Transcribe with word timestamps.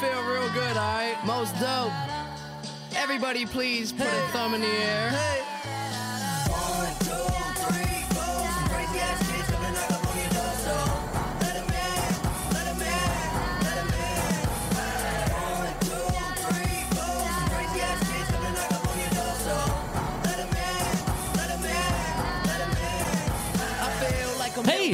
feel 0.00 0.22
real 0.22 0.48
good, 0.50 0.76
alright? 0.76 1.16
Most 1.26 1.58
dope. 1.58 1.92
Everybody, 2.94 3.46
please 3.46 3.90
put 3.90 4.06
a 4.06 4.28
thumb 4.32 4.54
in 4.54 4.60
the 4.60 4.66
air. 4.68 5.10
One, 5.10 5.47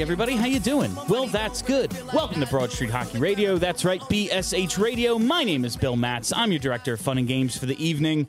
everybody, 0.04 0.36
how 0.36 0.44
you 0.44 0.60
doing? 0.60 0.94
Well, 1.08 1.28
that's 1.28 1.62
good. 1.62 1.90
Welcome 2.12 2.38
to 2.42 2.46
Broad 2.46 2.70
Street 2.70 2.90
Hockey 2.90 3.16
Radio. 3.16 3.56
That's 3.56 3.86
right, 3.86 4.02
BSH 4.02 4.78
Radio. 4.78 5.18
My 5.18 5.44
name 5.44 5.64
is 5.64 5.78
Bill 5.78 5.96
Matz. 5.96 6.30
I'm 6.30 6.52
your 6.52 6.58
director 6.58 6.92
of 6.92 7.00
fun 7.00 7.16
and 7.16 7.26
games 7.26 7.56
for 7.56 7.64
the 7.64 7.82
evening. 7.82 8.28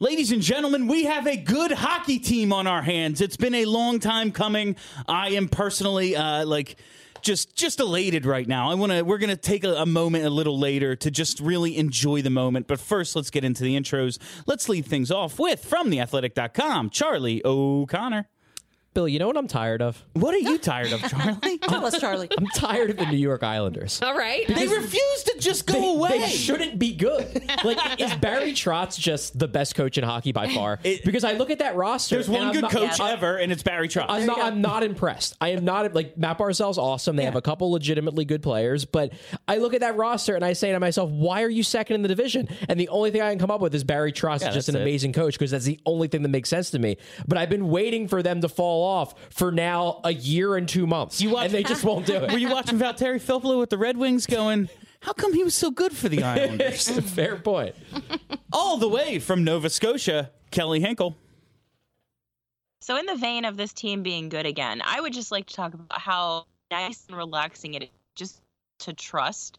Ladies 0.00 0.32
and 0.32 0.40
gentlemen, 0.40 0.86
we 0.86 1.04
have 1.04 1.26
a 1.26 1.36
good 1.36 1.70
hockey 1.70 2.18
team 2.18 2.50
on 2.50 2.66
our 2.66 2.80
hands. 2.80 3.20
It's 3.20 3.36
been 3.36 3.52
a 3.52 3.66
long 3.66 4.00
time 4.00 4.32
coming. 4.32 4.74
I 5.06 5.32
am 5.32 5.50
personally 5.50 6.16
uh, 6.16 6.46
like 6.46 6.76
just 7.20 7.54
just 7.56 7.78
elated 7.78 8.24
right 8.24 8.48
now. 8.48 8.70
I 8.70 8.74
want 8.74 8.92
to. 8.92 9.02
We're 9.02 9.18
gonna 9.18 9.36
take 9.36 9.64
a, 9.64 9.74
a 9.74 9.86
moment 9.86 10.24
a 10.24 10.30
little 10.30 10.58
later 10.58 10.96
to 10.96 11.10
just 11.10 11.40
really 11.40 11.76
enjoy 11.76 12.22
the 12.22 12.30
moment. 12.30 12.68
But 12.68 12.80
first, 12.80 13.14
let's 13.16 13.28
get 13.28 13.44
into 13.44 13.64
the 13.64 13.78
intros. 13.78 14.18
Let's 14.46 14.66
lead 14.66 14.86
things 14.86 15.10
off 15.10 15.38
with 15.38 15.62
from 15.62 15.90
theathletic.com, 15.90 16.88
Charlie 16.88 17.42
O'Connor. 17.44 18.28
Bill, 18.94 19.08
you 19.08 19.18
know 19.18 19.26
what 19.26 19.38
I'm 19.38 19.48
tired 19.48 19.80
of? 19.80 20.02
What 20.12 20.34
are 20.34 20.38
you 20.38 20.58
tired 20.58 20.92
of, 20.92 21.00
Charlie? 21.00 21.58
Tell 21.62 21.86
us, 21.86 21.98
Charlie. 21.98 22.28
I'm 22.36 22.46
tired 22.48 22.90
of 22.90 22.98
the 22.98 23.06
New 23.06 23.16
York 23.16 23.42
Islanders. 23.42 24.00
All 24.02 24.14
right. 24.16 24.46
They 24.46 24.66
refuse 24.68 25.22
to 25.24 25.36
just 25.38 25.66
go 25.66 25.72
They, 25.74 25.94
away. 25.94 26.18
they 26.20 26.28
shouldn't 26.28 26.78
be 26.78 26.94
good. 26.94 27.42
Like, 27.64 27.98
is 28.00 28.12
Barry 28.16 28.52
Trotz 28.52 28.98
just 28.98 29.38
the 29.38 29.48
best 29.48 29.74
coach 29.76 29.96
in 29.96 30.04
hockey 30.04 30.32
by 30.32 30.48
far? 30.48 30.78
It- 30.84 31.04
because 31.06 31.24
I 31.24 31.32
look 31.32 31.48
at 31.50 31.60
that 31.60 31.74
roster. 31.74 32.16
There's 32.16 32.28
and 32.28 32.36
one 32.36 32.46
I'm 32.48 32.52
good 32.52 32.62
not- 32.62 32.70
coach 32.72 33.00
I- 33.00 33.12
ever, 33.12 33.36
and 33.38 33.50
it's 33.50 33.62
Barry 33.62 33.88
Trotz. 33.88 34.06
I'm 34.10 34.26
not, 34.26 34.38
I'm 34.40 34.60
not 34.60 34.82
impressed. 34.82 35.36
I 35.40 35.48
am 35.50 35.64
not 35.64 35.94
like 35.94 36.18
Matt 36.18 36.36
Barzal's 36.36 36.76
awesome. 36.76 37.16
They 37.16 37.24
have 37.24 37.36
a 37.36 37.42
couple 37.42 37.70
legitimately 37.72 38.26
good 38.26 38.42
players, 38.42 38.84
but 38.84 39.14
I 39.48 39.56
look 39.56 39.72
at 39.72 39.80
that 39.80 39.96
roster 39.96 40.34
and 40.36 40.44
I 40.44 40.52
say 40.52 40.70
to 40.72 40.80
myself, 40.80 41.08
why 41.10 41.42
are 41.44 41.48
you 41.50 41.62
second 41.62 41.94
in 41.96 42.02
the 42.02 42.08
division? 42.08 42.46
And 42.68 42.78
the 42.78 42.88
only 42.90 43.10
thing 43.10 43.22
I 43.22 43.30
can 43.30 43.38
come 43.38 43.50
up 43.50 43.62
with 43.62 43.74
is 43.74 43.84
Barry 43.84 44.12
Trotz 44.12 44.42
Yeah, 44.42 44.48
is 44.50 44.54
just 44.54 44.68
an 44.68 44.76
it. 44.76 44.82
amazing 44.82 45.14
coach 45.14 45.32
because 45.38 45.50
that's 45.50 45.64
the 45.64 45.80
only 45.86 46.08
thing 46.08 46.20
that 46.22 46.28
makes 46.28 46.50
sense 46.50 46.70
to 46.72 46.78
me. 46.78 46.98
But 47.26 47.38
I've 47.38 47.48
been 47.50 47.70
waiting 47.70 48.06
for 48.06 48.22
them 48.22 48.42
to 48.42 48.48
fall 48.50 48.81
off 48.82 49.14
for 49.30 49.50
now 49.52 50.00
a 50.04 50.12
year 50.12 50.56
and 50.56 50.68
two 50.68 50.86
months, 50.86 51.20
You 51.20 51.30
watch- 51.30 51.46
and 51.46 51.54
they 51.54 51.62
just 51.62 51.84
won't 51.84 52.06
do 52.06 52.14
it. 52.16 52.30
Were 52.32 52.38
you 52.38 52.50
watching 52.50 52.78
Valtteri 52.78 53.20
Filppula 53.20 53.58
with 53.58 53.70
the 53.70 53.78
Red 53.78 53.96
Wings 53.96 54.26
going, 54.26 54.68
how 55.00 55.12
come 55.12 55.32
he 55.32 55.42
was 55.42 55.54
so 55.54 55.70
good 55.70 55.92
for 55.96 56.08
the 56.08 56.22
Islanders? 56.24 56.88
Fair 57.12 57.36
point. 57.36 57.74
All 58.52 58.76
the 58.76 58.88
way 58.88 59.18
from 59.18 59.42
Nova 59.44 59.68
Scotia, 59.70 60.30
Kelly 60.50 60.80
Hinkle. 60.80 61.16
So, 62.80 62.96
in 62.96 63.06
the 63.06 63.16
vein 63.16 63.44
of 63.44 63.56
this 63.56 63.72
team 63.72 64.02
being 64.02 64.28
good 64.28 64.46
again, 64.46 64.82
I 64.84 65.00
would 65.00 65.12
just 65.12 65.30
like 65.30 65.46
to 65.46 65.54
talk 65.54 65.72
about 65.74 66.00
how 66.00 66.46
nice 66.70 67.04
and 67.08 67.16
relaxing 67.16 67.74
it 67.74 67.84
is 67.84 67.88
just 68.16 68.40
to 68.80 68.92
trust 68.92 69.58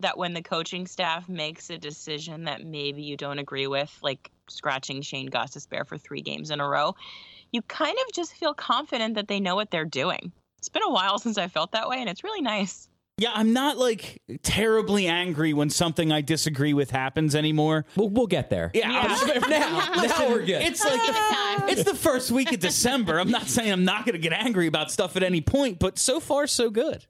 that 0.00 0.18
when 0.18 0.34
the 0.34 0.42
coaching 0.42 0.86
staff 0.86 1.28
makes 1.28 1.70
a 1.70 1.78
decision 1.78 2.44
that 2.44 2.64
maybe 2.64 3.02
you 3.02 3.16
don't 3.16 3.38
agree 3.38 3.68
with, 3.68 3.96
like 4.02 4.30
scratching 4.48 5.02
Shane 5.02 5.28
Gostisbehere 5.30 5.86
for 5.86 5.96
three 5.96 6.20
games 6.20 6.50
in 6.50 6.60
a 6.60 6.68
row, 6.68 6.96
you 7.54 7.62
kind 7.62 7.96
of 8.06 8.12
just 8.12 8.34
feel 8.34 8.52
confident 8.52 9.14
that 9.14 9.28
they 9.28 9.38
know 9.38 9.54
what 9.54 9.70
they're 9.70 9.84
doing. 9.84 10.32
It's 10.58 10.68
been 10.68 10.82
a 10.82 10.90
while 10.90 11.18
since 11.24 11.38
I 11.38 11.46
felt 11.48 11.70
that 11.72 11.88
way, 11.88 11.98
and 12.00 12.08
it's 12.10 12.24
really 12.24 12.42
nice. 12.42 12.88
Yeah, 13.16 13.30
I'm 13.32 13.52
not 13.52 13.78
like 13.78 14.20
terribly 14.42 15.06
angry 15.06 15.52
when 15.52 15.70
something 15.70 16.10
I 16.10 16.20
disagree 16.20 16.74
with 16.74 16.90
happens 16.90 17.36
anymore. 17.36 17.84
We'll, 17.94 18.08
we'll 18.08 18.26
get 18.26 18.50
there. 18.50 18.72
Yeah, 18.74 18.90
Yeah. 18.90 19.38
now, 19.48 20.02
now 20.02 20.28
we're 20.30 20.44
good. 20.44 20.62
It's 20.62 20.84
like 20.84 21.00
the, 21.00 21.70
it's 21.70 21.84
the 21.84 21.94
first 21.94 22.32
week 22.32 22.50
of 22.52 22.58
December. 22.58 23.20
I'm 23.20 23.30
not 23.30 23.46
saying 23.46 23.70
I'm 23.70 23.84
not 23.84 24.04
going 24.04 24.14
to 24.14 24.18
get 24.18 24.32
angry 24.32 24.66
about 24.66 24.90
stuff 24.90 25.14
at 25.16 25.22
any 25.22 25.40
point, 25.40 25.78
but 25.78 25.96
so 25.96 26.18
far 26.18 26.48
so 26.48 26.70
good. 26.70 27.06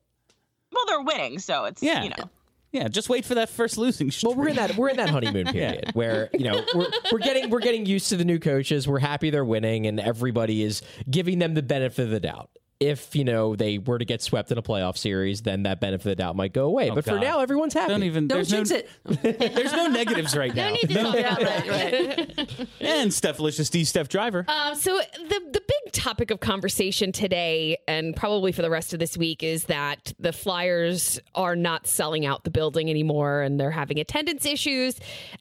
Well, 0.73 0.85
they're 0.87 1.01
winning, 1.01 1.39
so 1.39 1.65
it's, 1.65 1.83
Yeah. 1.83 2.03
you 2.03 2.11
know. 2.11 2.29
Yeah, 2.75 2.89
just 2.89 3.09
wait 3.09 3.25
for 3.25 3.37
that 3.37 3.51
first 3.51 3.79
losing 3.79 4.11
streak. 4.11 4.31
Well, 4.31 4.37
we're 4.37 4.49
in 4.49 4.57
that 4.57 4.77
we're 4.77 4.89
in 4.89 4.97
that 4.97 5.09
honeymoon 5.09 5.47
period 5.53 5.93
where 5.93 6.29
you 6.33 6.51
know 6.51 6.61
we're 6.75 6.91
we're 7.13 7.21
getting 7.21 7.49
we're 7.49 7.61
getting 7.61 7.87
used 7.87 8.09
to 8.09 8.17
the 8.17 8.25
new 8.25 8.41
coaches. 8.41 8.89
We're 8.89 8.99
happy 8.99 9.31
they're 9.31 9.45
winning, 9.45 9.87
and 9.87 10.01
everybody 10.01 10.61
is 10.61 10.83
giving 11.09 11.39
them 11.39 11.55
the 11.55 11.63
benefit 11.63 12.03
of 12.03 12.11
the 12.11 12.19
doubt. 12.19 12.51
If 12.81 13.15
you 13.17 13.25
know 13.25 13.57
they 13.57 13.79
were 13.79 13.99
to 13.99 14.05
get 14.05 14.21
swept 14.21 14.51
in 14.53 14.59
a 14.59 14.63
playoff 14.63 14.99
series, 14.99 15.43
then 15.43 15.63
that 15.63 15.81
benefit 15.81 16.01
of 16.07 16.11
the 16.11 16.15
doubt 16.17 16.37
might 16.37 16.53
go 16.53 16.67
away. 16.67 16.91
but 16.91 17.05
for 17.05 17.19
now, 17.19 17.41
everyone's 17.41 17.73
happy. 17.73 17.93
Don't 17.93 18.03
even. 18.03 18.27
Don't 18.29 18.49
there's 18.49 18.71
no, 18.71 18.77
it. 18.77 18.89
There's 19.55 19.73
no 19.73 19.87
negatives 19.87 20.37
right 20.37 20.55
now. 20.55 20.69
No 20.69 20.75
need 20.75 20.89
to 20.89 20.95
talk 20.95 21.15
about 21.17 21.39
that. 21.39 22.69
And 22.81 23.11
Stephalicious 23.11 23.71
D. 23.71 23.85
Steph 23.85 24.09
Driver. 24.09 24.45
Um, 24.49 24.75
so 24.75 24.99
the 24.99 25.41
the 25.53 25.61
big 25.61 25.93
topic 25.93 26.31
of 26.31 26.41
conversation 26.41 27.13
today, 27.13 27.79
and 27.89 28.15
probably 28.15 28.53
for 28.53 28.63
the 28.63 28.71
rest 28.71 28.93
of 28.93 28.99
this 28.99 29.17
week, 29.17 29.43
is 29.43 29.65
that 29.65 30.13
the 30.19 30.33
Flyers 30.33 31.19
are 31.35 31.57
not 31.57 31.87
selling 31.87 32.27
out 32.27 32.45
the 32.45 32.51
building 32.51 32.91
anymore, 32.91 33.41
and 33.43 33.59
they're 33.59 33.71
having 33.71 33.99
attendance 34.01 34.45
issues. 34.45 34.99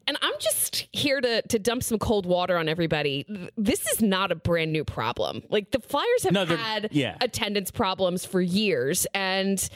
And 0.08 0.18
I'm 0.22 0.34
just 0.40 0.88
here 0.92 1.20
to 1.20 1.42
to 1.42 1.60
dump 1.60 1.84
some 1.84 2.00
cold 2.00 2.26
water 2.26 2.58
on 2.58 2.70
everybody. 2.70 3.26
This 3.58 3.86
is 3.88 4.02
not 4.02 4.32
a 4.32 4.36
brand 4.36 4.72
new 4.72 4.84
problem. 4.86 5.42
Like 5.50 5.72
the 5.72 5.80
Flyers 5.80 6.24
have 6.24 6.34
No, 6.34 6.46
had 6.46 6.90
yeah. 6.92 7.18
Attendance 7.24 7.72
problems 7.72 8.26
for 8.26 8.42
years, 8.42 9.08
and 9.14 9.70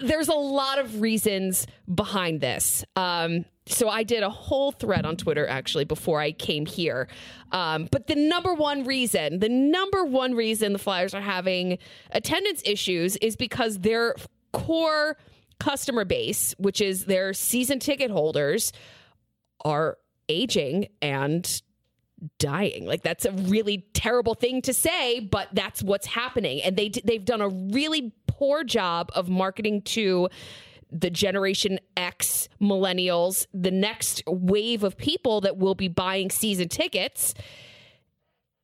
there's 0.00 0.28
a 0.28 0.34
lot 0.34 0.78
of 0.78 1.00
reasons 1.00 1.66
behind 1.92 2.40
this. 2.40 2.84
Um, 2.96 3.44
so 3.66 3.88
I 3.88 4.02
did 4.02 4.22
a 4.22 4.30
whole 4.30 4.72
thread 4.72 5.06
on 5.06 5.16
Twitter 5.16 5.46
actually 5.46 5.84
before 5.84 6.20
I 6.20 6.32
came 6.32 6.66
here. 6.66 7.08
Um, 7.52 7.88
but 7.90 8.06
the 8.06 8.14
number 8.14 8.52
one 8.52 8.84
reason, 8.84 9.38
the 9.38 9.48
number 9.48 10.04
one 10.04 10.34
reason 10.34 10.72
the 10.72 10.78
Flyers 10.78 11.14
are 11.14 11.20
having 11.20 11.78
attendance 12.10 12.62
issues 12.64 13.16
is 13.16 13.36
because 13.36 13.78
their 13.78 14.16
core 14.52 15.16
customer 15.60 16.04
base, 16.04 16.54
which 16.58 16.80
is 16.80 17.06
their 17.06 17.32
season 17.32 17.78
ticket 17.78 18.10
holders, 18.10 18.72
are 19.64 19.98
aging 20.28 20.88
and 21.00 21.62
dying. 22.38 22.86
Like 22.86 23.02
that's 23.02 23.24
a 23.24 23.32
really 23.32 23.86
terrible 23.94 24.34
thing 24.34 24.62
to 24.62 24.74
say, 24.74 25.20
but 25.20 25.48
that's 25.52 25.82
what's 25.82 26.06
happening. 26.06 26.62
And 26.62 26.76
they 26.76 26.88
they've 26.88 27.24
done 27.24 27.40
a 27.40 27.48
really 27.48 28.12
poor 28.26 28.64
job 28.64 29.10
of 29.14 29.28
marketing 29.28 29.82
to 29.82 30.28
the 30.90 31.10
generation 31.10 31.80
X 31.96 32.48
millennials, 32.60 33.46
the 33.52 33.70
next 33.70 34.22
wave 34.26 34.84
of 34.84 34.96
people 34.96 35.40
that 35.42 35.56
will 35.56 35.74
be 35.74 35.88
buying 35.88 36.30
season 36.30 36.68
tickets. 36.68 37.34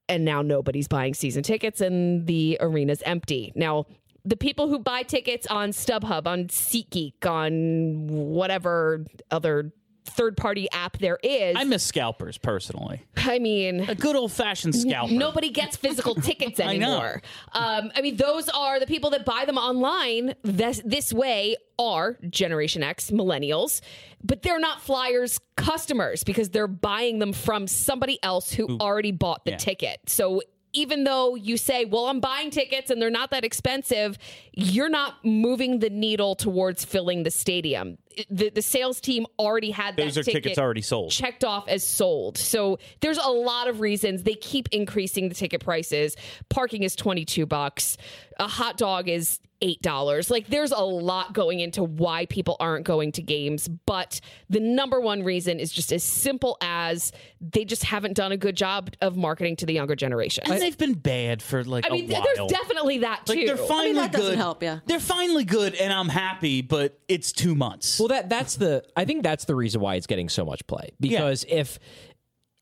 And 0.09 0.25
now 0.25 0.43
nobody's 0.43 0.89
buying 0.89 1.15
season 1.15 1.43
tickets 1.43 1.81
and 1.81 2.27
the 2.27 2.59
arena's 2.61 3.03
empty. 3.05 3.53
Now, 3.55 3.87
the 4.25 4.37
people 4.37 4.69
who 4.69 4.79
buy 4.79 5.03
tickets 5.03 5.47
on 5.47 5.71
StubHub, 5.71 6.27
on 6.27 6.45
SeatGeek, 6.47 7.25
on 7.25 8.07
whatever 8.07 9.07
other 9.31 9.73
third 10.05 10.37
party 10.37 10.69
app 10.73 10.99
there 10.99 11.19
is, 11.23 11.57
I 11.59 11.65
miss 11.65 11.83
scalpers 11.85 12.39
personally. 12.39 13.03
I 13.17 13.39
mean, 13.39 13.89
A 13.89 13.95
good 13.95 14.17
old 14.17 14.33
fashioned 14.33 14.75
scalper. 14.75 15.13
Nobody 15.13 15.51
gets 15.51 15.77
physical 15.77 16.15
tickets 16.29 16.59
anymore. 16.61 17.23
I. 17.53 17.79
Um, 17.79 17.93
I 17.95 18.01
mean, 18.01 18.17
those 18.17 18.49
are 18.49 18.81
the 18.81 18.87
people 18.87 19.11
that 19.11 19.25
buy 19.25 19.45
them 19.45 19.57
online. 19.59 20.35
This, 20.43 20.81
this 20.85 21.13
way 21.13 21.57
are 21.79 22.19
Generation 22.29 22.83
X 22.83 23.11
millennials, 23.11 23.81
but 24.23 24.43
they're 24.43 24.59
not 24.61 24.81
Flyers 24.83 25.39
customers 25.57 26.25
because 26.25 26.51
they're 26.51 26.67
buying 26.67 27.19
them 27.19 27.33
from 27.33 27.67
somebody 27.67 28.19
else 28.23 28.53
who 28.53 28.79
already 28.79 29.13
bought 29.13 29.45
the 29.45 29.53
Yeah. 29.53 29.57
ticket. 29.59 30.01
So 30.07 30.43
even 30.73 31.03
though 31.03 31.35
you 31.35 31.57
say, 31.57 31.85
well, 31.85 32.07
I'm 32.07 32.21
buying 32.21 32.51
tickets 32.51 32.91
and 32.91 33.03
they're 33.03 33.11
not 33.11 33.33
that 33.33 33.45
expensive, 33.45 34.17
you're 34.53 34.89
not 34.89 35.25
moving 35.25 35.81
the 35.81 35.91
needle 35.91 36.37
towards 36.37 36.85
filling 36.85 37.25
the 37.25 37.31
stadium. 37.31 37.99
The, 38.29 38.51
the 38.51 38.63
sales 38.63 39.01
team 39.01 39.27
already 39.39 39.71
had 39.71 39.97
Those 39.97 40.19
are 40.19 40.23
ticket 40.23 40.43
tickets 40.43 40.59
already 40.59 40.83
sold. 40.83 41.11
checked 41.13 41.45
off 41.45 41.69
as 41.69 41.87
sold. 41.87 42.39
So 42.39 42.79
there's 43.01 43.19
a 43.19 43.31
lot 43.31 43.69
of 43.69 43.81
reasons 43.81 44.23
they 44.25 44.35
keep 44.35 44.69
increasing 44.73 45.29
the 45.29 45.35
ticket 45.35 45.63
prices. 45.63 46.17
Parking 46.49 46.83
is 46.83 46.97
22 46.97 47.47
bucks. 47.47 47.97
A 48.39 48.49
hot 48.49 48.77
dog 48.77 49.09
is 49.09 49.39
$8. 49.63 50.31
Like 50.31 50.47
there's 50.49 50.73
a 50.73 50.81
lot 50.81 51.35
going 51.35 51.61
into 51.61 51.83
why 51.85 52.25
people 52.27 52.57
aren't 52.61 52.87
going 52.87 53.13
to 53.13 53.23
games, 53.23 53.69
but 53.69 54.21
the 54.49 54.61
number 54.61 55.01
one 55.01 55.23
reason 55.23 55.61
is 55.61 55.71
just 55.71 55.93
as 55.93 56.03
simple 56.03 56.57
as 56.63 57.13
they 57.43 57.67
just 57.67 57.85
haven't 57.85 58.15
done 58.15 58.33
a 58.33 58.39
good 58.39 58.57
job 58.57 58.91
of 59.03 59.17
marketing 59.19 59.57
to 59.57 59.67
the 59.67 59.75
younger 59.75 59.95
generation. 59.95 60.45
And 60.51 60.61
they've 60.63 60.79
been 60.79 60.95
bad 60.95 61.43
for 61.43 61.63
like 61.65 61.85
I 61.87 61.91
mean, 61.91 62.05
a 62.05 62.09
th- 62.09 62.19
while. 62.19 62.25
there's 62.49 62.51
definitely 62.51 62.99
that 62.99 63.27
too. 63.27 63.35
like 63.35 63.47
they're 63.47 63.57
finally 63.59 63.93
that 63.95 64.13
doesn't 64.13 64.31
good. 64.31 64.37
help, 64.39 64.63
yeah. 64.63 64.79
They're 64.87 64.99
finally 64.99 65.45
good, 65.45 65.75
and 65.75 65.93
I'm 65.93 66.09
happy, 66.09 66.63
but 66.63 66.99
it's 67.09 67.31
two 67.31 67.55
months. 67.55 67.99
Well, 68.01 68.09
that 68.09 68.29
that's 68.29 68.57
the 68.57 68.85
I 68.97 69.05
think 69.05 69.23
that's 69.23 69.45
the 69.45 69.55
reason 69.55 69.81
why 69.81 69.95
it's 69.95 70.07
getting 70.07 70.29
so 70.29 70.45
much 70.45 70.67
play 70.67 70.91
because 70.99 71.45
if 71.49 71.79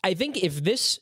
I 0.04 0.14
think 0.14 0.36
if 0.42 0.62
this 0.62 1.00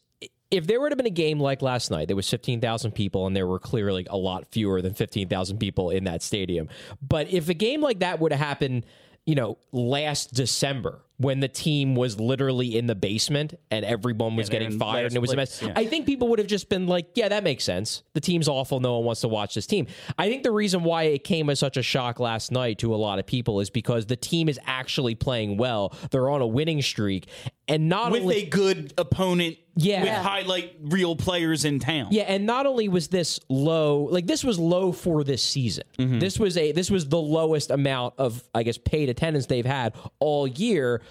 if 0.51 0.67
there 0.69 0.81
would 0.81 0.93
have 0.93 0.97
been 0.97 1.07
a 1.07 1.11
game 1.11 1.41
like 1.41 1.61
last 1.63 1.91
night, 1.91 2.07
there 2.07 2.17
was 2.17 2.31
fifteen 2.31 2.61
thousand 2.61 2.93
people, 2.93 3.27
and 3.27 3.35
there 3.35 3.47
were 3.47 3.59
clearly 3.59 4.07
a 4.09 4.17
lot 4.17 4.47
fewer 4.53 4.81
than 4.81 4.95
fifteen 4.95 5.29
thousand 5.29 5.59
people 5.59 5.91
in 5.91 6.05
that 6.05 6.23
stadium. 6.23 6.69
But 7.03 7.33
if 7.33 7.49
a 7.49 7.55
game 7.55 7.81
like 7.81 7.99
that 8.01 8.21
would 8.21 8.33
have 8.33 8.41
happened 8.41 8.85
you 9.27 9.35
know, 9.35 9.59
last 9.73 10.33
December 10.33 11.01
when 11.19 11.41
the 11.41 11.49
team 11.49 11.95
was 11.95 12.21
literally 12.21 12.77
in 12.77 12.87
the 12.87 12.95
basement 12.95 13.59
and 13.71 13.85
everyone 13.85 14.37
was 14.37 14.49
they're 14.49 14.61
getting 14.61 14.75
in 14.75 14.79
fired 14.79 15.07
and 15.07 15.17
it 15.17 15.21
was 15.21 15.33
a 15.33 15.37
mess. 15.37 15.63
yeah. 15.63 15.73
I 15.75 15.87
think 15.87 16.05
people 16.05 16.29
would 16.29 16.39
have 16.39 16.49
just 16.49 16.69
been 16.69 16.87
like, 16.87 17.07
yeah, 17.15 17.29
that 17.29 17.43
makes 17.43 17.65
sense. 17.65 18.03
The 18.13 18.21
team's 18.21 18.49
awful. 18.49 18.81
No 18.81 18.97
one 18.97 19.07
wants 19.07 19.23
to 19.23 19.29
watch 19.29 19.55
this 19.55 19.67
team. 19.67 19.87
I 20.19 20.29
think 20.29 20.43
the 20.43 20.51
reason 20.51 20.85
why 20.85 21.05
it 21.05 21.25
came 21.25 21.49
as 21.49 21.59
such 21.59 21.77
a 21.77 21.83
shock 21.83 22.21
last 22.21 22.53
night 22.53 22.79
to 22.81 22.95
a 22.95 22.97
lot 22.97 23.19
of 23.19 23.27
people 23.27 23.61
is 23.61 23.71
because 23.71 24.07
the 24.07 24.17
team 24.17 24.49
is 24.49 24.61
actually 24.67 25.15
playing 25.15 25.57
well. 25.57 25.95
They're 26.11 26.29
on 26.29 26.43
a 26.43 26.47
winning 26.47 26.83
streak. 26.83 27.29
And 27.69 27.89
not 27.89 28.13
with 28.13 28.23
only 28.23 28.45
a 28.45 28.49
good 28.49 28.93
opponent 28.99 29.57
Yeah. 29.79 30.03
with 30.03 30.13
highlight 30.13 30.77
reel 30.81 31.17
players 31.17 31.65
in 31.67 31.79
town. 31.79 32.09
Yeah, 32.11 32.23
and 32.25 32.47
not 32.47 32.65
only 32.67 32.89
was 32.89 33.09
this 33.09 33.39
low, 33.51 34.05
like 34.05 34.27
this 34.27 34.43
was 34.43 34.59
low 34.59 34.91
for 34.91 35.23
this 35.23 35.43
season. 35.43 35.85
Mm-hmm. 35.99 36.19
This 36.19 36.39
was 36.39 36.57
a 36.57 36.73
this 36.73 36.91
was 36.91 37.09
the 37.09 37.19
lowest 37.21 37.71
amount 37.71 38.15
of 38.17 38.43
I 38.55 38.63
guess 38.63 38.79
paid 38.79 39.09
attendance 39.11 39.47
they've 39.47 39.67
had 39.67 39.95
all 40.19 40.47
year 40.47 41.03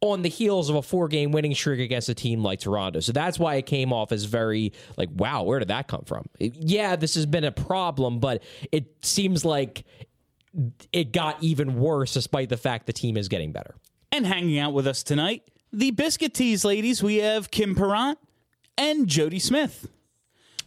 on 0.00 0.22
the 0.22 0.30
heels 0.30 0.70
of 0.70 0.76
a 0.76 0.82
four 0.82 1.08
game 1.08 1.30
winning 1.30 1.54
streak 1.54 1.78
against 1.78 2.08
a 2.08 2.14
team 2.14 2.42
like 2.42 2.60
Toronto. 2.60 3.00
So 3.00 3.12
that's 3.12 3.38
why 3.38 3.56
it 3.56 3.66
came 3.66 3.92
off 3.92 4.12
as 4.12 4.24
very 4.24 4.72
like 4.96 5.10
wow, 5.14 5.42
where 5.42 5.58
did 5.58 5.68
that 5.68 5.86
come 5.86 6.04
from? 6.06 6.24
It- 6.38 6.54
yeah, 6.56 6.96
this 6.96 7.14
has 7.16 7.26
been 7.26 7.44
a 7.44 7.52
problem, 7.52 8.18
but 8.18 8.42
it 8.72 9.04
seems 9.04 9.44
like 9.44 9.84
it 10.92 11.12
got 11.12 11.42
even 11.42 11.78
worse 11.78 12.14
despite 12.14 12.48
the 12.48 12.56
fact 12.56 12.86
the 12.86 12.92
team 12.94 13.16
is 13.18 13.28
getting 13.28 13.52
better. 13.52 13.74
And 14.10 14.26
hanging 14.26 14.58
out 14.58 14.72
with 14.72 14.86
us 14.88 15.02
tonight, 15.04 15.42
the 15.72 15.90
Biscuit 15.90 16.34
Tees 16.34 16.64
ladies, 16.64 17.02
we 17.02 17.16
have 17.16 17.50
Kim 17.50 17.74
Parent 17.74 18.18
and 18.76 19.06
Jody 19.08 19.38
Smith. 19.38 19.88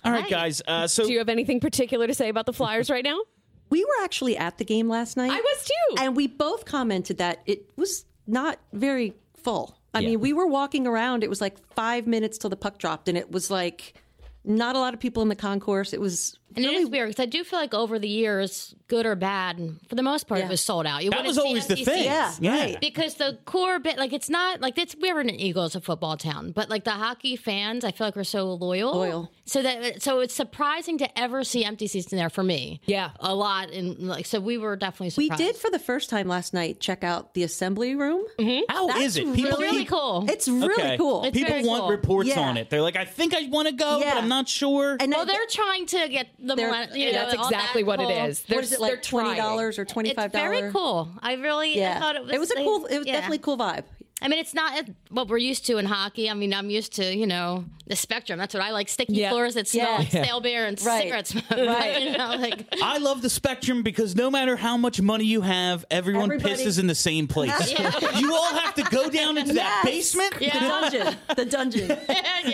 All 0.03 0.11
right, 0.11 0.23
Hi. 0.23 0.29
guys. 0.29 0.61
Uh, 0.67 0.87
so 0.87 1.05
Do 1.05 1.11
you 1.13 1.19
have 1.19 1.29
anything 1.29 1.59
particular 1.59 2.07
to 2.07 2.13
say 2.13 2.29
about 2.29 2.45
the 2.45 2.53
Flyers 2.53 2.89
right 2.89 3.03
now? 3.03 3.19
We 3.69 3.83
were 3.83 4.03
actually 4.03 4.37
at 4.37 4.59
the 4.59 4.65
game 4.65 4.87
last 4.87 5.17
night. 5.17 5.31
I 5.31 5.39
was 5.39 5.65
too. 5.65 6.03
And 6.03 6.15
we 6.15 6.27
both 6.27 6.63
commented 6.65 7.17
that 7.17 7.39
it 7.47 7.71
was 7.75 8.05
not 8.27 8.59
very 8.71 9.15
full. 9.41 9.79
I 9.95 9.99
Yeah. 10.01 10.09
mean, 10.09 10.19
we 10.19 10.31
were 10.31 10.45
walking 10.45 10.85
around. 10.85 11.23
It 11.23 11.29
was 11.29 11.41
like 11.41 11.57
five 11.73 12.05
minutes 12.05 12.37
till 12.37 12.51
the 12.51 12.55
puck 12.55 12.77
dropped, 12.77 13.09
and 13.09 13.17
it 13.17 13.31
was 13.31 13.49
like 13.49 13.95
not 14.43 14.75
a 14.75 14.79
lot 14.79 14.93
of 14.93 14.99
people 14.99 15.23
in 15.23 15.29
the 15.29 15.35
concourse. 15.35 15.91
It 15.91 15.99
was 15.99 16.37
And 16.55 16.65
really 16.65 16.77
it 16.77 16.83
is 16.83 16.89
weird 16.89 17.09
because 17.09 17.23
I 17.23 17.25
do 17.27 17.43
feel 17.43 17.59
like 17.59 17.73
over 17.73 17.99
the 17.99 18.07
years, 18.07 18.75
good 18.87 19.05
or 19.05 19.15
bad, 19.15 19.57
and 19.57 19.79
for 19.89 19.95
the 19.95 20.03
most 20.03 20.27
part, 20.27 20.39
Yeah. 20.39 20.47
it 20.47 20.49
was 20.49 20.61
sold 20.61 20.85
out. 20.85 21.03
You 21.03 21.09
that 21.11 21.25
was 21.25 21.37
always 21.37 21.67
the 21.67 21.75
thing. 21.75 21.85
seats. 21.85 22.39
Yeah, 22.39 22.51
right. 22.59 22.77
Because 22.79 23.15
the 23.15 23.39
core 23.45 23.79
bit, 23.79 23.97
like 23.97 24.13
it's 24.13 24.29
not 24.29 24.61
like 24.61 24.77
it's 24.77 24.95
we 25.01 25.11
were 25.13 25.19
an 25.21 25.29
Eagles, 25.29 25.75
a 25.75 25.81
football 25.81 26.17
town, 26.17 26.51
but 26.51 26.69
like 26.69 26.83
the 26.83 26.91
hockey 26.91 27.35
fans, 27.35 27.83
I 27.83 27.91
feel 27.91 28.07
like 28.07 28.15
we're 28.15 28.23
so 28.23 28.53
loyal. 28.53 28.93
Loyal. 28.93 29.31
So 29.45 29.61
that 29.61 30.01
so 30.01 30.19
it's 30.19 30.33
surprising 30.33 30.97
to 30.99 31.19
ever 31.19 31.43
see 31.43 31.65
empty 31.65 31.87
seats 31.87 32.11
in 32.11 32.17
there 32.17 32.29
for 32.29 32.43
me. 32.43 32.81
Yeah. 32.85 33.11
a 33.19 33.33
lot, 33.35 33.71
and 33.71 33.97
like 33.99 34.25
so 34.25 34.39
we 34.39 34.57
were 34.57 34.75
definitely 34.75 35.09
surprised. 35.09 35.39
we 35.39 35.45
did 35.45 35.55
for 35.55 35.69
the 35.69 35.79
first 35.79 36.09
time 36.09 36.27
last 36.27 36.53
night 36.53 36.79
check 36.79 37.03
out 37.03 37.33
the 37.33 37.43
assembly 37.43 37.95
room. 37.95 38.25
Mm-hmm. 38.39 38.63
How 38.69 38.89
is 38.99 39.17
it? 39.17 39.33
People 39.33 39.51
It's 39.51 39.59
really 39.59 39.77
keep- 39.79 39.89
cool. 39.89 40.25
It's 40.29 40.47
really 40.47 40.73
Okay. 40.73 40.97
cool. 40.97 41.23
It's 41.25 41.37
People 41.37 41.61
want 41.63 41.81
cool. 41.81 41.89
reports 41.89 42.29
Yeah. 42.29 42.39
on 42.41 42.57
it. 42.57 42.69
They're 42.69 42.81
like, 42.81 42.95
I 42.95 43.05
think 43.05 43.33
I 43.33 43.47
want 43.49 43.67
to 43.67 43.73
go, 43.73 43.99
Yeah. 43.99 44.13
but 44.13 44.23
I'm 44.23 44.29
not 44.29 44.47
sure. 44.47 44.97
and 44.99 45.11
well, 45.11 45.23
it- 45.23 45.27
they're 45.27 45.45
trying 45.49 45.85
to 45.87 46.07
get 46.09 46.27
the 46.43 46.55
They're- 46.55 46.69
millenn- 46.71 46.95
you 46.95 47.05
know, 47.11 47.19
That's 47.29 47.33
exactly 47.33 47.83
that 47.83 47.87
what 47.87 47.99
it 48.01 48.03
whole- 48.03 48.25
is. 48.27 48.39
what 48.41 48.47
They're, 48.49 48.59
is 48.59 48.71
it 48.73 48.79
like 48.81 49.01
twenty 49.01 49.35
dollars 49.35 49.79
or 49.79 49.85
twenty 49.85 50.09
It's 50.09 50.15
five 50.15 50.31
dollars? 50.31 50.59
very 50.59 50.71
cool. 50.71 51.09
I 51.21 51.33
really, 51.33 51.77
Yeah, 51.77 51.95
I 51.95 51.99
thought 51.99 52.15
it 52.17 52.23
was. 52.23 52.31
it 52.33 52.39
was 52.39 52.51
a 52.51 52.55
cool. 52.55 52.85
It 52.85 52.97
was 52.97 53.07
yeah. 53.07 53.13
definitely 53.13 53.37
a 53.37 53.41
cool 53.41 53.57
vibe. 53.57 53.83
I 54.23 54.29
mean, 54.29 54.39
it's 54.39 54.53
not 54.53 54.85
what 55.09 55.27
we're 55.27 55.37
used 55.37 55.65
to 55.67 55.77
in 55.77 55.85
hockey. 55.85 56.29
I 56.29 56.33
mean, 56.33 56.53
I'm 56.53 56.69
used 56.69 56.93
to, 56.93 57.13
you 57.15 57.27
know, 57.27 57.65
the 57.87 57.95
spectrum. 57.97 58.39
That's 58.39 58.53
what 58.53 58.63
I 58.63 58.71
like 58.71 58.87
sticky 58.87 59.13
Yeah. 59.15 59.31
floors 59.31 59.55
that 59.55 59.67
smell 59.67 59.85
Yeah. 59.91 59.97
like 59.97 60.07
stale 60.07 60.39
beer 60.39 60.65
and 60.65 60.81
Right. 60.81 61.01
cigarette 61.03 61.27
smoke. 61.27 61.43
Right. 61.51 62.01
you 62.03 62.17
know, 62.17 62.35
like, 62.39 62.65
I 62.81 62.99
love 62.99 63.21
the 63.21 63.29
spectrum 63.29 63.83
because 63.83 64.15
no 64.15 64.31
matter 64.31 64.55
how 64.55 64.77
much 64.77 65.01
money 65.01 65.25
you 65.25 65.41
have, 65.41 65.83
everyone 65.91 66.31
Everybody- 66.31 66.55
pisses 66.63 66.79
in 66.79 66.87
the 66.87 66.95
same 66.95 67.27
place. 67.27 67.51
you 68.17 68.33
all 68.33 68.53
have 68.55 68.73
to 68.75 68.83
go 68.83 69.09
down 69.09 69.37
into 69.37 69.53
that 69.53 69.81
Yes. 69.83 70.13
basement. 70.15 70.39
The 70.39 70.59
dungeon. 70.59 71.15
The 71.35 71.45
dungeon. 71.45 71.87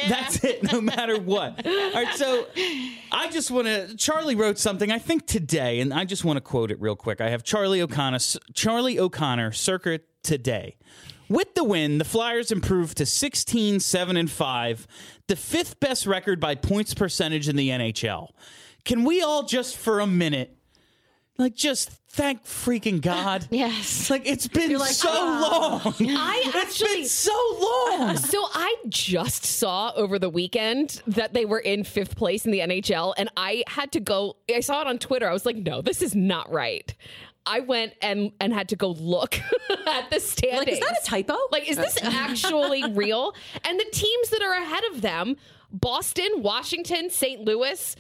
That's 0.08 0.44
it, 0.44 0.64
no 0.72 0.82
matter 0.82 1.20
what. 1.20 1.66
All 1.66 1.92
right, 1.94 2.16
so 2.16 2.48
I 3.12 3.30
just 3.30 3.52
want 3.52 3.68
to. 3.68 3.96
Charlie 3.96 4.36
wrote 4.36 4.58
something, 4.58 4.92
I 4.92 4.98
think 4.98 5.28
today, 5.28 5.80
and 5.82 5.94
I 5.94 6.06
just 6.06 6.26
want 6.26 6.38
to 6.38 6.42
quote 6.42 6.72
it 6.72 6.82
real 6.82 6.96
quick. 6.96 7.22
I 7.22 7.30
have 7.30 7.44
Charlie 7.44 7.82
O'Connor, 7.82 8.18
Charlie 8.56 9.00
O'Connor, 9.00 9.52
circa 9.52 10.00
today. 10.24 10.76
With 11.30 11.54
the 11.54 11.64
win, 11.64 12.00
the 12.00 12.06
Flyers 12.06 12.52
improved 12.52 12.98
to 12.98 13.06
16, 13.06 13.80
7, 13.80 14.18
and 14.18 14.30
5, 14.32 14.88
the 15.28 15.36
fifth 15.36 15.80
best 15.80 16.08
record 16.08 16.40
by 16.40 16.56
points 16.56 16.96
percentage 16.96 17.48
in 17.48 17.56
the 17.56 17.70
NHL. 17.70 18.30
Can 18.84 19.04
we 19.04 19.22
all 19.22 19.44
just 19.44 19.78
for 19.78 20.00
a 20.00 20.08
minute, 20.08 20.58
like, 21.38 21.54
just 21.54 21.92
thank 22.10 22.44
freaking 22.46 23.00
God? 23.02 23.48
yes. 23.52 24.10
Like, 24.10 24.24
it's 24.26 24.48
been 24.48 24.76
ah. 24.76 24.84
so 24.86 25.14
long. 25.14 25.94
I 26.00 26.44
It's 26.48 26.56
actually 26.56 27.02
been 27.02 27.06
so 27.06 27.58
long. 27.62 28.18
So 28.18 28.44
I 28.52 28.76
just 28.88 29.46
saw 29.46 29.92
over 29.96 30.18
the 30.18 30.30
weekend 30.32 31.04
that 31.06 31.34
they 31.34 31.46
were 31.46 31.60
in 31.60 31.84
fifth 31.84 32.16
place 32.16 32.46
in 32.46 32.52
the 32.52 32.60
NHL, 32.60 33.14
and 33.18 33.30
I 33.38 33.64
had 33.68 33.92
to 33.92 34.00
go. 34.00 34.38
I 34.54 34.62
saw 34.62 34.82
it 34.82 34.88
on 34.88 34.98
Twitter. 34.98 35.30
I 35.30 35.34
was 35.34 35.46
like, 35.46 35.58
"No, 35.58 35.84
this 35.84 36.02
is 36.02 36.16
not 36.16 36.52
right." 36.52 36.94
I 37.46 37.62
went 37.62 37.94
and 38.02 38.32
and 38.40 38.54
had 38.54 38.70
to 38.70 38.76
go 38.76 38.90
look 38.92 39.40
at 39.88 40.10
the 40.10 40.20
standings. 40.20 40.58
Like, 40.68 40.68
is 40.70 40.80
that 40.80 41.00
a 41.04 41.06
typo? 41.06 41.38
Like, 41.52 41.70
is 41.70 41.78
this 41.78 41.98
actually 42.04 42.84
real? 42.94 43.34
And 43.64 43.80
the 43.80 43.86
teams 43.92 44.30
that 44.30 44.42
are 44.42 44.54
ahead 44.54 44.84
of 44.94 45.02
them: 45.02 45.36
Boston, 45.72 46.28
Washington, 46.38 47.10
St. 47.10 47.42
Louis, 47.42 47.96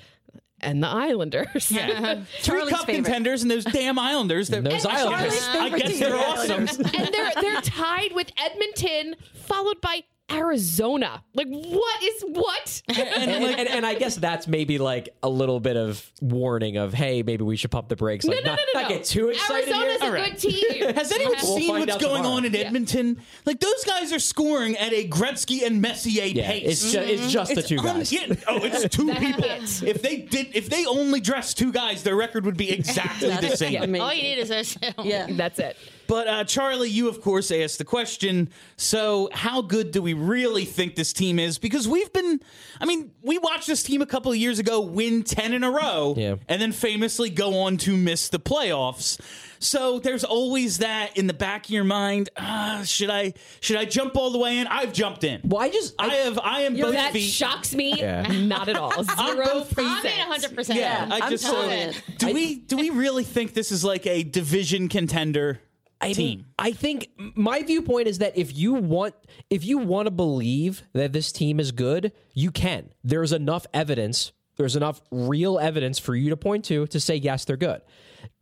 and 0.61 0.83
the 0.83 0.87
Islanders. 0.87 1.71
Yeah. 1.71 2.23
Three 2.41 2.67
cup 2.69 2.85
favorite. 2.85 3.03
contenders 3.05 3.41
and 3.41 3.49
those 3.51 3.63
damn 3.65 3.97
Islanders. 3.97 4.49
That, 4.49 4.63
Those 4.63 4.85
Islanders. 4.85 5.41
I 5.47 5.69
guess 5.77 5.99
they're 5.99 6.15
awesome. 6.15 6.67
and 6.67 7.09
they're 7.13 7.31
they're 7.41 7.61
tied 7.61 8.11
with 8.13 8.31
Edmonton, 8.37 9.15
followed 9.33 9.81
by 9.81 10.03
Arizona. 10.31 11.23
Like, 11.33 11.47
what 11.47 12.03
is 12.03 12.23
what? 12.29 12.81
and, 12.89 12.99
and, 12.99 13.43
and, 13.59 13.67
and 13.69 13.85
I 13.85 13.95
guess 13.95 14.15
that's 14.15 14.47
maybe 14.47 14.77
like 14.77 15.09
a 15.23 15.29
little 15.29 15.59
bit 15.59 15.77
of 15.77 16.05
warning 16.21 16.77
of 16.77 16.93
hey, 16.93 17.23
maybe 17.23 17.43
we 17.43 17.55
should 17.55 17.71
pump 17.71 17.87
the 17.89 17.95
brakes. 17.95 18.25
Like 18.25 18.43
no, 18.43 18.51
not, 18.51 18.59
no, 18.59 18.63
no, 18.73 18.81
not 18.81 18.89
no. 18.89 18.95
get 18.97 19.05
too 19.05 19.29
excited 19.29 19.69
Arizona's 19.69 20.01
here. 20.01 20.01
a 20.01 20.05
All 20.05 20.11
right. 20.13 20.31
good 20.31 20.39
team. 20.39 20.89
Has 20.95 21.11
anyone 21.11 21.35
We'll 21.41 21.57
seen 21.57 21.69
what's 21.79 21.97
going 21.97 22.17
tomorrow. 22.23 22.35
on 22.37 22.45
in 22.45 22.55
Edmonton? 22.55 23.21
Like 23.45 23.59
those 23.59 23.83
guys 23.85 24.11
are 24.13 24.19
scoring 24.19 24.77
at 24.77 24.93
a 24.93 25.07
Gretzky 25.07 25.65
and 25.65 25.81
Messier 25.81 26.25
Yeah, 26.25 26.47
pace. 26.47 26.83
it's 26.83 26.91
just 26.93 27.07
it's 27.09 27.31
just 27.31 27.55
the 27.55 27.61
two 27.63 27.79
un- 27.79 27.85
guys. 27.85 28.11
yeah, 28.11 28.27
oh, 28.47 28.59
it's 28.63 28.87
two 28.95 29.13
people. 29.15 29.43
If 29.45 30.01
they 30.01 30.17
did, 30.17 30.47
if 30.55 30.69
they 30.69 30.85
only 30.85 31.19
dressed 31.21 31.57
two 31.57 31.71
guys, 31.71 32.03
their 32.03 32.15
record 32.15 32.45
would 32.45 32.57
be 32.57 32.71
exactly 32.71 33.29
the 33.41 33.55
same. 33.55 33.81
Amazing. 33.81 34.01
All 34.01 34.13
you 34.13 34.23
need 34.23 34.39
is 34.39 34.49
this. 34.49 34.77
Yeah. 35.03 35.27
That's 35.29 35.59
it. 35.59 35.77
But 36.09 36.27
uh, 36.27 36.43
Charlie, 36.43 36.89
you 36.89 37.07
of 37.07 37.21
course 37.21 37.51
asked 37.51 37.77
the 37.77 37.85
question. 37.85 38.49
So, 38.77 39.29
how 39.31 39.61
good 39.61 39.91
do 39.91 40.01
we 40.01 40.13
really 40.13 40.65
think 40.65 40.95
this 40.95 41.13
team 41.13 41.37
is? 41.37 41.59
Because 41.59 41.87
we've 41.87 42.11
been, 42.11 42.39
I 42.81 42.85
mean, 42.85 43.11
we 43.21 43.37
watched 43.37 43.67
this 43.67 43.83
team 43.83 44.01
a 44.01 44.07
couple 44.07 44.31
of 44.31 44.37
years 44.39 44.57
ago 44.57 44.81
win 44.81 45.21
ten 45.21 45.53
in 45.53 45.63
a 45.63 45.69
row, 45.69 46.15
Yeah. 46.17 46.37
and 46.47 46.59
then 46.59 46.71
famously 46.71 47.29
go 47.29 47.59
on 47.59 47.77
to 47.77 47.95
miss 47.95 48.27
the 48.29 48.39
playoffs. 48.39 49.19
So 49.59 49.99
there's 49.99 50.23
always 50.23 50.79
that 50.79 51.15
in 51.15 51.27
the 51.27 51.33
back 51.33 51.65
of 51.65 51.69
your 51.69 51.83
mind. 51.83 52.29
Ah, 52.37 52.81
should 52.85 53.11
I 53.11 53.33
should 53.59 53.75
I 53.77 53.85
jump 53.85 54.15
all 54.17 54.31
the 54.31 54.39
way 54.39 54.57
in? 54.57 54.65
I've 54.65 54.93
jumped 54.93 55.23
in. 55.23 55.41
Well, 55.43 55.61
I 55.61 55.69
just 55.69 55.93
I 55.99 56.07
have 56.15 56.39
I 56.39 56.61
am 56.61 56.75
both 56.75 56.93
that 56.93 57.13
feet. 57.13 57.29
shocks 57.29 57.75
me 57.75 57.99
Yeah. 57.99 58.21
not 58.31 58.67
at 58.67 58.77
all. 58.77 59.03
Zero 59.03 59.45
both 59.45 59.67
feet. 59.75 59.85
I'm 59.85 60.01
percent. 60.01 60.55
100%. 60.55 60.75
Yeah, 60.75 61.07
I 61.11 61.19
I'm 61.19 61.29
just 61.29 61.43
so, 61.43 61.51
totally 61.51 61.81
in. 61.81 61.93
do 62.17 62.33
we 62.33 62.55
do 62.55 62.77
we 62.77 62.89
really 62.89 63.23
think 63.25 63.53
this 63.53 63.71
is 63.71 63.83
like 63.83 64.07
a 64.07 64.23
division 64.23 64.87
contender 64.87 65.59
I 66.01 66.13
team? 66.13 66.45
I 66.57 66.71
think 66.71 67.09
my 67.17 67.61
viewpoint 67.63 68.07
is 68.07 68.19
that 68.19 68.37
if 68.37 68.55
you 68.55 68.73
want 68.73 69.15
if 69.49 69.65
you 69.65 69.77
want 69.77 70.07
to 70.07 70.11
believe 70.11 70.83
that 70.93 71.13
this 71.13 71.31
team 71.31 71.59
is 71.59 71.71
good, 71.71 72.13
you 72.33 72.51
can. 72.51 72.89
There's 73.03 73.33
enough 73.33 73.65
evidence, 73.73 74.31
there's 74.57 74.75
enough 74.75 75.01
real 75.11 75.59
evidence 75.59 75.99
for 75.99 76.15
you 76.15 76.29
to 76.29 76.37
point 76.37 76.65
to 76.65 76.87
to 76.87 76.99
say 76.99 77.15
yes, 77.15 77.45
they're 77.45 77.57
good. 77.57 77.81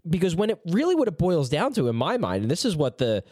Because 0.08 0.36
when 0.36 0.52
it 0.52 0.60
really 0.68 0.96
what 0.96 1.08
it 1.08 1.18
boils 1.18 1.50
down 1.50 1.74
to 1.74 1.88
in 1.88 1.96
my 1.96 2.18
mind, 2.18 2.44
and 2.44 2.52
this 2.52 2.64
is 2.64 2.76
what 2.76 3.00
the 3.00 3.24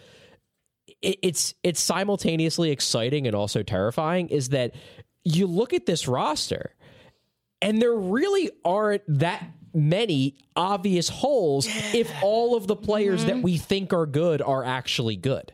it, 1.01 1.19
it's 1.21 1.53
it's 1.63 1.79
simultaneously 1.79 2.71
exciting 2.71 3.27
and 3.27 3.35
also 3.35 3.63
terrifying 3.63 4.29
is 4.29 4.49
that 4.49 4.73
you 5.23 5.47
look 5.47 5.73
at 5.73 5.85
this 5.85 6.07
roster 6.07 6.75
and 7.61 7.81
there 7.81 7.95
really 7.95 8.51
aren't 8.63 9.01
that 9.07 9.43
many 9.75 10.35
obvious 10.55 11.09
holes 11.09 11.67
if 11.93 12.11
all 12.23 12.55
of 12.55 12.67
the 12.67 12.75
players 12.75 13.25
that 13.25 13.33
mm-hmm. 13.33 13.41
we 13.41 13.57
think 13.57 13.93
are 13.93 14.05
good 14.05 14.41
are 14.41 14.63
actually 14.63 15.15
good. 15.15 15.51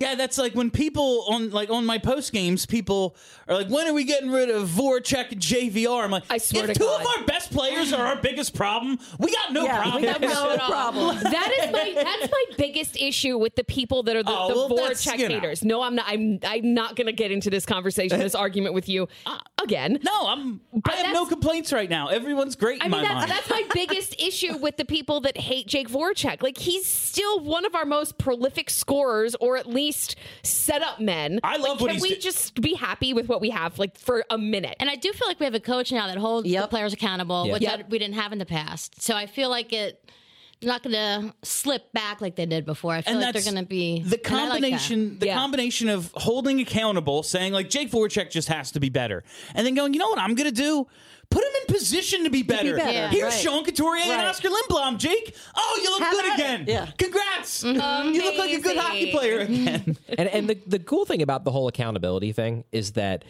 Yeah, 0.00 0.14
that's 0.14 0.38
like 0.38 0.54
when 0.54 0.70
people 0.70 1.24
on 1.28 1.50
like 1.50 1.70
on 1.70 1.84
my 1.84 1.98
post 1.98 2.32
games, 2.32 2.66
people 2.66 3.16
are 3.48 3.56
like, 3.56 3.68
"When 3.68 3.86
are 3.88 3.92
we 3.92 4.04
getting 4.04 4.30
rid 4.30 4.48
of 4.48 4.68
Voracek 4.68 5.32
and 5.32 5.40
JVR?" 5.40 6.04
I'm 6.04 6.10
like, 6.12 6.22
I 6.30 6.38
swear 6.38 6.66
to 6.66 6.68
God, 6.68 6.70
if 6.70 6.76
to 6.76 6.78
two 6.84 6.86
God. 6.86 7.00
of 7.00 7.06
our 7.18 7.24
best 7.26 7.50
players 7.50 7.92
are 7.92 8.06
our 8.06 8.16
biggest 8.16 8.54
problem, 8.54 8.98
we 9.18 9.32
got 9.32 9.52
no 9.52 9.64
Yeah, 9.64 9.82
problem. 9.82 10.02
we 10.02 10.08
got 10.08 10.20
no 10.20 10.56
problem. 10.58 11.16
That 11.22 11.50
is 11.60 11.72
my 11.72 11.92
that's 11.94 12.30
my 12.32 12.44
biggest 12.56 12.96
issue 12.96 13.38
with 13.38 13.56
the 13.56 13.64
people 13.64 14.04
that 14.04 14.14
are 14.14 14.22
the, 14.22 14.30
Oh, 14.30 14.68
the 14.68 14.74
well, 14.74 14.88
Voracek 14.90 15.18
you 15.18 15.28
know. 15.28 15.34
haters. 15.34 15.64
No, 15.64 15.82
I'm 15.82 15.96
not. 15.96 16.04
I'm 16.08 16.38
I'm 16.44 16.74
not 16.74 16.94
going 16.94 17.06
to 17.08 17.12
get 17.12 17.32
into 17.32 17.50
this 17.50 17.66
conversation, 17.66 18.18
this 18.20 18.34
argument 18.46 18.74
with 18.74 18.88
you 18.88 19.08
uh, 19.26 19.38
again. 19.62 19.98
no, 20.04 20.26
I'm. 20.28 20.60
I 20.88 20.92
have 20.96 21.12
no 21.12 21.26
complaints 21.26 21.72
right 21.72 21.90
now. 21.90 22.06
Everyone's 22.08 22.54
great 22.54 22.76
in 22.76 22.82
I 22.82 22.84
mean, 22.84 23.02
my 23.02 23.08
that's, 23.08 23.14
mind. 23.14 23.30
that's 23.32 23.50
my 23.50 23.64
biggest 23.74 24.14
issue 24.20 24.56
with 24.58 24.76
the 24.76 24.84
people 24.84 25.20
that 25.22 25.36
hate 25.36 25.66
Jake 25.66 25.88
Voracek. 25.88 26.40
Like, 26.42 26.58
he's 26.58 26.86
still 26.86 27.40
one 27.40 27.64
of 27.66 27.74
our 27.74 27.84
most 27.84 28.16
prolific 28.18 28.70
scorers, 28.70 29.34
or 29.40 29.56
at 29.56 29.66
least 29.66 29.87
set 29.92 30.82
up 30.82 31.00
men. 31.00 31.40
I 31.42 31.56
love 31.56 31.80
like, 31.80 31.80
what 31.80 31.86
Can 31.88 31.94
he's 31.96 32.02
we 32.02 32.08
do- 32.14 32.20
just 32.20 32.60
be 32.60 32.74
happy 32.74 33.12
with 33.12 33.28
what 33.28 33.40
we 33.40 33.50
have, 33.50 33.78
like, 33.78 33.98
for 33.98 34.24
a 34.30 34.38
minute? 34.38 34.76
And 34.80 34.88
I 34.90 34.94
do 34.96 35.12
feel 35.12 35.28
like 35.28 35.38
we 35.40 35.44
have 35.44 35.54
a 35.54 35.60
coach 35.60 35.92
now 35.92 36.06
that 36.06 36.18
holds 36.18 36.48
the 36.50 36.66
players 36.68 36.92
accountable, 36.92 37.46
Yeah. 37.46 37.52
which 37.52 37.62
Yep. 37.62 37.90
We 37.90 37.98
didn't 37.98 38.14
have 38.16 38.32
in 38.32 38.38
the 38.38 38.46
past. 38.46 39.00
So 39.02 39.14
I 39.14 39.26
feel 39.26 39.50
like 39.50 39.72
it. 39.72 40.04
They're 40.60 40.66
not 40.72 40.82
going 40.82 40.94
to 40.94 41.32
slip 41.44 41.92
back 41.92 42.20
like 42.20 42.34
they 42.34 42.44
did 42.44 42.66
before. 42.66 42.92
I 42.92 43.02
feel 43.02 43.12
and 43.12 43.20
like 43.22 43.32
they're 43.32 43.44
going 43.44 43.62
to 43.62 43.68
be 43.68 44.00
the 44.02 44.16
and 44.26 44.34
I 44.36 44.40
like 44.40 44.50
combination. 44.54 45.18
the 45.20 45.26
Yeah. 45.26 45.36
combination 45.36 45.88
of 45.88 46.10
holding 46.14 46.60
accountable, 46.60 47.22
saying 47.22 47.52
like 47.52 47.70
Jake 47.70 47.92
Voracek 47.92 48.32
just 48.32 48.48
has 48.48 48.72
to 48.72 48.80
be 48.80 48.88
better, 48.88 49.22
and 49.54 49.64
then 49.64 49.74
going, 49.74 49.92
you 49.94 50.00
know 50.00 50.08
what 50.08 50.18
I'm 50.18 50.34
going 50.34 50.48
to 50.48 50.60
do? 50.60 50.88
Put 51.30 51.44
him 51.44 51.50
in 51.60 51.74
position 51.74 52.24
to 52.24 52.30
be 52.30 52.42
better. 52.42 52.76
better, 52.76 52.90
Yeah. 52.92 53.10
Here's 53.10 53.34
right. 53.34 53.42
Sean 53.42 53.64
Couturier 53.64 54.02
and 54.02 54.10
Right. 54.12 54.28
Oskar 54.28 54.48
Lindblom. 54.48 54.98
Jake, 54.98 55.36
oh, 55.54 55.80
you 55.82 55.90
look 55.90 56.00
Have 56.00 56.12
good 56.12 56.24
at 56.24 56.38
it. 56.38 56.42
again. 56.42 56.64
Yeah. 56.66 56.86
Congrats. 56.96 57.62
You 57.62 57.72
look 58.22 58.38
like 58.38 58.52
a 58.52 58.60
good 58.60 58.76
hockey 58.76 59.10
Amazing. 59.10 59.18
player 59.18 59.38
again. 59.40 59.96
and 60.18 60.28
and 60.28 60.48
the 60.48 60.58
the 60.66 60.78
cool 60.78 61.04
thing 61.04 61.22
about 61.22 61.44
the 61.44 61.50
whole 61.50 61.68
accountability 61.68 62.32
thing 62.32 62.64
is 62.72 62.92
that 62.92 63.24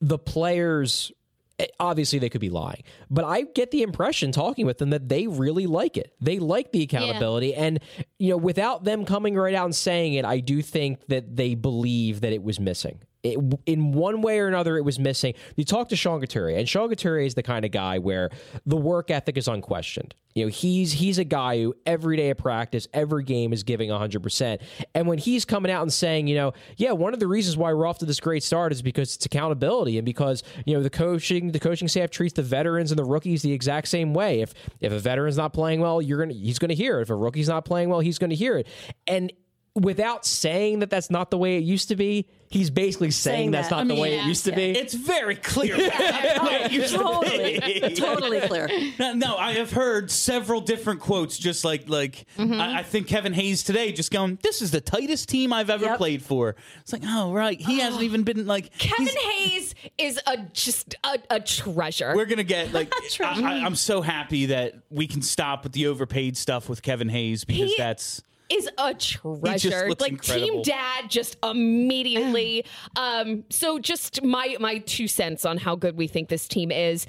the 0.00 0.18
players 0.18 1.12
eh, 1.58 1.66
obviously 1.78 2.18
they 2.18 2.28
could 2.28 2.40
be 2.40 2.50
lying 2.50 2.82
but 3.10 3.24
i 3.24 3.42
get 3.42 3.70
the 3.70 3.82
impression 3.82 4.32
talking 4.32 4.66
with 4.66 4.78
them 4.78 4.90
that 4.90 5.08
they 5.08 5.26
really 5.28 5.66
like 5.66 5.96
it 5.96 6.12
they 6.20 6.38
like 6.38 6.72
the 6.72 6.82
accountability 6.82 7.54
and 7.54 7.78
you 8.18 8.30
know 8.30 8.36
without 8.36 8.84
them 8.84 9.04
coming 9.04 9.34
right 9.36 9.54
out 9.54 9.64
and 9.66 9.74
saying 9.74 10.14
it 10.14 10.24
i 10.24 10.40
do 10.40 10.60
think 10.62 11.06
that 11.06 11.36
they 11.36 11.54
believe 11.54 12.20
that 12.22 12.32
it 12.32 12.42
was 12.42 12.58
missing 12.58 12.98
it, 13.24 13.38
in 13.66 13.92
one 13.92 14.20
way 14.20 14.38
or 14.38 14.46
another, 14.46 14.76
it 14.76 14.82
was 14.82 14.98
missing. 14.98 15.34
You 15.56 15.64
talk 15.64 15.88
to 15.88 15.96
Sean 15.96 16.20
Couturier, 16.20 16.58
and 16.58 16.68
Sean 16.68 16.88
Couturier 16.90 17.24
is 17.24 17.34
the 17.34 17.42
kind 17.42 17.64
of 17.64 17.70
guy 17.70 17.98
where 17.98 18.30
the 18.66 18.76
work 18.76 19.10
ethic 19.10 19.38
is 19.38 19.48
unquestioned. 19.48 20.14
You 20.34 20.44
know, 20.44 20.50
he's 20.50 20.92
he's 20.92 21.18
a 21.18 21.24
guy 21.24 21.62
who 21.62 21.74
every 21.86 22.16
day 22.16 22.30
of 22.30 22.38
practice, 22.38 22.88
every 22.92 23.22
game 23.22 23.52
is 23.52 23.62
giving 23.62 23.88
100%. 23.88 24.60
And 24.94 25.06
when 25.06 25.18
he's 25.18 25.44
coming 25.44 25.70
out 25.70 25.82
and 25.82 25.92
saying, 25.92 26.26
you 26.26 26.34
know, 26.34 26.52
yeah, 26.76 26.90
one 26.90 27.14
of 27.14 27.20
the 27.20 27.28
reasons 27.28 27.56
why 27.56 27.72
we're 27.72 27.86
off 27.86 27.98
to 27.98 28.04
this 28.04 28.18
great 28.18 28.42
start 28.42 28.72
is 28.72 28.82
because 28.82 29.14
it's 29.14 29.24
accountability 29.24 29.96
and 29.96 30.04
because, 30.04 30.42
you 30.66 30.74
know, 30.74 30.82
the 30.82 30.90
coaching 30.90 31.52
the 31.52 31.60
coaching 31.60 31.86
staff 31.86 32.10
treats 32.10 32.34
the 32.34 32.42
veterans 32.42 32.90
and 32.90 32.98
the 32.98 33.04
rookies 33.04 33.42
the 33.42 33.52
exact 33.52 33.86
same 33.86 34.12
way. 34.12 34.40
If 34.40 34.54
if 34.80 34.92
a 34.92 34.98
veteran's 34.98 35.36
not 35.36 35.52
playing 35.52 35.80
well, 35.80 36.02
you're 36.02 36.18
going 36.18 36.30
to 36.30 36.34
he's 36.34 36.58
going 36.58 36.70
to 36.70 36.74
hear 36.74 36.98
it. 36.98 37.02
If 37.02 37.10
a 37.10 37.14
rookie's 37.14 37.48
not 37.48 37.64
playing 37.64 37.88
well, 37.88 38.00
he's 38.00 38.18
going 38.18 38.30
to 38.30 38.36
hear 38.36 38.58
it. 38.58 38.66
And 39.06 39.32
without 39.74 40.24
saying 40.24 40.78
that 40.80 40.90
that's 40.90 41.10
not 41.10 41.30
the 41.30 41.38
way 41.38 41.56
it 41.56 41.64
used 41.64 41.88
to 41.88 41.96
be, 41.96 42.28
he's 42.48 42.70
basically 42.70 43.10
saying, 43.10 43.34
Saying 43.34 43.50
that's 43.50 43.68
that. 43.68 43.76
not 43.76 43.80
I 43.80 43.88
the 43.88 43.94
mean, 43.94 44.02
way 44.02 44.18
it 44.18 44.26
used 44.26 44.44
to 44.44 44.52
be. 44.52 44.70
It's 44.70 44.94
very 44.94 45.34
clear. 45.34 45.76
That's 45.98 46.38
the 46.38 46.44
way 46.46 46.62
it 46.62 46.72
used 46.72 46.92
to 46.94 46.98
Totally, 46.98 47.94
totally 47.94 48.40
clear. 48.42 48.68
No, 49.16 49.36
I 49.36 49.54
have 49.54 49.72
heard 49.72 50.10
several 50.10 50.60
different 50.60 51.00
quotes, 51.00 51.36
just 51.36 51.64
like 51.64 51.88
like 51.88 52.26
mm-hmm. 52.38 52.60
I, 52.60 52.78
I 52.78 52.82
think 52.84 53.08
Kevin 53.08 53.32
Hayes 53.32 53.64
today, 53.64 53.90
just 53.92 54.12
going, 54.12 54.38
"This 54.42 54.62
is 54.62 54.70
the 54.70 54.80
tightest 54.80 55.28
team 55.28 55.52
I've 55.52 55.70
ever 55.70 55.86
Yep. 55.86 55.98
played 55.98 56.22
for." 56.22 56.54
It's 56.80 56.92
like, 56.92 57.02
oh 57.04 57.32
right, 57.32 57.60
he 57.60 57.80
hasn't 57.80 58.02
oh. 58.02 58.04
even 58.04 58.22
been 58.22 58.46
like 58.46 58.76
Kevin 58.78 59.08
Hayes 59.16 59.74
is 59.98 60.20
a 60.26 60.38
just 60.52 60.94
a, 61.04 61.18
a 61.30 61.40
treasure. 61.40 62.12
We're 62.14 62.26
gonna 62.26 62.44
get 62.44 62.72
like 62.72 62.92
I, 63.20 63.42
I, 63.42 63.64
I'm 63.64 63.74
so 63.76 64.02
happy 64.02 64.46
that 64.46 64.74
we 64.90 65.06
can 65.08 65.22
stop 65.22 65.64
with 65.64 65.72
the 65.72 65.88
overpaid 65.88 66.36
stuff 66.36 66.68
with 66.68 66.82
Kevin 66.82 67.08
Hayes 67.08 67.44
because 67.44 67.70
He- 67.70 67.76
that's 67.76 68.22
is 68.50 68.68
a 68.78 68.94
treasure. 68.94 69.88
looks 69.88 70.00
Like 70.00 70.12
incredible. 70.12 70.46
Team 70.46 70.62
Dad 70.62 71.10
just 71.10 71.36
immediately. 71.42 72.64
um, 72.96 73.44
so 73.50 73.78
just 73.78 74.22
my 74.22 74.56
my 74.60 74.78
two 74.78 75.08
cents 75.08 75.44
on 75.44 75.58
how 75.58 75.76
good 75.76 75.96
we 75.96 76.06
think 76.06 76.28
this 76.28 76.48
team 76.48 76.70
is. 76.70 77.06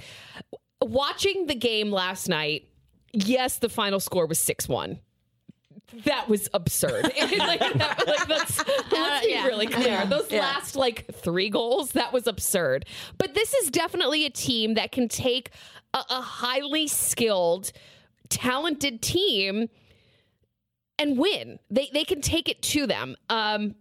Watching 0.82 1.48
the 1.48 1.56
game 1.56 1.92
last 1.92 2.30
night, 2.30 2.68
yes, 3.14 3.58
the 3.58 3.70
final 3.70 4.00
score 4.00 4.26
was 4.28 4.40
six 4.40 4.68
one. 4.68 5.00
That 6.04 6.28
was 6.28 6.50
absurd. 6.54 7.04
like, 7.22 7.60
that, 7.60 8.04
like, 8.08 8.28
that's, 8.28 8.68
let's 8.92 9.26
be 9.26 9.32
yeah. 9.32 9.46
really 9.46 9.68
clear. 9.68 10.06
Those 10.06 10.32
last 10.32 10.76
like 10.76 11.06
three 11.14 11.50
goals, 11.50 11.92
that 11.92 12.12
was 12.12 12.28
absurd. 12.28 12.86
But 13.18 13.34
this 13.34 13.54
is 13.54 13.70
definitely 13.70 14.26
a 14.26 14.30
team 14.30 14.74
that 14.74 14.92
can 14.92 15.08
take 15.08 15.52
a, 15.94 16.04
a 16.10 16.22
highly 16.22 16.88
skilled, 16.88 17.72
talented 18.30 19.02
team 19.02 19.70
and 21.00 21.18
win. 21.18 21.60
They 21.70 21.90
they 21.94 22.04
can 22.04 22.22
take 22.22 22.50
it 22.50 22.62
to 22.64 22.88
them. 22.88 23.16
Um 23.30 23.76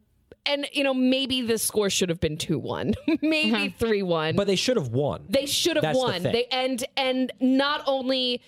and 0.46 0.66
you 0.72 0.84
know 0.84 0.92
maybe 0.94 1.42
the 1.42 1.58
score 1.58 1.88
should 1.90 2.08
have 2.08 2.20
been 2.20 2.36
2-1. 2.36 2.94
maybe 3.22 3.74
3-1. 3.78 4.36
but 4.36 4.46
they 4.46 4.56
should 4.56 4.76
have 4.76 4.88
won. 4.88 5.24
they 5.28 5.46
should 5.46 5.76
have 5.76 5.82
That's 5.82 5.98
the 5.98 6.04
won. 6.04 6.22
thing. 6.22 6.32
They 6.32 6.46
and 6.50 6.84
and 6.96 7.32
not 7.40 7.82
only 7.86 8.42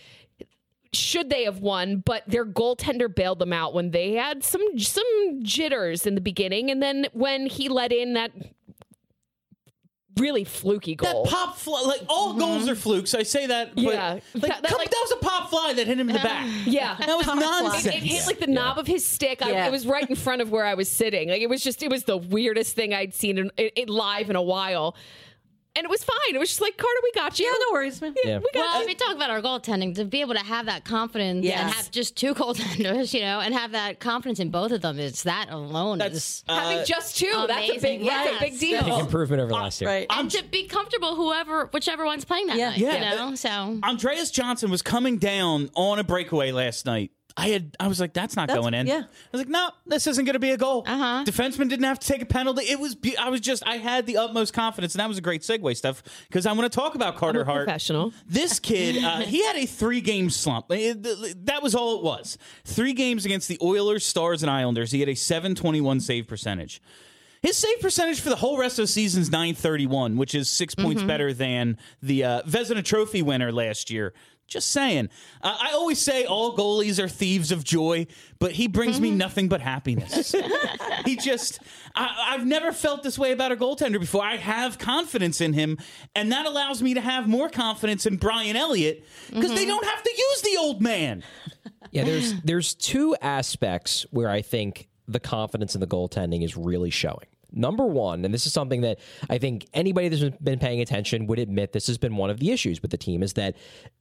should 0.93 1.29
they 1.31 1.45
have 1.45 1.59
won, 1.61 1.99
but 1.99 2.23
their 2.27 2.47
goaltender 2.47 3.13
bailed 3.13 3.39
them 3.39 3.53
out 3.53 3.75
when 3.75 3.91
they 3.91 4.13
had 4.13 4.43
some 4.45 4.79
some 4.79 5.41
jitters 5.43 6.07
in 6.07 6.15
the 6.15 6.21
beginning 6.21 6.71
and 6.71 6.83
then 6.83 7.07
when 7.13 7.47
he 7.47 7.69
let 7.69 7.93
in 7.93 8.15
that 8.15 8.31
really 10.19 10.45
fluky 10.45 10.95
goal. 10.95 11.25
that 11.25 11.31
pop 11.31 11.57
fly. 11.57 11.83
Like 11.83 12.03
all 12.09 12.31
mm-hmm. 12.31 12.39
goals 12.39 12.69
are 12.69 12.75
flukes. 12.75 13.15
I 13.15 13.23
say 13.23 13.47
that. 13.47 13.75
But, 13.75 13.85
Yeah. 13.85 14.13
like, 14.13 14.23
That- 14.35 14.63
that, 14.63 14.65
come- 14.65 14.79
like- 14.79 14.91
that 14.91 15.07
was 15.09 15.13
a 15.13 15.25
pop 15.25 15.51
fly 15.51 15.73
that 15.75 15.87
hit 15.87 15.99
him 15.99 16.09
in 16.09 16.17
the 16.17 16.23
back. 16.23 16.47
yeah. 16.67 16.97
That 16.99 17.17
was 17.17 17.27
nonsense. 17.27 17.87
It, 17.87 17.95
it 17.95 18.03
hit 18.03 18.27
like 18.27 18.39
the 18.41 18.47
knob 18.47 18.79
of 18.79 18.87
his 18.87 19.07
stick. 19.07 19.43
I, 19.43 19.67
it 19.67 19.71
was 19.73 19.87
right 19.87 20.09
in 20.09 20.17
front 20.17 20.43
of 20.43 20.51
where 20.51 20.65
I 20.65 20.75
was 20.75 20.89
sitting. 20.91 21.29
Like 21.29 21.43
it 21.43 21.49
was 21.49 21.63
just, 21.63 21.83
it 21.83 21.91
was 21.91 22.05
the 22.05 22.17
weirdest 22.17 22.75
thing 22.75 22.95
I'd 22.95 23.15
seen 23.15 23.39
in, 23.39 23.51
it, 23.57 23.73
it 23.77 23.89
live 23.91 24.31
in 24.31 24.37
a 24.37 24.43
while. 24.43 24.97
And 25.77 25.85
it 25.85 25.91
was 25.91 26.03
fine. 26.03 26.35
It 26.35 26.39
was 26.39 26.49
just 26.49 26.61
like 26.63 26.77
Carter, 26.79 27.01
we 27.03 27.13
got 27.13 27.39
you. 27.39 27.45
Yeah, 27.47 27.53
no 27.69 27.73
worries, 27.73 28.01
man. 28.01 28.15
Yeah. 28.25 28.39
we 28.39 28.45
got 28.55 28.61
Well, 28.61 28.77
you. 28.77 28.81
if 28.83 28.87
we 28.87 28.95
talk 28.95 29.15
about 29.15 29.29
our 29.31 29.43
goaltending, 29.43 29.95
to 29.97 30.05
be 30.07 30.23
able 30.23 30.33
to 30.35 30.41
have 30.41 30.67
that 30.67 30.85
confidence 30.85 31.45
and 31.47 31.71
have 31.71 31.91
just 31.91 32.17
two 32.17 32.35
goaltenders, 32.41 33.13
you 33.13 33.21
know, 33.21 33.41
and 33.41 33.53
have 33.55 33.73
that 33.73 34.01
confidence 34.01 34.41
in 34.41 34.51
both 34.51 34.73
of 34.73 34.81
them, 34.81 34.99
it's 34.99 35.25
that 35.25 35.49
alone 35.51 35.99
That's 35.99 36.15
is. 36.17 36.45
Having 36.49 36.79
uh, 36.79 36.85
just 36.87 37.17
two, 37.19 37.27
that's 37.47 37.51
a 37.51 37.55
amazing. 37.73 37.81
big, 38.01 38.09
that's 38.09 38.37
a 38.37 38.41
big 38.41 38.59
deal. 38.59 38.85
Big 38.85 38.93
improvement 38.95 39.43
over 39.43 39.53
last 39.53 39.81
year. 39.81 39.91
Right. 39.91 40.07
and 40.09 40.31
to 40.31 40.43
be 40.45 40.67
comfortable, 40.67 41.15
whoever, 41.15 41.67
whichever 41.73 42.05
one's 42.07 42.25
playing 42.25 42.47
that 42.47 42.57
Yeah. 42.57 42.71
night, 42.71 42.79
Yeah, 42.79 42.95
you 42.95 43.17
know. 43.31 43.35
So 43.35 43.79
Andreas 43.85 44.31
Johnsson 44.31 44.71
was 44.71 44.81
coming 44.83 45.19
down 45.19 45.69
on 45.75 45.99
a 45.99 46.05
breakaway 46.05 46.53
last 46.53 46.87
night. 46.87 47.11
I 47.39 47.49
had 47.49 47.77
I 47.79 47.89
was 47.89 48.01
like, 48.01 48.15
that's 48.15 48.35
not 48.35 48.49
That's- 48.49 48.63
going 48.63 48.73
in. 48.73 48.87
yeah. 48.87 49.03
I 49.05 49.29
was 49.33 49.41
like, 49.43 49.49
no, 49.49 49.69
this 49.85 50.07
isn't 50.07 50.25
going 50.25 50.33
to 50.35 50.39
be 50.41 50.53
a 50.53 50.57
goal. 50.57 50.85
Uh-huh. 50.87 51.23
Defenseman 51.27 51.69
didn't 51.69 51.85
have 51.85 51.99
to 51.99 52.07
take 52.07 52.23
a 52.23 52.27
penalty. 52.27 52.65
It 52.65 52.81
was. 52.81 52.95
be- 52.95 53.17
I 53.17 53.29
was 53.29 53.41
just. 53.41 53.63
I 53.67 53.77
had 53.77 54.07
the 54.07 54.17
utmost 54.17 54.55
confidence, 54.55 54.95
and 54.95 55.01
that 55.01 55.09
was 55.09 55.19
a 55.19 55.21
great 55.21 55.43
segue 55.43 55.77
stuff 55.77 56.03
because 56.29 56.47
I 56.47 56.53
want 56.53 56.71
to 56.73 56.75
talk 56.75 56.95
about 56.95 57.17
Carter 57.17 57.45
Hart. 57.45 57.67
professional. 57.67 58.15
This 58.27 58.59
kid, 58.59 59.05
uh, 59.05 59.19
he 59.21 59.45
had 59.45 59.57
a 59.57 59.67
three 59.67 60.01
game 60.01 60.31
slump. 60.31 60.67
It- 60.71 61.45
that 61.47 61.63
was 61.63 61.75
all 61.75 61.99
it 61.99 62.03
was. 62.03 62.39
Three 62.65 62.95
games 62.95 63.27
against 63.27 63.49
the 63.49 63.59
Oilers, 63.63 64.07
Stars, 64.07 64.43
and 64.43 64.51
Islanders. 64.51 64.91
He 64.91 65.01
had 65.01 65.09
a 65.11 65.15
721 65.15 66.01
save 66.01 66.27
percentage. 66.27 66.81
His 67.43 67.57
save 67.59 67.81
percentage 67.81 68.21
for 68.21 68.31
the 68.31 68.37
whole 68.37 68.59
rest 68.59 68.79
of 68.79 68.85
the 68.85 68.89
season 68.89 69.21
is 69.23 69.31
931, 69.31 70.17
which 70.17 70.35
is 70.35 70.49
6 70.49 70.75
points 70.75 71.03
better 71.03 71.33
than 71.35 71.77
the 72.03 72.25
uh, 72.25 72.43
Vezina 72.43 72.83
Trophy 72.83 73.21
winner 73.23 73.53
last 73.53 73.91
year. 73.91 74.15
Just 74.49 74.71
saying. 74.71 75.09
Uh, 75.43 75.57
I 75.61 75.73
always 75.73 75.99
say 75.99 76.25
all 76.25 76.57
goalies 76.57 77.03
are 77.03 77.09
thieves 77.09 77.51
of 77.51 77.65
joy, 77.65 78.07
but 78.39 78.53
he 78.53 78.69
brings 78.69 79.01
me 79.01 79.11
nothing 79.11 79.49
but 79.49 79.61
happiness. 79.61 80.35
he 81.05 81.17
just, 81.17 81.59
I, 81.97 82.29
I've 82.29 82.47
never 82.47 82.71
felt 82.71 83.03
this 83.03 83.19
way 83.19 83.33
about 83.33 83.51
a 83.51 83.57
goaltender 83.57 83.99
before. 83.99 84.23
I 84.23 84.37
have 84.37 84.79
confidence 84.79 85.41
in 85.41 85.53
him, 85.53 85.79
and 86.15 86.31
that 86.31 86.47
allows 86.47 86.81
me 86.81 86.95
to 86.95 87.01
have 87.01 87.27
more 87.27 87.49
confidence 87.49 88.07
in 88.07 88.19
Brian 88.19 88.55
Elliott 88.55 89.05
because 89.33 89.53
they 89.53 89.67
don't 89.67 89.85
have 89.85 90.03
to 90.03 90.11
use 90.11 90.43
the 90.43 90.57
old 90.61 90.81
man. 90.81 91.25
Yeah, 91.91 92.05
there's 92.05 92.41
there's 92.43 92.75
two 92.75 93.17
aspects 93.21 94.07
where 94.11 94.29
I 94.29 94.43
think 94.43 94.89
the 95.09 95.21
confidence 95.21 95.75
in 95.75 95.81
the 95.81 95.87
goaltending 95.87 96.45
is 96.45 96.57
really 96.57 96.91
showing. 96.91 97.27
Number 97.57 97.87
one, 97.87 98.25
and 98.27 98.35
this 98.35 98.47
is 98.47 98.53
something 98.53 98.83
that 98.83 98.99
I 99.31 99.39
think 99.39 99.67
anybody 99.73 100.09
that's 100.09 100.37
been 100.37 100.59
paying 100.59 100.81
attention 100.83 101.27
would 101.27 101.39
admit 101.39 101.73
this 101.73 101.87
has 101.87 101.97
been 101.97 102.17
one 102.17 102.29
of 102.29 102.39
the 102.39 102.53
issues 102.53 102.83
with 102.83 102.91
the 102.91 102.99
team 102.99 103.23
is 103.23 103.33
that 103.33 103.57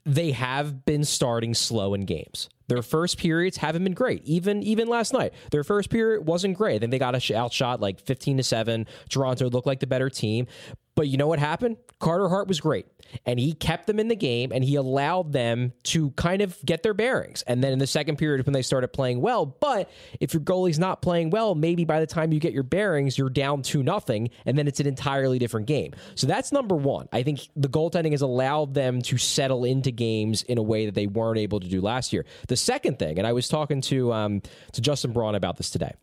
they 0.05 0.31
have 0.31 0.83
been 0.85 1.05
starting 1.05 1.53
slow 1.53 1.93
in 1.93 2.01
games. 2.01 2.49
Their 2.67 2.81
first 2.81 3.17
periods 3.17 3.57
haven't 3.57 3.83
been 3.83 3.93
great. 3.93 4.23
Even 4.25 4.61
even 4.63 4.87
last 4.87 5.13
night, 5.13 5.33
their 5.51 5.63
first 5.63 5.89
period 5.89 6.25
wasn't 6.25 6.57
great. 6.57 6.81
Then 6.81 6.89
they 6.89 6.99
got 6.99 7.15
outshot 7.31 7.79
like 7.79 8.01
15 8.01 8.37
to 8.37 8.43
7. 8.43 8.87
Toronto 9.07 9.49
looked 9.49 9.67
like 9.67 9.79
the 9.79 9.87
better 9.87 10.09
team. 10.09 10.47
But 10.95 11.09
you 11.09 11.17
know 11.17 11.27
what 11.27 11.39
happened? 11.39 11.77
Carter 11.99 12.29
Hart 12.29 12.47
was 12.47 12.61
great, 12.61 12.85
and 13.25 13.39
he 13.39 13.53
kept 13.53 13.87
them 13.87 13.99
in 13.99 14.07
the 14.07 14.15
game, 14.15 14.51
and 14.53 14.63
he 14.63 14.75
allowed 14.75 15.33
them 15.33 15.73
to 15.83 16.11
kind 16.11 16.41
of 16.41 16.57
get 16.65 16.83
their 16.83 16.93
bearings. 16.93 17.41
And 17.47 17.63
then 17.63 17.73
in 17.73 17.79
the 17.79 17.87
second 17.87 18.17
period, 18.17 18.45
when 18.45 18.53
they 18.53 18.61
started 18.61 18.89
playing 18.89 19.21
well, 19.21 19.45
but 19.45 19.89
if 20.19 20.33
your 20.33 20.41
goalie's 20.41 20.79
not 20.79 21.01
playing 21.01 21.31
well, 21.31 21.53
maybe 21.53 21.83
by 21.83 21.99
the 21.99 22.07
time 22.07 22.31
you 22.31 22.39
get 22.39 22.53
your 22.53 22.63
bearings, 22.63 23.17
you're 23.17 23.29
down 23.29 23.61
to 23.63 23.83
nothing, 23.83 24.29
and 24.45 24.57
then 24.57 24.67
it's 24.67 24.79
an 24.79 24.87
entirely 24.87 25.37
different 25.37 25.67
game. 25.67 25.93
So 26.15 26.27
that's 26.27 26.51
number 26.51 26.75
one. 26.75 27.09
I 27.11 27.23
think 27.23 27.41
the 27.55 27.69
goaltending 27.69 28.11
has 28.11 28.21
allowed 28.21 28.73
them 28.73 29.01
to 29.03 29.17
settle 29.17 29.65
into 29.65 29.91
games 29.91 30.43
in 30.43 30.57
a 30.57 30.63
way 30.63 30.85
that 30.85 30.95
they 30.95 31.07
weren't 31.07 31.39
able 31.39 31.59
to 31.59 31.67
do 31.67 31.81
last 31.81 32.13
year. 32.13 32.25
The 32.47 32.57
second 32.57 32.99
thing, 32.99 33.17
and 33.17 33.27
I 33.27 33.33
was 33.33 33.47
talking 33.47 33.81
to 33.81 34.13
um, 34.13 34.41
to 34.73 34.81
Justin 34.81 35.11
Braun 35.11 35.35
about 35.35 35.57
this 35.57 35.69
today, 35.69 35.93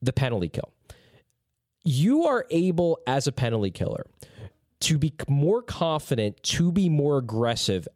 the 0.00 0.12
penalty 0.12 0.48
kill. 0.48 0.72
You 1.84 2.24
are 2.26 2.46
able 2.50 3.00
as 3.06 3.26
a 3.26 3.32
penalty 3.32 3.70
killer 3.70 4.06
to 4.80 4.98
be 4.98 5.12
more 5.28 5.62
confident, 5.62 6.42
to 6.42 6.72
be 6.72 6.88
more 6.88 7.18
aggressive 7.18 7.86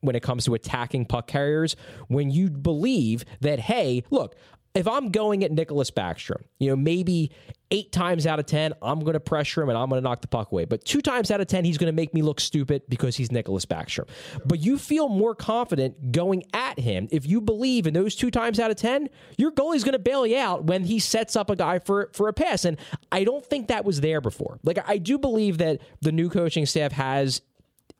when 0.00 0.14
it 0.14 0.22
comes 0.22 0.44
to 0.44 0.54
attacking 0.54 1.04
puck 1.04 1.26
carriers 1.26 1.76
when 2.06 2.30
you 2.30 2.50
believe 2.50 3.24
that, 3.40 3.58
hey, 3.58 4.04
look, 4.10 4.36
if 4.78 4.86
I'm 4.86 5.10
going 5.10 5.42
at 5.42 5.50
Nicklas 5.50 5.90
Backstrom, 5.90 6.44
you 6.60 6.70
know, 6.70 6.76
maybe 6.76 7.32
eight 7.72 7.90
times 7.90 8.28
out 8.28 8.38
of 8.38 8.46
10, 8.46 8.74
I'm 8.80 9.00
going 9.00 9.14
to 9.14 9.20
pressure 9.20 9.60
him 9.60 9.68
and 9.70 9.76
I'm 9.76 9.88
going 9.88 10.00
to 10.00 10.08
knock 10.08 10.20
the 10.20 10.28
puck 10.28 10.52
away. 10.52 10.66
But 10.66 10.84
two 10.84 11.00
times 11.00 11.32
out 11.32 11.40
of 11.40 11.48
10, 11.48 11.64
he's 11.64 11.78
going 11.78 11.92
to 11.92 11.96
make 11.96 12.14
me 12.14 12.22
look 12.22 12.38
stupid 12.38 12.82
because 12.88 13.16
he's 13.16 13.30
Nicklas 13.30 13.66
Backstrom. 13.66 14.08
But 14.46 14.60
you 14.60 14.78
feel 14.78 15.08
more 15.08 15.34
confident 15.34 16.12
going 16.12 16.44
at 16.54 16.78
him 16.78 17.08
if 17.10 17.26
you 17.26 17.40
believe 17.40 17.88
in 17.88 17.94
those 17.94 18.14
two 18.14 18.30
times 18.30 18.60
out 18.60 18.70
of 18.70 18.76
10, 18.76 19.08
your 19.36 19.50
goalie's 19.50 19.82
going 19.82 19.94
to 19.94 19.98
bail 19.98 20.24
you 20.24 20.38
out 20.38 20.64
when 20.64 20.84
he 20.84 21.00
sets 21.00 21.34
up 21.34 21.50
a 21.50 21.56
guy 21.56 21.80
for, 21.80 22.10
for 22.12 22.28
a 22.28 22.32
pass. 22.32 22.64
And 22.64 22.78
I 23.10 23.24
don't 23.24 23.44
think 23.44 23.66
that 23.66 23.84
was 23.84 24.00
there 24.00 24.20
before. 24.20 24.60
Like, 24.62 24.78
I 24.88 24.98
do 24.98 25.18
believe 25.18 25.58
that 25.58 25.80
the 26.02 26.12
new 26.12 26.30
coaching 26.30 26.66
staff 26.66 26.92
has 26.92 27.42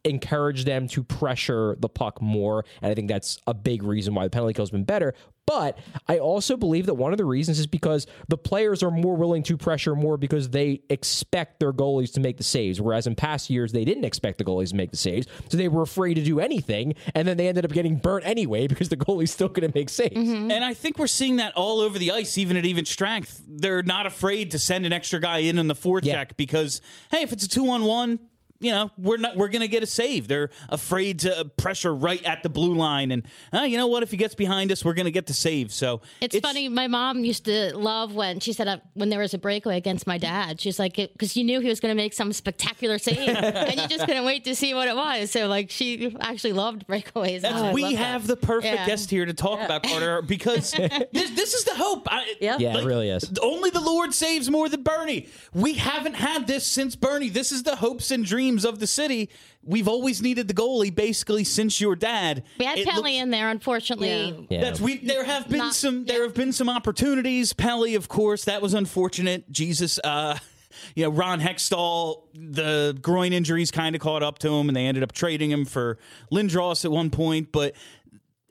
encourage 0.04 0.64
them 0.64 0.88
to 0.88 1.02
pressure 1.02 1.76
the 1.80 1.88
puck 1.88 2.20
more. 2.22 2.64
And 2.82 2.90
I 2.90 2.94
think 2.94 3.08
that's 3.08 3.38
a 3.46 3.54
big 3.54 3.82
reason 3.82 4.14
why 4.14 4.24
the 4.24 4.30
penalty 4.30 4.54
kill 4.54 4.62
has 4.64 4.70
been 4.70 4.84
better. 4.84 5.14
But 5.46 5.78
I 6.06 6.18
also 6.18 6.58
believe 6.58 6.84
that 6.86 6.94
one 6.94 7.12
of 7.12 7.16
the 7.16 7.24
reasons 7.24 7.58
is 7.58 7.66
because 7.66 8.06
the 8.28 8.36
players 8.36 8.82
are 8.82 8.90
more 8.90 9.16
willing 9.16 9.42
to 9.44 9.56
pressure 9.56 9.96
more 9.96 10.18
because 10.18 10.50
they 10.50 10.82
expect 10.90 11.58
their 11.58 11.72
goalies 11.72 12.12
to 12.14 12.20
make 12.20 12.36
the 12.36 12.42
saves. 12.44 12.82
Whereas 12.82 13.06
in 13.06 13.14
past 13.14 13.48
years, 13.48 13.72
they 13.72 13.86
didn't 13.86 14.04
expect 14.04 14.36
the 14.36 14.44
goalies 14.44 14.68
to 14.70 14.76
make 14.76 14.90
the 14.90 14.98
saves. 14.98 15.26
So 15.48 15.56
they 15.56 15.68
were 15.68 15.80
afraid 15.80 16.14
to 16.14 16.22
do 16.22 16.38
anything. 16.38 16.94
And 17.14 17.26
then 17.26 17.38
they 17.38 17.48
ended 17.48 17.64
up 17.64 17.72
getting 17.72 17.96
burnt 17.96 18.26
anyway 18.26 18.66
because 18.66 18.90
the 18.90 18.96
goalie's 18.98 19.30
still 19.32 19.48
going 19.48 19.70
to 19.72 19.78
make 19.78 19.88
saves. 19.88 20.14
Mm-hmm. 20.16 20.50
And 20.50 20.62
I 20.62 20.74
think 20.74 20.98
we're 20.98 21.06
seeing 21.06 21.36
that 21.36 21.54
all 21.56 21.80
over 21.80 21.98
the 21.98 22.10
ice, 22.10 22.36
even 22.36 22.58
at 22.58 22.66
even 22.66 22.84
strength. 22.84 23.42
They're 23.48 23.82
not 23.82 24.04
afraid 24.04 24.50
to 24.50 24.58
send 24.58 24.84
an 24.84 24.92
extra 24.92 25.18
guy 25.18 25.38
in 25.38 25.58
on 25.58 25.66
the 25.66 25.74
forecheck 25.74 26.04
Yeah. 26.04 26.24
because, 26.36 26.82
hey, 27.10 27.22
if 27.22 27.32
it's 27.32 27.44
a 27.44 27.48
two 27.48 27.70
on 27.70 27.84
one, 27.84 28.18
you 28.60 28.72
know 28.72 28.90
we're 28.98 29.16
not 29.18 29.36
we're 29.36 29.48
gonna 29.48 29.68
get 29.68 29.82
a 29.82 29.86
save. 29.86 30.28
They're 30.28 30.50
afraid 30.68 31.20
to 31.20 31.50
pressure 31.56 31.94
right 31.94 32.22
at 32.24 32.42
the 32.42 32.48
blue 32.48 32.74
line, 32.74 33.10
and 33.10 33.26
uh, 33.52 33.60
you 33.62 33.76
know 33.76 33.86
what? 33.86 34.02
If 34.02 34.10
he 34.10 34.16
gets 34.16 34.34
behind 34.34 34.72
us, 34.72 34.84
we're 34.84 34.94
gonna 34.94 35.10
get 35.10 35.26
the 35.26 35.34
save. 35.34 35.72
So 35.72 36.00
It's, 36.20 36.38
funny. 36.40 36.68
My 36.68 36.86
mom 36.88 37.24
used 37.24 37.44
to 37.46 37.76
love 37.76 38.14
when 38.14 38.40
she 38.40 38.52
said 38.52 38.68
uh, 38.68 38.78
when 38.94 39.08
there 39.10 39.20
was 39.20 39.34
a 39.34 39.38
breakaway 39.38 39.76
against 39.76 40.06
my 40.06 40.18
dad. 40.18 40.60
She's 40.60 40.78
like, 40.78 40.96
because 40.96 41.36
you 41.36 41.44
knew 41.44 41.60
he 41.60 41.68
was 41.68 41.80
going 41.80 41.94
to 41.94 41.96
make 41.96 42.12
some 42.12 42.32
spectacular 42.32 42.98
save, 42.98 43.18
and 43.28 43.80
you 43.80 43.88
just 43.88 44.06
couldn't 44.06 44.24
wait 44.24 44.44
to 44.44 44.54
see 44.54 44.74
what 44.74 44.88
it 44.88 44.96
was. 44.96 45.30
So 45.30 45.46
like, 45.46 45.70
she 45.70 46.16
actually 46.20 46.52
loved 46.54 46.86
breakaways. 46.86 47.42
Oh, 47.44 47.72
we 47.72 47.82
love 47.82 47.92
that. 47.92 47.98
have 47.98 48.26
the 48.26 48.36
perfect 48.36 48.74
Yeah. 48.74 48.86
guest 48.86 49.10
here 49.10 49.24
to 49.26 49.34
talk 49.34 49.60
about 49.60 49.82
Carter 49.84 50.22
because 50.22 50.70
this, 51.12 51.30
this 51.30 51.54
is 51.54 51.64
the 51.64 51.74
hope. 51.74 52.06
I, 52.10 52.34
Yeah. 52.40 52.56
Yeah, 52.58 52.78
it 52.78 52.84
really 52.84 53.10
is. 53.10 53.30
Only 53.42 53.70
the 53.70 53.80
Lord 53.80 54.14
saves 54.14 54.50
more 54.50 54.68
than 54.68 54.82
Bernie. 54.82 55.28
We 55.52 55.74
haven't 55.74 56.14
had 56.14 56.46
this 56.46 56.66
since 56.66 56.96
Bernie. 56.96 57.28
This 57.28 57.52
is 57.52 57.62
the 57.62 57.76
hopes 57.76 58.10
and 58.10 58.24
dreams 58.24 58.47
of 58.64 58.78
the 58.78 58.86
city. 58.86 59.28
We've 59.62 59.88
always 59.88 60.22
needed 60.22 60.48
the 60.48 60.54
goalie 60.54 60.94
basically 60.94 61.44
since 61.44 61.80
your 61.80 61.94
dad. 61.96 62.42
We 62.58 62.64
had 62.64 62.78
It 62.78 62.86
Pelle 62.88 63.02
looks- 63.02 63.10
in 63.10 63.30
there, 63.30 63.48
unfortunately. 63.50 64.46
Yeah. 64.50 64.60
That's 64.60 64.80
we. 64.80 64.98
There 64.98 65.24
have 65.24 65.48
been 65.48 65.58
Not- 65.58 65.74
some. 65.74 66.04
There 66.04 66.18
yeah. 66.18 66.22
have 66.24 66.34
been 66.34 66.52
some 66.52 66.68
opportunities. 66.68 67.52
Pelle, 67.52 67.84
of 67.96 68.08
course, 68.08 68.44
that 68.44 68.62
was 68.62 68.74
unfortunate. 68.74 69.50
Jesus, 69.52 69.98
uh, 70.02 70.38
you 70.94 71.04
know, 71.04 71.10
Ron 71.10 71.40
Hextall, 71.40 72.22
the 72.34 72.96
groin 73.02 73.32
injuries 73.32 73.70
kind 73.70 73.94
of 73.94 74.00
caught 74.00 74.22
up 74.22 74.38
to 74.40 74.48
him, 74.48 74.68
and 74.68 74.76
they 74.76 74.86
ended 74.86 75.02
up 75.02 75.12
trading 75.12 75.50
him 75.50 75.64
for 75.64 75.98
Lindros 76.32 76.84
at 76.84 76.90
one 76.90 77.10
point. 77.10 77.52
But 77.52 77.74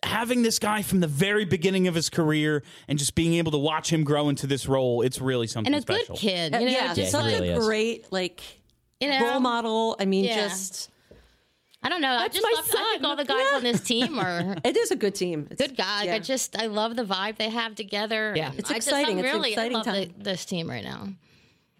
having 0.04 0.42
this 0.44 0.60
guy 0.60 0.82
from 0.84 1.00
the 1.00 1.08
very 1.08 1.44
beginning 1.44 1.88
of 1.88 1.96
his 1.96 2.10
career 2.10 2.64
and 2.88 3.00
just 3.00 3.16
being 3.16 3.34
able 3.34 3.52
to 3.52 3.58
watch 3.58 3.92
him 3.92 4.04
grow 4.04 4.30
into 4.30 4.46
this 4.48 4.68
role, 4.68 5.02
it's 5.02 5.20
really 5.20 5.48
something 5.48 5.74
And 5.74 5.80
a 5.80 5.82
special. 5.82 6.16
good 6.16 6.22
kid. 6.22 6.54
You 6.54 6.60
know, 6.60 6.66
yeah, 6.72 6.94
just 6.94 7.12
such 7.12 7.24
like, 7.24 7.34
really 7.36 7.50
a 7.50 7.58
is. 7.58 7.66
great 7.66 8.12
like 8.12 8.42
you 9.00 9.10
know, 9.10 9.24
role 9.30 9.40
model. 9.40 9.96
I 10.00 10.06
mean, 10.06 10.26
Yeah. 10.26 10.48
just 10.48 10.90
I 11.84 11.90
don't 11.90 12.02
know. 12.02 12.10
I 12.12 12.28
just 12.28 12.44
my 12.44 12.52
love, 12.56 12.66
I 12.70 12.92
think 12.94 13.04
all 13.04 13.16
the 13.16 13.24
guys 13.26 13.54
on 13.54 13.64
this 13.64 13.82
team 13.82 14.18
are 14.20 14.56
it 14.64 14.76
is 14.76 14.92
a 14.92 14.96
good 14.96 15.16
team. 15.16 15.48
It's, 15.52 15.62
good 15.62 15.78
guys. 15.78 16.06
yeah. 16.08 16.16
I 16.16 16.20
just 16.20 16.58
I 16.60 16.66
love 16.68 16.96
the 16.96 17.04
vibe 17.06 17.38
they 17.38 17.50
have 17.50 17.76
together. 17.76 18.34
Yeah. 18.36 18.50
And 18.50 18.60
It's 18.60 18.72
I 18.72 18.76
just- 18.76 18.88
exciting. 18.88 19.20
I'm 19.20 19.26
It's 19.26 19.34
an 19.34 19.38
really 19.40 19.52
exciting 19.52 19.76
I 19.76 19.80
love 19.80 19.86
time. 19.86 20.14
the- 20.18 20.24
this 20.24 20.46
team 20.46 20.70
right 20.70 20.84
now. 20.84 21.10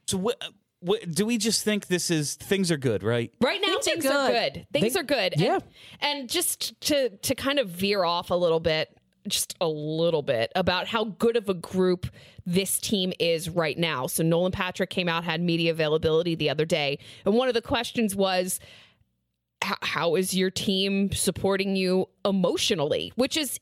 So, 0.08 0.18
what, 0.18 0.42
what, 0.80 1.12
do 1.14 1.26
we 1.26 1.38
just 1.38 1.64
think 1.66 1.88
this 1.88 2.10
is 2.12 2.36
things 2.36 2.72
are 2.72 2.78
good, 2.78 3.04
right? 3.04 3.34
Right 3.42 3.60
now, 3.60 3.80
Things 3.80 3.88
are 3.88 3.92
things, 3.92 4.06
are 4.06 4.32
good. 4.32 4.54
good. 4.54 4.68
Things 4.72 4.94
Think- 4.94 5.04
are 5.04 5.04
good. 5.04 5.34
And- 5.34 5.42
yeah. 5.42 5.60
And, 6.00 6.30
just 6.30 6.80
to 6.82 7.10
to 7.10 7.36
kind 7.36 7.58
of 7.60 7.68
veer 7.68 8.04
off 8.06 8.30
a 8.30 8.36
little 8.36 8.60
bit, 8.62 8.96
just 9.28 9.56
a 9.60 9.68
little 9.68 10.22
bit 10.22 10.52
about 10.56 10.88
how 10.88 11.04
good 11.06 11.36
of 11.36 11.50
a 11.50 11.54
group 11.56 12.06
this 12.48 12.80
team 12.80 13.14
is 13.20 13.50
right 13.50 13.78
now. 13.78 14.08
So 14.08 14.24
Nolan 14.24 14.52
Patrick 14.52 14.90
came 14.90 15.08
out 15.08 15.24
had 15.24 15.42
media 15.42 15.70
availability 15.70 16.34
the 16.34 16.50
other 16.50 16.66
day, 16.66 16.98
and 17.26 17.36
one 17.36 17.48
of 17.48 17.54
the 17.54 17.62
questions 17.62 18.16
was. 18.16 18.60
"How- 19.62 20.16
is 20.16 20.36
your 20.36 20.52
team 20.52 21.12
supporting 21.12 21.76
you 21.76 22.08
emotionally? 22.24 23.12
Which 23.16 23.36
is 23.36 23.60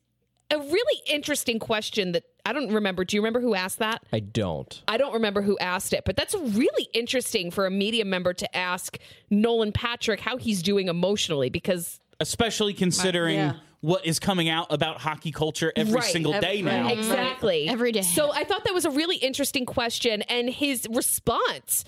a 0.51 0.57
really 0.59 1.01
interesting 1.07 1.57
question 1.57 2.11
that 2.11 2.23
I 2.45 2.53
don't 2.53 2.71
remember. 2.71 3.03
Do 3.03 3.15
you 3.17 3.21
remember 3.21 3.41
who 3.41 3.55
asked 3.55 3.79
that? 3.79 4.03
I 4.13 4.19
don't. 4.19 4.83
I 4.87 4.97
don't 4.97 5.13
remember 5.13 5.41
who 5.41 5.57
asked 5.57 5.93
it, 5.93 6.03
but 6.05 6.15
that's 6.15 6.35
really 6.35 6.87
interesting 6.93 7.49
for 7.49 7.65
a 7.65 7.71
media 7.71 8.05
member 8.05 8.33
to 8.33 8.55
ask 8.55 8.99
Nolan 9.31 9.71
Patrick 9.71 10.19
how 10.19 10.37
he's 10.37 10.61
doing 10.61 10.87
emotionally 10.87 11.49
because 11.49 11.99
Especially 12.19 12.73
considering 12.73 13.35
Yeah. 13.37 13.53
what 13.81 14.05
is 14.05 14.19
coming 14.19 14.49
out 14.49 14.67
about 14.71 15.01
hockey 15.01 15.31
culture 15.31 15.71
every 15.75 15.93
Right. 15.95 16.03
single 16.03 16.31
day 16.33 16.59
Every- 16.59 16.61
now. 16.63 16.83
right. 16.85 16.97
exactly 16.97 17.67
Every 17.67 17.91
day. 17.91 18.01
So 18.03 18.31
I 18.31 18.43
thought 18.43 18.63
that 18.63 18.73
was 18.73 18.85
a 18.85 18.89
really 18.91 19.17
interesting 19.17 19.65
question, 19.65 20.21
and 20.23 20.49
his 20.49 20.87
response. 20.91 21.83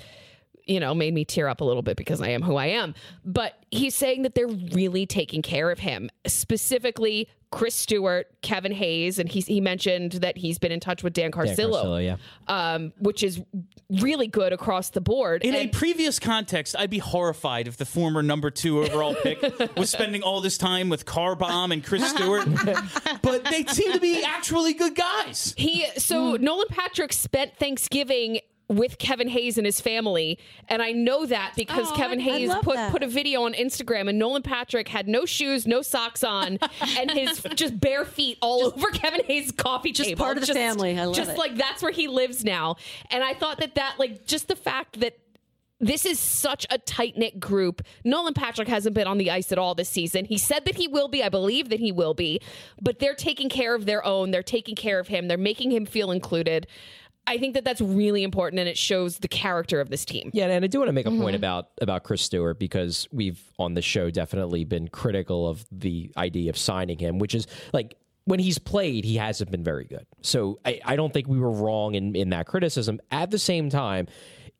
You 0.68 0.80
know, 0.80 0.94
made 0.94 1.14
me 1.14 1.26
tear 1.26 1.48
up 1.48 1.62
a 1.62 1.64
little 1.64 1.84
bit 1.84 1.98
because 1.98 2.22
I 2.22 2.30
am 2.30 2.42
who 2.42 2.56
I 2.56 2.68
am. 2.68 2.96
But 3.24 3.54
he's 3.72 3.96
saying 3.96 4.24
that 4.24 4.36
they're 4.36 4.48
really 4.48 5.06
taking 5.06 5.42
care 5.42 5.72
of 5.72 5.80
him, 5.80 6.10
specifically 6.26 7.30
Chris 7.52 7.76
Stewart, 7.76 8.28
Kevin 8.42 8.74
Hayes, 8.74 9.20
and 9.20 9.30
he's, 9.30 9.48
he 9.48 9.62
mentioned 9.62 10.14
that 10.14 10.38
he's 10.38 10.60
been 10.60 10.72
in 10.72 10.80
touch 10.80 11.02
with 11.02 11.14
Dan 11.14 11.28
Dan 11.32 11.32
Carcillo, 11.32 11.84
Carcillo, 11.84 12.04
yeah. 12.04 12.18
um, 12.48 12.94
which 13.00 13.24
is 13.24 13.42
really 14.02 14.28
good 14.28 14.52
across 14.52 14.90
the 14.90 15.02
board. 15.02 15.44
In 15.44 15.56
a 15.56 15.68
previous 15.68 16.20
context, 16.20 16.76
I'd 16.78 16.90
be 16.90 17.00
horrified 17.00 17.68
if 17.68 17.78
the 17.78 17.86
former 17.86 18.22
number 18.22 18.52
two 18.52 18.82
overall 18.84 19.16
pick 19.16 19.42
was 19.78 19.90
spending 19.90 20.24
all 20.24 20.42
this 20.42 20.58
time 20.58 20.90
with 20.90 21.06
Car 21.06 21.36
Bomb 21.36 21.72
and 21.72 21.84
Chris 21.84 22.10
Stewart. 22.10 22.48
but 23.22 23.46
they 23.46 23.64
seem 23.66 23.94
to 23.94 24.00
be 24.00 24.24
actually 24.24 24.74
good 24.74 24.96
guys. 24.96 25.54
He 25.58 25.86
so 25.98 26.36
Nolan 26.36 26.68
Patrick 26.70 27.14
spent 27.14 27.56
Thanksgiving 27.58 28.40
with 28.70 28.98
Kevin 28.98 29.30
Hayes 29.30 29.58
and 29.58 29.66
his 29.66 29.80
family, 29.80 30.38
and 30.68 30.82
I 30.82 30.92
know 30.92 31.26
that 31.26 31.54
because 31.56 31.88
Oh, 31.90 31.96
Kevin 31.96 32.20
I- 32.20 32.24
I 32.24 32.26
Hayes 32.26 32.50
love 32.50 32.64
put 32.64 32.76
that. 32.76 32.92
put 32.92 33.02
a 33.02 33.08
video 33.08 33.44
on 33.44 33.54
Instagram, 33.54 34.10
and 34.10 34.20
Nolan 34.20 34.42
Patrick 34.42 34.90
had 34.90 35.08
no 35.08 35.26
shoes, 35.26 35.66
no 35.66 35.82
socks 35.82 36.22
on, 36.24 36.60
and 37.00 37.10
his 37.12 37.42
just 37.56 37.80
bare 37.80 38.04
feet 38.04 38.38
all 38.42 38.66
over 38.66 38.88
Kevin 38.94 39.24
Hayes' 39.26 39.52
coffee 39.54 39.94
Just 39.94 40.10
table. 40.10 40.26
part 40.26 40.38
of 40.38 40.46
the 40.46 40.54
family. 40.54 41.00
I 41.00 41.06
love 41.06 41.16
just 41.16 41.32
it. 41.32 41.38
like 41.38 41.56
that's 41.56 41.82
where 41.82 41.94
he 41.94 42.08
lives 42.10 42.44
now, 42.44 42.76
and 43.10 43.24
I 43.24 43.34
thought 43.34 43.60
that 43.60 43.76
that 43.76 43.96
like 44.00 44.26
just 44.26 44.48
the 44.48 44.56
fact 44.56 45.00
that. 45.00 45.18
This 45.80 46.08
is 46.08 46.20
such 46.20 46.66
a 46.72 46.80
tight 46.80 47.18
knit 47.20 47.40
group. 47.40 47.84
Nolan 48.04 48.34
Patrick 48.34 48.68
hasn't 48.68 48.96
been 48.96 49.06
on 49.06 49.20
the 49.20 49.30
ice 49.30 49.52
at 49.52 49.60
all 49.60 49.76
this 49.76 49.88
season. 49.90 50.26
He 50.26 50.40
said 50.40 50.66
that 50.66 50.74
he 50.74 50.88
will 50.88 51.08
be. 51.08 51.22
I 51.24 51.30
believe 51.30 51.70
that 51.70 51.80
he 51.80 51.92
will 51.92 52.16
be. 52.16 52.42
But 52.82 52.98
they're 52.98 53.14
taking 53.14 53.48
care 53.48 53.76
of 53.76 53.86
their 53.86 54.04
own. 54.04 54.32
They're 54.32 54.42
taking 54.42 54.74
care 54.74 54.98
of 55.00 55.08
him. 55.10 55.28
They're 55.28 55.38
making 55.38 55.70
him 55.72 55.86
feel 55.86 56.10
included. 56.10 56.66
I 57.28 57.38
think 57.38 57.54
that 57.56 57.66
that's 57.66 57.82
really 57.82 58.24
important 58.24 58.60
and 58.60 58.70
it 58.70 58.78
shows 58.78 59.18
the 59.20 59.28
character 59.28 59.82
of 59.82 59.90
this 59.90 60.06
team. 60.06 60.32
Yeah, 60.34 60.48
and 60.48 60.64
I 60.64 60.68
do 60.68 60.80
want 60.80 60.90
to 60.90 60.94
make 60.94 61.06
a 61.06 61.10
point 61.10 61.22
mm-hmm. 61.22 61.36
about 61.36 61.68
about 61.82 62.04
Chris 62.04 62.22
Stewart 62.22 62.58
because 62.58 63.08
we've 63.12 63.42
on 63.60 63.74
the 63.74 63.82
show 63.82 64.10
definitely 64.10 64.64
been 64.64 64.88
critical 64.88 65.48
of 65.48 65.66
the 65.72 66.12
idea 66.18 66.50
of 66.50 66.58
signing 66.58 66.98
him, 66.98 67.20
which 67.20 67.36
is 67.36 67.46
like 67.74 67.96
when 68.26 68.40
he's 68.40 68.58
played, 68.58 69.06
he 69.06 69.18
hasn't 69.18 69.52
been 69.52 69.64
very 69.64 69.86
good. 69.86 70.06
So 70.22 70.60
I, 70.66 70.82
I 70.84 70.96
don't 70.96 71.14
think 71.14 71.28
we 71.28 71.40
were 71.40 71.52
wrong 71.52 71.96
in, 71.96 72.16
in 72.16 72.30
that 72.32 72.46
criticism. 72.46 73.00
At 73.10 73.32
the 73.32 73.40
same 73.40 73.70
time, 73.70 74.08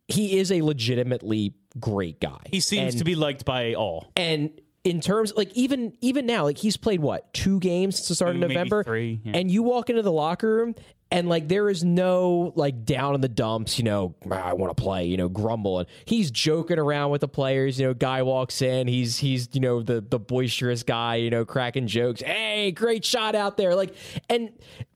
he 0.08 0.38
is 0.38 0.54
a 0.54 0.62
legitimately 0.62 1.54
great 1.78 2.22
guy. 2.22 2.40
He 2.46 2.62
seems 2.62 2.94
And- 2.94 3.00
to 3.00 3.04
be 3.04 3.16
liked 3.16 3.46
by 3.46 3.74
all. 3.74 4.12
and 4.16 4.52
in 4.84 5.02
terms 5.02 5.34
like 5.36 5.52
even 5.54 5.92
even 6.00 6.26
now 6.26 6.46
like 6.46 6.58
he's 6.58 6.78
played 6.78 7.02
what 7.02 7.34
two 7.34 7.60
games 7.60 7.98
since 7.98 8.08
the 8.08 8.16
start 8.16 8.32
Two, 8.38 8.42
of 8.42 8.50
november 8.50 8.86
three, 8.86 9.20
yeah. 9.22 9.34
and 9.36 9.52
you 9.52 9.62
walk 9.62 9.90
into 9.90 10.02
the 10.02 10.14
locker 10.14 10.56
room 10.56 10.76
And 11.10 11.30
like 11.30 11.48
there 11.48 11.70
is 11.70 11.84
no 11.84 12.52
like 12.56 12.84
down 12.84 13.16
in 13.16 13.22
the 13.22 13.30
dumps, 13.30 13.78
you 13.78 13.86
know, 13.86 14.16
"Ah, 14.30 14.50
I 14.50 14.54
want 14.54 14.76
to 14.76 14.82
play, 14.82 15.06
you 15.06 15.16
know, 15.16 15.30
grumble. 15.30 15.80
And 15.80 15.88
he's 16.06 16.32
joking 16.32 16.80
around 16.80 17.12
with 17.12 17.22
the 17.22 17.30
players. 17.30 17.80
You 17.80 17.88
know, 17.88 17.94
guy 17.94 18.24
walks 18.24 18.62
in, 18.62 18.88
he's 18.88 19.18
he's 19.18 19.48
you 19.54 19.62
know 19.62 19.82
the 19.82 20.02
the 20.02 20.20
boisterous 20.20 20.84
guy, 20.84 21.16
you 21.16 21.30
know, 21.30 21.46
cracking 21.46 21.88
jokes. 21.88 22.22
Hey, 22.22 22.72
great 22.72 23.06
shot 23.06 23.36
out 23.36 23.56
there. 23.56 23.74
Like, 23.74 23.96
and 24.30 24.52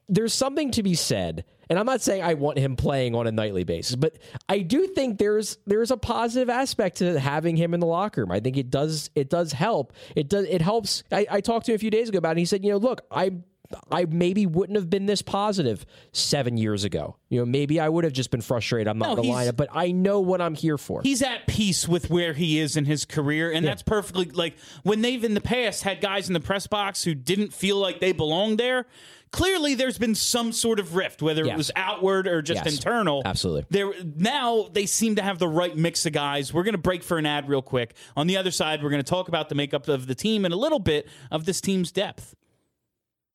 there's 0.10 0.34
something 0.34 0.72
to 0.72 0.84
be 0.84 0.94
said. 0.94 1.46
And 1.70 1.80
I'm 1.80 1.86
not 1.86 2.02
saying 2.02 2.22
I 2.22 2.34
want 2.34 2.58
him 2.58 2.76
playing 2.76 3.16
on 3.16 3.28
a 3.28 3.32
nightly 3.32 3.64
basis, 3.64 3.96
but 3.96 4.18
I 4.50 4.60
do 4.60 4.88
think 4.88 5.18
there's 5.18 5.58
there's 5.66 5.90
a 5.90 5.96
positive 5.96 6.50
aspect 6.50 6.98
to 6.98 7.18
having 7.18 7.56
him 7.56 7.74
in 7.74 7.80
the 7.80 7.88
locker 7.88 8.20
room. 8.20 8.32
I 8.34 8.42
think 8.42 8.58
it 8.58 8.70
does 8.70 9.10
it 9.16 9.30
does 9.30 9.54
help. 9.54 9.94
It 10.14 10.28
does 10.28 10.46
it 10.50 10.62
helps. 10.62 11.04
I, 11.14 11.26
I 11.32 11.40
talked 11.40 11.68
to 11.68 11.72
him 11.72 11.78
a 11.78 11.80
few 11.80 11.90
days 11.90 12.10
ago 12.10 12.18
about 12.18 12.32
it. 12.32 12.32
And 12.32 12.40
he 12.40 12.46
said, 12.46 12.66
you 12.66 12.72
know, 12.72 12.78
look, 12.78 13.06
I 13.10 13.32
I 13.92 14.06
maybe 14.06 14.46
wouldn't 14.46 14.78
have 14.78 14.90
been 14.90 15.06
this 15.06 15.22
positive 15.22 15.86
seven 16.12 16.58
years 16.58 16.84
ago. 16.84 17.16
You 17.30 17.40
know, 17.40 17.46
maybe 17.46 17.80
I 17.80 17.88
would 17.90 18.04
have 18.04 18.14
just 18.14 18.32
been 18.32 18.42
frustrated. 18.42 18.88
I'm 18.88 18.98
not 18.98 19.10
No, 19.10 19.16
going 19.16 19.24
to 19.24 19.28
he's- 19.28 19.36
line 19.36 19.48
up, 19.48 19.56
but 19.58 19.70
I 19.72 19.92
know 19.92 20.20
what 20.20 20.42
I'm 20.42 20.56
here 20.56 20.78
for. 20.78 21.02
he's 21.02 21.22
at 21.22 21.48
peace 21.48 21.88
with 21.88 22.10
where 22.10 22.34
he 22.34 22.60
is 22.60 22.76
in 22.78 22.86
his 22.86 23.06
career 23.06 23.52
and 23.52 23.66
that's 23.66 23.84
perfectly 23.84 24.26
like 24.26 24.56
when 24.84 25.02
they've 25.02 25.24
in 25.24 25.34
the 25.34 25.42
past 25.42 25.84
had 25.84 26.02
guys 26.02 26.28
in 26.28 26.34
the 26.34 26.40
press 26.40 26.68
box 26.68 27.04
who 27.04 27.14
didn't 27.14 27.54
feel 27.54 27.78
like 27.78 28.00
they 28.00 28.12
belonged 28.12 28.58
there 28.60 28.86
clearly 29.32 29.76
there's 29.76 29.98
been 29.98 30.14
some 30.16 30.52
sort 30.52 30.80
of 30.80 30.96
rift 30.96 31.22
whether 31.22 31.44
it 31.46 31.56
was 31.56 31.72
outward 31.76 32.28
or 32.28 32.42
just 32.42 32.66
Yes. 32.66 32.76
internal 32.76 33.22
Absolutely. 33.26 33.66
there 33.70 33.92
now 34.16 34.68
they 34.74 34.86
seem 34.86 35.16
to 35.16 35.22
have 35.22 35.40
the 35.40 35.48
right 35.48 35.76
mix 35.76 36.06
of 36.06 36.14
guys 36.14 36.54
we're 36.54 36.64
going 36.64 36.74
to 36.74 36.78
break 36.78 37.02
for 37.04 37.18
an 37.18 37.26
ad 37.26 37.48
real 37.48 37.62
quick 37.62 37.96
on 38.18 38.28
the 38.28 38.36
other 38.38 38.52
side 38.52 38.84
we're 38.84 38.90
going 38.90 39.04
to 39.04 39.10
talk 39.10 39.28
about 39.30 39.48
the 39.50 39.56
makeup 39.56 39.88
of 39.88 40.08
the 40.08 40.16
team 40.16 40.44
and 40.46 40.54
a 40.54 40.58
little 40.58 40.80
bit 40.80 41.08
of 41.32 41.46
this 41.46 41.62
team's 41.62 41.92
depth 41.92 42.36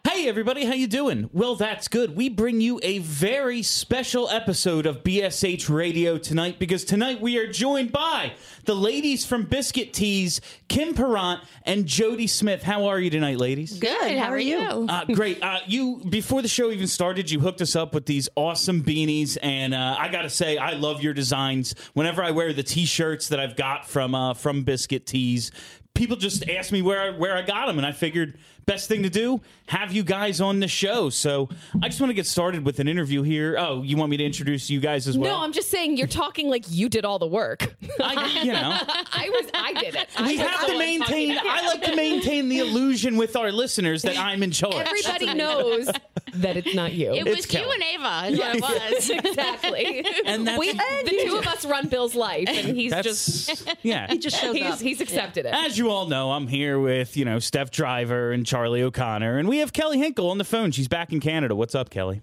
Hey 0.09 0.29
everybody, 0.29 0.65
how 0.65 0.73
you 0.73 0.87
doing? 0.87 1.29
Well, 1.33 1.57
that's 1.57 1.89
good. 1.89 2.15
We 2.15 2.29
bring 2.29 2.61
you 2.61 2.79
a 2.85 2.99
very 2.99 3.65
special 3.65 4.31
episode 4.31 4.87
of 4.87 5.03
BSH 5.03 5.69
Radio 5.69 6.17
tonight 6.17 6.61
because 6.61 6.85
tonight 6.85 7.21
we 7.21 7.39
are 7.39 7.51
joined 7.51 7.91
by 7.91 8.35
the 8.67 8.77
ladies 8.77 9.27
from 9.27 9.47
Biscuit 9.47 9.93
Tees, 9.93 10.41
Kim 10.69 10.95
Parent 10.95 11.41
and 11.65 11.87
Jody 11.87 12.29
Smith. 12.29 12.63
How 12.63 12.87
are 12.87 13.01
you 13.01 13.11
tonight, 13.11 13.39
ladies? 13.39 13.81
Good. 13.81 14.17
How, 14.17 14.31
are 14.31 14.39
you? 14.39 14.87
Uh, 14.89 15.07
great. 15.07 15.43
Uh, 15.43 15.59
you 15.67 16.01
before 16.09 16.41
the 16.41 16.47
show 16.47 16.71
even 16.71 16.87
started, 16.87 17.29
you 17.29 17.41
hooked 17.41 17.61
us 17.61 17.75
up 17.75 17.93
with 17.93 18.07
these 18.07 18.29
awesome 18.37 18.85
beanies, 18.85 19.37
and 19.43 19.75
uh, 19.75 19.97
I 19.99 20.09
got 20.09 20.23
to 20.23 20.31
say, 20.31 20.57
I 20.57 20.75
love 20.75 21.03
your 21.03 21.15
designs. 21.15 21.75
Whenever 21.95 22.23
I 22.23 22.31
wear 22.31 22.53
the 22.53 22.63
T-shirts 22.63 23.31
that 23.31 23.41
I've 23.41 23.57
got 23.57 23.89
from 23.89 24.15
uh, 24.15 24.35
from 24.35 24.63
Biscuit 24.63 25.05
Tees, 25.05 25.51
people 25.95 26.17
just 26.17 26.49
ask 26.49 26.71
me 26.71 26.81
where 26.81 27.01
I, 27.01 27.11
where 27.11 27.37
I 27.37 27.43
got 27.43 27.67
them, 27.67 27.79
and 27.79 27.87
I 27.87 27.91
figured 27.91 28.39
best 28.67 28.89
thing 28.89 29.05
to 29.05 29.09
do 29.11 29.41
have 29.69 29.93
you 29.93 30.05
guys 30.05 30.41
on 30.41 30.61
the 30.61 30.69
show. 30.69 31.09
So 31.11 31.49
I 31.83 31.89
just 31.89 32.01
want 32.01 32.11
to 32.11 32.15
get 32.15 32.27
started 32.27 32.65
with 32.65 32.79
an 32.79 32.87
interview 32.87 33.23
here. 33.23 33.57
Oh, 33.59 33.83
you 33.83 33.97
want 33.97 34.11
me 34.11 34.17
to 34.17 34.25
introduce 34.25 34.71
you 34.71 34.79
guys 34.79 35.09
as 35.09 35.19
well? 35.19 35.39
No, 35.39 35.43
I'm 35.45 35.53
just 35.53 35.71
saying 35.71 35.97
you're 35.97 36.07
talking 36.07 36.49
like 36.49 36.65
you 36.69 36.89
did 36.89 37.05
all 37.05 37.19
the 37.19 37.27
work. 37.27 37.75
I, 38.01 38.43
you 38.45 38.53
know. 38.53 38.61
I 39.13 39.29
was 39.31 39.51
I 39.55 39.73
did 39.75 39.95
it. 39.97 40.09
I 40.17 40.27
We 40.27 40.39
was 40.39 40.47
have 40.47 40.67
to 40.67 40.79
maintain. 40.79 41.37
I 41.41 41.67
like 41.67 41.83
to 41.85 41.97
maintain 41.97 42.49
the 42.49 42.59
illusion 42.61 43.17
with 43.17 43.35
our 43.37 43.51
listeners 43.51 44.03
that 44.03 44.17
I'm 44.19 44.43
in 44.45 44.51
charge. 44.53 44.75
Everybody 44.75 45.35
knows 45.35 45.87
that 46.35 46.57
it's 46.57 46.75
not 46.75 46.93
you. 46.93 47.13
It 47.13 47.25
was 47.25 47.39
It's 47.45 47.53
you 47.55 47.69
and 47.69 47.83
Ava. 47.83 48.27
Is 48.31 48.39
what 48.39 48.57
it 48.57 48.95
was. 48.95 49.11
exactly. 49.27 50.07
And 50.27 50.47
that's- 50.47 50.59
we, 50.61 50.73
the 50.73 51.23
two 51.25 51.37
of 51.39 51.47
us 51.49 51.65
run 51.65 51.89
Bill's 51.89 52.15
life, 52.15 52.49
and 52.49 52.77
he's 52.77 52.93
That's 52.93 53.05
just 53.47 53.75
yeah. 53.83 54.07
He 54.09 54.19
just 54.19 54.41
shows 54.41 54.55
he's 54.55 54.65
up. 54.65 54.81
he's 54.81 55.01
accepted 55.01 55.47
it. 55.47 55.55
As 55.55 55.77
you 55.77 55.91
all 55.91 56.07
know, 56.07 56.31
I'm 56.33 56.47
here 56.47 56.79
with, 56.79 57.17
you 57.17 57.25
know, 57.25 57.39
Steph 57.41 57.71
Driver 57.71 58.31
and 58.33 58.47
Charlie 58.47 58.56
O'Connor, 58.65 59.39
and 59.39 59.49
we 59.49 59.59
have 59.59 59.73
Kelly 59.73 59.99
Hinkle 59.99 60.31
on 60.31 60.39
the 60.39 60.45
phone. 60.45 60.71
She's 60.71 60.89
back 60.89 61.13
in 61.13 61.21
Canada. 61.21 61.55
What's 61.55 61.75
up, 61.75 61.91
Kelly? 61.91 62.23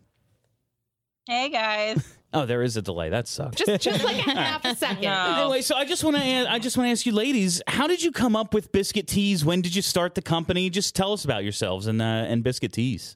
Hey 1.27 1.49
guys. 1.49 2.15
Oh, 2.35 2.47
there 2.47 2.63
is 2.63 2.75
a 2.77 2.81
delay. 2.81 3.09
That 3.09 3.27
sucks. 3.27 3.57
Just 3.57 3.83
just 3.83 4.03
like 4.03 4.17
a 4.25 4.31
half 4.31 4.65
a 4.65 4.75
second. 4.75 5.03
No. 5.03 5.35
Anyway, 5.43 5.61
so 5.61 5.75
I 5.75 5.85
just 5.85 6.03
want 6.03 6.15
to 6.15 6.51
I 6.51 6.57
just 6.57 6.75
want 6.75 6.87
to 6.87 6.91
ask 6.91 7.05
you 7.05 7.11
ladies, 7.11 7.61
how 7.67 7.85
did 7.85 8.01
you 8.01 8.11
come 8.11 8.35
up 8.35 8.55
with 8.55 8.71
Biscuit 8.71 9.07
Tees? 9.07 9.45
When 9.45 9.61
did 9.61 9.75
you 9.75 9.83
start 9.83 10.15
the 10.15 10.21
company? 10.23 10.71
Just 10.71 10.95
tell 10.95 11.13
us 11.13 11.23
about 11.23 11.43
yourselves 11.43 11.85
and 11.85 12.01
uh, 12.01 12.05
and 12.05 12.43
Biscuit 12.43 12.73
Tees. 12.73 13.15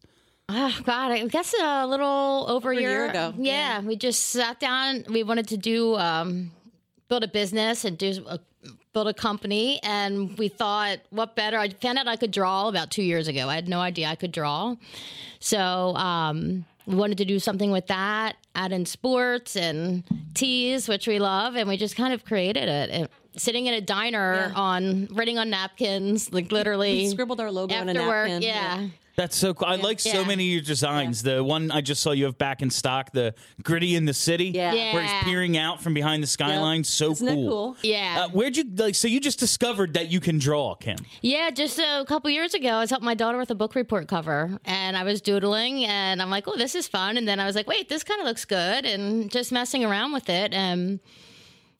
Oh 0.49 0.77
God, 0.83 1.11
I 1.11 1.25
guess 1.25 1.51
a 1.59 1.87
little 1.87 2.45
over, 2.47 2.71
a 2.71 2.79
year 2.79 3.09
ago. 3.09 3.33
Yeah, 3.39 3.81
we 3.81 3.95
just 3.95 4.23
sat 4.23 4.59
down. 4.59 5.05
We 5.09 5.23
wanted 5.23 5.47
to 5.47 5.57
do 5.57 5.95
um, 5.95 6.51
build 7.09 7.23
a 7.23 7.27
business 7.27 7.85
and 7.85 7.97
do 7.97 8.23
a, 8.27 8.39
build 8.97 9.07
a 9.07 9.13
company, 9.13 9.79
and 9.83 10.35
we 10.39 10.47
thought, 10.47 10.97
what 11.11 11.35
better? 11.35 11.59
I 11.59 11.69
found 11.69 11.99
out 11.99 12.07
I 12.07 12.15
could 12.15 12.31
draw 12.31 12.67
about 12.67 12.89
two 12.89 13.03
years 13.03 13.27
ago. 13.27 13.47
I 13.47 13.53
had 13.53 13.69
no 13.69 13.79
idea 13.79 14.07
I 14.07 14.15
could 14.15 14.31
draw, 14.31 14.75
so 15.39 15.95
um, 15.95 16.65
we 16.87 16.95
wanted 16.95 17.19
to 17.19 17.25
do 17.25 17.37
something 17.37 17.69
with 17.71 17.85
that. 17.87 18.37
Add 18.55 18.71
in 18.71 18.87
sports 18.87 19.55
and 19.55 20.03
teas, 20.33 20.87
which 20.89 21.07
we 21.07 21.19
love, 21.19 21.55
and 21.55 21.69
we 21.69 21.77
just 21.77 21.95
kind 21.95 22.11
of 22.11 22.25
created 22.25 22.67
it. 22.67 22.89
And 22.89 23.07
sitting 23.35 23.67
in 23.67 23.75
a 23.75 23.81
diner 23.81 24.49
Yeah. 24.51 24.59
on 24.59 25.07
writing 25.11 25.37
on 25.37 25.51
napkins, 25.51 26.33
like 26.33 26.51
literally 26.51 26.93
We 27.03 27.07
scribbled 27.11 27.39
our 27.39 27.51
logo 27.51 27.75
on 27.75 27.87
a 27.89 27.91
after 27.91 28.07
work. 28.07 28.29
napkin. 28.29 28.41
Yeah. 28.41 28.87
That's 29.17 29.35
so 29.35 29.55
cool. 29.55 29.67
I 29.67 29.77
like 29.77 29.99
so 29.99 30.21
Yeah. 30.21 30.27
many 30.27 30.45
of 30.47 30.51
your 30.53 30.61
designs. 30.61 31.23
The 31.23 31.43
one 31.43 31.71
I 31.71 31.81
just 31.81 32.03
saw 32.03 32.11
you 32.11 32.25
have 32.25 32.37
back 32.37 32.61
in 32.61 32.69
stock, 32.69 33.11
the 33.13 33.33
gritty 33.63 33.95
in 33.95 34.05
the 34.05 34.13
city, 34.13 34.51
Yeah. 34.53 34.71
where 34.93 35.01
he's 35.01 35.11
Yeah. 35.11 35.23
peering 35.23 35.57
out 35.57 35.81
from 35.81 35.95
behind 35.95 36.21
the 36.21 36.27
skyline. 36.27 36.83
So 36.83 37.13
Isn't 37.13 37.27
cool. 37.27 37.43
that 37.43 37.49
cool? 37.49 37.77
Yeah. 37.81 38.25
Uh, 38.25 38.29
where'd 38.29 38.55
you 38.55 38.63
like? 38.75 38.93
So 38.93 39.07
you 39.07 39.19
just 39.19 39.39
discovered 39.39 39.95
that 39.95 40.11
you 40.11 40.19
can 40.19 40.37
draw, 40.37 40.75
Kim? 40.75 40.97
Yeah, 41.23 41.49
just 41.49 41.79
a 41.79 42.05
couple 42.07 42.29
years 42.29 42.53
ago, 42.53 42.69
I 42.69 42.79
was 42.81 42.91
helping 42.91 43.05
my 43.07 43.15
daughter 43.15 43.39
with 43.39 43.49
a 43.49 43.55
book 43.55 43.73
report 43.73 44.07
cover, 44.07 44.59
and 44.65 44.95
I 44.95 45.03
was 45.03 45.19
doodling, 45.19 45.83
and 45.85 46.21
I'm 46.21 46.29
like, 46.29 46.47
"Oh, 46.47 46.55
this 46.55 46.75
is 46.75 46.87
fun." 46.87 47.17
And 47.17 47.27
then 47.27 47.39
I 47.39 47.45
was 47.47 47.55
like, 47.55 47.67
"Wait, 47.67 47.89
this 47.89 48.03
kind 48.03 48.21
of 48.21 48.27
looks 48.27 48.45
good," 48.45 48.85
and 48.85 49.31
just 49.31 49.51
messing 49.51 49.83
around 49.83 50.11
with 50.11 50.29
it, 50.29 50.53
and 50.53 50.99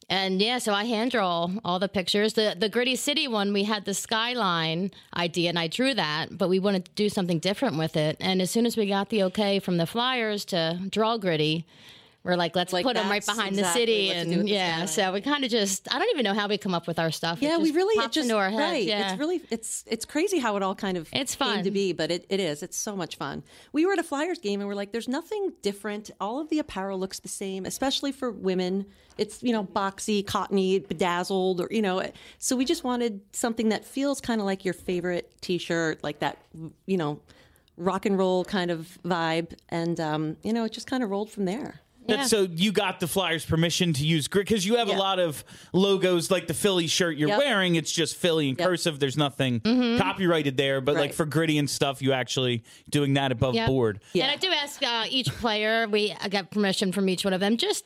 and 0.10 0.41
yeah, 0.41 0.58
so 0.58 0.74
I 0.74 0.86
hand 0.86 1.12
draw 1.12 1.50
all 1.65 1.80
the 1.80 1.89
pictures. 1.89 2.34
The 2.34 2.56
the 2.58 2.70
gritty 2.70 2.96
city 2.96 3.28
one, 3.28 3.52
we 3.52 3.63
had 3.63 3.86
the 3.86 3.93
skyline 3.93 4.91
idea, 5.15 5.50
and 5.50 5.60
I 5.60 5.67
drew 5.67 5.93
that, 5.93 6.38
but 6.38 6.50
we 6.50 6.60
wanted 6.60 6.86
to 6.86 6.91
do 6.91 7.10
something 7.10 7.39
different 7.39 7.78
with 7.78 7.98
it. 7.98 8.17
And 8.20 8.41
as 8.41 8.50
soon 8.50 8.65
as 8.65 8.78
we 8.78 8.88
got 8.88 9.10
the 9.10 9.24
okay 9.24 9.60
from 9.60 9.78
the 9.78 9.86
Flyers 9.86 10.46
to 10.46 10.80
draw 10.89 11.17
gritty. 11.17 11.65
We're 12.28 12.36
like, 12.36 12.56
let's 12.56 12.74
Like, 12.74 12.84
put 12.84 12.96
them 12.96 13.10
right 13.10 13.26
behind 13.26 13.58
exactly 13.58 13.86
the 13.86 13.92
city, 13.92 14.08
what 14.10 14.24
to 14.26 14.30
do 14.34 14.40
and 14.42 14.50
yeah. 14.50 14.86
So 14.86 15.13
we 15.13 15.22
kind 15.22 15.44
of 15.44 15.50
just, 15.50 15.94
I 15.94 15.98
don't 15.98 16.10
even 16.10 16.24
know 16.24 16.34
how 16.34 16.48
we 16.48 16.58
come 16.58 16.74
up 16.74 16.86
with 16.88 17.00
our 17.00 17.10
stuff. 17.10 17.42
Yeah, 17.42 17.58
we 17.58 17.72
really 17.72 17.96
it 18.04 18.12
just 18.12 18.26
into 18.30 18.38
our 18.38 18.50
head. 18.50 18.60
right. 18.60 18.84
Yeah. 18.84 19.12
It's 19.12 19.20
really 19.20 19.42
it's 19.50 19.84
it's 19.88 20.06
crazy 20.06 20.40
how 20.40 20.56
it 20.58 20.63
all 20.63 20.76
kind 20.76 20.98
of 20.98 21.08
It's 21.13 21.36
came 21.36 21.48
fun. 21.56 21.63
to 21.63 21.72
be, 21.72 21.94
but 21.94 22.12
it, 22.12 22.26
it 22.30 22.40
is. 22.40 22.62
It's 22.62 22.78
so 22.78 22.96
much 22.96 23.16
fun. 23.16 23.44
We 23.72 23.86
were 23.86 23.94
at 23.94 24.00
a 24.00 24.04
Flyers 24.04 24.40
game 24.40 24.60
and 24.60 24.68
we're 24.68 24.76
like, 24.76 24.92
there's 24.92 25.08
nothing 25.08 25.54
different. 25.62 26.12
All 26.20 26.40
of 26.40 26.50
the 26.50 26.60
apparel 26.60 27.00
looks 27.00 27.20
the 27.20 27.30
same, 27.30 27.66
especially 27.66 28.12
for 28.12 28.30
women. 28.30 28.86
It's 29.18 29.42
you 29.42 29.52
know 29.54 29.63
boxy, 29.63 30.24
cottony, 30.26 30.80
bedazzled, 30.80 31.62
or 31.62 31.68
you 31.72 31.82
know. 31.82 32.04
So 32.38 32.56
we 32.56 32.66
just 32.66 32.84
wanted 32.84 33.22
something 33.34 33.70
that 33.70 33.84
feels 33.86 34.22
kind 34.22 34.40
of 34.42 34.46
like 34.46 34.63
your 34.66 34.76
favorite 34.76 35.32
T-shirt, 35.42 36.04
like 36.04 36.20
that 36.20 36.38
you 36.86 36.98
know 36.98 37.20
rock 37.78 38.06
and 38.06 38.18
roll 38.18 38.44
kind 38.46 38.70
of 38.72 38.98
vibe, 39.06 39.54
and 39.70 40.00
um, 40.00 40.38
you 40.44 40.54
know 40.54 40.66
it 40.66 40.72
just 40.72 40.88
kind 40.88 41.04
of 41.04 41.10
rolled 41.10 41.32
from 41.32 41.46
there. 41.46 41.82
Yeah. 42.08 42.24
so 42.24 42.41
you 42.43 42.72
got 42.72 43.00
the 43.00 43.08
Flyers 43.08 43.46
permission 43.46 43.93
to 43.93 44.06
use 44.06 44.28
grit 44.28 44.48
because 44.48 44.65
you 44.65 44.78
have 44.78 44.88
a 44.89 44.93
lot 44.93 45.20
of 45.20 45.43
logos 45.74 46.32
like 46.32 46.48
the 46.48 46.54
Philly 46.54 46.88
shirt 46.88 47.17
you're 47.17 47.30
Yep. 47.30 47.38
wearing. 47.39 47.76
It's 47.76 47.91
just 47.91 48.15
Philly 48.15 48.50
and 48.50 48.58
Yep. 48.60 48.67
cursive. 48.67 49.00
There's 49.00 49.17
nothing 49.17 49.60
copyrighted 50.00 50.58
there, 50.58 50.82
but 50.82 50.96
like 50.96 51.13
for 51.13 51.26
gritty 51.26 51.58
and 51.58 51.70
stuff, 51.70 52.02
you 52.02 52.13
actually 52.13 52.63
doing 52.89 53.13
that 53.15 53.32
above 53.32 53.56
Yep. 53.56 53.67
board. 53.67 54.00
Yeah. 54.13 54.24
And 54.26 54.32
I 54.32 54.36
do 54.38 54.50
ask 54.52 54.82
uh, 54.84 55.06
each 55.10 55.28
player. 55.36 55.88
We 55.88 56.13
I 56.22 56.30
got 56.30 56.52
permission 56.52 56.91
from 56.91 57.10
each 57.10 57.24
one 57.26 57.34
of 57.34 57.39
them, 57.39 57.58
just 57.58 57.86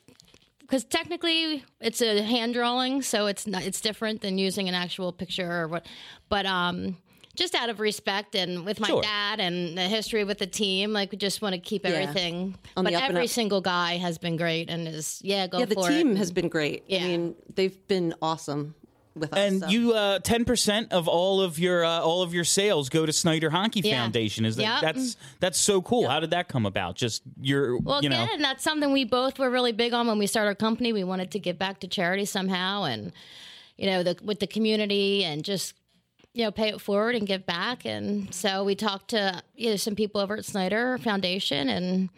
because 0.61 0.83
technically 0.83 1.63
it's 1.79 2.01
a 2.01 2.21
hand 2.23 2.53
drawing, 2.53 3.01
so 3.01 3.27
it's 3.27 3.45
not 3.47 3.63
it's 3.63 3.81
different 3.81 4.21
than 4.21 4.37
using 4.37 4.69
an 4.69 4.75
actual 4.75 5.11
picture 5.11 5.51
or 5.51 5.67
what. 5.67 5.85
But 6.29 6.45
um, 6.45 6.97
just 7.35 7.55
out 7.55 7.69
of 7.69 7.79
respect 7.79 8.35
and 8.35 8.65
with 8.65 8.79
my 8.79 8.87
Sure. 8.87 9.01
dad 9.01 9.39
and 9.39 9.77
the 9.77 9.83
history 9.87 10.23
with 10.23 10.37
the 10.39 10.47
team, 10.47 10.93
like 10.93 11.11
we 11.11 11.17
just 11.17 11.41
want 11.41 11.53
to 11.55 11.59
keep 11.61 11.83
Yeah. 11.85 11.91
everything. 11.91 12.55
On 12.75 12.83
but 12.83 12.91
the 12.91 12.97
up 12.97 13.03
and 13.09 13.17
every 13.17 13.27
single 13.27 13.61
guy 13.61 13.97
has 13.97 14.17
been 14.17 14.37
great 14.37 14.69
and 14.69 14.87
is 14.87 15.19
yeah 15.23 15.47
go 15.47 15.59
yeah, 15.59 15.65
the 15.65 15.75
team 15.75 16.11
it. 16.11 16.17
has 16.17 16.31
been 16.31 16.49
great. 16.49 16.83
Yeah. 16.87 16.99
I 16.99 17.03
mean, 17.03 17.35
they've 17.55 17.87
been 17.87 18.13
awesome 18.21 18.75
with 19.15 19.33
us. 19.33 19.39
And 19.39 19.59
so. 19.61 19.67
you, 19.67 19.93
uh, 19.93 20.19
ten 20.19 20.45
percent 20.45 20.91
of 20.93 21.07
all 21.07 21.41
of 21.41 21.59
your 21.59 21.83
uh, 21.83 21.99
all 21.99 22.21
of 22.21 22.33
your 22.33 22.43
sales 22.45 22.87
go 22.89 23.05
to 23.05 23.11
Snider 23.13 23.49
Hockey 23.49 23.81
Yeah. 23.81 24.01
Foundation. 24.01 24.45
Is 24.45 24.55
that 24.55 24.63
Yep. 24.63 24.81
that's 24.95 25.17
that's 25.39 25.59
so 25.59 25.81
cool? 25.81 26.07
How 26.07 26.19
did 26.21 26.29
that 26.31 26.47
come 26.47 26.65
about? 26.65 26.95
Just 26.95 27.21
your, 27.41 27.77
Well, 27.77 28.01
you 28.03 28.09
know, 28.09 28.23
again, 28.23 28.41
that's 28.41 28.63
something 28.63 28.91
we 28.93 29.03
both 29.03 29.37
were 29.39 29.49
really 29.49 29.73
big 29.73 29.93
on 29.93 30.07
when 30.07 30.17
we 30.17 30.27
started 30.27 30.47
our 30.49 30.55
company. 30.55 30.93
We 30.93 31.03
wanted 31.03 31.31
to 31.31 31.39
give 31.39 31.57
back 31.59 31.79
to 31.81 31.87
charity 31.87 32.23
somehow, 32.25 32.83
and 32.83 33.11
you 33.77 33.87
know, 33.87 34.03
the, 34.03 34.17
with 34.23 34.39
the 34.39 34.47
community, 34.47 35.23
and 35.25 35.43
just 35.43 35.73
you 36.33 36.43
know, 36.45 36.51
pay 36.51 36.69
it 36.69 36.81
forward 36.81 37.15
and 37.15 37.27
give 37.27 37.45
back. 37.45 37.85
And 37.85 38.33
so 38.33 38.63
we 38.63 38.75
talked 38.75 39.09
to 39.09 39.41
you 39.55 39.71
know 39.71 39.75
some 39.75 39.95
people 39.95 40.21
over 40.21 40.37
at 40.37 40.45
Snider 40.45 40.97
Foundation, 40.97 41.69
and 41.69 42.09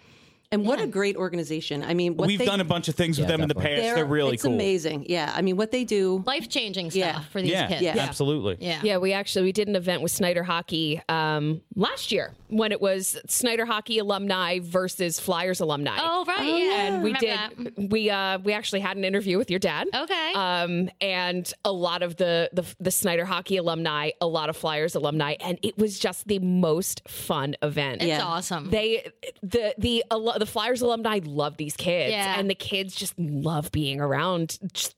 And 0.53 0.65
what 0.65 0.79
a 0.79 0.87
great 0.87 1.15
organization. 1.15 1.83
I 1.83 1.93
mean, 1.93 2.15
what 2.15 2.27
We've 2.27 2.39
they, 2.39 2.45
done 2.45 2.61
a 2.61 2.65
bunch 2.65 2.87
of 2.87 2.95
things 2.95 3.17
with 3.19 3.27
Yeah, 3.27 3.33
them 3.33 3.41
in 3.41 3.47
the 3.49 3.55
past. 3.55 3.81
They're, 3.81 4.05
really 4.05 4.23
cool. 4.29 4.33
it's 4.33 4.43
cool. 4.43 4.53
amazing. 4.53 5.05
Yeah. 5.09 5.31
I 5.35 5.41
mean, 5.41 5.57
what 5.57 5.71
they 5.71 5.83
do. 5.83 6.23
Life 6.25 6.47
changing 6.49 6.91
stuff 6.91 6.99
Yeah. 6.99 7.19
for 7.31 7.41
these 7.41 7.51
Yeah, 7.51 7.67
kids. 7.67 7.81
Yeah. 7.81 7.95
absolutely. 7.97 8.57
Yeah. 8.59 8.79
Yeah, 8.83 8.97
we 8.97 9.13
actually 9.13 9.43
we 9.45 9.51
did 9.51 9.67
an 9.67 9.75
event 9.75 10.01
with 10.01 10.11
Snider 10.11 10.43
Hockey 10.43 11.01
um, 11.09 11.61
last 11.75 12.11
year 12.11 12.33
when 12.49 12.71
it 12.71 12.79
was 12.81 13.17
Snider 13.27 13.65
Hockey 13.65 13.97
alumni 13.99 14.59
versus 14.61 15.19
Flyers 15.19 15.59
alumni. 15.59 15.97
Oh 15.99 16.23
right. 16.27 16.45
yeah. 16.45 16.81
and 16.87 17.03
we 17.03 17.13
Remember 17.13 17.71
did 17.71 17.91
we 17.91 18.09
uh 18.09 18.37
we 18.39 18.53
actually 18.53 18.81
had 18.81 18.95
an 18.97 19.03
interview 19.03 19.37
with 19.39 19.49
your 19.49 19.59
dad. 19.59 19.87
Okay. 19.93 20.33
Um 20.35 20.89
and 21.01 21.51
a 21.65 21.71
lot 21.71 22.03
of 22.03 22.17
the 22.17 22.49
the 22.53 22.63
the 22.79 22.91
Snider 22.91 23.25
Hockey 23.25 23.57
alumni, 23.57 24.11
a 24.21 24.27
lot 24.27 24.49
of 24.49 24.57
Flyers 24.57 24.93
alumni 24.95 25.35
and 25.39 25.57
it 25.63 25.77
was 25.77 25.97
just 25.97 26.27
the 26.27 26.37
most 26.39 27.01
fun 27.07 27.55
event. 27.63 28.01
It's 28.01 28.07
Yeah. 28.09 28.23
awesome. 28.23 28.69
They 28.69 29.07
the 29.41 29.73
the 29.79 30.03
alo- 30.11 30.37
the 30.45 30.51
Flyers 30.51 30.81
alumni 30.81 31.19
love 31.23 31.57
these 31.57 31.75
kids 31.77 32.11
Yeah. 32.11 32.37
and 32.37 32.49
the 32.49 32.55
kids 32.55 32.95
just 32.95 33.17
love 33.17 33.71
being 33.71 34.01
around 34.01 34.57
just 34.73 34.95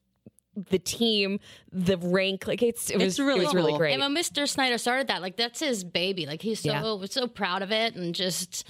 the 0.55 0.79
team, 0.79 1.39
the 1.71 1.97
rank 1.97 2.47
like 2.47 2.63
it's 2.63 2.89
it 2.89 2.95
was 2.97 3.05
It's 3.05 3.19
really 3.19 3.41
it 3.41 3.45
was 3.45 3.53
really 3.53 3.71
cool. 3.73 3.77
great. 3.77 3.91
And 3.93 4.01
when 4.01 4.15
Mr. 4.23 4.47
Snider 4.47 4.77
started 4.77 5.07
that, 5.07 5.21
like 5.21 5.35
that's 5.35 5.59
his 5.59 5.83
baby. 5.83 6.25
Like 6.25 6.41
he's 6.41 6.61
so 6.61 6.71
Yeah. 6.71 7.05
so 7.07 7.27
proud 7.27 7.61
of 7.61 7.71
it, 7.71 7.95
and 7.95 8.15
just 8.15 8.65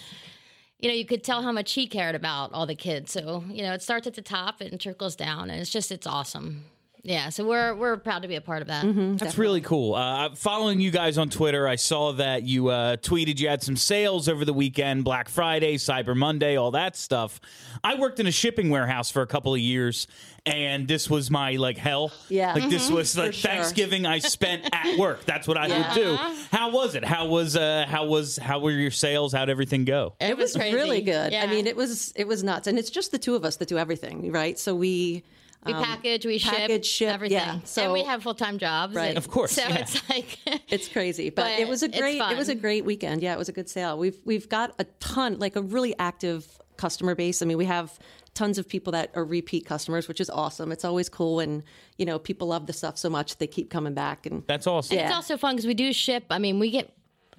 you 0.79 0.89
know, 0.89 0.95
you 0.95 1.05
could 1.05 1.23
tell 1.23 1.41
how 1.41 1.51
much 1.53 1.71
he 1.73 1.87
cared 1.87 2.15
about 2.15 2.51
all 2.53 2.65
the 2.65 2.75
kids. 2.75 3.11
So 3.11 3.43
you 3.49 3.61
know, 3.63 3.71
it 3.73 3.81
starts 3.81 4.07
at 4.07 4.15
the 4.15 4.21
top 4.21 4.61
and 4.61 4.79
trickles 4.81 5.15
down, 5.15 5.49
and 5.49 5.61
it's 5.61 5.69
just 5.69 5.91
it's 5.91 6.07
awesome. 6.07 6.65
Yeah, 7.05 7.29
so 7.29 7.47
we're 7.47 7.75
we're 7.75 7.97
proud 7.97 8.23
to 8.23 8.27
be 8.27 8.35
a 8.35 8.41
part 8.41 8.63
of 8.63 8.67
that. 8.67 8.83
That's 9.19 9.37
really 9.37 9.61
cool. 9.61 9.93
Uh, 9.93 10.33
following 10.33 10.79
you 10.79 10.89
guys 10.89 11.19
on 11.19 11.29
Twitter, 11.29 11.67
I 11.67 11.75
saw 11.75 12.13
that 12.13 12.41
you 12.41 12.69
uh, 12.69 12.97
tweeted 12.97 13.39
you 13.39 13.47
had 13.47 13.61
some 13.61 13.75
sales 13.75 14.27
over 14.27 14.43
the 14.43 14.53
weekend, 14.53 15.03
Black 15.03 15.29
Friday, 15.29 15.75
Cyber 15.75 16.15
Monday, 16.17 16.55
all 16.55 16.71
that 16.71 16.95
stuff. 16.95 17.39
I 17.83 17.93
worked 17.99 18.19
in 18.19 18.25
a 18.25 18.31
shipping 18.31 18.71
warehouse 18.71 19.11
for 19.11 19.21
a 19.21 19.27
couple 19.27 19.53
of 19.53 19.59
years, 19.59 20.07
and 20.47 20.87
this 20.87 21.07
was 21.07 21.29
my 21.29 21.51
like 21.57 21.77
hell. 21.77 22.11
Yeah. 22.27 22.53
like 22.55 22.71
this 22.71 22.89
was 22.89 23.15
like 23.15 23.33
sure. 23.33 23.51
Thanksgiving 23.51 24.07
I 24.07 24.17
spent 24.17 24.67
at 24.73 24.97
work. 24.97 25.25
That's 25.25 25.47
what 25.47 25.57
I 25.57 25.67
would 25.67 25.93
do. 25.93 26.15
How 26.51 26.71
was 26.71 26.95
it? 26.95 27.05
How 27.05 27.27
was 27.27 27.55
uh, 27.55 27.85
how 27.87 28.07
was 28.07 28.37
how 28.37 28.57
were 28.57 28.71
your 28.71 28.89
sales? 28.89 29.31
How'd 29.31 29.51
everything 29.51 29.85
go? 29.85 30.15
It 30.19 30.37
was 30.37 30.55
crazy. 30.55 30.75
really 30.75 31.01
good. 31.01 31.33
Yeah. 31.33 31.43
I 31.43 31.47
mean, 31.47 31.67
it 31.67 31.75
was 31.75 32.13
it 32.15 32.27
was 32.27 32.43
nuts, 32.43 32.65
and 32.65 32.79
it's 32.79 32.89
just 32.89 33.11
the 33.11 33.19
two 33.19 33.35
of 33.35 33.45
us 33.45 33.57
that 33.57 33.67
do 33.67 33.77
everything, 33.77 34.31
right? 34.31 34.57
So 34.57 34.73
we 34.73 35.23
We 35.65 35.73
package, 35.73 36.25
we 36.25 36.37
ship, 36.37 36.53
Um, 36.53 36.59
package, 36.59 36.85
ship, 36.85 37.13
everything. 37.13 37.37
yeah. 37.37 37.53
and 37.55 37.67
So- 37.67 37.91
we 37.93 38.03
have 38.03 38.21
full 38.23 38.35
time 38.35 38.57
jobs, 38.59 38.93
Right. 38.95 39.09
and 39.09 39.17
Of 39.17 39.29
course, 39.29 39.51
So 39.53 39.61
yeah. 39.63 39.77
it's 39.79 40.09
like 40.09 40.37
it's 40.69 40.87
crazy, 40.87 41.29
but, 41.29 41.43
But 41.43 41.59
it 41.59 41.67
was 41.67 41.83
a 41.83 41.87
great 41.87 42.21
it 42.21 42.37
was 42.37 42.49
a 42.49 42.55
great 42.55 42.85
weekend. 42.85 43.21
Yeah, 43.23 43.33
it 43.33 43.37
was 43.39 43.49
a 43.49 43.53
good 43.53 43.69
sale. 43.69 43.97
We've 43.97 44.17
we've 44.25 44.47
got 44.49 44.73
a 44.79 44.83
ton, 44.99 45.39
like 45.39 45.55
a 45.55 45.61
really 45.61 45.95
active 45.99 46.47
customer 46.77 47.15
base. 47.15 47.41
I 47.41 47.45
mean, 47.45 47.57
we 47.57 47.65
have 47.65 47.97
tons 48.33 48.57
of 48.57 48.67
people 48.67 48.91
that 48.91 49.09
are 49.15 49.23
repeat 49.23 49.65
customers, 49.65 50.09
which 50.09 50.19
is 50.19 50.29
awesome. 50.29 50.71
It's 50.73 50.83
always 50.83 51.07
cool 51.07 51.37
when 51.37 51.63
you 51.97 52.05
know 52.05 52.19
people 52.19 52.47
love 52.49 52.67
the 52.67 52.73
stuff 52.73 52.97
so 52.97 53.09
much 53.09 53.37
they 53.37 53.47
keep 53.47 53.69
coming 53.69 53.93
back 53.93 54.25
and 54.25 54.43
That's 54.47 54.67
awesome. 54.67 54.97
Yeah. 54.97 55.05
It's 55.07 55.15
also 55.15 55.37
fun 55.37 55.55
because 55.55 55.65
we 55.67 55.73
do 55.73 55.93
ship. 55.93 56.25
I 56.29 56.37
mean, 56.39 56.59
we 56.59 56.69
get 56.69 56.91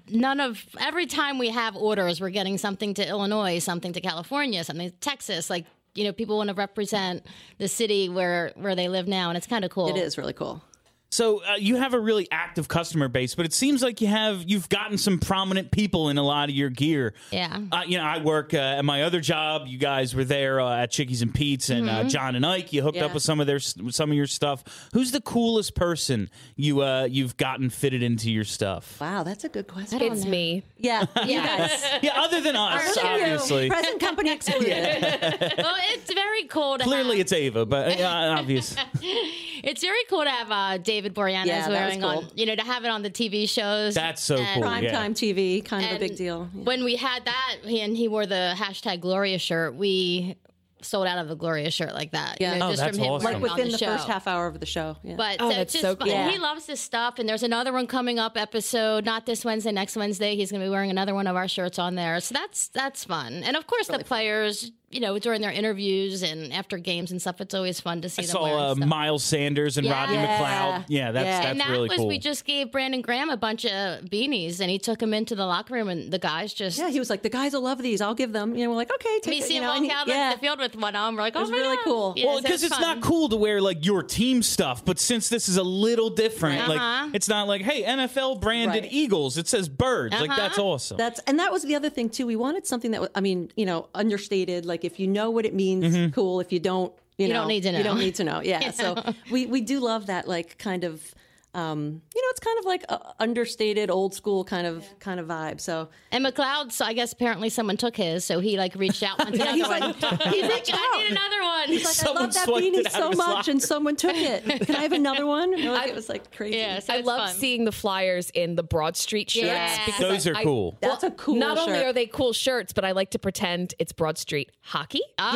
none 0.09 0.41
of 0.41 0.65
every 0.81 1.05
time 1.07 1.39
we 1.39 1.51
have 1.51 1.77
orders, 1.77 2.21
we're 2.21 2.31
getting 2.31 2.57
something 2.59 2.95
to 2.95 3.07
Illinois, 3.07 3.59
something 3.59 3.93
to 3.93 4.01
California, 4.01 4.65
something 4.65 4.89
to 4.91 4.97
Texas. 4.97 5.51
Like 5.51 5.67
you 5.97 6.05
know, 6.05 6.13
people 6.13 6.37
want 6.37 6.49
to 6.49 6.55
represent 6.55 7.27
the 7.59 7.69
city 7.69 8.09
where 8.09 8.53
where 8.57 8.75
they 8.75 8.89
live 8.89 9.09
now, 9.09 9.29
and 9.31 9.37
it's 9.37 9.47
kind 9.47 9.65
of 9.65 9.71
cool. 9.71 9.89
it 9.89 9.97
is 9.97 10.19
really 10.19 10.33
cool. 10.33 10.63
So 11.11 11.43
uh, 11.45 11.55
you 11.55 11.77
have 11.77 11.95
a 11.95 12.01
really 12.01 12.29
active 12.31 12.69
customer 12.69 13.09
base, 13.09 13.35
but 13.35 13.47
it 13.47 13.53
seems 13.53 13.83
like 13.83 14.01
you 14.01 14.09
have 14.09 14.45
you've 14.47 14.69
gotten 14.69 14.99
some 14.99 15.19
prominent 15.19 15.71
people 15.71 16.09
in 16.09 16.19
a 16.19 16.23
lot 16.23 16.49
of 16.49 16.55
your 16.55 16.69
gear. 16.69 17.15
Yeah. 17.31 17.61
Uh, 17.71 17.83
you 17.87 17.99
know, 17.99 18.05
I 18.05 18.19
work 18.19 18.53
uh, 18.55 18.59
at 18.59 18.85
my 18.85 19.05
other 19.05 19.21
job. 19.21 19.67
You 19.67 19.79
guys 19.79 20.15
were 20.15 20.25
there 20.25 20.61
uh, 20.61 20.83
at 20.83 20.91
Chickies 20.91 21.23
and 21.23 21.33
Pete's, 21.35 21.71
and 21.71 21.89
uh, 21.89 22.05
John 22.05 22.35
and 22.35 22.45
Ike. 22.45 22.73
You 22.73 22.83
hooked 22.83 22.99
up 22.99 23.15
with 23.15 23.23
some 23.23 23.41
of 23.41 23.47
their 23.47 23.61
some 23.61 24.11
of 24.11 24.17
your 24.17 24.27
stuff. 24.27 24.65
Who's 24.93 25.13
the 25.13 25.21
coolest 25.21 25.75
person 25.75 26.29
you 26.57 26.83
uh, 26.83 27.05
you've 27.05 27.37
gotten 27.37 27.71
fitted 27.71 28.03
into 28.03 28.31
your 28.31 28.45
stuff? 28.45 29.01
Wow, 29.01 29.23
that's 29.23 29.45
a 29.45 29.49
good 29.49 29.69
question. 29.69 30.03
it's 30.03 30.25
me. 30.25 30.65
Yeah, 30.77 31.07
you 31.25 31.41
guys. 31.41 31.83
Yeah, 32.03 32.21
other 32.21 32.41
than 32.41 32.57
us, 32.57 32.97
Look 32.97 33.05
you. 33.05 33.11
obviously. 33.11 33.69
present 33.69 34.01
company 34.01 34.33
excluded. 34.33 34.67
well, 35.59 35.77
it's 35.93 36.13
very 36.13 36.45
cool 36.45 36.79
to 36.79 36.85
Clearly, 36.85 37.19
have, 37.19 37.21
it's 37.21 37.33
Ava, 37.33 37.65
but 37.65 38.01
uh, 38.01 38.37
obvious. 38.39 38.77
it's 39.03 39.81
very 39.83 40.05
cool 40.11 40.25
to 40.25 40.31
have 40.31 40.51
uh, 40.51 40.79
David 40.97 41.15
Boreanaz 41.15 41.45
Yeah, 41.45 41.69
that 41.69 41.69
was 41.69 41.79
wearing 41.79 42.05
on, 42.05 42.29
you 42.35 42.47
know, 42.47 42.57
to 42.57 42.63
have 42.63 42.85
it 42.85 42.89
on 42.89 43.03
the 43.03 43.11
TV 43.11 43.47
shows. 43.47 43.95
That's 43.95 44.23
so 44.23 44.37
And- 44.37 44.47
cool. 44.55 44.63
Prime 44.63 44.85
yeah. 44.85 45.09
TV, 45.09 45.63
kind 45.63 45.85
of 45.85 45.93
a 45.93 45.99
big 45.99 46.17
deal. 46.17 46.49
Yeah. 46.55 46.63
When 46.63 46.85
we 46.85 46.97
had 46.97 47.25
that, 47.27 47.57
he, 47.65 47.81
and 47.83 47.95
he 47.95 48.09
wore 48.09 48.25
the 48.25 48.55
hashtag 48.57 49.01
Gloria 49.01 49.39
shirt, 49.39 49.75
we 49.75 50.37
sold 50.83 51.07
out 51.07 51.19
of 51.19 51.31
a 51.31 51.35
Gloria 51.35 51.71
shirt 51.71 51.93
like 51.95 52.13
that. 52.13 52.37
Yeah. 52.41 52.55
you 52.55 52.61
know, 52.61 52.67
Oh, 52.67 52.71
just 52.71 52.83
that's 52.83 52.97
from 52.97 53.05
him 53.05 53.13
awesome. 53.13 53.25
wearing 53.25 53.41
Like 53.43 53.51
it 53.51 53.53
on 53.53 53.57
within 53.59 53.73
the, 53.73 53.79
show. 53.79 53.87
first 53.97 54.07
half 54.09 54.27
hour 54.27 54.47
of 54.47 54.59
the 54.61 54.67
show. 54.67 54.97
Yeah. 55.03 55.17
But 55.17 55.37
Oh, 55.41 55.51
so 55.51 55.57
that's 55.57 55.75
it's 55.75 55.83
so 55.83 55.89
just 55.91 55.99
fun. 55.99 56.09
cool. 56.09 56.17
Yeah. 56.17 56.31
He 56.31 56.39
loves 56.39 56.67
this 56.67 56.81
stuff, 56.81 57.19
and 57.19 57.29
there's 57.29 57.43
another 57.43 57.73
one 57.73 57.87
coming 57.87 58.19
up 58.19 58.37
episode. 58.39 59.05
Not 59.05 59.27
this 59.27 59.45
Wednesday, 59.45 59.73
next 59.73 59.97
Wednesday. 59.97 60.37
He's 60.37 60.51
going 60.51 60.61
to 60.61 60.67
be 60.67 60.71
wearing 60.71 60.91
another 60.91 61.13
one 61.15 61.27
of 61.27 61.35
our 61.37 61.49
shirts 61.49 61.79
on 61.79 61.95
there. 61.97 62.21
So 62.21 62.35
that's 62.35 62.69
that's 62.69 63.05
fun. 63.05 63.43
And 63.43 63.57
of 63.57 63.67
course, 63.67 63.89
the 63.89 63.99
players, 64.01 64.71
you 64.91 65.01
know, 65.01 65.19
during 65.19 65.41
their 65.41 65.51
interviews 65.51 66.23
and 66.23 66.53
after 66.53 66.79
games 66.79 67.11
and 67.11 67.21
stuff, 67.21 67.41
it's 67.41 67.55
always 67.55 67.81
fun 67.81 68.01
to 68.03 68.09
see 68.09 68.23
I 68.23 68.27
them 68.27 68.33
saw 68.33 68.45
uh, 68.45 68.75
stuff. 68.77 68.87
Miles 68.89 69.25
Sanders 69.25 69.77
and 69.79 69.87
Yeah. 69.87 69.93
Rodney 69.93 70.15
Yeah. 70.15 70.39
McLeod. 70.39 70.85
Yeah, 70.89 71.11
that's 71.13 71.25
Yeah. 71.25 71.33
that's 71.41 71.47
and 71.51 71.61
that 71.61 71.71
really 71.71 71.89
was 71.89 71.99
cool. 71.99 72.07
we 72.07 72.19
just 72.19 72.45
gave 72.45 72.71
Brandon 72.71 73.01
Graham 73.03 73.29
a 73.29 73.37
bunch 73.37 73.65
of 73.67 74.05
beanies, 74.05 74.61
and 74.61 74.71
he 74.71 74.79
took 74.79 75.01
them 75.01 75.13
into 75.13 75.35
the 75.35 75.45
locker 75.45 75.75
room, 75.75 75.89
and 75.89 76.13
the 76.13 76.19
guys 76.21 76.55
just. 76.55 76.79
yeah, 76.79 76.89
he 76.89 76.99
was 77.01 77.11
like, 77.11 77.23
the 77.23 77.29
guys 77.29 77.53
will 77.53 77.63
love 77.63 77.79
these. 77.83 78.01
I'll 78.01 78.15
give 78.15 78.33
them. 78.33 78.55
You 78.55 78.65
know, 78.65 78.71
we're 78.71 78.77
like, 78.77 78.93
okay, 78.95 79.19
take 79.21 79.33
we 79.35 79.39
it. 79.39 79.45
see 79.45 79.57
him 79.57 79.65
know, 79.65 79.69
walk 79.71 79.77
and 79.79 79.87
he- 79.87 79.93
out 79.93 80.07
yeah. 80.07 80.33
the 80.35 80.39
field 80.39 80.61
with 80.61 80.77
one 80.77 80.95
on. 80.95 81.17
We're 81.17 81.23
like, 81.23 81.35
oh 81.37 81.41
was 81.41 81.51
my 81.51 81.57
really 81.57 81.77
God. 81.77 81.85
cool. 81.85 82.13
Yeah, 82.17 82.27
well, 82.27 82.37
so 82.37 82.43
because 82.43 82.63
it's 82.63 82.73
fun. 82.77 82.83
not 82.83 83.01
cool 83.01 83.29
to 83.31 83.37
wear 83.37 83.61
like 83.61 83.85
your 83.85 84.05
team 84.05 84.43
stuff, 84.43 84.85
but 84.85 85.01
since 85.01 85.29
this 85.29 85.49
is 85.49 85.57
a 85.57 85.63
little 85.65 86.11
different, 86.11 86.61
Uh-huh. 86.69 87.07
like 87.07 87.15
it's 87.15 87.29
not 87.29 87.49
like, 87.49 87.63
hey, 87.63 87.83
NFL 87.83 88.41
branded 88.41 88.85
Right. 88.85 88.93
Eagles. 88.93 89.37
It 89.37 89.49
says 89.49 89.69
birds. 89.69 90.15
Like 90.15 90.31
Uh-huh. 90.31 90.41
that's 90.41 90.59
awesome. 90.59 90.97
That's 90.97 91.19
and 91.27 91.39
that 91.41 91.51
was 91.51 91.65
the 91.65 91.75
other 91.75 91.91
thing 91.91 92.09
too. 92.09 92.25
We 92.27 92.37
wanted 92.37 92.67
something 92.69 92.93
that 92.93 93.01
was, 93.01 93.11
I 93.17 93.21
mean, 93.21 93.51
you 93.57 93.67
know, 93.67 93.89
understated. 93.95 94.65
Like 94.65 94.76
if 94.85 94.99
you 95.01 95.07
know 95.07 95.31
what 95.31 95.45
it 95.47 95.55
means, 95.55 95.85
Mm-hmm. 95.95 96.13
cool. 96.13 96.41
If 96.41 96.53
you 96.53 96.61
don't, 96.61 96.93
you, 97.19 97.27
You 97.27 97.33
know, 97.33 97.41
don't 97.41 97.49
need 97.49 97.63
to 97.63 97.73
know. 97.73 97.79
You 97.79 97.85
don't 97.85 97.99
need 97.99 98.15
to 98.17 98.25
know. 98.25 98.41
Yeah. 98.43 98.71
So 98.73 99.03
we 99.31 99.47
we 99.47 99.61
do 99.61 99.81
love 99.81 100.07
that 100.07 100.27
like 100.29 100.59
kind 100.59 100.85
of. 100.85 101.15
Um, 101.57 102.03
you 102.15 102.23
know, 102.23 102.29
it's 102.31 102.41
kind 102.41 102.59
of 102.59 102.65
like 102.67 102.85
a 102.91 103.15
understated, 103.19 103.91
old 103.91 104.15
school 104.15 104.45
kind 104.45 104.67
of 104.67 104.85
kind 105.01 105.19
of 105.19 105.27
vibe. 105.27 105.61
So 105.61 105.89
And 106.13 106.25
McLeod, 106.25 106.71
so 106.71 106.85
I 106.85 106.93
guess 106.93 107.13
apparently 107.13 107.49
someone 107.49 107.77
took 107.79 107.97
his, 107.97 108.25
so 108.25 108.41
he 108.41 108.59
like 108.59 108.75
reached 108.75 109.03
out 109.03 109.25
and 109.27 109.35
Yeah, 109.39 109.53
he's 109.55 109.67
like- 109.67 109.95
he's 109.95 110.03
like, 110.03 110.67
I 110.71 110.99
need 110.99 111.11
another 111.13 111.43
one. 111.43 111.69
He's 111.69 111.85
like, 111.85 112.09
I 112.09 112.21
love 112.21 112.35
that 112.35 112.47
beanie 112.49 112.89
so 112.91 113.09
much, 113.09 113.17
locker. 113.19 113.51
and 113.51 113.63
someone 113.63 113.97
took 113.97 114.15
it. 114.15 114.45
Can 114.67 114.77
I 114.77 114.83
have 114.83 114.93
another 114.93 115.25
one? 115.27 115.57
You 115.57 115.65
know, 115.65 115.73
like, 115.73 115.89
it 115.89 115.95
was 115.95 116.09
like 116.11 116.31
crazy. 116.37 116.59
yeah, 116.59 116.79
so 116.81 116.93
I 116.95 117.01
love 117.01 117.29
fun. 117.31 117.35
seeing 117.37 117.65
the 117.65 117.73
Flyers 117.73 118.31
in 118.31 118.55
the 118.55 118.63
Broad 118.63 118.97
Street 118.97 119.31
shirts 119.31 119.47
Yeah. 119.47 119.87
because 119.87 120.01
Those 120.01 120.27
I- 120.27 120.31
are 120.33 120.37
I- 120.37 120.45
cool. 120.45 120.77
That's 120.83 121.05
a 121.05 121.11
cool 121.13 121.35
shirt. 121.37 121.41
Not 121.41 121.59
only 121.59 121.83
are 121.83 121.93
they 121.93 122.07
cool 122.07 122.33
shirts, 122.35 122.73
but 122.75 122.85
I 122.85 122.93
like 122.93 123.11
to 123.13 123.19
pretend 123.19 123.75
it's 123.79 123.93
Broad 123.93 124.19
Street 124.19 124.51
hockey. 124.61 125.01
Ah, 125.19 125.35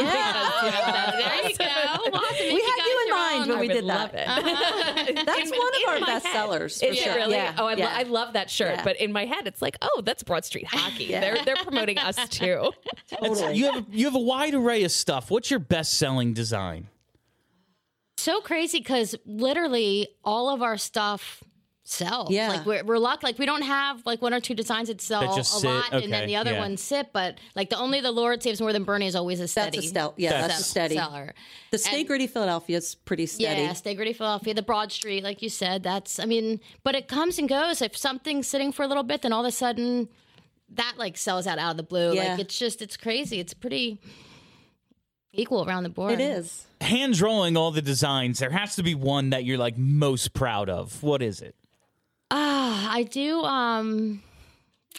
Yeah. 0.64 1.10
there 1.12 1.50
you 1.50 1.56
go. 1.56 2.10
We'll 2.12 2.20
have 2.20 2.36
to 2.36 2.42
make 2.44 2.52
We 2.52 2.60
had 2.60 2.86
you 2.86 3.02
in 3.06 3.10
mind 3.10 3.48
when 3.50 3.58
we 3.60 3.68
would 3.68 3.74
did 3.74 3.84
love 3.84 4.12
that. 4.12 4.44
it. 5.08 5.26
That's 5.26 5.50
one 5.50 5.60
of 5.60 5.88
our 5.88 6.00
my 6.00 6.09
best 6.14 6.26
head. 6.26 6.32
sellers. 6.34 6.80
For 6.80 6.86
Is 6.86 6.98
sure. 6.98 7.12
it 7.12 7.16
really? 7.16 7.34
Yeah. 7.34 7.54
Oh, 7.58 7.66
I, 7.66 7.74
yeah. 7.76 7.86
lo- 7.86 7.92
I 7.94 8.02
love 8.04 8.32
that 8.34 8.50
shirt. 8.50 8.76
Yeah. 8.76 8.84
But 8.84 8.96
in 9.00 9.12
my 9.12 9.24
head, 9.26 9.46
it's 9.46 9.60
like, 9.62 9.76
oh, 9.82 10.02
that's 10.04 10.22
Broad 10.22 10.44
Street 10.44 10.66
hockey. 10.70 11.08
They're 11.08 11.38
they're 11.44 11.56
promoting 11.56 11.98
us 11.98 12.16
too. 12.28 12.72
It's- 13.22 13.56
you 13.56 13.72
have 13.72 13.86
you 13.90 14.04
have 14.06 14.14
a 14.14 14.18
wide 14.20 14.54
array 14.54 14.84
of 14.84 14.92
stuff. 14.92 15.30
What's 15.30 15.50
your 15.50 15.60
best 15.60 15.94
selling 15.94 16.32
design? 16.34 16.88
So 18.16 18.40
crazy 18.42 18.78
because 18.78 19.14
literally 19.24 20.08
all 20.24 20.50
of 20.50 20.60
our 20.62 20.76
stuff 20.76 21.42
sells. 21.90 22.30
Yeah. 22.30 22.48
Like 22.48 22.66
we're, 22.66 22.84
we're 22.84 22.98
lucky. 22.98 23.26
Like 23.26 23.38
we 23.38 23.46
don't 23.46 23.62
have 23.62 24.04
like 24.06 24.22
one 24.22 24.32
or 24.32 24.40
two 24.40 24.54
designs 24.54 24.88
that 24.88 25.00
sell 25.00 25.20
That 25.22 25.32
a 25.32 25.36
just 25.36 25.60
sit, 25.60 25.68
lot, 25.68 25.92
and 25.92 26.12
then 26.12 26.26
the 26.26 26.36
other 26.36 26.52
yeah. 26.52 26.60
ones 26.60 26.80
sit. 26.80 27.12
But 27.12 27.38
like 27.54 27.70
the 27.70 27.76
only 27.78 28.00
the 28.00 28.12
Lord 28.12 28.42
saves 28.42 28.60
more 28.60 28.72
than 28.72 28.84
Bernie 28.84 29.06
is 29.06 29.16
always 29.16 29.40
a 29.40 29.48
steady. 29.48 29.78
That's 29.78 29.86
a 29.86 29.90
stel- 29.90 30.14
yeah, 30.16 30.30
That's 30.30 30.46
that's 30.48 30.58
a 30.58 30.62
a 30.62 30.64
steady. 30.64 30.94
seller. 30.96 31.34
The 31.70 31.78
Stay 31.78 31.98
And- 32.00 32.06
Gritty 32.08 32.26
Philadelphia 32.26 32.76
is 32.78 32.94
pretty 32.94 33.26
steady. 33.26 33.62
Yeah, 33.62 33.72
Stay 33.72 33.94
Gritty 33.94 34.12
Philadelphia, 34.12 34.54
the 34.54 34.62
Broad 34.62 34.92
Street, 34.92 35.22
like 35.24 35.42
you 35.42 35.48
said. 35.48 35.82
That's, 35.82 36.18
I 36.18 36.24
mean, 36.24 36.60
but 36.82 36.94
it 36.94 37.08
comes 37.08 37.38
and 37.38 37.48
goes. 37.48 37.82
If 37.82 37.96
something's 37.96 38.46
sitting 38.46 38.72
for 38.72 38.82
a 38.82 38.86
little 38.86 39.02
bit, 39.02 39.22
then 39.22 39.32
all 39.32 39.40
of 39.44 39.48
a 39.48 39.52
sudden 39.52 40.08
that 40.74 40.94
like 40.96 41.16
sells 41.16 41.46
out 41.46 41.58
out 41.58 41.72
of 41.72 41.76
the 41.76 41.82
blue. 41.82 42.14
Yeah. 42.14 42.32
Like 42.32 42.40
it's 42.40 42.58
just, 42.58 42.80
it's 42.82 42.96
crazy. 42.96 43.40
It's 43.40 43.54
pretty 43.54 44.00
equal 45.32 45.66
around 45.68 45.82
the 45.84 45.88
board. 45.88 46.12
It 46.12 46.20
is. 46.20 46.66
Hand 46.80 47.14
drawing 47.14 47.56
all 47.56 47.70
the 47.72 47.82
designs. 47.82 48.38
There 48.38 48.50
has 48.50 48.76
to 48.76 48.82
be 48.82 48.94
one 48.94 49.30
that 49.30 49.44
you're 49.44 49.58
like 49.58 49.76
most 49.76 50.32
proud 50.32 50.68
of. 50.70 51.02
What 51.02 51.22
is 51.22 51.40
it? 51.40 51.54
Ah, 52.30 52.92
I 52.92 53.02
do. 53.04 53.42
Um, 53.42 54.22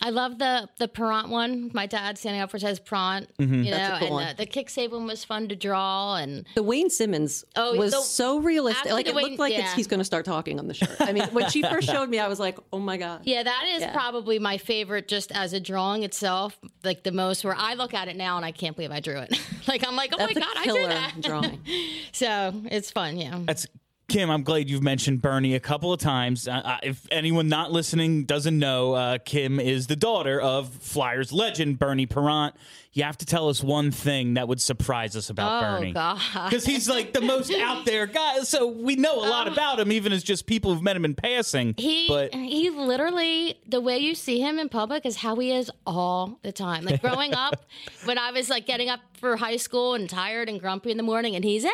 I 0.03 0.09
love 0.09 0.39
the 0.39 0.67
the 0.79 0.87
Parent 0.87 1.29
one. 1.29 1.69
My 1.73 1.85
dad 1.85 2.17
standing 2.17 2.41
up 2.41 2.49
for 2.49 2.57
says 2.57 2.79
Parent. 2.79 3.29
You 3.37 3.45
know, 3.45 3.69
That's 3.71 3.97
a 3.97 3.99
cool 3.99 4.07
and 4.07 4.13
one. 4.15 4.27
the, 4.29 4.35
the 4.43 4.45
kick 4.47 4.69
save 4.69 4.93
one 4.93 5.05
was 5.05 5.23
fun 5.23 5.47
to 5.49 5.55
draw. 5.55 6.15
And 6.15 6.45
The 6.55 6.63
Wayne 6.63 6.89
Simmonds 6.89 7.43
Oh, 7.55 7.75
was 7.77 7.91
the- 7.91 8.01
so 8.01 8.39
realistic. 8.39 8.91
Like 8.91 9.07
it 9.07 9.13
Wayne- 9.13 9.25
looked 9.27 9.39
like 9.39 9.53
it's, 9.53 9.61
yeah. 9.63 9.75
he's 9.75 9.87
going 9.87 9.99
to 9.99 10.03
start 10.05 10.25
talking 10.25 10.57
on 10.59 10.67
the 10.67 10.73
shirt. 10.73 10.95
I 10.99 11.11
mean, 11.11 11.25
when 11.31 11.49
she 11.49 11.61
first 11.69 11.87
showed 11.89 12.09
me, 12.09 12.19
I 12.19 12.27
was 12.27 12.39
like, 12.39 12.57
"Oh 12.73 12.79
my 12.79 12.97
god!" 12.97 13.21
yeah, 13.25 13.43
that 13.43 13.65
is 13.75 13.81
Yeah. 13.81 13.93
probably 13.93 14.39
my 14.39 14.57
favorite, 14.57 15.07
just 15.07 15.31
as 15.33 15.53
a 15.53 15.59
drawing 15.59 16.03
itself. 16.03 16.57
Like 16.83 17.03
the 17.03 17.11
most, 17.11 17.43
where 17.43 17.55
I 17.55 17.75
look 17.75 17.93
at 17.93 18.07
it 18.07 18.15
now 18.15 18.37
and 18.37 18.45
I 18.45 18.51
can't 18.53 18.75
believe 18.75 18.91
I 18.91 19.01
drew 19.01 19.19
it. 19.19 19.39
like 19.67 19.85
I'm 19.87 19.95
like, 19.95 20.11
oh 20.13 20.17
That's 20.17 20.33
my 20.35 20.41
a 20.41 20.43
god, 20.43 20.53
I 20.57 20.63
drew 20.63 20.73
killer 20.73 20.89
that. 20.89 21.15
drawing. 21.21 21.59
So 22.13 22.53
it's 22.65 22.91
fun. 22.91 23.17
Yeah. 23.17 23.39
That's 23.45 23.67
Kim. 24.11 24.29
I'm 24.29 24.43
glad 24.43 24.69
you've 24.69 24.83
mentioned 24.83 25.21
Bernie 25.21 25.55
a 25.55 25.59
couple 25.61 25.93
of 25.93 25.99
times. 26.01 26.45
Uh, 26.45 26.61
uh, 26.65 26.77
if 26.83 27.07
anyone 27.11 27.47
not 27.47 27.71
listening 27.71 28.25
doesn't 28.25 28.59
know, 28.59 28.93
uh, 28.93 29.17
Kim 29.23 29.57
is 29.57 29.87
the 29.87 29.95
daughter 29.95 30.37
of 30.41 30.67
Flyers 30.67 31.31
legend 31.31 31.79
Bernie 31.79 32.05
Parent. 32.05 32.53
You 32.93 33.03
have 33.03 33.17
to 33.19 33.25
tell 33.25 33.47
us 33.47 33.63
one 33.63 33.91
thing 33.91 34.33
that 34.33 34.49
would 34.49 34.59
surprise 34.59 35.15
us 35.15 35.29
about 35.29 35.63
Oh, 35.63 35.77
Bernie. 35.77 35.93
Because 35.93 36.65
he's 36.65 36.89
like 36.89 37.13
the 37.13 37.21
most 37.21 37.49
out 37.53 37.85
there 37.85 38.05
guy, 38.05 38.39
so 38.39 38.67
we 38.67 38.97
know 38.97 39.15
a 39.15 39.27
lot 39.29 39.47
about 39.47 39.79
him, 39.79 39.93
even 39.93 40.11
as 40.11 40.23
just 40.23 40.45
people 40.45 40.73
who've 40.73 40.83
met 40.83 40.97
him 40.97 41.05
in 41.05 41.15
passing. 41.15 41.69
Um, 41.69 41.75
He 41.77 42.05
but 42.09 42.33
he 42.33 42.69
literally 42.69 43.57
the 43.65 43.79
way 43.79 43.97
you 43.99 44.13
see 44.13 44.41
him 44.41 44.59
in 44.59 44.67
public 44.67 45.05
is 45.05 45.15
how 45.15 45.37
he 45.37 45.51
is 45.53 45.71
all 45.87 46.37
the 46.43 46.51
time. 46.51 46.83
Like 46.83 47.01
growing 47.01 47.33
up, 47.33 47.65
when 48.03 48.17
I 48.17 48.31
was 48.31 48.49
like 48.49 48.65
getting 48.65 48.89
up 48.89 48.99
for 49.13 49.37
high 49.37 49.57
school 49.57 49.93
and 49.93 50.09
tired 50.09 50.49
and 50.49 50.59
grumpy 50.59 50.91
in 50.91 50.97
the 50.97 51.03
morning, 51.03 51.35
and 51.35 51.45
he's 51.45 51.63
hey 51.63 51.69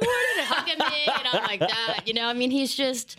good 0.00 0.06
morning 0.06 0.30
and 0.38 0.46
hugging 0.46 0.78
me, 0.78 1.12
and 1.14 1.28
I'm 1.30 1.42
like 1.42 1.60
that. 1.60 2.04
You 2.06 2.14
know, 2.14 2.26
I 2.26 2.32
mean, 2.32 2.50
he's 2.50 2.74
just 2.74 3.18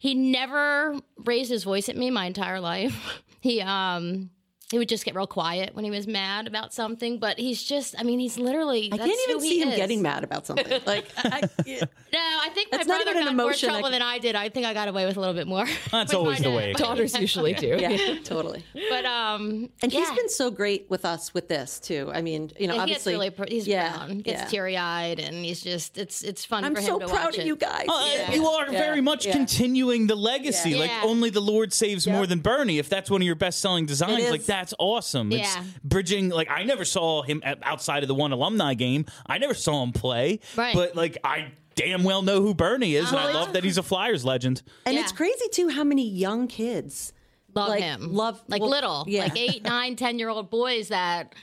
he 0.00 0.14
never 0.16 0.96
raised 1.24 1.48
his 1.50 1.62
voice 1.62 1.88
at 1.88 1.96
me 1.96 2.10
my 2.10 2.26
entire 2.26 2.58
life. 2.58 3.22
He 3.40 3.60
um. 3.60 4.30
He 4.72 4.78
would 4.78 4.88
just 4.88 5.04
get 5.04 5.14
real 5.14 5.26
quiet 5.28 5.74
when 5.74 5.84
he 5.84 5.90
was 5.92 6.06
mad 6.08 6.48
about 6.48 6.72
something, 6.74 7.18
but 7.18 7.38
he's 7.38 7.62
just, 7.62 7.94
I 7.98 8.02
mean, 8.02 8.18
he's 8.18 8.38
literally. 8.38 8.88
I 8.92 8.96
can't 8.98 9.10
even 9.28 9.36
who 9.36 9.40
see 9.40 9.60
him 9.62 9.68
is. 9.68 9.76
getting 9.76 10.02
mad 10.02 10.24
about 10.24 10.46
something. 10.46 10.80
Like, 10.86 11.06
I, 11.18 11.48
yeah. 11.64 11.84
No, 12.12 12.18
I 12.18 12.48
think 12.54 12.72
my 12.72 12.78
That's 12.78 12.88
not 12.88 13.04
brother 13.04 13.10
even 13.18 13.22
an 13.28 13.28
got 13.28 13.36
more 13.36 13.46
emotion 13.46 13.68
I 13.68 13.72
trouble 13.74 13.88
c- 13.88 13.92
than 13.92 14.02
I 14.02 14.18
did. 14.18 14.34
I 14.34 14.48
think 14.48 14.66
I 14.66 14.74
got 14.74 14.88
away 14.88 15.06
with 15.06 15.16
a 15.16 15.20
little 15.20 15.34
bit 15.34 15.46
more. 15.46 15.64
That's 15.90 15.92
with 16.12 16.14
always 16.14 16.40
my 16.40 16.44
the 16.50 16.56
way 16.56 16.62
dad. 16.66 16.70
it 16.70 16.76
Daughters 16.78 17.18
usually 17.20 17.52
do. 17.54 17.76
yeah, 17.78 18.16
totally. 18.24 18.64
But 18.90 19.04
um, 19.04 19.68
And 19.82 19.92
he's 19.92 20.10
been 20.10 20.28
so 20.28 20.50
great 20.50 20.86
with 20.90 21.04
us 21.04 21.32
with 21.34 21.48
this 21.48 21.78
too. 21.78 22.10
I 22.14 22.22
mean, 22.22 22.50
you 22.58 22.66
know, 22.66 22.74
Yeah, 22.74 22.84
he 22.84 22.90
gets 22.92 23.06
obviously, 23.06 23.12
really 23.14 23.30
pr- 23.30 23.44
he's 23.48 23.68
yeah, 23.68 23.96
brown, 23.98 24.18
gets 24.20 24.42
yeah. 24.42 24.46
teary 24.48 24.76
eyed, 24.76 25.20
and 25.20 25.44
he's 25.44 25.60
just 25.60 25.98
it's 25.98 26.22
it's 26.22 26.44
fun 26.44 26.64
I'm 26.64 26.74
for 26.74 26.80
him 26.80 26.86
so 26.86 26.98
to 26.98 27.06
proud 27.08 27.24
watch 27.26 27.34
of 27.36 27.40
it. 27.42 27.46
you 27.46 27.56
guys. 27.56 27.86
Uh, 27.88 28.08
Yeah. 28.14 28.32
You 28.32 28.46
are 28.46 28.64
Yeah. 28.72 28.78
very 28.78 29.00
much 29.02 29.26
Yeah. 29.26 29.32
continuing 29.32 30.06
the 30.06 30.16
legacy. 30.16 30.74
Like 30.74 30.90
only 31.02 31.28
the 31.30 31.40
Lord 31.40 31.72
saves 31.74 32.06
more 32.06 32.26
than 32.26 32.40
Bernie. 32.40 32.78
If 32.78 32.88
that's 32.88 33.10
one 33.10 33.20
of 33.22 33.26
your 33.26 33.34
best-selling 33.36 33.86
designs, 33.86 34.30
like 34.30 34.40
is. 34.40 34.46
That's 34.62 34.74
awesome. 34.78 35.32
It's 35.32 35.56
Yeah. 35.56 35.64
bridging. 35.82 36.28
Like 36.28 36.48
I 36.48 36.62
never 36.62 36.84
saw 36.84 37.22
him 37.22 37.42
outside 37.64 38.04
of 38.04 38.08
the 38.08 38.14
one 38.14 38.30
alumni 38.30 38.74
game. 38.74 39.06
I 39.26 39.38
never 39.38 39.54
saw 39.54 39.82
him 39.82 39.90
play. 39.92 40.38
Right. 40.56 40.72
But 40.74 40.94
like 40.94 41.18
I 41.24 41.48
damn 41.74 42.04
well 42.04 42.22
know 42.22 42.40
who 42.42 42.54
Bernie 42.54 42.94
is, 42.94 43.08
and 43.10 43.18
I 43.18 43.30
Oh, 43.30 43.34
love 43.34 43.54
that 43.54 43.64
he's 43.64 43.76
a 43.78 43.82
Flyers 43.82 44.24
legend. 44.24 44.62
And 44.86 44.94
Yeah. 44.94 45.00
it's 45.00 45.10
crazy 45.10 45.48
too 45.50 45.68
how 45.68 45.82
many 45.84 46.08
young 46.08 46.46
kids 46.46 47.12
Love 47.54 47.68
like, 47.70 47.82
him, 47.82 48.14
Love 48.14 48.40
like 48.48 48.60
well, 48.60 48.70
little, 48.70 49.04
yeah. 49.08 49.24
like 49.24 49.36
eight, 49.36 49.62
nine, 49.64 49.96
ten 49.96 50.18
year 50.18 50.28
old 50.28 50.48
boys 50.48 50.88
that. 50.88 51.34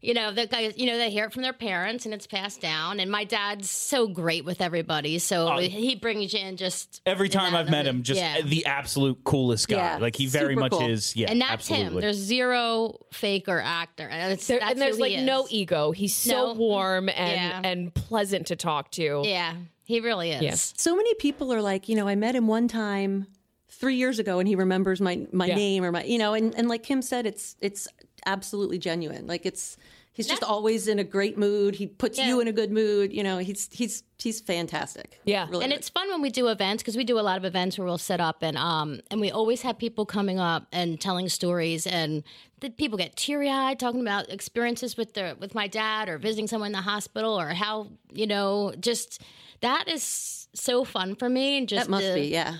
You 0.00 0.14
know, 0.14 0.30
the 0.32 0.46
guys, 0.46 0.74
you 0.76 0.86
know, 0.86 0.96
they 0.96 1.10
hear 1.10 1.24
it 1.24 1.32
from 1.32 1.42
their 1.42 1.52
parents 1.52 2.04
and 2.04 2.14
it's 2.14 2.26
passed 2.28 2.60
down. 2.60 3.00
And 3.00 3.10
my 3.10 3.24
dad's 3.24 3.68
so 3.68 4.06
great 4.06 4.44
with 4.44 4.60
everybody. 4.60 5.18
So 5.18 5.48
Oh. 5.48 5.58
he 5.58 5.96
brings 5.96 6.32
you 6.32 6.38
in 6.38 6.56
just. 6.56 7.00
Every 7.04 7.28
time 7.28 7.56
I've 7.56 7.68
met 7.68 7.84
him, 7.86 8.04
just 8.04 8.20
yeah. 8.20 8.40
the 8.42 8.64
absolute 8.66 9.24
coolest 9.24 9.66
guy. 9.66 9.76
Yeah, 9.76 9.98
like 9.98 10.14
he 10.14 10.26
very 10.26 10.52
super 10.54 10.60
much 10.60 10.72
cool. 10.72 10.88
is. 10.88 11.16
Yeah, 11.16 11.30
and 11.32 11.40
that's 11.40 11.52
absolutely. 11.52 11.86
him. 11.96 12.00
There's 12.00 12.16
zero 12.16 12.94
fake 13.12 13.48
or 13.48 13.60
actor. 13.60 14.06
And, 14.08 14.32
it's, 14.34 14.46
There, 14.46 14.60
that's 14.60 14.70
and 14.72 14.80
there's 14.80 15.00
like 15.00 15.18
no 15.20 15.46
ego. 15.50 15.90
He's 15.90 16.14
so 16.14 16.48
No. 16.48 16.54
warm 16.54 17.08
and 17.08 17.16
Yeah. 17.18 17.60
and 17.64 17.92
pleasant 17.92 18.46
to 18.48 18.56
talk 18.56 18.92
to. 18.92 19.22
Yeah, 19.24 19.54
he 19.84 19.98
really 19.98 20.30
is. 20.30 20.42
Yeah. 20.42 20.54
so 20.54 20.94
many 20.94 21.12
people 21.14 21.52
are 21.52 21.60
like, 21.62 21.88
you 21.88 21.96
know, 21.96 22.06
I 22.06 22.14
met 22.14 22.36
him 22.36 22.46
one 22.46 22.68
time 22.68 23.26
three 23.68 23.96
years 23.96 24.18
ago 24.20 24.38
and 24.38 24.46
he 24.48 24.54
remembers 24.54 25.00
my 25.00 25.26
my 25.32 25.46
Yeah. 25.46 25.54
name 25.56 25.84
or 25.84 25.90
my 25.90 26.04
you 26.04 26.18
know, 26.18 26.34
and, 26.34 26.54
and 26.56 26.68
like 26.68 26.84
Kim 26.84 27.02
said, 27.02 27.26
it's 27.26 27.56
it's 27.60 27.88
absolutely 28.26 28.78
genuine. 28.78 29.26
Like 29.26 29.46
it's 29.46 29.76
he's 30.12 30.26
just 30.26 30.42
always 30.42 30.88
in 30.88 30.98
a 30.98 31.04
great 31.04 31.38
mood. 31.38 31.76
He 31.76 31.86
puts 31.86 32.18
Yeah. 32.18 32.28
you 32.28 32.40
in 32.40 32.48
a 32.48 32.52
good 32.52 32.70
mood. 32.72 33.12
You 33.12 33.22
know, 33.22 33.38
he's 33.38 33.68
he's 33.72 34.02
he's 34.18 34.40
fantastic. 34.40 35.20
Yeah. 35.24 35.46
Really 35.48 35.64
and 35.64 35.72
good. 35.72 35.78
it's 35.78 35.88
fun 35.88 36.08
when 36.10 36.20
we 36.22 36.30
do 36.30 36.48
events 36.48 36.82
because 36.82 36.96
we 36.96 37.04
do 37.04 37.18
a 37.18 37.22
lot 37.22 37.36
of 37.38 37.44
events 37.44 37.78
where 37.78 37.86
we'll 37.86 37.98
set 37.98 38.20
up 38.20 38.42
and 38.42 38.56
um 38.56 39.00
and 39.10 39.20
we 39.20 39.30
always 39.30 39.62
have 39.62 39.78
people 39.78 40.04
coming 40.06 40.38
up 40.40 40.66
and 40.72 41.00
telling 41.00 41.28
stories 41.28 41.86
and 41.86 42.22
the 42.60 42.70
people 42.70 42.98
get 42.98 43.14
teary 43.14 43.48
eyed 43.48 43.78
talking 43.78 44.00
about 44.00 44.28
experiences 44.30 44.96
with 44.96 45.14
their 45.14 45.34
with 45.36 45.54
my 45.54 45.68
dad 45.68 46.08
or 46.08 46.18
visiting 46.18 46.48
someone 46.48 46.68
in 46.68 46.72
the 46.72 46.80
hospital 46.80 47.38
or 47.38 47.48
how 47.50 47.86
you 48.12 48.26
know 48.26 48.72
just 48.80 49.22
that 49.60 49.88
is 49.88 50.48
so 50.54 50.84
fun 50.84 51.14
for 51.14 51.28
me 51.28 51.58
and 51.58 51.68
just 51.68 51.86
that 51.86 51.90
must 51.90 52.06
the- 52.06 52.14
be, 52.14 52.26
yeah. 52.26 52.56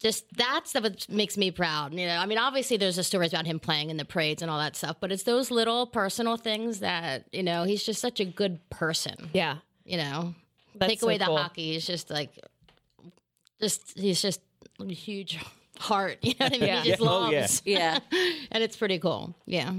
Just 0.00 0.24
that's 0.36 0.74
what 0.74 1.08
makes 1.08 1.36
me 1.36 1.50
proud. 1.50 1.92
You 1.94 2.06
know, 2.06 2.16
I 2.16 2.26
mean, 2.26 2.38
obviously 2.38 2.76
there's 2.76 2.96
the 2.96 3.04
stories 3.04 3.32
about 3.32 3.46
him 3.46 3.60
playing 3.60 3.90
in 3.90 3.96
the 3.98 4.04
parades 4.04 4.42
and 4.42 4.50
all 4.50 4.58
that 4.58 4.74
stuff, 4.76 4.96
but 5.00 5.12
it's 5.12 5.24
those 5.24 5.50
little 5.50 5.86
personal 5.86 6.36
things 6.36 6.80
that 6.80 7.24
you 7.32 7.42
know 7.42 7.64
he's 7.64 7.84
just 7.84 8.00
such 8.00 8.18
a 8.20 8.24
good 8.24 8.58
person. 8.70 9.30
Yeah. 9.32 9.56
You 9.84 9.96
know, 9.98 10.34
That's 10.76 10.90
take 10.92 11.02
away 11.02 11.14
so 11.14 11.18
the 11.18 11.24
cool. 11.26 11.36
hockey. 11.36 11.72
He's 11.72 11.86
just 11.86 12.10
like, 12.10 12.30
just 13.60 13.98
he's 13.98 14.22
just 14.22 14.40
a 14.80 14.86
huge 14.92 15.38
heart. 15.78 16.18
You 16.22 16.34
know 16.40 16.46
what 16.46 16.54
I 16.54 16.58
mean? 16.58 16.68
Yeah. 16.68 16.82
He 16.82 16.88
just 16.90 17.02
Yeah. 17.02 17.08
Oh, 17.08 17.20
loves, 17.30 17.62
Yeah. 17.64 17.98
and 18.50 18.62
it's 18.62 18.76
pretty 18.76 18.98
cool. 18.98 19.34
Yeah. 19.46 19.72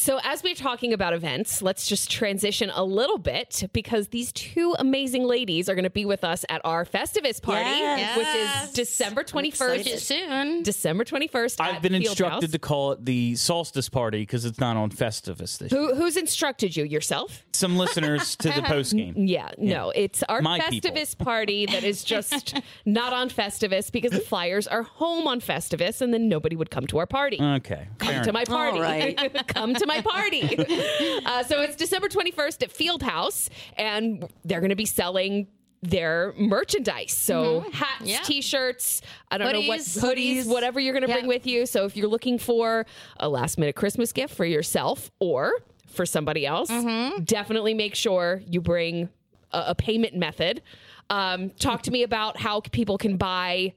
So, 0.00 0.18
as 0.24 0.42
we're 0.42 0.56
talking 0.56 0.92
about 0.92 1.14
events, 1.14 1.62
let's 1.62 1.86
just 1.86 2.10
transition 2.10 2.70
a 2.74 2.82
little 2.84 3.16
bit 3.16 3.62
because 3.72 4.08
these 4.08 4.32
two 4.32 4.74
amazing 4.78 5.24
ladies 5.24 5.68
are 5.68 5.74
going 5.74 5.84
to 5.84 5.88
be 5.90 6.04
with 6.04 6.24
us 6.24 6.44
at 6.50 6.60
our 6.64 6.84
Festivus 6.84 7.40
party, 7.40 7.62
Yes. 7.70 8.18
which 8.18 8.26
is 8.66 8.72
December 8.72 9.22
21st. 9.22 9.98
Soon. 10.00 10.62
December 10.64 11.04
21st. 11.04 11.56
I've 11.60 11.80
been 11.80 11.92
Field 11.92 12.06
instructed 12.06 12.42
House. 12.48 12.50
to 12.50 12.58
call 12.58 12.92
it 12.92 13.04
the 13.04 13.36
solstice 13.36 13.88
party 13.88 14.22
because 14.22 14.44
it's 14.44 14.58
not 14.58 14.76
on 14.76 14.90
Festivus 14.90 15.58
this 15.58 15.70
year. 15.72 15.94
Who's 15.94 16.16
instructed 16.16 16.76
you? 16.76 16.84
Yourself? 16.84 17.44
Some 17.52 17.76
listeners 17.76 18.34
to 18.36 18.50
the 18.50 18.62
post 18.66 18.94
game. 18.96 19.14
Yeah, 19.34 19.52
no, 19.58 19.90
it's 19.94 20.22
our 20.24 20.42
My 20.42 20.58
people. 20.60 20.90
Festivus 20.90 21.16
party 21.16 21.66
that 21.66 21.84
is 21.84 22.02
just 22.04 22.60
not 22.84 23.12
on 23.12 23.30
Festivus 23.30 23.90
because 23.92 24.10
the 24.10 24.20
Flyers 24.20 24.66
are 24.66 24.82
home 24.82 25.26
on 25.28 25.40
Festivus 25.40 26.00
and 26.02 26.12
then 26.12 26.28
nobody 26.28 26.56
would 26.56 26.70
come 26.70 26.86
to 26.88 26.98
our 26.98 27.06
party. 27.06 27.38
Okay. 27.40 27.86
Come 27.98 28.08
fair 28.08 28.22
to 28.24 28.30
enough. 28.30 28.34
my 28.34 28.44
party. 28.44 28.76
All 28.78 28.82
right. 28.82 29.46
Come 29.46 29.72
to 29.74 29.83
my 29.86 30.00
party. 30.00 30.56
uh, 31.26 31.42
so 31.44 31.60
it's 31.62 31.76
December 31.76 32.08
21st 32.08 32.62
at 32.64 32.72
Field 32.72 33.02
House, 33.02 33.50
and 33.76 34.26
they're 34.44 34.60
going 34.60 34.70
to 34.70 34.76
be 34.76 34.86
selling 34.86 35.48
their 35.82 36.32
merchandise. 36.38 37.12
So 37.12 37.60
hats, 37.72 37.94
Mm-hmm. 38.00 38.06
Yeah. 38.06 38.20
t-shirts, 38.24 39.02
I 39.30 39.36
don't 39.38 39.52
know 39.52 39.60
what 39.68 39.80
Hoodies. 39.80 40.00
hoodies, 40.02 40.36
Hoodies. 40.44 40.46
whatever 40.46 40.80
you're 40.80 40.94
going 40.94 41.02
to 41.02 41.08
Yeah. 41.08 41.16
bring 41.16 41.26
with 41.26 41.46
you. 41.46 41.66
So 41.66 41.84
if 41.84 41.94
you're 41.96 42.08
looking 42.08 42.38
for 42.38 42.86
a 43.18 43.28
last 43.28 43.58
minute 43.58 43.76
Christmas 43.76 44.10
gift 44.12 44.34
for 44.34 44.46
yourself 44.46 45.10
or 45.20 45.52
for 45.86 46.06
somebody 46.06 46.46
else, 46.46 46.70
Mm-hmm. 46.70 47.24
definitely 47.24 47.74
make 47.74 47.94
sure 47.94 48.42
you 48.48 48.60
bring 48.62 49.10
a, 49.52 49.64
a 49.68 49.74
payment 49.74 50.14
method. 50.16 50.62
Um, 51.10 51.50
talk 51.50 51.82
to 51.82 51.90
me 51.90 52.02
about 52.02 52.38
how 52.38 52.60
people 52.60 52.96
can 52.96 53.18
buy 53.18 53.74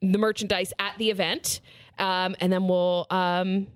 the 0.00 0.16
merchandise 0.18 0.72
at 0.78 0.96
the 0.98 1.10
event. 1.10 1.60
Um, 1.98 2.36
and 2.40 2.52
then 2.52 2.68
we'll 2.68 3.08
um, 3.10 3.66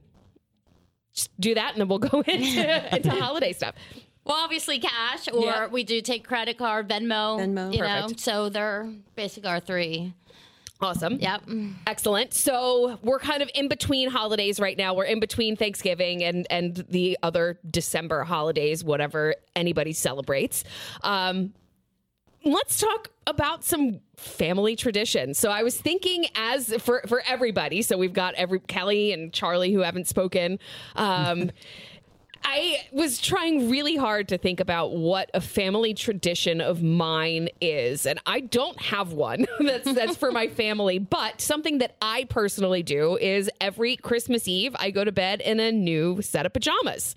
just 1.15 1.31
do 1.41 1.55
that 1.55 1.73
and 1.73 1.81
then 1.81 1.89
we'll 1.89 1.99
go 1.99 2.21
into, 2.27 2.95
into 2.97 3.11
holiday 3.11 3.53
stuff. 3.53 3.75
Well, 4.25 4.37
obviously 4.37 4.79
cash, 4.79 5.27
or 5.33 5.45
Yeah. 5.45 5.67
we 5.67 5.83
do 5.83 6.01
take 6.01 6.27
credit 6.27 6.57
card, 6.57 6.89
Venmo. 6.89 7.41
Venmo. 7.41 7.75
You 7.75 7.81
know, 7.81 8.09
so 8.17 8.49
they're 8.49 8.89
basically 9.17 9.51
our 9.51 9.59
three. 9.61 10.15
Awesome. 10.81 11.19
Yep. 11.21 11.43
Excellent. 11.87 12.35
So 12.35 12.99
we're 13.03 13.21
kind 13.21 13.41
of 13.43 13.49
in 13.55 13.69
between 13.69 14.11
holidays 14.11 14.59
right 14.59 14.77
now. 14.77 14.95
We're 14.95 15.05
in 15.05 15.21
between 15.21 15.55
Thanksgiving 15.57 16.25
and 16.25 16.45
and 16.51 16.75
the 16.89 17.17
other 17.23 17.59
December 17.71 18.25
holidays, 18.25 18.83
whatever 18.83 19.37
anybody 19.55 19.93
celebrates. 19.93 20.65
Um, 21.03 21.53
let's 22.45 22.79
talk 22.79 23.11
about 23.27 23.65
some 23.65 24.01
family 24.17 24.77
traditions. 24.77 25.39
So 25.39 25.51
I 25.51 25.63
was 25.63 25.77
thinking 25.77 26.27
as 26.35 26.73
for 26.83 27.03
for 27.07 27.23
everybody. 27.27 27.83
So 27.83 27.97
we've 27.97 28.13
got 28.13 28.35
every 28.35 28.61
Kelly 28.61 29.13
and 29.13 29.33
Charlie 29.33 29.73
who 29.73 29.81
haven't 29.81 30.09
spoken. 30.09 30.59
Um, 30.97 31.51
I 32.45 32.85
was 32.91 33.21
trying 33.21 33.71
really 33.71 33.97
hard 33.97 34.29
to 34.29 34.39
think 34.39 34.59
about 34.59 34.93
what 34.93 35.31
a 35.33 35.41
family 35.41 35.95
tradition 35.95 36.61
of 36.61 36.83
mine 36.83 37.49
is, 37.61 38.05
and 38.05 38.19
I 38.27 38.41
don't 38.41 38.81
have 38.81 39.13
one 39.13 39.47
that's 39.61 39.93
that's 39.93 40.17
for 40.17 40.33
my 40.33 40.49
family. 40.49 40.99
But 40.99 41.41
something 41.41 41.79
that 41.79 41.97
I 42.03 42.25
personally 42.25 42.83
do 42.83 43.17
is 43.17 43.51
every 43.61 43.97
Christmas 43.97 44.49
Eve 44.49 44.75
I 44.79 44.91
go 44.91 45.05
to 45.05 45.13
bed 45.13 45.41
in 45.41 45.61
a 45.61 45.71
new 45.71 46.21
set 46.21 46.47
of 46.47 46.53
pajamas. 46.53 47.15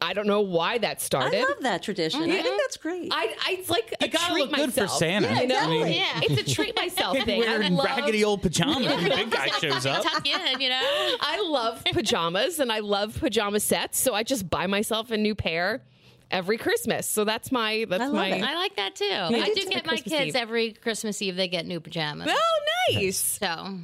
I 0.00 0.12
don't 0.12 0.26
know 0.26 0.40
why 0.40 0.78
that 0.78 1.00
started. 1.00 1.40
I 1.40 1.44
love 1.44 1.62
that 1.62 1.82
tradition. 1.82 2.22
I 2.22 2.26
think 2.26 2.46
mm-hmm. 2.46 2.56
that's 2.60 2.76
great. 2.76 3.10
I, 3.12 3.34
I 3.46 3.52
it's 3.58 3.68
like 3.68 3.94
a 4.00 4.08
gotta 4.08 4.32
treat 4.32 4.48
look 4.48 4.56
good 4.56 4.74
for. 4.74 4.86
Santa. 4.86 5.28
Yeah, 5.28 5.38
I 5.38 5.44
know? 5.44 5.68
mean- 5.68 5.92
Yeah. 5.92 6.20
It's 6.22 6.50
a 6.50 6.54
treat 6.54 6.76
myself 6.76 7.16
thing. 7.24 7.42
I 7.42 7.46
Wearing 7.46 7.74
love, 7.74 7.84
raggedy 7.86 8.24
old 8.24 8.42
pajamas 8.42 8.86
when 8.86 9.04
the 9.04 9.10
big 9.10 9.30
guy 9.30 9.46
shows 9.60 9.86
up. 9.86 10.04
Tuck 10.04 10.26
in, 10.26 10.60
you 10.60 10.68
know. 10.68 10.80
I 11.20 11.44
love 11.48 11.82
pajamas 11.84 12.60
and 12.60 12.70
I 12.70 12.80
love 12.80 13.18
pajama 13.18 13.60
sets, 13.60 13.98
so 13.98 14.14
I 14.14 14.22
just 14.22 14.48
buy 14.48 14.66
myself 14.66 15.10
a 15.10 15.16
new 15.16 15.34
pair 15.34 15.82
every 16.30 16.58
Christmas. 16.58 17.06
So 17.06 17.24
that's 17.24 17.50
my 17.50 17.86
that's 17.88 18.02
love 18.02 18.12
my 18.12 18.28
it. 18.28 18.42
I 18.42 18.54
like 18.54 18.76
that 18.76 18.94
too. 18.94 19.04
I 19.10 19.46
do 19.46 19.54
do 19.54 19.68
get 19.68 19.86
my 19.86 19.92
Christmas 19.92 20.12
kids 20.12 20.28
Eve. 20.28 20.36
every 20.36 20.72
Christmas 20.72 21.20
Eve. 21.22 21.36
They 21.36 21.48
get 21.48 21.66
new 21.66 21.80
pajamas. 21.80 22.28
Oh, 22.30 22.60
nice. 22.92 23.16
So 23.16 23.78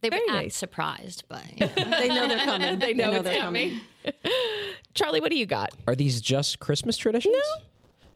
they 0.00 0.08
Very 0.08 0.22
act 0.22 0.32
nice. 0.32 0.56
surprised, 0.56 1.24
but 1.28 1.44
they 1.58 2.08
know 2.08 2.26
they're 2.26 2.44
coming. 2.44 2.78
They 2.80 2.94
know, 2.94 3.12
it's 3.12 3.24
they're 3.24 3.40
coming. 3.40 3.80
Charlie, 4.94 5.20
what 5.20 5.30
do 5.30 5.38
you 5.38 5.46
got? 5.46 5.70
Are 5.86 5.94
these 5.94 6.20
just 6.20 6.58
Christmas 6.58 6.96
traditions? 6.96 7.34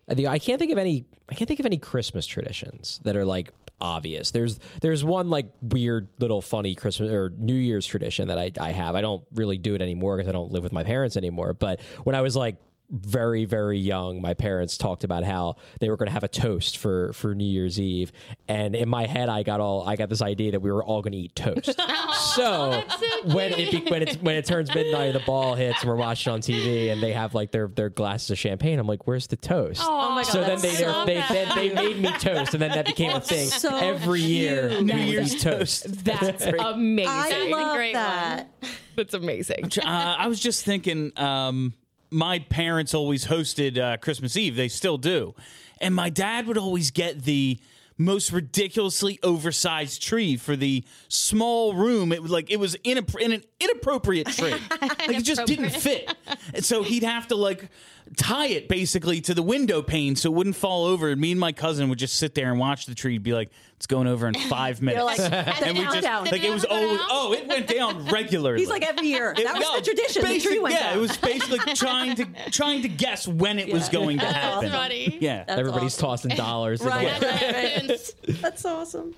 No. 0.08 0.28
I 0.30 0.38
can't 0.38 0.58
think 0.58 0.70
of 0.70 0.78
any. 0.78 1.04
I 1.28 1.34
can't 1.34 1.48
think 1.48 1.58
of 1.58 1.66
any 1.66 1.78
Christmas 1.78 2.26
traditions 2.26 3.00
that 3.04 3.16
are 3.16 3.24
like 3.24 3.52
obvious. 3.80 4.30
There's 4.30 4.58
there's 4.80 5.04
one 5.04 5.30
like 5.30 5.46
weird 5.60 6.08
little 6.18 6.40
funny 6.40 6.74
Christmas 6.74 7.10
or 7.10 7.30
New 7.36 7.54
Year's 7.54 7.86
tradition 7.86 8.28
that 8.28 8.38
I, 8.38 8.52
I 8.60 8.70
have. 8.70 8.94
I 8.94 9.00
don't 9.00 9.24
really 9.34 9.58
do 9.58 9.74
it 9.74 9.82
anymore 9.82 10.16
because 10.16 10.28
I 10.28 10.32
don't 10.32 10.52
live 10.52 10.62
with 10.62 10.72
my 10.72 10.84
parents 10.84 11.16
anymore. 11.16 11.54
But 11.54 11.80
when 12.04 12.14
I 12.14 12.20
was 12.20 12.36
like 12.36 12.56
very 12.90 13.44
very 13.44 13.78
young, 13.78 14.20
my 14.22 14.34
parents 14.34 14.76
talked 14.78 15.04
about 15.04 15.24
how 15.24 15.56
they 15.80 15.88
were 15.88 15.96
going 15.96 16.06
to 16.06 16.12
have 16.12 16.24
a 16.24 16.28
toast 16.28 16.78
for 16.78 17.12
for 17.12 17.34
New 17.34 17.44
Year's 17.44 17.80
Eve, 17.80 18.12
and 18.48 18.74
in 18.76 18.88
my 18.88 19.06
head 19.06 19.28
I 19.28 19.42
got 19.42 19.60
all 19.60 19.86
I 19.86 19.96
got 19.96 20.08
this 20.08 20.22
idea 20.22 20.52
that 20.52 20.60
we 20.60 20.70
were 20.70 20.84
all 20.84 21.02
going 21.02 21.12
to 21.12 21.18
eat 21.18 21.34
toast. 21.34 21.78
so 22.34 22.82
when 23.24 23.52
it 23.52 23.70
be, 23.70 23.90
when 23.90 24.02
it 24.02 24.22
when 24.22 24.36
it 24.36 24.44
turns 24.44 24.74
midnight, 24.74 25.12
the 25.14 25.20
ball 25.20 25.54
hits, 25.56 25.80
and 25.80 25.90
we're 25.90 25.96
watching 25.96 26.32
on 26.32 26.40
TV, 26.40 26.92
and 26.92 27.02
they 27.02 27.12
have 27.12 27.34
like 27.34 27.50
their 27.50 27.68
their 27.68 27.88
glasses 27.90 28.30
of 28.30 28.38
champagne. 28.38 28.78
I'm 28.78 28.86
like, 28.86 29.06
"Where's 29.06 29.26
the 29.26 29.36
toast?" 29.36 29.80
Oh 29.84 30.10
my 30.10 30.22
God, 30.22 30.30
so 30.30 30.40
then 30.44 30.60
they 30.60 30.74
so 30.74 31.04
they, 31.04 31.16
bad. 31.16 31.34
then 31.34 31.56
they 31.56 31.74
made 31.74 31.98
me 31.98 32.10
toast, 32.18 32.54
and 32.54 32.62
then 32.62 32.70
that 32.70 32.86
became 32.86 33.10
a 33.12 33.20
thing. 33.20 33.48
so 33.48 33.76
Every 33.76 34.20
year, 34.20 34.68
cute. 34.68 34.84
New 34.84 34.92
That 34.92 35.06
Year's 35.08 35.34
is- 35.34 35.42
toast. 35.42 36.04
That's 36.04 36.44
amazing. 36.46 37.08
I 37.10 37.48
love 37.50 37.76
great 37.76 37.94
that. 37.94 38.48
That's 38.96 39.14
amazing. 39.14 39.64
Uh, 39.78 40.16
I 40.18 40.28
was 40.28 40.40
just 40.40 40.64
thinking, 40.64 41.12
um, 41.16 41.74
my 42.10 42.38
parents 42.38 42.94
always 42.94 43.26
hosted 43.26 43.78
uh, 43.78 43.96
Christmas 43.98 44.36
Eve. 44.36 44.56
They 44.56 44.68
still 44.68 44.98
do. 44.98 45.34
And 45.80 45.94
my 45.94 46.10
dad 46.10 46.46
would 46.46 46.58
always 46.58 46.90
get 46.90 47.24
the 47.24 47.58
most 47.98 48.30
ridiculously 48.30 49.18
oversized 49.22 50.02
tree 50.02 50.36
for 50.36 50.54
the 50.54 50.84
small 51.08 51.74
room. 51.74 52.12
It 52.12 52.22
was 52.22 52.30
like 52.30 52.50
it 52.50 52.58
was 52.58 52.76
inapp- 52.76 53.20
in 53.20 53.32
an 53.32 53.42
inappropriate 53.60 54.28
tree. 54.28 54.54
like 54.80 55.08
it 55.08 55.22
just 55.22 55.46
didn't 55.46 55.70
fit. 55.70 56.14
And 56.54 56.64
so 56.64 56.82
he'd 56.82 57.02
have 57.02 57.28
to 57.28 57.36
like 57.36 57.70
tie 58.16 58.46
it 58.46 58.68
basically 58.68 59.20
to 59.22 59.34
the 59.34 59.42
window 59.42 59.82
pane 59.82 60.14
so 60.16 60.30
it 60.30 60.34
wouldn't 60.34 60.56
fall 60.56 60.84
over. 60.84 61.10
And 61.10 61.20
me 61.20 61.32
and 61.32 61.40
my 61.40 61.52
cousin 61.52 61.88
would 61.88 61.98
just 61.98 62.16
sit 62.16 62.34
there 62.34 62.50
and 62.50 62.58
watch 62.60 62.86
the 62.86 62.94
tree. 62.94 63.18
Be 63.18 63.32
like, 63.32 63.50
it's 63.76 63.86
going 63.86 64.06
over 64.06 64.28
in 64.28 64.34
five 64.48 64.80
minutes. 64.80 65.04
like, 65.04 65.32
and 65.62 65.76
we 65.76 65.84
just 65.84 66.02
countdown. 66.02 66.24
like 66.26 66.42
it 66.44 66.50
was 66.52 66.62
Did 66.62 66.70
it 66.70 66.74
ever 66.74 66.80
go 66.80 66.86
always 66.86 67.00
down? 67.00 67.08
oh 67.10 67.32
it 67.32 67.46
went 67.48 67.66
down 67.68 68.06
regularly. 68.10 68.60
He's 68.60 68.68
like 68.68 68.82
every 68.86 69.08
year. 69.08 69.34
It- 69.36 69.44
That 69.44 69.54
was 69.58 69.62
no, 69.62 69.76
the 69.76 69.82
tradition. 69.84 70.22
The 70.22 70.40
tree 70.40 70.58
went 70.58 70.74
yeah, 70.74 70.90
down. 70.90 70.98
it 70.98 71.00
was 71.00 71.16
basically 71.16 71.74
trying 71.74 72.14
to 72.16 72.26
trying 72.50 72.82
to 72.82 72.88
guess 72.88 73.26
when 73.26 73.58
it 73.58 73.72
was 73.72 73.88
going 73.88 74.18
to 74.20 74.26
happen. 74.26 74.70
funny. 74.70 75.18
Yeah, 75.20 75.44
Everybody's 75.48 75.94
awesome. 76.02 76.30
tossing 76.30 76.36
dollars. 76.36 76.80
in 76.80 76.86
Right. 76.86 77.20
way. 77.20 77.98
That's 78.40 78.64
awesome. 78.64 79.14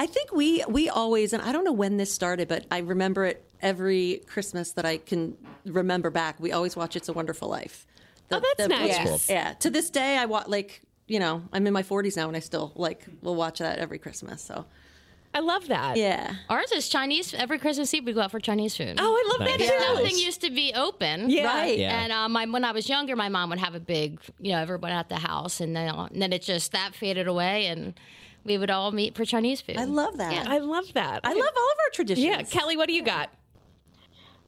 I 0.00 0.06
think 0.06 0.32
we 0.32 0.64
we 0.68 0.88
always, 0.88 1.32
and 1.32 1.42
I 1.42 1.50
don't 1.52 1.64
know 1.64 1.72
when 1.72 1.96
this 1.96 2.12
started, 2.12 2.46
but 2.48 2.66
I 2.70 2.78
remember 2.78 3.24
it 3.24 3.44
every 3.60 4.22
Christmas 4.28 4.72
that 4.72 4.84
I 4.84 4.98
can 4.98 5.36
remember 5.66 6.10
back. 6.10 6.38
We 6.38 6.52
always 6.52 6.76
watch 6.76 6.94
"It's 6.94 7.08
a 7.08 7.12
Wonderful 7.12 7.48
Life." 7.48 7.84
The- 8.28 8.36
Oh, 8.36 8.40
that's 8.40 8.62
the- 8.62 8.68
nice. 8.68 9.28
Yeah, 9.30 9.34
yeah. 9.34 9.52
To 9.54 9.70
this 9.70 9.90
day, 9.90 10.16
I 10.18 10.26
watch 10.26 10.48
like 10.48 10.82
you 11.06 11.18
know 11.18 11.42
I'm 11.52 11.66
in 11.66 11.72
my 11.72 11.82
40s 11.82 12.16
now, 12.16 12.28
and 12.28 12.36
I 12.36 12.40
still 12.40 12.72
like 12.76 13.04
will 13.22 13.36
watch 13.36 13.58
that 13.60 13.78
every 13.78 13.98
Christmas. 13.98 14.42
So 14.42 14.66
I 15.34 15.40
love 15.40 15.68
that. 15.68 15.96
yeah, 15.96 16.34
Ours 16.48 16.72
is 16.72 16.88
Chinese. 16.88 17.34
Every 17.34 17.58
Christmas 17.58 17.92
Eve, 17.92 18.04
we 18.06 18.12
go 18.14 18.20
out 18.22 18.30
for 18.30 18.40
Chinese 18.40 18.76
food. 18.76 18.96
Oh, 18.98 19.12
I 19.14 19.28
love 19.38 19.46
that 19.48 19.58
Nice. 19.60 19.68
too. 19.70 19.94
Nothing 20.02 20.18
used 20.18 20.40
to 20.40 20.50
be 20.50 20.72
open. 20.74 21.28
Yeah. 21.30 21.44
right. 21.44 21.78
Yeah. 21.78 22.00
And 22.02 22.12
um, 22.12 22.32
my, 22.32 22.46
when 22.46 22.64
I 22.64 22.72
was 22.72 22.88
younger, 22.88 23.14
my 23.14 23.28
mom 23.28 23.50
would 23.50 23.58
have 23.58 23.74
a 23.74 23.80
big, 23.80 24.20
you 24.40 24.52
know, 24.52 24.58
everyone 24.58 24.90
at 24.90 25.10
the 25.10 25.16
house, 25.16 25.60
and 25.60 25.76
then, 25.76 25.94
and 25.94 26.20
then 26.22 26.32
it 26.32 26.40
just 26.42 26.72
that 26.72 26.94
faded 26.94 27.28
away, 27.28 27.66
and 27.66 27.92
we 28.44 28.56
would 28.56 28.70
all 28.70 28.90
meet 28.90 29.16
for 29.16 29.24
Chinese 29.26 29.60
food. 29.60 29.76
I 29.76 29.84
love 29.84 30.16
that. 30.16 30.32
Yeah. 30.32 30.44
I 30.48 30.58
love 30.58 30.92
that. 30.94 31.20
I 31.24 31.28
love 31.34 31.52
all 31.56 31.70
of 31.72 31.78
our 31.84 31.90
traditions. 31.92 32.26
Yeah, 32.26 32.42
Kelly, 32.42 32.76
what 32.78 32.88
do 32.88 32.94
you 32.94 33.02
got? 33.02 33.28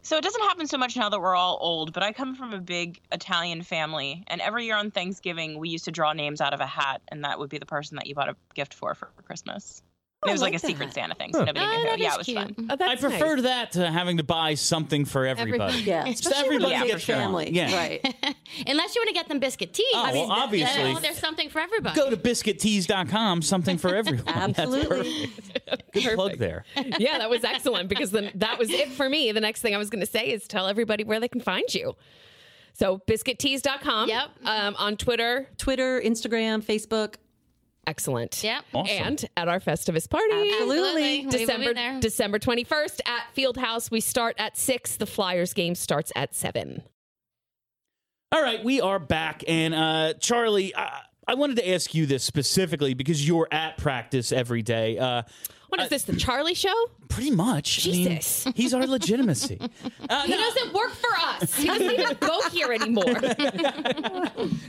So 0.02 0.16
it 0.16 0.22
doesn't 0.22 0.42
happen 0.42 0.66
so 0.66 0.78
much 0.78 0.96
now 0.96 1.08
that 1.10 1.20
we're 1.20 1.36
all 1.36 1.58
old, 1.60 1.92
but 1.92 2.02
I 2.02 2.12
come 2.12 2.34
from 2.34 2.54
a 2.54 2.60
big 2.60 3.00
Italian 3.12 3.62
family, 3.62 4.24
and 4.28 4.40
every 4.40 4.64
year 4.64 4.76
on 4.76 4.90
Thanksgiving 4.90 5.58
we 5.58 5.68
used 5.68 5.84
to 5.84 5.92
draw 5.92 6.12
names 6.14 6.40
out 6.40 6.54
of 6.54 6.60
a 6.60 6.66
hat, 6.66 7.02
and 7.08 7.24
that 7.24 7.38
would 7.38 7.50
be 7.50 7.58
the 7.58 7.66
person 7.66 7.96
that 7.96 8.06
you 8.06 8.14
bought 8.14 8.30
a 8.30 8.36
gift 8.54 8.72
for 8.74 8.94
for 8.94 9.10
Christmas. 9.24 9.82
And 10.22 10.28
I 10.28 10.32
it 10.32 10.34
was 10.34 10.42
like, 10.42 10.52
like 10.52 10.62
a 10.62 10.66
secret. 10.66 10.92
Santa 10.92 11.14
thing, 11.14 11.32
so 11.32 11.44
nobody 11.44 11.60
Oh, 11.60 11.76
knew. 11.78 11.84
that 11.84 11.98
Yeah, 11.98 12.12
it 12.14 12.18
was 12.18 12.26
cute. 12.26 12.36
fun. 12.38 12.54
Oh, 12.70 12.76
that's 12.76 12.90
I 12.92 12.96
prefer 13.08 13.36
nice. 13.36 13.44
that 13.44 13.72
to 13.72 13.90
having 13.90 14.18
to 14.18 14.22
buy 14.22 14.52
something 14.54 15.06
for 15.06 15.26
everybody. 15.26 15.78
Yeah, 15.78 16.04
Just 16.06 16.26
especially 16.26 16.58
when 16.58 16.72
everybody 16.72 16.74
it's 16.74 16.84
a 16.84 16.96
gets 16.96 17.06
their 17.06 17.16
family. 17.16 17.50
Yeah. 17.52 17.74
right. 17.74 18.04
Unless 18.66 18.94
you 18.94 19.00
want 19.00 19.08
to 19.08 19.14
get 19.14 19.28
them 19.28 19.38
biscuit 19.38 19.72
tea. 19.72 19.88
Oh, 19.94 20.10
well, 20.12 20.30
obviously. 20.30 20.88
you 20.88 20.92
know, 20.94 21.00
there's 21.00 21.16
something 21.18 21.48
for 21.48 21.60
everybody. 21.60 21.96
Go 21.98 22.10
to 22.10 22.18
biscuittees.com, 22.18 23.40
something 23.42 23.78
for 23.78 23.94
everyone. 23.96 24.28
Absolutely. 24.28 25.30
Good 25.92 26.14
plug 26.16 26.36
there. 26.38 26.64
yeah, 26.98 27.16
that 27.18 27.30
was 27.30 27.42
excellent 27.42 27.88
because 27.88 28.10
then 28.10 28.30
that 28.34 28.58
was 28.58 28.68
it 28.70 28.90
for 28.92 29.08
me. 29.08 29.32
The 29.32 29.40
next 29.40 29.62
thing 29.62 29.74
I 29.74 29.78
was 29.78 29.88
going 29.88 30.00
to 30.04 30.10
say 30.10 30.30
is 30.30 30.46
tell 30.46 30.66
everybody 30.66 31.02
where 31.04 31.18
they 31.20 31.28
can 31.28 31.40
find 31.40 31.72
you. 31.74 31.96
So 32.74 32.98
biscuittees.com. 33.06 34.08
Yep. 34.10 34.30
Um, 34.44 34.76
on 34.78 34.96
Twitter. 34.96 35.48
Twitter, 35.56 36.00
Instagram, 36.04 36.62
Facebook. 36.62 37.14
Excellent. 37.86 38.42
Yep. 38.44 38.64
Awesome. 38.74 38.96
And 39.06 39.24
at 39.36 39.48
our 39.48 39.58
Festivus 39.60 40.08
party. 40.08 40.50
Absolutely. 40.52 41.24
We 41.24 41.30
December 41.30 41.74
there. 41.74 42.00
December 42.00 42.38
21st 42.38 43.00
at 43.06 43.22
Fieldhouse. 43.36 43.90
We 43.90 44.00
start 44.00 44.36
at 44.38 44.56
6. 44.56 44.96
The 44.96 45.06
Flyers 45.06 45.54
game 45.54 45.74
starts 45.74 46.12
at 46.14 46.34
7. 46.34 46.82
All 48.32 48.42
right, 48.42 48.62
we 48.62 48.80
are 48.80 49.00
back. 49.00 49.42
And 49.48 49.74
uh, 49.74 50.14
Charlie, 50.20 50.74
I, 50.76 51.00
I 51.26 51.34
wanted 51.34 51.56
to 51.56 51.68
ask 51.68 51.94
you 51.94 52.06
this 52.06 52.22
specifically 52.22 52.94
because 52.94 53.26
you're 53.26 53.48
at 53.50 53.76
practice 53.76 54.30
every 54.30 54.62
day. 54.62 54.98
Uh, 54.98 55.22
What 55.70 55.80
is 55.80 55.88
this, 55.88 56.02
the 56.04 56.16
Charlie 56.16 56.54
show? 56.54 56.74
pretty 57.08 57.32
much. 57.32 57.84
I 57.88 57.90
mean, 57.90 58.08
Jesus. 58.20 58.46
he's 58.54 58.72
our 58.72 58.86
legitimacy. 58.86 59.58
Uh, 60.08 60.22
He 60.22 60.30
no, 60.30 60.36
doesn't 60.38 60.72
work 60.72 60.92
for 60.92 61.12
us. 61.16 61.52
He 61.56 61.66
doesn't 61.66 61.90
even 61.90 62.16
go 62.20 62.40
here 62.50 62.72
anymore. 62.72 63.04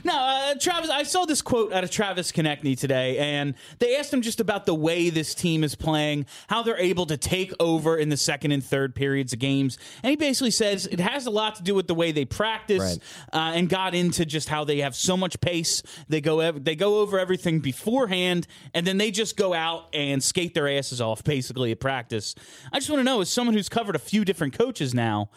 No, 0.04 0.12
uh, 0.14 0.54
Travis, 0.56 0.90
I 0.90 1.04
saw 1.04 1.24
this 1.24 1.40
quote 1.40 1.72
out 1.72 1.84
of 1.84 1.90
Travis 1.90 2.32
Konecny 2.32 2.76
today, 2.78 3.18
and 3.18 3.54
they 3.78 3.96
asked 3.96 4.12
him 4.12 4.20
just 4.20 4.40
about 4.40 4.66
the 4.66 4.74
way 4.74 5.10
this 5.10 5.34
team 5.34 5.62
is 5.64 5.74
playing, 5.76 6.26
how 6.48 6.62
they're 6.62 6.76
able 6.78 7.06
to 7.06 7.16
take 7.16 7.52
over 7.60 7.96
in 7.96 8.08
the 8.08 8.16
second 8.16 8.50
and 8.52 8.62
third 8.64 8.94
periods 8.96 9.32
of 9.32 9.38
games. 9.38 9.78
And 10.02 10.10
he 10.10 10.16
basically 10.16 10.50
says 10.50 10.86
it 10.86 10.98
has 11.00 11.26
a 11.26 11.30
lot 11.30 11.54
to 11.56 11.62
do 11.62 11.74
with 11.74 11.86
the 11.86 11.94
way 11.94 12.10
they 12.12 12.24
practice 12.24 12.80
Right. 12.80 12.98
uh, 13.32 13.52
and 13.54 13.68
got 13.68 13.94
into 13.94 14.26
just 14.26 14.48
how 14.48 14.64
they 14.64 14.78
have 14.78 14.96
so 14.96 15.16
much 15.16 15.40
pace. 15.40 15.82
They 16.08 16.20
go 16.20 16.40
ev- 16.40 16.64
they 16.64 16.74
go 16.76 16.98
over 17.00 17.18
everything 17.18 17.60
beforehand, 17.60 18.46
and 18.74 18.84
then 18.86 18.98
they 18.98 19.10
just 19.12 19.36
go 19.36 19.54
out 19.54 19.86
and 19.94 20.22
skate 20.22 20.52
their 20.54 20.68
asses 20.68 20.91
off 21.00 21.24
basically 21.24 21.72
at 21.72 21.80
practice. 21.80 22.34
I 22.72 22.78
just 22.78 22.90
want 22.90 23.00
to 23.00 23.04
know, 23.04 23.20
as 23.20 23.28
someone 23.28 23.54
who's 23.54 23.68
covered 23.68 23.96
a 23.96 24.00
few 24.00 24.24
different 24.24 24.56
coaches 24.56 24.94
now, 24.94 25.30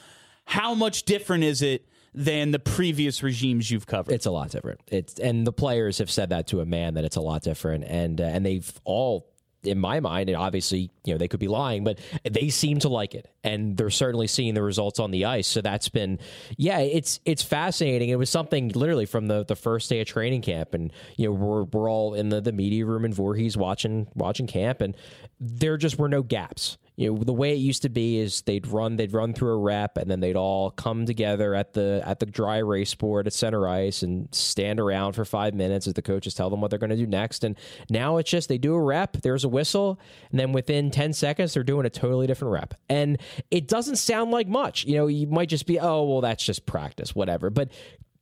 how 0.45 0.74
much 0.74 1.03
different 1.03 1.43
is 1.43 1.62
it 1.62 1.88
than 2.14 2.51
the 2.51 2.60
previous 2.60 3.22
regimes 3.24 3.70
you've 3.70 3.88
covered? 3.88 4.14
It's 4.14 4.26
a 4.26 4.32
lot 4.32 4.51
different. 4.51 4.80
It's 4.88 5.20
and 5.20 5.45
the 5.45 5.53
players 5.53 5.97
have 5.97 6.10
said 6.10 6.30
that 6.30 6.47
to 6.47 6.62
a 6.62 6.66
man 6.66 6.93
that 6.95 7.06
it's 7.06 7.18
a 7.18 7.22
lot 7.22 7.43
different, 7.43 7.84
and 7.86 8.20
uh, 8.22 8.26
and 8.26 8.45
they've 8.45 8.72
all. 8.84 9.32
In 9.68 9.80
my 9.80 9.99
mind, 9.99 10.30
and 10.30 10.38
obviously, 10.38 10.91
you 11.03 11.13
know, 11.13 11.18
they 11.18 11.28
could 11.28 11.39
be 11.39 11.47
lying, 11.47 11.84
but 11.84 11.99
they 12.24 12.49
seem 12.49 12.80
to 12.80 12.89
like 12.89 13.16
it, 13.16 13.30
and 13.43 13.78
they're 13.78 13.89
certainly 13.89 14.28
seeing 14.28 14.53
the 14.53 14.63
results 14.63 14.99
on 14.99 15.11
the 15.11 15.26
ice. 15.26 15.47
So 15.47 15.61
that's 15.61 15.89
been, 15.89 16.20
yeah, 16.57 16.80
it's 16.80 17.20
it's 17.26 17.41
fascinating. 17.41 18.09
It 18.09 18.18
was 18.18 18.30
something 18.30 18.70
literally 18.70 19.05
from 19.05 19.28
the, 19.28 19.43
the 19.43 19.55
first 19.55 19.89
day 19.89 20.01
of 20.01 20.07
training 20.07 20.41
camp, 20.41 20.74
and 20.74 20.91
you 21.18 21.28
know, 21.28 21.34
we're 21.34 21.63
we're 21.63 21.89
all 21.89 22.13
in 22.13 22.30
the, 22.30 22.41
the 22.41 22.51
media 22.51 22.86
room 22.86 23.05
in 23.05 23.13
Voorhees 23.13 23.57
watching 23.57 24.07
watching 24.16 24.47
camp, 24.47 24.82
and 24.82 24.95
there 25.39 25.78
just 25.78 25.97
were 25.97 26.09
no 26.09 26.24
gaps 26.24 26.78
you 26.96 27.12
know 27.12 27.24
the 27.24 27.34
way 27.34 27.52
it 27.54 27.58
used 27.58 27.82
to 27.82 27.89
be 27.89 28.20
is 28.20 28.41
they'd 28.43 28.68
run 28.68 28.96
they'd 28.96 29.14
run 29.14 29.34
through 29.34 29.52
a 29.52 29.58
rep 29.58 29.98
and 29.98 30.10
then 30.10 30.22
they'd 30.22 30.36
all 30.36 30.72
come 30.72 31.06
together 31.06 31.54
at 31.54 31.74
the 31.74 32.02
at 32.06 32.20
the 32.20 32.26
dry 32.26 32.58
erase 32.58 32.96
board 32.96 33.28
at 33.28 33.34
center 33.34 33.68
ice 33.68 34.02
and 34.02 34.34
stand 34.34 34.80
around 34.80 35.14
for 35.14 35.26
five 35.26 35.54
minutes 35.54 35.88
as 35.88 35.93
the 35.93 36.02
coaches 36.02 36.34
tell 36.34 36.50
them 36.50 36.62
what 36.62 36.70
they're 36.70 36.80
going 36.80 36.89
to 36.89 36.96
do 36.96 37.06
next. 37.06 37.43
And 37.43 37.58
now 37.89 38.18
it's 38.18 38.30
just 38.30 38.48
they 38.48 38.58
do 38.58 38.74
a 38.74 38.82
rep 38.82 39.18
there's 39.22 39.43
a 39.43 39.50
whistle 39.50 40.00
and 40.32 40.39
then 40.39 40.54
within 40.54 40.89
10 40.89 41.14
seconds 41.14 41.54
they're 41.54 41.64
doing 41.64 41.86
a 41.86 41.89
totally 41.89 42.28
different 42.28 42.54
rep. 42.54 42.74
And 42.89 43.20
it 43.52 43.68
doesn't 43.68 43.98
sound 43.98 44.32
like 44.32 44.48
much. 44.48 44.86
You 44.86 44.96
know 44.96 45.08
you 45.08 45.28
might 45.28 45.50
just 45.50 45.66
be 45.66 45.80
oh 45.80 46.04
well 46.04 46.22
that's 46.22 46.43
just 46.43 46.66
practice 46.66 47.14
whatever. 47.14 47.50
But 47.50 47.72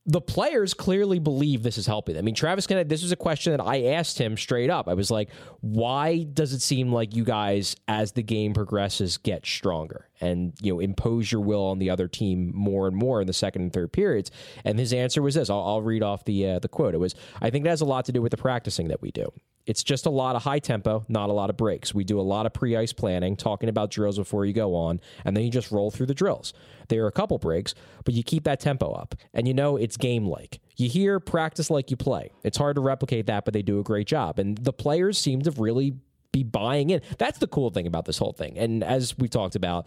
the 0.06 0.20
players 0.20 0.74
clearly 0.74 1.18
believe 1.18 1.62
this 1.62 1.78
is 1.78 1.86
helping 1.86 2.14
them. 2.14 2.22
I 2.22 2.26
mean, 2.26 2.34
Travis 2.34 2.66
Konecny, 2.66 2.88
this 2.88 3.02
was 3.02 3.12
a 3.12 3.16
question 3.16 3.52
that 3.52 3.62
I 3.62 3.84
asked 3.84 4.18
him 4.18 4.36
straight 4.36 4.68
up. 4.68 4.86
I 4.86 4.92
was 4.94 5.10
like, 5.10 5.30
why 5.60 6.24
does 6.24 6.52
it 6.52 6.60
seem 6.60 6.92
like 6.92 7.14
you 7.14 7.24
guys, 7.24 7.74
as 7.88 8.12
the 8.12 8.22
game 8.22 8.52
progresses, 8.52 9.16
get 9.16 9.46
stronger 9.46 10.10
and, 10.20 10.52
you 10.60 10.74
know, 10.74 10.80
impose 10.80 11.32
your 11.32 11.40
will 11.40 11.64
on 11.64 11.78
the 11.78 11.88
other 11.88 12.06
team 12.06 12.52
more 12.54 12.86
and 12.86 12.94
more 12.94 13.22
in 13.22 13.26
the 13.26 13.32
second 13.32 13.62
and 13.62 13.72
third 13.72 13.92
periods? 13.92 14.30
And 14.62 14.78
his 14.78 14.92
answer 14.92 15.22
was 15.22 15.36
this. 15.36 15.48
I'll, 15.48 15.64
I'll 15.64 15.82
read 15.82 16.02
off 16.02 16.24
the, 16.26 16.50
uh, 16.50 16.58
the 16.58 16.68
quote. 16.68 16.94
It 16.94 16.98
was, 16.98 17.14
I 17.40 17.48
think 17.48 17.64
it 17.64 17.70
has 17.70 17.80
a 17.80 17.86
lot 17.86 18.04
to 18.04 18.12
do 18.12 18.20
with 18.20 18.30
the 18.30 18.36
practicing 18.36 18.88
that 18.88 19.00
we 19.00 19.10
do. 19.10 19.32
It's 19.66 19.82
just 19.82 20.04
a 20.04 20.10
lot 20.10 20.36
of 20.36 20.42
high 20.42 20.58
tempo, 20.58 21.04
not 21.08 21.30
a 21.30 21.32
lot 21.32 21.48
of 21.48 21.56
breaks. 21.56 21.94
We 21.94 22.04
do 22.04 22.20
a 22.20 22.22
lot 22.22 22.44
of 22.44 22.52
pre 22.52 22.76
ice 22.76 22.92
planning, 22.92 23.36
talking 23.36 23.68
about 23.68 23.90
drills 23.90 24.18
before 24.18 24.44
you 24.44 24.52
go 24.52 24.74
on, 24.74 25.00
and 25.24 25.36
then 25.36 25.44
you 25.44 25.50
just 25.50 25.70
roll 25.70 25.90
through 25.90 26.06
the 26.06 26.14
drills. 26.14 26.52
There 26.88 27.02
are 27.04 27.08
a 27.08 27.12
couple 27.12 27.38
breaks, 27.38 27.74
but 28.04 28.14
you 28.14 28.22
keep 28.22 28.44
that 28.44 28.60
tempo 28.60 28.92
up. 28.92 29.14
And 29.32 29.48
you 29.48 29.54
know 29.54 29.76
it's 29.76 29.96
game 29.96 30.26
like. 30.26 30.60
You 30.76 30.88
hear 30.88 31.18
practice 31.18 31.70
like 31.70 31.90
you 31.90 31.96
play. 31.96 32.32
It's 32.42 32.58
hard 32.58 32.76
to 32.76 32.82
replicate 32.82 33.26
that, 33.26 33.44
but 33.44 33.54
they 33.54 33.62
do 33.62 33.78
a 33.78 33.82
great 33.82 34.06
job. 34.06 34.38
And 34.38 34.58
the 34.58 34.72
players 34.72 35.18
seem 35.18 35.40
to 35.42 35.50
really 35.52 35.94
be 36.34 36.42
buying 36.42 36.90
in. 36.90 37.00
That's 37.16 37.38
the 37.38 37.46
cool 37.46 37.70
thing 37.70 37.86
about 37.86 38.04
this 38.04 38.18
whole 38.18 38.32
thing. 38.32 38.58
And 38.58 38.82
as 38.82 39.16
we 39.16 39.28
talked 39.28 39.54
about, 39.54 39.86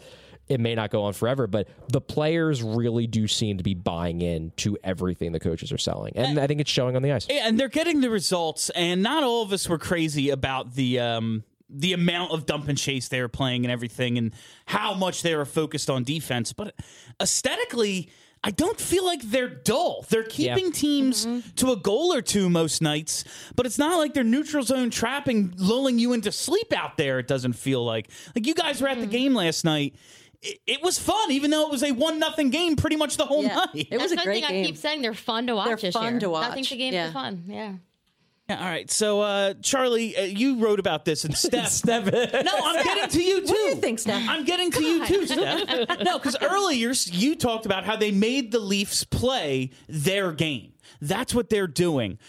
it 0.49 0.59
may 0.59 0.75
not 0.75 0.91
go 0.91 1.03
on 1.03 1.13
forever, 1.13 1.47
but 1.47 1.67
the 1.89 2.01
players 2.01 2.63
really 2.63 3.07
do 3.07 3.27
seem 3.27 3.57
to 3.57 3.63
be 3.63 3.73
buying 3.73 4.21
in 4.21 4.51
to 4.57 4.77
everything 4.83 5.31
the 5.31 5.39
coaches 5.39 5.71
are 5.71 5.77
selling. 5.77 6.13
And 6.15 6.39
I 6.39 6.47
think 6.47 6.61
it's 6.61 6.71
showing 6.71 6.95
on 6.95 7.01
the 7.01 7.11
ice. 7.11 7.27
And 7.29 7.59
they're 7.59 7.67
getting 7.67 8.01
the 8.01 8.09
results. 8.09 8.69
And 8.71 9.03
not 9.03 9.23
all 9.23 9.41
of 9.41 9.51
us 9.51 9.67
were 9.67 9.77
crazy 9.77 10.29
about 10.29 10.75
the 10.75 10.99
um, 10.99 11.43
the 11.69 11.93
amount 11.93 12.31
of 12.31 12.45
dump 12.45 12.69
and 12.69 12.77
chase 12.77 13.09
they 13.09 13.21
were 13.21 13.27
playing 13.27 13.65
and 13.65 13.71
everything, 13.71 14.17
and 14.17 14.33
how 14.65 14.93
much 14.93 15.21
they 15.21 15.35
were 15.35 15.45
focused 15.45 15.89
on 15.89 16.03
defense. 16.03 16.53
But 16.53 16.73
aesthetically, 17.21 18.09
I 18.43 18.51
don't 18.51 18.79
feel 18.79 19.03
like 19.05 19.21
they're 19.23 19.49
dull. 19.49 20.05
They're 20.09 20.23
keeping 20.23 20.71
teams 20.71 21.27
to 21.57 21.71
a 21.71 21.75
goal 21.75 22.13
or 22.13 22.21
two 22.21 22.49
most 22.49 22.81
nights, 22.81 23.23
but 23.55 23.65
it's 23.65 23.77
not 23.77 23.97
like 23.97 24.13
they're 24.13 24.23
neutral 24.23 24.63
zone 24.63 24.89
trapping, 24.89 25.53
lulling 25.57 25.99
you 25.99 26.13
into 26.13 26.31
sleep 26.31 26.71
out 26.71 26.95
there. 26.97 27.19
It 27.19 27.27
doesn't 27.27 27.53
feel 27.53 27.83
like 27.83 28.09
like 28.35 28.47
you 28.47 28.53
guys 28.53 28.81
were 28.81 28.87
at 28.87 28.99
the 28.99 29.07
game 29.07 29.33
last 29.33 29.65
night. 29.65 29.95
It, 30.41 30.59
it 30.67 30.83
was 30.83 30.99
fun, 30.99 31.31
even 31.31 31.49
though 31.51 31.65
it 31.65 31.71
was 31.71 31.83
a 31.83 31.91
one 31.91 32.19
nothing 32.19 32.49
game 32.49 32.75
pretty 32.75 32.95
much 32.95 33.17
the 33.17 33.25
whole 33.25 33.43
Yeah. 33.43 33.55
night. 33.55 33.87
It 33.91 33.99
was 33.99 34.11
That's 34.11 34.13
a 34.13 34.15
one 34.17 34.25
great 34.25 34.43
thing 34.43 34.53
game. 34.53 34.63
I 34.63 34.67
keep 34.67 34.77
saying. 34.77 35.01
They're 35.01 35.13
fun 35.13 35.47
to 35.47 35.55
watch 35.55 35.67
They're 35.67 35.75
this 35.77 35.93
fun 35.93 36.13
year. 36.13 36.19
to 36.21 36.35
I 36.35 36.53
think 36.53 36.69
the 36.69 36.77
games 36.77 36.93
Yeah. 36.93 37.09
are 37.09 37.11
fun. 37.11 37.43
Yeah. 37.47 37.73
Yeah, 38.49 38.59
all 38.59 38.65
right. 38.69 38.89
So, 38.89 39.19
uh, 39.19 39.55
Charlie, 39.61 40.15
uh, 40.15 40.21
you 40.21 40.59
wrote 40.59 40.79
about 40.79 41.03
this, 41.03 41.25
and 41.25 41.35
Steph. 41.35 41.67
Steph- 41.71 42.05
no, 42.13 42.51
I'm 42.63 42.81
getting 42.81 43.09
to 43.09 43.21
you 43.21 43.41
too. 43.41 43.47
What 43.47 43.55
do 43.55 43.61
you 43.63 43.75
think, 43.75 43.99
Steph? 43.99 44.23
I'm 44.29 44.45
getting 44.45 44.71
to 44.71 44.81
you 44.83 45.05
too, 45.05 45.25
Steph. 45.27 45.67
No, 46.01 46.17
because 46.17 46.37
earlier 46.41 46.93
you 47.07 47.35
talked 47.35 47.65
about 47.65 47.83
how 47.83 47.97
they 47.97 48.11
made 48.11 48.53
the 48.53 48.59
Leafs 48.59 49.03
play 49.03 49.71
their 49.89 50.31
game. 50.31 50.71
That's 51.01 51.33
what 51.35 51.49
they're 51.49 51.67
doing. 51.67 52.19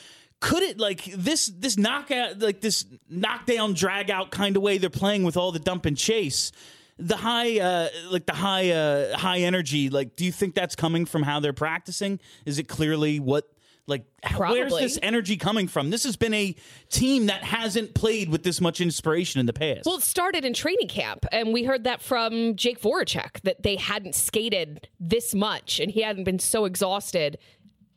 Could 0.41 0.65
it 0.65 0.79
like 0.81 1.05
this 1.05 1.47
this 1.57 1.77
knockout 1.79 2.41
like 2.41 2.61
this 2.63 2.85
knockdown 3.09 3.75
drag 3.75 4.11
out 4.11 4.31
kind 4.33 4.57
of 4.57 4.63
way 4.63 4.79
they're 4.79 4.91
playing 4.91 5.23
with 5.23 5.37
all 5.37 5.53
the 5.53 5.59
dump 5.61 5.85
and 5.87 5.97
chase? 5.97 6.51
The 6.99 7.17
high 7.17 7.61
uh 7.61 7.89
like 8.11 8.27
the 8.27 8.35
high 8.35 8.71
uh 8.71 9.17
high 9.17 9.39
energy, 9.39 9.89
like 9.91 10.17
do 10.17 10.25
you 10.25 10.33
think 10.33 10.55
that's 10.55 10.75
coming 10.75 11.07
from 11.07 11.23
how 11.23 11.41
they're 11.41 11.53
practicing? 11.53 12.19
Is 12.45 12.59
it 12.59 12.65
clearly 12.69 13.21
what 13.21 13.49
like 13.87 14.05
how- 14.23 14.41
where's 14.51 14.77
this 14.77 14.99
energy 15.03 15.37
coming 15.37 15.67
from? 15.69 15.91
This 15.91 16.05
has 16.05 16.17
been 16.17 16.35
a 16.35 16.55
team 16.91 17.27
that 17.27 17.43
hasn't 17.43 17.95
played 17.95 18.29
with 18.29 18.43
this 18.43 18.61
much 18.61 18.81
inspiration 18.81 19.41
in 19.41 19.47
the 19.47 19.53
past. 19.53 19.87
Well, 19.87 19.97
it 19.97 20.03
started 20.03 20.45
in 20.45 20.53
training 20.53 20.89
camp, 20.89 21.25
and 21.33 21.55
we 21.55 21.65
heard 21.65 21.85
that 21.85 22.03
from 22.03 22.55
Jake 22.57 22.81
Voracek 22.83 23.41
that 23.45 23.63
they 23.63 23.77
hadn't 23.77 24.15
skated 24.15 24.89
this 25.01 25.35
much, 25.35 25.81
and 25.81 25.91
he 25.91 26.03
hadn't 26.03 26.25
been 26.25 26.39
so 26.39 26.67
exhausted 26.67 27.39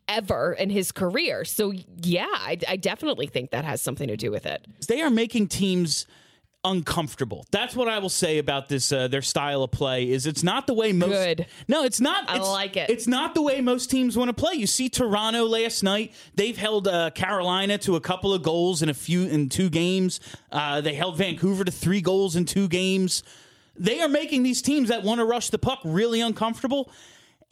ever 0.08 0.52
in 0.52 0.70
his 0.70 0.92
career. 0.92 1.44
So, 1.44 1.72
yeah, 2.02 2.26
I, 2.30 2.56
I 2.68 2.76
definitely 2.76 3.26
think 3.26 3.50
that 3.50 3.64
has 3.64 3.80
something 3.82 4.08
to 4.08 4.16
do 4.16 4.30
with 4.30 4.46
it. 4.46 4.66
they 4.88 5.00
are 5.02 5.10
making 5.10 5.48
teams 5.48 6.06
uncomfortable. 6.64 7.44
That's 7.50 7.74
what 7.74 7.88
I 7.88 7.98
will 7.98 8.08
say 8.08 8.38
about 8.38 8.68
this. 8.68 8.92
Uh, 8.92 9.08
their 9.08 9.22
style 9.22 9.62
of 9.62 9.70
play 9.70 10.10
is 10.10 10.26
it's 10.26 10.42
not 10.42 10.66
the 10.66 10.74
way 10.74 10.92
most. 10.92 11.10
Good. 11.10 11.46
No, 11.68 11.84
it's 11.84 12.00
not. 12.00 12.28
I 12.28 12.36
it's- 12.36 12.48
like 12.48 12.76
it. 12.76 12.90
It's 12.90 13.06
not 13.06 13.34
the 13.34 13.42
way 13.42 13.60
most 13.60 13.90
teams 13.90 14.16
want 14.16 14.28
to 14.28 14.32
play. 14.34 14.54
You 14.54 14.66
see 14.66 14.88
Toronto 14.88 15.44
last 15.46 15.82
night. 15.82 16.12
They've 16.34 16.56
held 16.56 16.88
uh, 16.88 17.10
Carolina 17.10 17.78
to 17.78 17.96
a 17.96 18.00
couple 18.00 18.32
of 18.32 18.42
goals 18.42 18.82
in 18.82 18.88
a 18.88 18.94
few 18.94 19.24
in 19.24 19.48
two 19.48 19.70
games. 19.70 20.20
Uh, 20.50 20.80
they 20.80 20.94
held 20.94 21.16
Vancouver 21.16 21.64
to 21.64 21.72
three 21.72 22.00
goals 22.00 22.36
in 22.36 22.44
two 22.44 22.68
games. 22.68 23.22
They 23.76 24.00
are 24.00 24.08
making 24.08 24.42
these 24.42 24.60
teams 24.62 24.90
that 24.90 25.02
want 25.02 25.18
to 25.18 25.24
rush 25.24 25.50
the 25.50 25.58
puck 25.58 25.80
really 25.84 26.20
uncomfortable. 26.20 26.90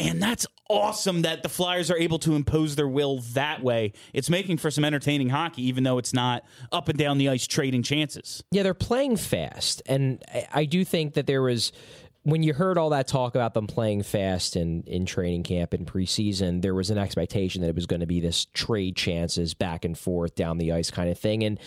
And 0.01 0.22
that's 0.22 0.46
awesome 0.68 1.22
that 1.22 1.42
the 1.42 1.48
Flyers 1.48 1.90
are 1.90 1.96
able 1.96 2.18
to 2.20 2.34
impose 2.34 2.76
their 2.76 2.88
will 2.88 3.18
that 3.32 3.62
way. 3.62 3.92
It's 4.12 4.30
making 4.30 4.59
for 4.59 4.70
some 4.70 4.84
entertaining 4.84 5.28
hockey, 5.28 5.62
even 5.66 5.84
though 5.84 5.98
it's 5.98 6.14
not 6.14 6.44
up 6.72 6.88
and 6.88 6.98
down 6.98 7.18
the 7.18 7.28
ice 7.28 7.46
trading 7.46 7.82
chances. 7.82 8.42
Yeah, 8.51 8.62
they're 8.62 8.74
playing 8.74 9.16
fast, 9.16 9.82
and 9.86 10.22
I, 10.53 10.64
do 10.64 10.84
think 10.84 11.14
that 11.14 11.26
there 11.26 11.42
was 11.42 11.72
when 12.22 12.42
you 12.42 12.53
heard 12.55 12.78
all 12.78 12.90
that 12.90 13.09
talk 13.09 13.34
about 13.34 13.55
them 13.55 13.66
playing 13.66 14.03
fast 14.03 14.55
in 14.55 14.84
in 14.84 15.05
training 15.07 15.42
camp 15.42 15.72
and 15.72 15.86
preseason, 15.86 16.62
there 16.62 16.74
was 16.74 16.90
an 16.90 16.98
expectation 16.98 17.62
that 17.62 17.68
it 17.68 17.74
was 17.74 17.86
going 17.86 18.01
to 18.01 18.07
be 18.07 18.20
this 18.20 18.44
trade 18.44 18.94
chances 18.94 19.55
back 19.55 19.84
and 19.84 19.98
forth 19.98 20.34
down 20.34 20.59
the 20.59 20.72
ice 20.72 20.90
kind 20.90 21.11
of 21.11 21.18
thing, 21.18 21.42
and 21.42 21.59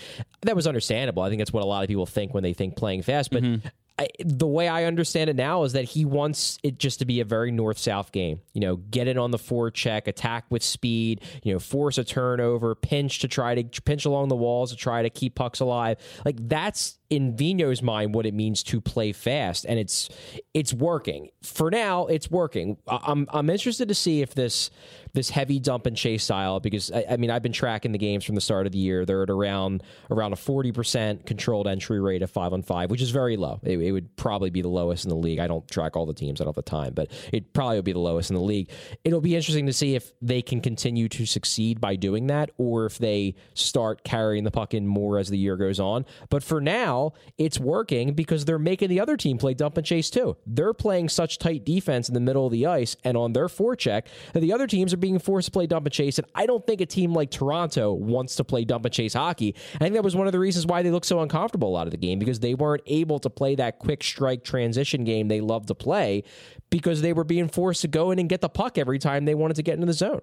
that 0.42 0.56
was 0.56 0.66
understandable. 0.66 1.24
I 1.24 1.30
think 1.30 1.40
that's 1.40 1.54
what 1.54 1.64
a 1.64 1.68
lot 1.68 1.84
of 1.84 1.90
people 1.90 2.06
think 2.06 2.34
when 2.34 2.44
they 2.44 2.54
think 2.54 2.76
playing 2.76 3.04
fast, 3.04 3.30
but. 3.32 3.44
Mm-hmm. 3.44 3.68
I, 4.00 4.08
the 4.20 4.48
way 4.48 4.68
I 4.68 4.86
understand 4.86 5.30
it 5.30 5.36
now 5.36 5.64
is 5.64 5.74
that 5.74 5.86
he 5.86 6.04
wants 6.04 6.58
it 6.64 6.80
just 6.80 7.00
to 7.00 7.06
be 7.06 7.20
a 7.20 7.26
very 7.26 7.52
north 7.52 7.78
south 7.78 8.12
game. 8.12 8.42
You 8.54 8.62
know, 8.62 8.78
get 8.78 9.08
it 9.08 9.18
on 9.18 9.30
the 9.30 9.38
forecheck, 9.38 10.08
attack 10.08 10.46
with 10.50 10.64
speed, 10.64 11.22
you 11.44 11.54
know, 11.54 11.60
force 11.60 12.00
a 12.00 12.04
turnover, 12.04 12.74
pinch 12.74 13.20
to 13.20 13.28
try 13.28 13.54
to 13.54 13.82
pinch 13.82 14.06
along 14.06 14.30
the 14.30 14.36
walls 14.36 14.72
to 14.72 14.78
try 14.78 15.04
to 15.04 15.12
keep 15.12 15.36
pucks 15.36 15.60
alive. 15.60 15.98
Like 16.26 16.38
that's 16.48 16.98
in 17.14 17.38
Vino's 17.38 17.84
mind 17.84 18.16
what 18.16 18.26
it 18.26 18.34
means 18.34 18.64
to 18.64 18.82
play 18.82 19.12
fast, 19.12 19.66
and 19.66 19.78
it's 19.78 20.10
it's 20.56 20.74
working 20.74 21.30
for 21.44 21.70
now. 21.70 22.08
It's 22.08 22.32
working. 22.32 22.78
I'm 22.88 23.28
I'm 23.30 23.50
interested 23.52 23.88
to 23.90 23.96
see 23.96 24.22
if 24.22 24.34
this 24.34 24.72
this 25.14 25.30
heavy 25.30 25.60
dump 25.60 25.86
and 25.86 25.96
chase 25.96 26.24
style 26.24 26.60
because 26.60 26.92
I, 26.92 27.06
I 27.12 27.18
mean 27.18 27.30
I've 27.30 27.44
been 27.44 27.54
tracking 27.54 27.92
the 27.92 28.00
games 28.00 28.26
from 28.26 28.34
the 28.34 28.42
start 28.42 28.66
of 28.66 28.72
the 28.72 28.80
year. 28.80 29.06
They're 29.06 29.22
at 29.22 29.30
around 29.30 29.84
around 30.10 30.34
a 30.34 30.36
forty 30.36 30.72
percent 30.72 31.28
controlled 31.28 31.68
entry 31.68 32.02
rate 32.02 32.24
of 32.24 32.32
five 32.32 32.52
on 32.52 32.64
five, 32.64 32.90
which 32.90 33.02
is 33.02 33.12
very 33.12 33.38
low. 33.38 33.60
It, 33.62 33.78
it 33.78 33.92
would 33.92 34.16
probably 34.16 34.50
be 34.50 34.64
the 34.64 34.70
lowest 34.70 35.06
in 35.06 35.10
the 35.10 35.16
league. 35.16 35.38
I 35.38 35.46
don't 35.46 35.70
track 35.70 35.96
all 35.96 36.08
the 36.08 36.16
teams. 36.16 36.42
I 36.42 36.46
don't 36.46 36.56
have 36.56 36.64
the 36.64 36.70
time, 36.70 36.94
but 36.96 37.12
it 37.32 37.54
probably 37.54 37.76
would 37.76 37.86
be 37.86 37.94
the 37.94 38.00
lowest 38.00 38.32
in 38.32 38.36
the 38.36 38.42
league. 38.42 38.72
It'll 39.04 39.22
be 39.22 39.36
interesting 39.36 39.68
to 39.68 39.74
see 39.74 39.94
if 39.94 40.12
they 40.20 40.42
can 40.42 40.62
continue 40.62 41.08
to 41.10 41.28
succeed 41.28 41.80
by 41.80 41.96
doing 41.96 42.28
that, 42.28 42.50
or 42.58 42.88
if 42.88 42.98
they 42.98 43.36
start 43.54 44.04
carrying 44.04 44.46
the 44.46 44.52
puck 44.52 44.74
in 44.74 44.88
more 44.88 45.20
as 45.20 45.30
the 45.30 45.38
year 45.38 45.58
goes 45.58 45.80
on. 45.80 46.06
But 46.32 46.42
for 46.42 46.60
now, 46.60 47.03
it's 47.38 47.60
working 47.60 48.14
because 48.14 48.46
they're 48.46 48.60
making 48.60 48.90
the 48.90 49.00
other 49.00 49.18
team 49.18 49.38
play 49.38 49.54
dump 49.54 49.78
and 49.78 49.86
chase 49.86 50.10
too. 50.10 50.38
They're 50.46 50.74
playing 50.74 51.10
such 51.10 51.40
tight 51.40 51.66
defense 51.66 52.08
in 52.08 52.14
the 52.14 52.20
middle 52.20 52.46
of 52.46 52.52
the 52.52 52.66
ice 52.66 52.96
and 53.04 53.18
on 53.18 53.34
their 53.34 53.48
forecheck 53.48 54.04
that 54.34 54.40
the 54.40 54.54
other 54.54 54.68
teams 54.68 54.94
are 54.94 54.98
being 54.98 55.20
forced 55.20 55.48
to 55.48 55.52
play 55.52 55.68
dump 55.68 55.86
and 55.86 55.94
chase. 55.94 56.18
And 56.18 56.28
I 56.36 56.46
don't 56.46 56.66
think 56.66 56.82
a 56.82 56.86
team 56.86 57.14
like 57.14 57.32
Toronto 57.32 57.94
wants 57.94 58.36
to 58.36 58.44
play 58.44 58.66
dump 58.66 58.86
and 58.86 58.94
chase 58.94 59.14
hockey. 59.14 59.56
I 59.76 59.80
think 59.80 59.94
that 59.94 60.04
was 60.04 60.16
one 60.16 60.28
of 60.28 60.34
the 60.34 60.40
reasons 60.40 60.66
why 60.66 60.82
they 60.82 60.92
looked 60.92 61.06
so 61.06 61.22
uncomfortable 61.22 61.70
a 61.70 61.74
lot 61.74 61.88
of 61.88 61.92
the 61.92 61.98
game 61.98 62.20
because 62.20 62.40
they 62.40 62.54
weren't 62.54 62.84
able 62.86 63.20
to 63.20 63.30
play 63.30 63.56
that 63.56 63.80
quick 63.80 64.04
strike 64.04 64.44
transition 64.44 65.04
game 65.04 65.28
they 65.28 65.42
love 65.42 65.66
to 65.68 65.76
play 65.76 66.24
because 66.70 67.02
they 67.02 67.14
were 67.14 67.24
being 67.24 67.48
forced 67.48 67.82
to 67.82 67.88
go 67.88 68.12
in 68.12 68.20
and 68.20 68.30
get 68.30 68.42
the 68.42 68.50
puck 68.50 68.78
every 68.78 69.00
time 69.00 69.26
they 69.26 69.36
wanted 69.36 69.56
to 69.56 69.64
get 69.64 69.76
into 69.76 69.86
the 69.86 69.94
zone. 69.94 70.22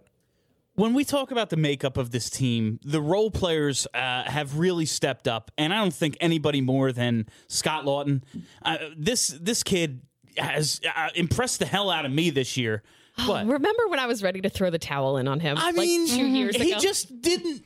When 0.81 0.95
we 0.95 1.05
talk 1.05 1.31
about 1.31 1.51
the 1.51 1.59
makeup 1.59 1.99
of 1.99 2.11
this 2.11 2.31
team, 2.31 2.81
the 2.83 3.03
role 3.03 3.31
players 3.31 3.87
uh, 3.93 4.23
have 4.23 4.59
really 4.59 4.87
stepped 4.87 5.29
up, 5.29 5.51
and 5.59 5.75
I 5.75 5.77
don't 5.77 5.93
think 5.93 6.17
anybody 6.23 6.63
more 6.63 6.91
than 6.91 7.27
Scott 7.49 7.85
Laughton. 7.85 8.23
Uh, 8.63 8.79
this 8.97 9.29
this 9.29 9.63
kid 9.63 10.01
has 10.39 10.81
uh, 10.97 11.11
impressed 11.15 11.59
the 11.59 11.67
hell 11.67 11.91
out 11.91 12.07
of 12.07 12.13
me 12.13 12.31
this 12.31 12.57
year. 12.57 12.83
What? 13.27 13.47
Remember 13.47 13.89
when 13.89 13.99
I 13.99 14.07
was 14.07 14.23
ready 14.23 14.41
to 14.41 14.49
throw 14.49 14.71
the 14.71 14.79
towel 14.79 15.19
in 15.19 15.29
on 15.29 15.41
him? 15.41 15.59
I 15.61 15.73
mean, 15.73 16.07
like 16.07 16.17
two 16.17 16.27
years 16.27 16.57
he 16.57 16.71
ago? 16.71 16.81
just 16.81 17.21
didn't. 17.21 17.63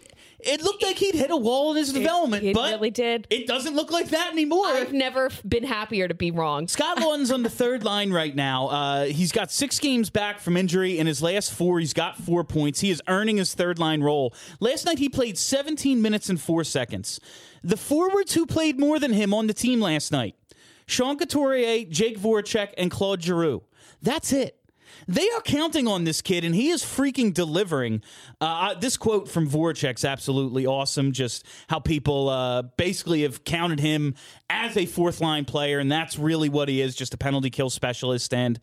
It 0.46 0.62
looked 0.62 0.82
like 0.82 0.96
he'd 0.96 1.14
hit 1.14 1.30
a 1.30 1.36
wall 1.36 1.70
in 1.72 1.76
his 1.78 1.92
development, 1.92 2.44
it 2.44 2.54
but 2.54 2.72
really 2.72 2.90
did. 2.90 3.26
It 3.30 3.46
doesn't 3.46 3.74
look 3.74 3.90
like 3.90 4.08
that 4.10 4.32
anymore. 4.32 4.66
I've 4.66 4.92
never 4.92 5.26
f- 5.26 5.42
been 5.46 5.64
happier 5.64 6.08
to 6.08 6.14
be 6.14 6.30
wrong. 6.30 6.68
Scott 6.68 6.98
Laughton's 7.00 7.30
on 7.30 7.42
the 7.42 7.50
third 7.50 7.84
line 7.84 8.12
right 8.12 8.34
now. 8.34 8.68
Uh, 8.68 9.04
he's 9.04 9.32
got 9.32 9.50
six 9.50 9.78
games 9.78 10.10
back 10.10 10.40
from 10.40 10.56
injury. 10.56 10.98
In 10.98 11.06
his 11.06 11.22
last 11.22 11.52
four, 11.52 11.80
he's 11.80 11.92
got 11.92 12.16
four 12.18 12.44
points. 12.44 12.80
He 12.80 12.90
is 12.90 13.02
earning 13.08 13.36
his 13.38 13.54
third 13.54 13.78
line 13.78 14.02
role. 14.02 14.34
Last 14.60 14.84
night, 14.86 14.98
he 14.98 15.08
played 15.08 15.38
17 15.38 16.00
minutes 16.02 16.28
and 16.28 16.40
four 16.40 16.64
seconds. 16.64 17.20
The 17.62 17.76
forwards 17.76 18.34
who 18.34 18.46
played 18.46 18.78
more 18.78 18.98
than 18.98 19.12
him 19.12 19.32
on 19.32 19.46
the 19.46 19.54
team 19.54 19.80
last 19.80 20.12
night 20.12 20.34
Sean 20.86 21.16
Couturier, 21.16 21.86
Jake 21.88 22.18
Voracek, 22.18 22.74
and 22.76 22.90
Claude 22.90 23.22
Giroux. 23.22 23.62
That's 24.02 24.32
it. 24.32 24.58
They 25.06 25.28
are 25.30 25.40
counting 25.40 25.86
on 25.86 26.04
this 26.04 26.22
kid, 26.22 26.44
and 26.44 26.54
he 26.54 26.70
is 26.70 26.82
freaking 26.82 27.32
delivering. 27.32 28.02
Uh, 28.40 28.74
this 28.74 28.96
quote 28.96 29.28
from 29.28 29.48
Voracek's 29.48 30.04
absolutely 30.04 30.66
awesome. 30.66 31.12
Just 31.12 31.46
how 31.68 31.78
people 31.78 32.28
uh, 32.28 32.62
basically 32.62 33.22
have 33.22 33.44
counted 33.44 33.80
him 33.80 34.14
as 34.48 34.76
a 34.76 34.86
fourth 34.86 35.20
line 35.20 35.44
player, 35.44 35.78
and 35.78 35.90
that's 35.90 36.18
really 36.18 36.48
what 36.48 36.68
he 36.68 36.80
is 36.80 36.94
just 36.94 37.14
a 37.14 37.18
penalty 37.18 37.50
kill 37.50 37.70
specialist. 37.70 38.32
And 38.32 38.60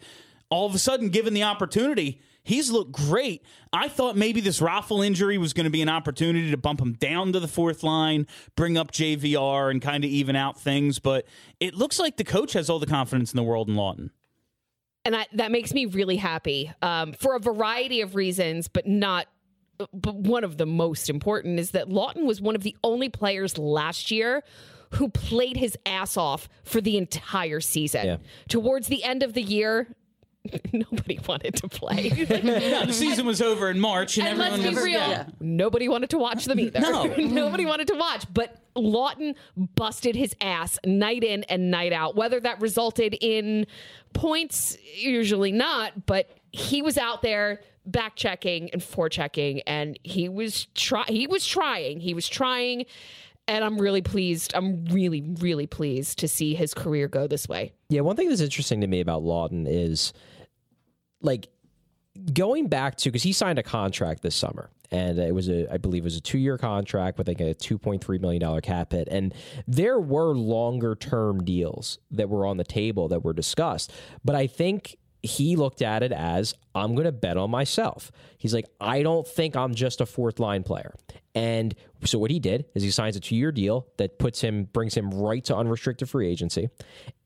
all 0.50 0.66
of 0.66 0.76
a 0.76 0.80
sudden, 0.80 1.10
given 1.10 1.34
the 1.34 1.44
opportunity, 1.44 2.22
He's 2.44 2.72
looked 2.72 2.92
great. 2.92 3.44
I 3.72 3.88
thought 3.88 4.18
maybe 4.18 4.42
this 4.42 4.62
Raffl 4.62 5.06
injury 5.06 5.38
was 5.38 5.54
going 5.54 5.66
to 5.66 5.70
be 5.70 5.82
an 5.82 5.90
opportunity 5.90 6.50
to 6.52 6.58
bump 6.58 6.82
him 6.82 6.94
down 6.94 7.34
to 7.34 7.40
the 7.40 7.48
fourth 7.48 7.84
line, 7.84 8.26
bring 8.56 8.78
up 8.78 8.92
JVR, 8.92 9.70
and 9.70 9.82
kind 9.82 10.04
of 10.04 10.10
even 10.10 10.36
out 10.36 10.60
things. 10.60 10.98
But 10.98 11.28
it 11.60 11.76
looks 11.76 12.00
like 12.00 12.18
the 12.18 12.24
coach 12.24 12.54
has 12.54 12.70
all 12.70 12.80
the 12.80 12.88
confidence 12.88 13.32
in 13.32 13.38
the 13.38 13.44
world 13.44 13.70
in 13.70 13.76
Laughton. 13.76 14.10
And 15.04 15.16
I, 15.16 15.26
that 15.34 15.52
makes 15.52 15.74
me 15.74 15.86
really 15.86 16.18
happy 16.18 16.72
um, 16.82 17.14
for 17.14 17.36
a 17.36 17.40
variety 17.40 18.02
of 18.02 18.16
reasons, 18.16 18.68
but 18.68 18.88
not. 18.88 19.28
But 19.94 20.16
one 20.16 20.44
of 20.44 20.58
the 20.58 20.68
most 20.68 21.10
important 21.10 21.60
is 21.60 21.72
that 21.72 21.90
Laughton 21.90 22.26
was 22.26 22.40
one 22.40 22.56
of 22.56 22.62
the 22.62 22.76
only 22.84 23.10
players 23.10 23.58
last 23.58 24.12
year 24.12 24.44
who 24.92 25.10
played 25.10 25.58
his 25.58 25.76
ass 25.86 26.18
off 26.18 26.48
for 26.64 26.82
the 26.82 26.98
entire 26.98 27.62
season. 27.62 28.06
Yeah. 28.06 28.18
Towards 28.48 28.88
the 28.88 29.04
end 29.04 29.24
of 29.24 29.34
the 29.34 29.42
year, 29.42 29.88
nobody 30.74 31.20
wanted 31.28 31.56
to 31.56 31.68
play. 31.68 32.12
Yeah, 32.16 32.86
the 32.86 32.94
season 32.94 33.26
was 33.26 33.42
over 33.42 33.70
in 33.70 33.80
March, 33.80 34.18
and, 34.18 34.28
and 34.28 34.40
let's 34.40 34.58
be 34.58 34.70
was 34.70 34.84
real, 34.84 35.00
yeah. 35.00 35.26
nobody 35.40 35.88
wanted 35.88 36.10
to 36.12 36.18
watch 36.18 36.46
them 36.46 36.60
either. 36.60 36.80
No. 36.80 37.04
nobody 37.18 37.66
wanted 37.66 37.88
to 37.88 37.96
watch. 37.96 38.26
But 38.34 38.58
Laughton 38.76 39.36
busted 39.58 40.16
his 40.16 40.36
ass 40.42 40.80
night 40.86 41.24
in 41.24 41.44
and 41.44 41.70
night 41.70 41.94
out. 41.94 42.16
Whether 42.16 42.40
that 42.40 42.60
resulted 42.60 43.16
in 43.22 43.68
points, 44.14 44.78
usually 44.96 45.52
not, 45.52 46.06
but 46.08 46.32
he 46.52 46.82
was 46.82 46.98
out 46.98 47.22
there 47.22 47.62
back 47.86 48.16
checking 48.16 48.72
and 48.72 48.82
forechecking, 48.82 49.62
and 49.68 50.00
he 50.04 50.28
was 50.28 50.66
try 50.74 51.04
he 51.08 51.28
was 51.28 51.46
trying. 51.46 52.00
He 52.00 52.14
was 52.14 52.28
trying. 52.28 52.86
And 53.48 53.66
I'm 53.66 53.82
really 53.82 54.04
pleased. 54.04 54.54
I'm 54.56 54.86
really, 54.86 55.22
really 55.40 55.68
pleased 55.68 56.20
to 56.20 56.28
see 56.28 56.54
his 56.54 56.74
career 56.74 57.08
go 57.08 57.28
this 57.28 57.50
way. 57.50 57.74
Yeah, 57.90 58.02
one 58.02 58.16
thing 58.16 58.30
that's 58.30 58.40
interesting 58.40 58.80
to 58.82 58.88
me 58.88 59.02
about 59.02 59.24
Laughton 59.24 59.66
is 59.68 60.14
like 61.22 61.48
going 62.34 62.68
back 62.68 62.96
to 62.98 63.10
because 63.10 63.24
he 63.24 63.34
signed 63.34 63.58
a 63.58 63.64
contract 63.64 64.22
this 64.22 64.36
summer 64.36 64.70
and 64.92 65.18
it 65.18 65.34
was 65.34 65.50
a 65.50 65.72
i 65.74 65.78
believe 65.78 66.04
it 66.04 66.06
was 66.06 66.18
a 66.18 66.22
two-year 66.22 66.58
contract 66.58 67.18
with 67.18 67.28
like 67.28 67.40
a 67.40 67.54
2.3 67.56 68.20
million 68.20 68.42
dollar 68.42 68.60
cap 68.60 68.92
hit 68.92 69.08
and 69.10 69.34
there 69.68 70.00
were 70.00 70.36
longer 70.36 70.94
term 70.96 71.44
deals 71.44 72.00
that 72.12 72.30
were 72.30 72.46
on 72.46 72.58
the 72.58 72.64
table 72.64 73.08
that 73.08 73.24
were 73.24 73.34
discussed 73.34 73.92
but 74.26 74.36
i 74.36 74.46
think 74.46 74.98
he 75.24 75.56
looked 75.56 75.82
at 75.82 76.04
it 76.04 76.12
as 76.12 76.54
i'm 76.74 76.96
going 76.96 77.06
to 77.06 77.12
bet 77.12 77.38
on 77.38 77.50
myself. 77.52 78.12
He's 78.38 78.54
like 78.54 78.66
i 78.80 79.04
don't 79.04 79.28
think 79.28 79.56
i'm 79.56 79.76
just 79.76 80.02
a 80.02 80.06
fourth 80.06 80.40
line 80.40 80.64
player. 80.64 80.94
And 81.34 81.76
so 82.04 82.18
what 82.20 82.32
he 82.32 82.40
did 82.40 82.66
is 82.76 82.84
he 82.84 82.92
signs 82.92 83.16
a 83.16 83.20
two-year 83.20 83.52
deal 83.52 83.88
that 83.98 84.20
puts 84.20 84.42
him 84.42 84.66
brings 84.66 84.96
him 84.96 85.12
right 85.12 85.44
to 85.46 85.56
unrestricted 85.56 86.10
free 86.10 86.28
agency 86.28 86.70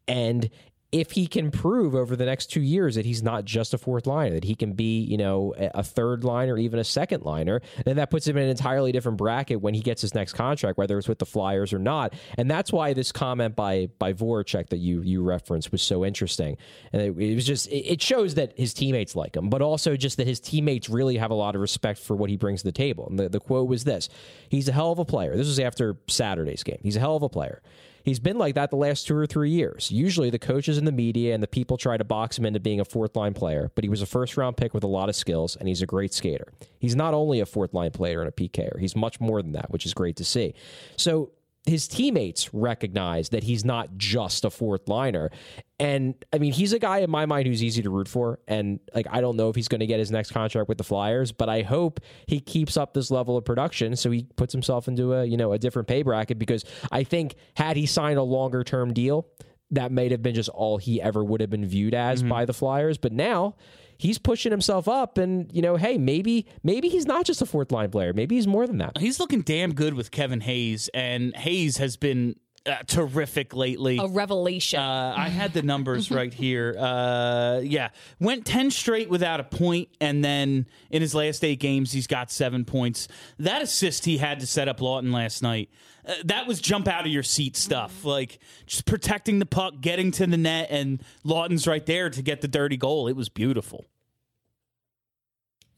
and 0.07 0.49
if 0.95 1.11
he 1.11 1.27
can 1.27 1.51
prove 1.51 1.93
over 1.93 2.15
the 2.15 2.25
next 2.25 2.45
two 2.45 2.61
years 2.61 2.95
that 2.95 3.05
he's 3.05 3.21
not 3.21 3.43
just 3.43 3.73
a 3.73 3.77
fourth 3.77 4.07
liner, 4.07 4.35
that 4.35 4.45
he 4.45 4.55
can 4.55 4.71
be, 4.71 5.01
you 5.01 5.17
know, 5.17 5.53
a 5.57 5.83
third 5.83 6.23
liner, 6.23 6.53
or 6.53 6.57
even 6.57 6.79
a 6.79 6.85
second 6.85 7.23
liner, 7.23 7.61
then 7.83 7.97
that 7.97 8.09
puts 8.09 8.25
him 8.25 8.37
in 8.37 8.43
an 8.43 8.49
entirely 8.49 8.93
different 8.93 9.17
bracket 9.17 9.59
when 9.59 9.73
he 9.73 9.81
gets 9.81 10.01
his 10.01 10.15
next 10.15 10.31
contract, 10.31 10.77
whether 10.77 10.97
it's 10.97 11.09
with 11.09 11.19
the 11.19 11.25
Flyers 11.25 11.73
or 11.73 11.79
not. 11.79 12.13
And 12.37 12.49
that's 12.49 12.71
why 12.71 12.93
this 12.93 13.11
comment 13.11 13.57
by 13.57 13.89
by 13.99 14.13
Voracek 14.13 14.69
that 14.69 14.77
you 14.77 15.01
you 15.01 15.21
referenced 15.21 15.69
was 15.73 15.81
so 15.81 16.05
interesting. 16.05 16.55
And 16.93 17.01
it, 17.01 17.17
it 17.21 17.35
was 17.35 17.45
just 17.45 17.67
it, 17.67 17.91
it 17.91 18.01
shows 18.01 18.35
that 18.35 18.57
his 18.57 18.73
teammates 18.73 19.17
like 19.17 19.35
him, 19.35 19.49
but 19.49 19.61
also 19.61 19.97
just 19.97 20.15
that 20.15 20.27
his 20.27 20.39
teammates 20.39 20.89
really 20.89 21.17
have 21.17 21.29
a 21.29 21.35
lot 21.35 21.55
of 21.55 21.61
respect 21.61 21.99
for 21.99 22.15
what 22.15 22.29
he 22.29 22.37
brings 22.37 22.61
to 22.61 22.67
the 22.67 22.71
table. 22.71 23.07
And 23.09 23.19
the, 23.19 23.27
the 23.27 23.41
quote 23.41 23.67
was 23.67 23.83
this: 23.83 24.07
"He's 24.47 24.69
a 24.69 24.71
hell 24.71 24.93
of 24.93 24.99
a 24.99 25.05
player." 25.05 25.35
This 25.35 25.47
was 25.47 25.59
after 25.59 25.97
Saturday's 26.07 26.63
game. 26.63 26.79
He's 26.81 26.95
a 26.95 27.01
hell 27.01 27.17
of 27.17 27.23
a 27.23 27.29
player. 27.29 27.61
He's 28.05 28.19
been 28.19 28.37
like 28.37 28.53
that 28.53 28.69
the 28.69 28.75
last 28.75 29.07
two 29.07 29.15
or 29.15 29.25
three 29.25 29.49
years. 29.49 29.89
Usually, 29.89 30.29
the 30.29 30.37
coaches 30.37 30.77
and 30.77 30.87
the 30.87 30.91
media 30.91 31.33
and 31.33 31.41
the 31.41 31.47
people 31.47 31.75
try 31.75 31.97
to 31.97 32.03
box 32.03 32.37
him 32.37 32.45
into 32.45 32.59
being 32.59 32.79
a 32.79 32.85
fourth 32.85 33.15
line 33.15 33.33
player, 33.33 33.71
but 33.73 33.83
he 33.83 33.89
was 33.89 34.03
a 34.03 34.05
first 34.05 34.37
round 34.37 34.57
pick 34.57 34.75
with 34.75 34.83
a 34.83 34.87
lot 34.87 35.09
of 35.09 35.15
skills, 35.15 35.55
and 35.55 35.67
he's 35.67 35.81
a 35.81 35.87
great 35.87 36.13
skater. 36.13 36.53
He's 36.77 36.95
not 36.95 37.15
only 37.15 37.39
a 37.39 37.47
fourth 37.47 37.73
line 37.73 37.89
player 37.89 38.21
and 38.21 38.29
a 38.29 38.31
PKer, 38.31 38.79
he's 38.79 38.95
much 38.95 39.19
more 39.19 39.41
than 39.41 39.53
that, 39.53 39.71
which 39.71 39.87
is 39.87 39.95
great 39.95 40.17
to 40.17 40.23
see. 40.23 40.53
So, 40.97 41.31
his 41.65 41.87
teammates 41.87 42.53
recognize 42.53 43.29
that 43.29 43.43
he's 43.43 43.65
not 43.65 43.97
just 43.97 44.45
a 44.45 44.49
fourth 44.49 44.87
liner. 44.87 45.31
And 45.79 46.13
I 46.31 46.37
mean, 46.37 46.53
he's 46.53 46.73
a 46.73 46.79
guy 46.79 46.99
in 46.99 47.09
my 47.09 47.25
mind 47.25 47.47
who's 47.47 47.63
easy 47.63 47.81
to 47.81 47.89
root 47.89 48.07
for. 48.07 48.39
And 48.47 48.79
like, 48.93 49.07
I 49.09 49.19
don't 49.19 49.35
know 49.35 49.49
if 49.49 49.55
he's 49.55 49.67
going 49.67 49.79
to 49.79 49.87
get 49.87 49.97
his 49.97 50.11
next 50.11 50.31
contract 50.31 50.69
with 50.69 50.77
the 50.77 50.83
Flyers, 50.83 51.31
but 51.31 51.49
I 51.49 51.63
hope 51.63 51.99
he 52.27 52.39
keeps 52.39 52.77
up 52.77 52.93
this 52.93 53.09
level 53.09 53.35
of 53.35 53.45
production 53.45 53.95
so 53.95 54.11
he 54.11 54.27
puts 54.35 54.53
himself 54.53 54.87
into 54.87 55.13
a, 55.13 55.25
you 55.25 55.37
know, 55.37 55.53
a 55.53 55.59
different 55.59 55.87
pay 55.87 56.03
bracket 56.03 56.37
because 56.37 56.63
I 56.91 57.03
think 57.03 57.35
had 57.55 57.77
he 57.77 57.87
signed 57.87 58.19
a 58.19 58.23
longer 58.23 58.63
term 58.63 58.93
deal, 58.93 59.27
that 59.71 59.91
might 59.91 60.11
have 60.11 60.21
been 60.21 60.35
just 60.35 60.49
all 60.49 60.77
he 60.77 61.01
ever 61.01 61.23
would 61.23 61.41
have 61.41 61.49
been 61.49 61.65
viewed 61.65 61.95
as 61.95 62.19
mm-hmm. 62.19 62.29
by 62.29 62.45
the 62.45 62.53
Flyers. 62.53 62.99
But 62.99 63.11
now 63.11 63.55
he's 63.97 64.17
pushing 64.17 64.51
himself 64.51 64.87
up 64.87 65.17
and, 65.17 65.49
you 65.53 65.61
know, 65.61 65.75
hey, 65.75 65.97
maybe 65.97 66.45
maybe 66.63 66.89
he's 66.89 67.05
not 67.05 67.25
just 67.25 67.41
a 67.41 67.45
fourth 67.45 67.71
line 67.71 67.91
player. 67.91 68.13
Maybe 68.13 68.35
he's 68.35 68.47
more 68.47 68.67
than 68.67 68.77
that. 68.79 68.97
He's 68.97 69.19
looking 69.19 69.41
damn 69.41 69.73
good 69.73 69.93
with 69.93 70.11
Kevin 70.11 70.41
Hayes, 70.41 70.89
and 70.93 71.35
Hayes 71.35 71.77
has 71.77 71.97
been 71.97 72.35
uh, 72.65 72.77
terrific 72.87 73.53
lately. 73.55 73.97
A 73.99 74.07
revelation. 74.07 74.79
Uh, 74.79 75.13
I 75.17 75.29
had 75.29 75.53
the 75.53 75.61
numbers 75.61 76.09
right 76.11 76.33
here. 76.33 76.75
Uh, 76.77 77.59
yeah, 77.63 77.89
went 78.19 78.45
ten 78.45 78.71
straight 78.71 79.09
without 79.09 79.39
a 79.39 79.43
point, 79.43 79.89
and 80.01 80.23
then 80.23 80.65
in 80.89 81.01
his 81.01 81.13
last 81.15 81.43
eight 81.43 81.59
games, 81.59 81.91
he's 81.91 82.07
got 82.07 82.31
seven 82.31 82.65
points. 82.65 83.07
That 83.39 83.61
assist 83.61 84.05
he 84.05 84.17
had 84.17 84.39
to 84.39 84.47
set 84.47 84.67
up 84.67 84.79
Laughton 84.79 85.13
last 85.13 85.41
night. 85.43 85.69
Uh, 86.07 86.13
that 86.25 86.45
was 86.47 86.59
jump 86.61 86.87
out 86.87 87.05
of 87.05 87.11
your 87.11 87.23
seat 87.23 87.55
stuff, 87.57 88.05
like 88.05 88.39
just 88.67 88.85
protecting 88.85 89.39
the 89.39 89.45
puck, 89.45 89.75
getting 89.81 90.11
to 90.11 90.27
the 90.27 90.37
net, 90.37 90.67
and 90.69 91.01
Laughton's 91.23 91.67
right 91.67 91.85
there 91.85 92.09
to 92.09 92.21
get 92.21 92.41
the 92.41 92.47
dirty 92.47 92.77
goal. 92.77 93.07
It 93.07 93.15
was 93.15 93.27
beautiful. 93.29 93.85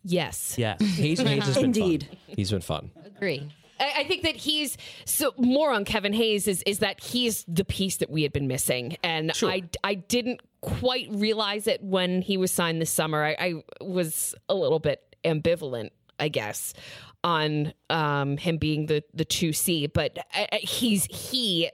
yes. 0.03 0.55
Yes. 0.57 0.81
Hayes, 0.81 1.19
Hayes 1.21 1.43
has 1.45 1.55
been 1.55 1.65
Indeed. 1.65 2.03
fun. 2.09 2.17
He's 2.35 2.51
been 2.51 2.61
fun. 2.61 2.91
Agree. 3.05 3.49
I, 3.79 3.93
I 3.97 4.03
think 4.05 4.23
that 4.23 4.35
he's 4.35 4.77
so 5.05 5.33
more 5.37 5.71
on 5.71 5.85
Kevin 5.85 6.13
Hayes 6.13 6.47
is 6.47 6.63
is 6.63 6.79
that 6.79 7.01
he's 7.03 7.43
the 7.47 7.65
piece 7.65 7.97
that 7.97 8.09
we 8.09 8.23
had 8.23 8.33
been 8.33 8.47
missing, 8.47 8.97
and 9.03 9.31
I 9.43 9.63
I 9.83 9.95
didn't 9.95 10.41
quite 10.61 11.07
realize 11.11 11.67
it 11.67 11.81
when 11.83 12.21
he 12.21 12.37
was 12.37 12.51
signed 12.51 12.81
this 12.81 12.89
summer. 12.89 13.23
I, 13.23 13.35
I 13.39 13.53
was 13.81 14.35
a 14.49 14.55
little 14.55 14.79
bit 14.79 15.15
ambivalent, 15.23 15.91
I 16.19 16.29
guess, 16.29 16.73
on 17.23 17.73
um, 17.89 18.37
him 18.37 18.57
being 18.57 18.87
the 18.87 19.03
the 19.13 19.25
two 19.25 19.53
C, 19.53 19.87
but 19.87 20.17
uh, 20.35 20.45
uh, 20.51 20.57
he's 20.61 21.05
he. 21.05 21.69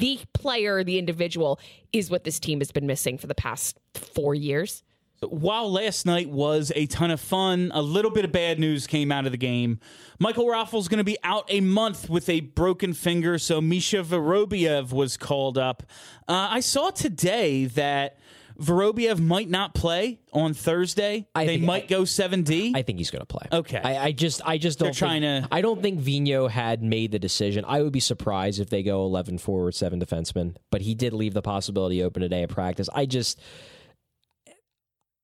The 0.00 0.18
player, 0.32 0.82
the 0.82 0.98
individual, 0.98 1.60
is 1.92 2.10
what 2.10 2.24
this 2.24 2.40
team 2.40 2.58
has 2.58 2.72
been 2.72 2.88
missing 2.88 3.18
for 3.18 3.28
the 3.28 3.36
past 3.36 3.78
four 3.94 4.34
years. 4.34 4.82
While 5.30 5.70
last 5.70 6.06
night 6.06 6.30
was 6.30 6.72
a 6.74 6.86
ton 6.86 7.10
of 7.10 7.20
fun, 7.20 7.70
a 7.74 7.82
little 7.82 8.10
bit 8.10 8.24
of 8.24 8.32
bad 8.32 8.58
news 8.58 8.86
came 8.86 9.12
out 9.12 9.26
of 9.26 9.32
the 9.32 9.38
game. 9.38 9.78
Michael 10.18 10.46
Raffl's 10.46 10.88
going 10.88 10.96
to 10.98 11.04
be 11.04 11.18
out 11.22 11.44
a 11.50 11.60
month 11.60 12.08
with 12.08 12.30
a 12.30 12.40
broken 12.40 12.94
finger, 12.94 13.36
so 13.38 13.60
Misha 13.60 13.98
Vorobyev 13.98 14.92
was 14.94 15.18
called 15.18 15.58
up. 15.58 15.82
Uh, 16.26 16.48
I 16.52 16.60
saw 16.60 16.88
today 16.88 17.66
that 17.66 18.18
Vorobyev 18.58 19.18
might 19.20 19.50
not 19.50 19.74
play 19.74 20.20
on 20.32 20.54
Thursday. 20.54 21.26
I 21.34 21.44
they 21.44 21.54
think- 21.56 21.64
might 21.66 21.88
go 21.88 22.02
7D. 22.04 22.72
I 22.74 22.80
think 22.80 22.96
he's 22.96 23.10
going 23.10 23.20
to 23.20 23.26
play. 23.26 23.46
Okay. 23.52 23.78
I, 23.82 24.04
I 24.06 24.12
just, 24.12 24.40
I 24.46 24.56
just 24.56 24.78
They're 24.78 24.86
don't. 24.88 24.94
trying 24.96 25.20
think, 25.20 25.48
to- 25.50 25.54
I 25.54 25.60
don't 25.60 25.82
think 25.82 26.00
Vino 26.00 26.48
had 26.48 26.82
made 26.82 27.12
the 27.12 27.18
decision. 27.18 27.66
I 27.68 27.82
would 27.82 27.92
be 27.92 28.00
surprised 28.00 28.58
if 28.58 28.70
they 28.70 28.82
go 28.82 29.02
11 29.04 29.36
forward, 29.36 29.74
seven 29.74 30.00
defensemen. 30.00 30.56
But 30.70 30.80
he 30.80 30.94
did 30.94 31.12
leave 31.12 31.34
the 31.34 31.42
possibility 31.42 32.02
open 32.02 32.22
today 32.22 32.42
at 32.42 32.48
practice. 32.48 32.88
I 32.94 33.04
just, 33.04 33.38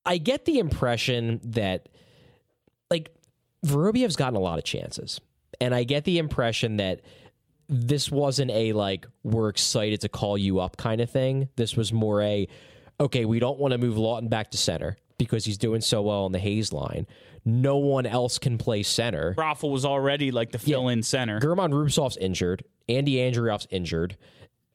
I 0.07 0.19
get 0.19 0.45
the 0.45 0.59
impression 0.59 1.41
that, 1.45 1.89
like, 2.91 3.11
Vorobyev's 3.67 4.17
gotten 4.17 4.37
a 4.37 4.41
lot 4.41 4.59
of 4.59 4.65
chances, 4.65 5.21
and 5.61 5.75
I 5.75 5.85
get 5.85 6.05
the 6.05 6.19
impression 6.19 6.77
that 6.77 7.01
this 7.69 8.11
wasn't 8.11 8.51
a 8.53 8.73
like 8.73 9.07
we're 9.25 9.49
excited 9.49 10.01
to 10.03 10.09
call 10.09 10.39
you 10.39 10.61
up 10.61 10.77
kind 10.77 11.01
of 11.01 11.11
thing. 11.11 11.49
This 11.57 11.77
was 11.77 11.93
more 11.93 12.23
a 12.23 12.47
okay, 13.01 13.25
we 13.25 13.39
don't 13.39 13.59
want 13.59 13.73
to 13.73 13.79
move 13.79 13.97
Laughton 13.97 14.31
back 14.31 14.51
to 14.53 14.59
center 14.59 14.97
because 15.19 15.45
he's 15.45 15.59
doing 15.59 15.81
so 15.81 16.03
well 16.03 16.25
on 16.25 16.33
the 16.33 16.39
Hayes 16.39 16.73
line. 16.73 17.07
No 17.45 17.77
one 17.77 18.07
else 18.07 18.39
can 18.39 18.59
play 18.59 18.83
center. 18.83 19.35
Raffl 19.37 19.71
was 19.71 19.85
already 19.85 20.31
like 20.31 20.53
the 20.53 20.59
fill 20.59 20.89
in 20.89 21.03
center. 21.03 21.39
German 21.39 21.73
Rubtsov's 21.73 22.17
injured. 22.17 22.65
Andy 22.89 23.17
Andreoff's 23.17 23.67
injured. 23.71 24.17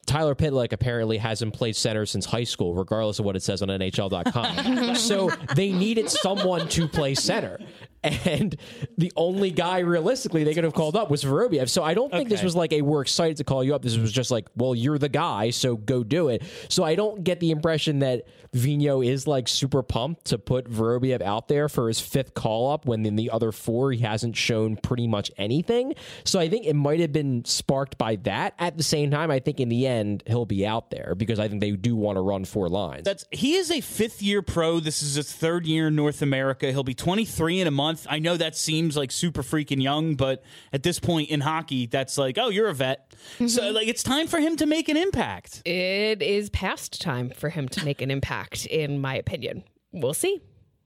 Tyler 0.06 0.34
Pitlick 0.34 0.72
apparently 0.72 1.16
hasn't 1.16 1.54
played 1.54 1.76
center 1.76 2.04
since 2.06 2.26
high 2.26 2.44
school, 2.44 2.74
regardless 2.74 3.18
of 3.18 3.24
what 3.24 3.36
it 3.36 3.42
says 3.42 3.62
on 3.62 3.68
NHL.com. 3.68 4.94
so 4.96 5.30
they 5.54 5.72
needed 5.72 6.10
someone 6.10 6.68
to 6.68 6.88
play 6.88 7.14
center. 7.14 7.58
And 8.04 8.56
the 8.98 9.12
only 9.16 9.50
guy 9.50 9.78
realistically 9.80 10.44
they 10.44 10.54
could 10.54 10.64
have 10.64 10.74
called 10.74 10.96
up 10.96 11.10
was 11.10 11.22
Vorobyev. 11.22 11.68
So 11.68 11.84
I 11.84 11.94
don't 11.94 12.10
think 12.10 12.28
this 12.28 12.42
was 12.42 12.56
like 12.56 12.72
a 12.72 12.82
we're 12.82 13.02
excited 13.02 13.36
to 13.36 13.44
call 13.44 13.62
you 13.62 13.74
up. 13.74 13.82
This 13.82 13.96
was 13.96 14.10
just 14.10 14.30
like, 14.30 14.48
well, 14.56 14.74
you're 14.74 14.98
the 14.98 15.08
guy, 15.08 15.50
so 15.50 15.76
go 15.76 16.02
do 16.02 16.28
it. 16.28 16.42
So 16.68 16.82
I 16.82 16.94
don't 16.94 17.22
get 17.22 17.40
the 17.40 17.50
impression 17.50 18.00
that 18.00 18.26
Vino 18.54 19.00
is 19.00 19.26
like 19.26 19.48
super 19.48 19.82
pumped 19.82 20.26
to 20.26 20.38
put 20.38 20.70
Vorobyev 20.70 21.22
out 21.22 21.48
there 21.48 21.68
for 21.68 21.88
his 21.88 22.00
fifth 22.00 22.34
call 22.34 22.70
up 22.72 22.86
when 22.86 23.06
in 23.06 23.16
the 23.16 23.30
other 23.30 23.50
four 23.52 23.92
he 23.92 24.00
hasn't 24.00 24.36
shown 24.36 24.76
pretty 24.76 25.06
much 25.06 25.30
anything. 25.38 25.94
So 26.24 26.38
I 26.38 26.48
think 26.48 26.66
it 26.66 26.74
might 26.74 27.00
have 27.00 27.12
been 27.12 27.44
sparked 27.44 27.96
by 27.96 28.16
that. 28.16 28.54
At 28.58 28.76
the 28.76 28.82
same 28.82 29.10
time, 29.10 29.30
I 29.30 29.38
think 29.38 29.60
in 29.60 29.68
the 29.68 29.86
end 29.86 30.22
he'll 30.26 30.44
be 30.44 30.66
out 30.66 30.90
there 30.90 31.14
because 31.16 31.38
I 31.38 31.48
think 31.48 31.60
they 31.60 31.70
do 31.70 31.96
want 31.96 32.16
to 32.16 32.20
run 32.20 32.44
four 32.44 32.68
lines. 32.68 33.04
That's 33.04 33.24
he 33.30 33.54
is 33.54 33.70
a 33.70 33.80
fifth 33.80 34.20
year 34.22 34.42
pro. 34.42 34.80
This 34.80 35.02
is 35.02 35.14
his 35.14 35.32
third 35.32 35.66
year 35.66 35.88
in 35.88 35.94
North 35.94 36.20
America. 36.20 36.70
He'll 36.70 36.84
be 36.84 36.94
23 36.94 37.60
in 37.60 37.66
a 37.66 37.70
month. 37.70 37.91
I 38.08 38.18
know 38.18 38.36
that 38.36 38.56
seems 38.56 38.96
like 38.96 39.10
super 39.10 39.42
freaking 39.42 39.82
young, 39.82 40.14
but 40.14 40.42
at 40.72 40.82
this 40.82 40.98
point 40.98 41.30
in 41.30 41.40
hockey, 41.40 41.86
that's 41.86 42.18
like, 42.18 42.38
oh, 42.38 42.48
you're 42.48 42.68
a 42.68 42.74
vet. 42.74 43.14
So 43.38 43.44
mm-hmm. 43.44 43.74
like 43.74 43.88
it's 43.88 44.02
time 44.02 44.26
for 44.26 44.38
him 44.38 44.56
to 44.56 44.66
make 44.66 44.88
an 44.88 44.96
impact. 44.96 45.62
It 45.66 46.22
is 46.22 46.50
past 46.50 47.00
time 47.00 47.30
for 47.30 47.50
him 47.50 47.68
to 47.70 47.84
make 47.84 48.02
an 48.02 48.10
impact, 48.10 48.66
in 48.66 49.00
my 49.00 49.14
opinion. 49.14 49.64
We'll 49.92 50.14
see. 50.14 50.40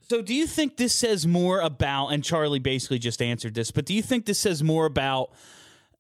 So 0.09 0.23
do 0.23 0.35
you 0.35 0.47
think 0.47 0.77
this 0.77 0.95
says 0.95 1.27
more 1.27 1.61
about 1.61 2.09
and 2.09 2.23
Charlie 2.23 2.61
basically 2.61 2.99
just 2.99 3.21
answered 3.21 3.55
this, 3.55 3.71
but 3.71 3.87
do 3.87 3.95
you 3.95 4.03
think 4.03 4.27
this 4.27 4.39
says 4.39 4.63
more 4.63 4.87
about 4.87 5.33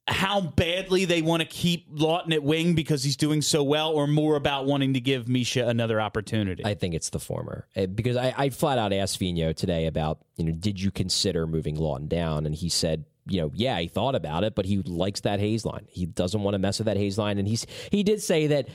how 0.08 0.40
badly 0.40 1.04
they 1.04 1.20
want 1.20 1.40
to 1.42 1.48
keep 1.48 1.92
Laughton 1.92 2.32
at 2.32 2.42
wing 2.42 2.74
because 2.74 3.02
he's 3.02 3.16
doing 3.16 3.42
so 3.42 3.62
well, 3.62 3.90
or 3.90 4.06
more 4.06 4.36
about 4.36 4.64
wanting 4.66 4.94
to 4.94 5.00
give 5.00 5.28
Misha 5.28 5.66
another 5.66 6.00
opportunity? 6.00 6.64
I 6.64 6.74
think 6.74 6.94
it's 6.94 7.10
the 7.10 7.18
former 7.18 7.66
Uh, 7.76 7.86
because 7.86 8.16
I, 8.16 8.32
I 8.36 8.50
flat 8.50 8.78
out 8.78 8.92
asked 8.92 9.18
Vino 9.18 9.52
today 9.52 9.86
about 9.86 10.18
you 10.36 10.44
know 10.44 10.52
did 10.52 10.80
you 10.80 10.90
consider 10.90 11.46
moving 11.46 11.76
Laughton 11.76 12.08
down 12.08 12.46
and 12.46 12.54
he 12.54 12.68
said 12.68 13.04
you 13.26 13.40
know 13.40 13.50
yeah 13.54 13.78
he 13.80 13.88
thought 13.88 14.14
about 14.14 14.44
it 14.44 14.54
but 14.54 14.64
he 14.64 14.78
likes 14.82 15.20
that 15.20 15.40
Hayes 15.40 15.64
line 15.64 15.86
he 15.88 16.06
doesn't 16.06 16.42
want 16.42 16.54
to 16.54 16.58
mess 16.58 16.78
with 16.78 16.86
that 16.86 16.96
Hayes 16.96 17.18
line 17.18 17.38
and 17.38 17.48
he's 17.48 17.66
he 17.90 18.02
did 18.02 18.22
say 18.22 18.46
that. 18.48 18.68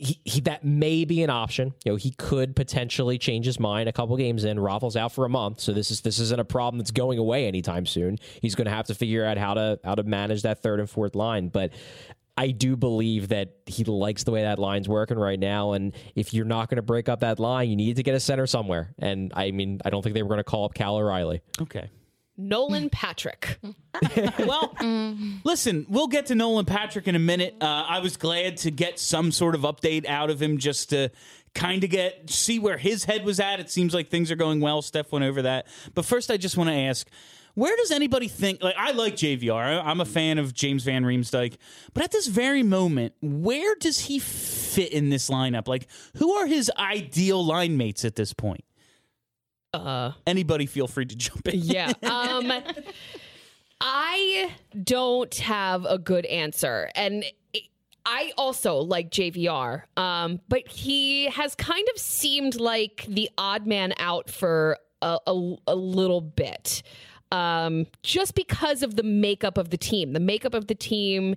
He, 0.00 0.20
he, 0.24 0.40
that 0.42 0.64
may 0.64 1.04
be 1.04 1.24
an 1.24 1.30
option. 1.30 1.74
You 1.84 1.92
know, 1.92 1.96
he 1.96 2.12
could 2.12 2.54
potentially 2.54 3.18
change 3.18 3.46
his 3.46 3.58
mind 3.58 3.88
a 3.88 3.92
couple 3.92 4.16
games 4.16 4.44
in. 4.44 4.56
Raffl's 4.58 4.96
out 4.96 5.10
for 5.10 5.24
a 5.24 5.28
month, 5.28 5.58
so 5.58 5.72
this 5.72 5.90
is 5.90 6.02
this 6.02 6.20
isn't 6.20 6.38
a 6.40 6.44
problem 6.44 6.78
that's 6.78 6.92
going 6.92 7.18
away 7.18 7.48
anytime 7.48 7.84
soon. 7.84 8.18
He's 8.40 8.54
going 8.54 8.66
to 8.66 8.70
have 8.70 8.86
to 8.86 8.94
figure 8.94 9.24
out 9.24 9.38
how 9.38 9.54
to 9.54 9.80
how 9.82 9.96
to 9.96 10.04
manage 10.04 10.42
that 10.42 10.62
third 10.62 10.78
and 10.78 10.88
fourth 10.88 11.16
line. 11.16 11.48
But 11.48 11.72
I 12.36 12.52
do 12.52 12.76
believe 12.76 13.28
that 13.28 13.54
he 13.66 13.82
likes 13.82 14.22
the 14.22 14.30
way 14.30 14.42
that 14.42 14.60
line's 14.60 14.88
working 14.88 15.18
right 15.18 15.40
now. 15.40 15.72
And 15.72 15.92
if 16.14 16.32
you're 16.32 16.44
not 16.44 16.68
going 16.70 16.76
to 16.76 16.82
break 16.82 17.08
up 17.08 17.20
that 17.20 17.40
line, 17.40 17.68
you 17.68 17.74
need 17.74 17.96
to 17.96 18.04
get 18.04 18.14
a 18.14 18.20
center 18.20 18.46
somewhere. 18.46 18.94
And 19.00 19.32
I 19.34 19.50
mean, 19.50 19.80
I 19.84 19.90
don't 19.90 20.02
think 20.02 20.14
they 20.14 20.22
were 20.22 20.28
going 20.28 20.38
to 20.38 20.44
call 20.44 20.64
up 20.64 20.74
Cal 20.74 20.96
O'Reilly. 20.96 21.42
okay. 21.60 21.90
Nolan 22.38 22.88
Patrick. 22.90 23.58
Well, 24.38 24.72
listen, 25.44 25.84
we'll 25.88 26.06
get 26.06 26.26
to 26.26 26.36
Nolan 26.36 26.64
Patrick 26.64 27.08
in 27.08 27.16
a 27.16 27.18
minute. 27.18 27.56
Uh, 27.60 27.64
I 27.88 27.98
was 27.98 28.16
glad 28.16 28.58
to 28.58 28.70
get 28.70 29.00
some 29.00 29.32
sort 29.32 29.56
of 29.56 29.62
update 29.62 30.06
out 30.06 30.30
of 30.30 30.40
him 30.40 30.58
just 30.58 30.90
to 30.90 31.10
kind 31.52 31.82
of 31.82 31.90
get 31.90 32.30
see 32.30 32.60
where 32.60 32.78
his 32.78 33.04
head 33.04 33.24
was 33.24 33.40
at. 33.40 33.58
It 33.58 33.70
seems 33.70 33.92
like 33.92 34.08
things 34.08 34.30
are 34.30 34.36
going 34.36 34.60
well. 34.60 34.82
Steph 34.82 35.10
went 35.10 35.24
over 35.24 35.42
that. 35.42 35.66
But 35.94 36.04
first, 36.04 36.30
I 36.30 36.36
just 36.36 36.56
want 36.56 36.70
to 36.70 36.76
ask. 36.76 37.08
Where 37.54 37.76
does 37.76 37.90
anybody 37.90 38.28
think? 38.28 38.62
Like, 38.62 38.76
I 38.78 38.92
like 38.92 39.16
JVR. 39.16 39.82
I'm 39.84 40.00
a 40.00 40.04
fan 40.04 40.38
of 40.38 40.54
James 40.54 40.84
Van 40.84 41.02
Riemsdyk. 41.02 41.56
But 41.92 42.04
at 42.04 42.12
this 42.12 42.28
very 42.28 42.62
moment, 42.62 43.14
where 43.20 43.74
does 43.74 43.98
he 43.98 44.20
fit 44.20 44.92
in 44.92 45.10
this 45.10 45.28
lineup? 45.28 45.66
Like, 45.66 45.88
who 46.18 46.34
are 46.34 46.46
his 46.46 46.70
ideal 46.78 47.44
line 47.44 47.76
mates 47.76 48.04
at 48.04 48.14
this 48.14 48.32
point? 48.32 48.62
Uh, 49.74 50.12
Anybody 50.26 50.66
feel 50.66 50.86
free 50.88 51.06
to 51.06 51.16
jump 51.16 51.48
in. 51.48 51.60
yeah. 51.60 51.92
Um, 52.02 52.52
I 53.80 54.52
don't 54.82 55.34
have 55.36 55.84
a 55.84 55.98
good 55.98 56.26
answer. 56.26 56.90
And 56.94 57.24
I 58.04 58.32
also 58.38 58.76
like 58.76 59.10
JVR, 59.10 59.82
um, 59.96 60.40
but 60.48 60.66
he 60.66 61.26
has 61.26 61.54
kind 61.54 61.86
of 61.94 62.00
seemed 62.00 62.58
like 62.58 63.04
the 63.08 63.30
odd 63.36 63.66
man 63.66 63.92
out 63.98 64.30
for 64.30 64.78
a, 65.02 65.18
a, 65.26 65.54
a 65.68 65.74
little 65.76 66.20
bit. 66.22 66.82
Um, 67.30 67.86
just 68.02 68.34
because 68.34 68.82
of 68.82 68.96
the 68.96 69.02
makeup 69.02 69.58
of 69.58 69.68
the 69.68 69.76
team. 69.76 70.14
The 70.14 70.20
makeup 70.20 70.54
of 70.54 70.66
the 70.66 70.74
team 70.74 71.34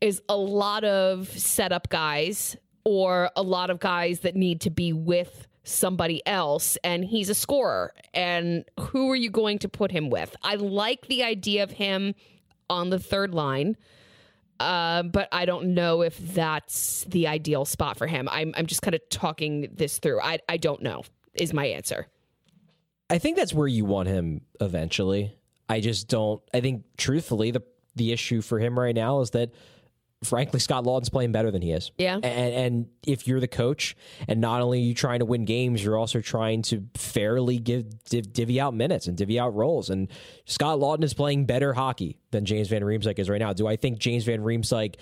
is 0.00 0.22
a 0.30 0.36
lot 0.36 0.84
of 0.84 1.28
setup 1.28 1.90
guys 1.90 2.56
or 2.84 3.30
a 3.36 3.42
lot 3.42 3.68
of 3.68 3.78
guys 3.78 4.20
that 4.20 4.34
need 4.36 4.62
to 4.62 4.70
be 4.70 4.94
with 4.94 5.46
somebody 5.64 6.24
else 6.26 6.76
and 6.84 7.04
he's 7.04 7.28
a 7.28 7.34
scorer 7.34 7.92
and 8.12 8.64
who 8.78 9.10
are 9.10 9.16
you 9.16 9.30
going 9.30 9.58
to 9.58 9.68
put 9.68 9.90
him 9.90 10.10
with 10.10 10.36
i 10.42 10.54
like 10.54 11.06
the 11.06 11.22
idea 11.22 11.62
of 11.62 11.70
him 11.70 12.14
on 12.70 12.90
the 12.90 12.98
third 12.98 13.34
line 13.34 13.76
uh, 14.60 15.02
but 15.02 15.28
i 15.32 15.44
don't 15.44 15.66
know 15.66 16.02
if 16.02 16.16
that's 16.18 17.04
the 17.08 17.26
ideal 17.26 17.64
spot 17.64 17.96
for 17.96 18.06
him 18.06 18.28
i'm, 18.30 18.54
I'm 18.56 18.66
just 18.66 18.82
kind 18.82 18.94
of 18.94 19.00
talking 19.10 19.68
this 19.72 19.98
through 19.98 20.20
I, 20.20 20.38
I 20.48 20.58
don't 20.58 20.82
know 20.82 21.02
is 21.34 21.52
my 21.52 21.66
answer 21.66 22.06
I 23.10 23.18
think 23.18 23.36
that's 23.36 23.52
where 23.52 23.68
you 23.68 23.84
want 23.84 24.08
him 24.08 24.40
eventually. 24.60 25.34
I 25.68 25.80
just 25.80 26.08
don't. 26.08 26.42
I 26.52 26.60
think, 26.60 26.84
truthfully, 26.96 27.50
the 27.50 27.62
the 27.94 28.12
issue 28.12 28.40
for 28.40 28.58
him 28.58 28.78
right 28.78 28.94
now 28.94 29.20
is 29.20 29.30
that, 29.30 29.52
frankly, 30.26 30.60
Scott 30.60 30.84
Laughton's 30.84 31.08
playing 31.08 31.32
better 31.32 31.50
than 31.50 31.62
he 31.62 31.72
is. 31.72 31.92
Yeah. 31.98 32.16
And, 32.16 32.24
and 32.24 32.86
if 33.06 33.26
you're 33.26 33.40
the 33.40 33.48
coach, 33.48 33.96
and 34.28 34.40
not 34.40 34.60
only 34.60 34.78
are 34.78 34.84
you 34.84 34.94
trying 34.94 35.20
to 35.20 35.24
win 35.24 35.44
games, 35.44 35.84
you're 35.84 35.96
also 35.96 36.20
trying 36.20 36.62
to 36.62 36.84
fairly 36.94 37.58
give 37.58 38.04
div, 38.04 38.32
divvy 38.32 38.60
out 38.60 38.74
minutes 38.74 39.06
and 39.06 39.16
divvy 39.16 39.38
out 39.38 39.54
roles. 39.54 39.90
And 39.90 40.08
Scott 40.44 40.78
Laughton 40.78 41.04
is 41.04 41.14
playing 41.14 41.46
better 41.46 41.72
hockey 41.72 42.18
than 42.30 42.44
James 42.44 42.68
Van 42.68 42.82
Riemsdyk 42.82 43.18
is 43.18 43.30
right 43.30 43.40
now. 43.40 43.52
Do 43.52 43.66
I 43.66 43.76
think 43.76 43.98
James 43.98 44.24
Van 44.24 44.40
Riemsdyk 44.40 44.96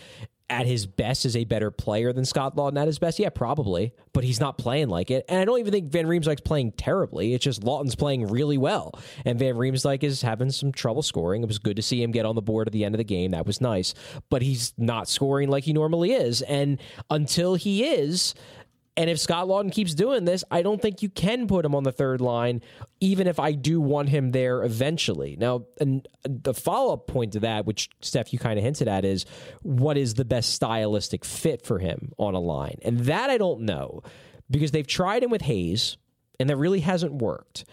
at 0.53 0.66
his 0.66 0.84
best 0.84 1.24
is 1.24 1.34
a 1.34 1.44
better 1.44 1.70
player 1.70 2.12
than 2.12 2.26
Scott 2.26 2.55
Laughton 2.57 2.78
at 2.78 2.86
his 2.86 2.98
best? 2.98 3.18
Yeah, 3.18 3.30
probably. 3.30 3.94
But 4.12 4.22
he's 4.22 4.38
not 4.38 4.59
playing 4.59 4.90
like 4.90 5.11
it. 5.11 5.24
And 5.28 5.40
I 5.40 5.44
don't 5.46 5.59
even 5.59 5.72
think 5.72 5.90
Van 5.90 6.07
Riemsdyk's 6.07 6.42
playing 6.42 6.72
terribly. 6.72 7.32
It's 7.32 7.42
just 7.42 7.62
Laughton's 7.62 7.94
playing 7.94 8.26
really 8.28 8.59
well. 8.59 8.92
And 9.24 9.38
Van 9.38 9.55
Riemsdyk 9.55 10.05
is 10.05 10.20
having 10.20 10.50
some 10.50 10.70
trouble 10.70 11.03
scoring. 11.03 11.42
It 11.42 11.48
was 11.48 11.59
good 11.59 11.76
to 11.76 11.82
see 11.82 12.03
him 12.03 12.11
get 12.11 12.26
on 12.26 12.34
the 12.34 12.42
board 12.42 12.68
at 12.68 12.72
the 12.72 12.84
end 12.84 12.94
of 12.94 12.98
the 12.98 13.05
game. 13.05 13.30
That 13.30 13.46
was 13.46 13.61
nice. 13.61 13.94
But 14.28 14.42
he's 14.42 14.74
not 14.76 15.09
scoring 15.09 15.48
like 15.48 15.64
he 15.64 15.72
normally 15.72 16.12
is. 16.12 16.42
And 16.42 16.78
until 17.09 17.55
he 17.55 17.84
is, 17.84 18.34
and 18.97 19.09
if 19.09 19.18
Scott 19.18 19.47
Laughton 19.49 19.72
keeps 19.72 19.95
doing 19.95 20.26
this, 20.26 20.45
I 20.51 20.62
don't 20.62 20.80
think 20.80 21.03
you 21.03 21.09
can 21.09 21.47
put 21.47 21.64
him 21.64 21.74
on 21.74 21.82
the 21.82 21.93
third 21.93 22.20
line, 22.20 22.61
even 23.01 23.26
if 23.26 23.40
I 23.40 23.53
do 23.53 23.80
want 23.80 24.11
him 24.11 24.32
there 24.32 24.62
eventually. 24.62 25.36
Now, 25.38 25.64
the 26.24 26.53
follow 26.53 26.93
up 26.93 27.07
point 27.07 27.32
to 27.32 27.40
that, 27.40 27.64
which 27.64 27.88
Steph, 28.01 28.32
you 28.34 28.38
kind 28.38 28.59
of 28.59 28.64
hinted 28.64 28.88
at, 28.88 29.05
is 29.07 29.24
what 29.62 29.97
is 29.97 30.14
the 30.14 30.26
best 30.26 30.53
stylistic 30.53 31.24
fit 31.24 31.64
for 31.64 31.78
him 31.78 32.12
on 32.18 32.34
a 32.34 32.40
line? 32.40 32.78
And 32.82 33.01
that 33.01 33.30
I 33.30 33.38
don't 33.38 33.62
know 33.62 34.03
because 34.51 34.72
they've 34.72 34.86
tried 34.86 35.22
him 35.22 35.30
with 35.30 35.43
Hayes, 35.43 35.97
and 36.38 36.51
that 36.51 36.57
really 36.57 36.80
hasn't 36.80 37.14
worked. 37.14 37.64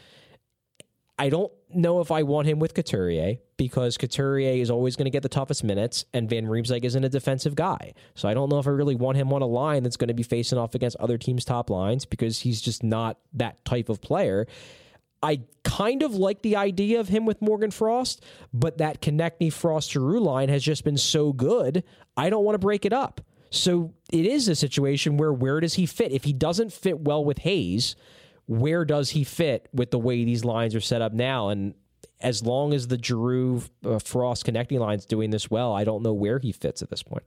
I 1.19 1.27
don't 1.27 1.51
know 1.73 1.99
if 1.99 2.11
I 2.11 2.23
want 2.23 2.47
him 2.47 2.59
with 2.59 2.73
Couturier 2.73 3.35
because 3.57 3.97
Couturier 3.97 4.53
is 4.53 4.71
always 4.71 4.95
going 4.95 5.05
to 5.05 5.11
get 5.11 5.21
the 5.21 5.29
toughest 5.29 5.65
minutes, 5.65 6.05
and 6.13 6.29
Van 6.29 6.45
Riemsdyk 6.45 6.85
isn't 6.85 7.03
a 7.03 7.09
defensive 7.09 7.55
guy. 7.55 7.93
So 8.15 8.29
I 8.29 8.33
don't 8.33 8.49
know 8.49 8.57
if 8.57 8.67
I 8.67 8.71
really 8.71 8.95
want 8.95 9.17
him 9.17 9.33
on 9.33 9.41
a 9.41 9.45
line 9.45 9.83
that's 9.83 9.97
going 9.97 10.07
to 10.07 10.13
be 10.13 10.23
facing 10.23 10.57
off 10.57 10.75
against 10.75 10.95
other 10.95 11.17
teams' 11.17 11.43
top 11.43 11.69
lines 11.69 12.05
because 12.05 12.39
he's 12.39 12.61
just 12.61 12.83
not 12.83 13.19
that 13.33 13.63
type 13.65 13.89
of 13.89 14.01
player. 14.01 14.47
I 15.21 15.41
kind 15.65 16.03
of 16.03 16.15
like 16.15 16.41
the 16.41 16.55
idea 16.55 17.01
of 17.01 17.09
him 17.09 17.25
with 17.25 17.41
Morgan 17.41 17.71
Frost, 17.71 18.23
but 18.53 18.77
that 18.77 19.01
Konecny 19.01 19.51
Frost 19.51 19.91
Giroux 19.91 20.21
line 20.21 20.47
has 20.47 20.63
just 20.63 20.85
been 20.85 20.97
so 20.97 21.33
good. 21.33 21.83
I 22.15 22.29
don't 22.29 22.45
want 22.45 22.53
to 22.53 22.59
break 22.59 22.85
it 22.85 22.93
up. 22.93 23.19
So 23.49 23.93
it 24.13 24.25
is 24.25 24.47
a 24.47 24.55
situation 24.55 25.17
where 25.17 25.33
where 25.33 25.59
does 25.59 25.73
he 25.73 25.85
fit? 25.85 26.13
If 26.13 26.23
he 26.23 26.31
doesn't 26.31 26.71
fit 26.71 27.01
well 27.01 27.25
with 27.25 27.39
Hayes, 27.39 27.97
where 28.49 28.83
does 28.83 29.11
he 29.11 29.23
fit 29.23 29.69
with 29.71 29.91
the 29.91 29.99
way 29.99 30.25
these 30.25 30.43
lines 30.43 30.73
are 30.73 30.81
set 30.81 31.03
up 31.03 31.13
now? 31.13 31.49
And 31.49 31.75
as 32.19 32.43
long 32.43 32.73
as 32.73 32.87
the 32.87 32.97
Giroux 33.01 33.61
uh, 33.85 33.99
Frost 33.99 34.47
Konecny 34.47 34.79
line's 34.79 35.05
doing 35.05 35.29
this 35.29 35.51
well, 35.51 35.71
I 35.71 35.83
don't 35.83 36.01
know 36.01 36.13
where 36.13 36.39
he 36.39 36.51
fits 36.51 36.81
at 36.81 36.89
this 36.89 37.03
point. 37.03 37.23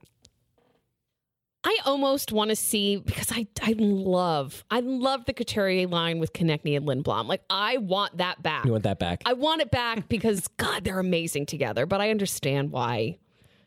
I 1.63 1.77
almost 1.85 2.33
want 2.33 2.49
to 2.49 2.57
see 2.57 2.97
because 2.97 3.31
I 3.31 3.47
I 3.61 3.73
love 3.77 4.65
I 4.69 4.81
love 4.81 5.23
the 5.23 5.31
Couturier 5.31 5.87
line 5.87 6.19
with 6.19 6.33
Konecny 6.33 6.75
and 6.75 6.85
Lindblom. 6.85 7.27
Like 7.27 7.43
I 7.49 7.77
want 7.77 8.17
that 8.17 8.43
back. 8.43 8.65
You 8.65 8.73
want 8.73 8.83
that 8.83 8.99
back? 8.99 9.21
I 9.25 9.31
want 9.31 9.61
it 9.61 9.71
back 9.71 10.09
because 10.09 10.45
God, 10.57 10.83
they're 10.83 10.99
amazing 10.99 11.45
together. 11.45 11.85
But 11.85 12.01
I 12.01 12.09
understand 12.09 12.71
why, 12.71 13.17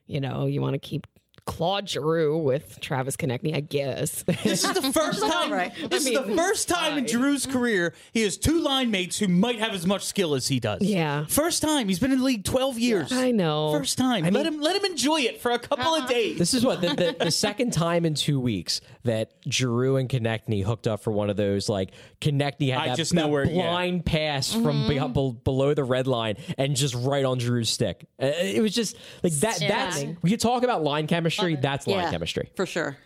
you 0.06 0.20
know, 0.20 0.44
you 0.44 0.60
want 0.60 0.74
to 0.74 0.78
keep 0.78 1.06
Claude 1.46 1.88
Giroux 1.88 2.36
with 2.36 2.80
Travis 2.80 3.16
Konecny, 3.16 3.54
I 3.56 3.60
guess. 3.60 4.24
This 4.24 4.64
is 4.64 4.72
the 4.72 4.92
first 4.92 5.20
time. 5.26 5.52
right. 5.52 5.72
This 5.90 6.04
is 6.06 6.12
the 6.12 6.34
first 6.36 6.68
time 6.68 6.98
in 6.98 7.04
Giroux's 7.06 7.46
career 7.46 7.94
he 8.12 8.22
has 8.22 8.36
two 8.36 8.60
line 8.60 8.90
mates 8.90 9.18
who 9.18 9.28
might 9.28 9.58
have 9.60 9.72
as 9.72 9.86
much 9.86 10.04
skill 10.04 10.34
as 10.34 10.48
he 10.48 10.58
does. 10.60 10.82
Yeah. 10.82 11.24
first 11.26 11.62
time. 11.62 11.88
He's 11.88 11.98
been 12.00 12.10
in 12.12 12.18
the 12.18 12.24
league 12.24 12.44
twelve 12.44 12.78
years. 12.78 13.12
I 13.12 13.30
know. 13.30 13.72
First 13.72 13.96
time. 13.96 14.24
let 14.24 14.44
him 14.44 14.60
let 14.60 14.76
him 14.76 14.84
enjoy 14.84 15.20
it 15.20 15.40
for 15.40 15.52
a 15.52 15.58
couple 15.58 15.94
of 15.94 16.08
days. 16.08 16.38
This 16.38 16.52
is 16.52 16.64
what 16.64 16.80
the, 16.80 16.88
the, 16.88 17.16
the 17.26 17.30
second 17.30 17.72
time 17.72 18.04
in 18.04 18.14
two 18.14 18.40
weeks 18.40 18.80
that 19.04 19.30
Giroux 19.48 19.96
and 19.96 20.08
Konecny 20.08 20.64
hooked 20.64 20.88
up 20.88 21.00
for 21.02 21.12
one 21.12 21.30
of 21.30 21.36
those 21.36 21.68
like 21.68 21.92
Konecny 22.20 22.72
had 22.72 22.80
I 22.82 22.86
that, 22.88 22.96
just 22.96 23.14
know 23.14 23.22
that 23.22 23.30
where- 23.30 23.44
yeah. 23.46 23.70
blind 23.70 24.04
pass 24.04 24.52
from 24.52 24.88
be- 24.88 24.98
be- 24.98 25.36
below 25.44 25.74
the 25.74 25.84
red 25.84 26.08
line 26.08 26.36
and 26.58 26.74
just 26.74 26.94
right 26.96 27.24
on 27.24 27.38
Giroux's 27.38 27.70
stick. 27.70 28.06
Uh, 28.20 28.26
It 28.26 28.60
was 28.62 28.74
just 28.74 28.96
like 29.22 29.32
that. 29.34 29.60
That's 29.60 29.96
Stunning. 29.96 30.16
we 30.22 30.30
could 30.30 30.40
talk 30.40 30.64
about 30.64 30.82
line 30.82 31.06
chemistry. 31.06 31.35
That's 31.60 31.86
line 31.86 32.04
yeah, 32.04 32.10
chemistry. 32.10 32.50
for 32.56 32.66
sure. 32.66 32.96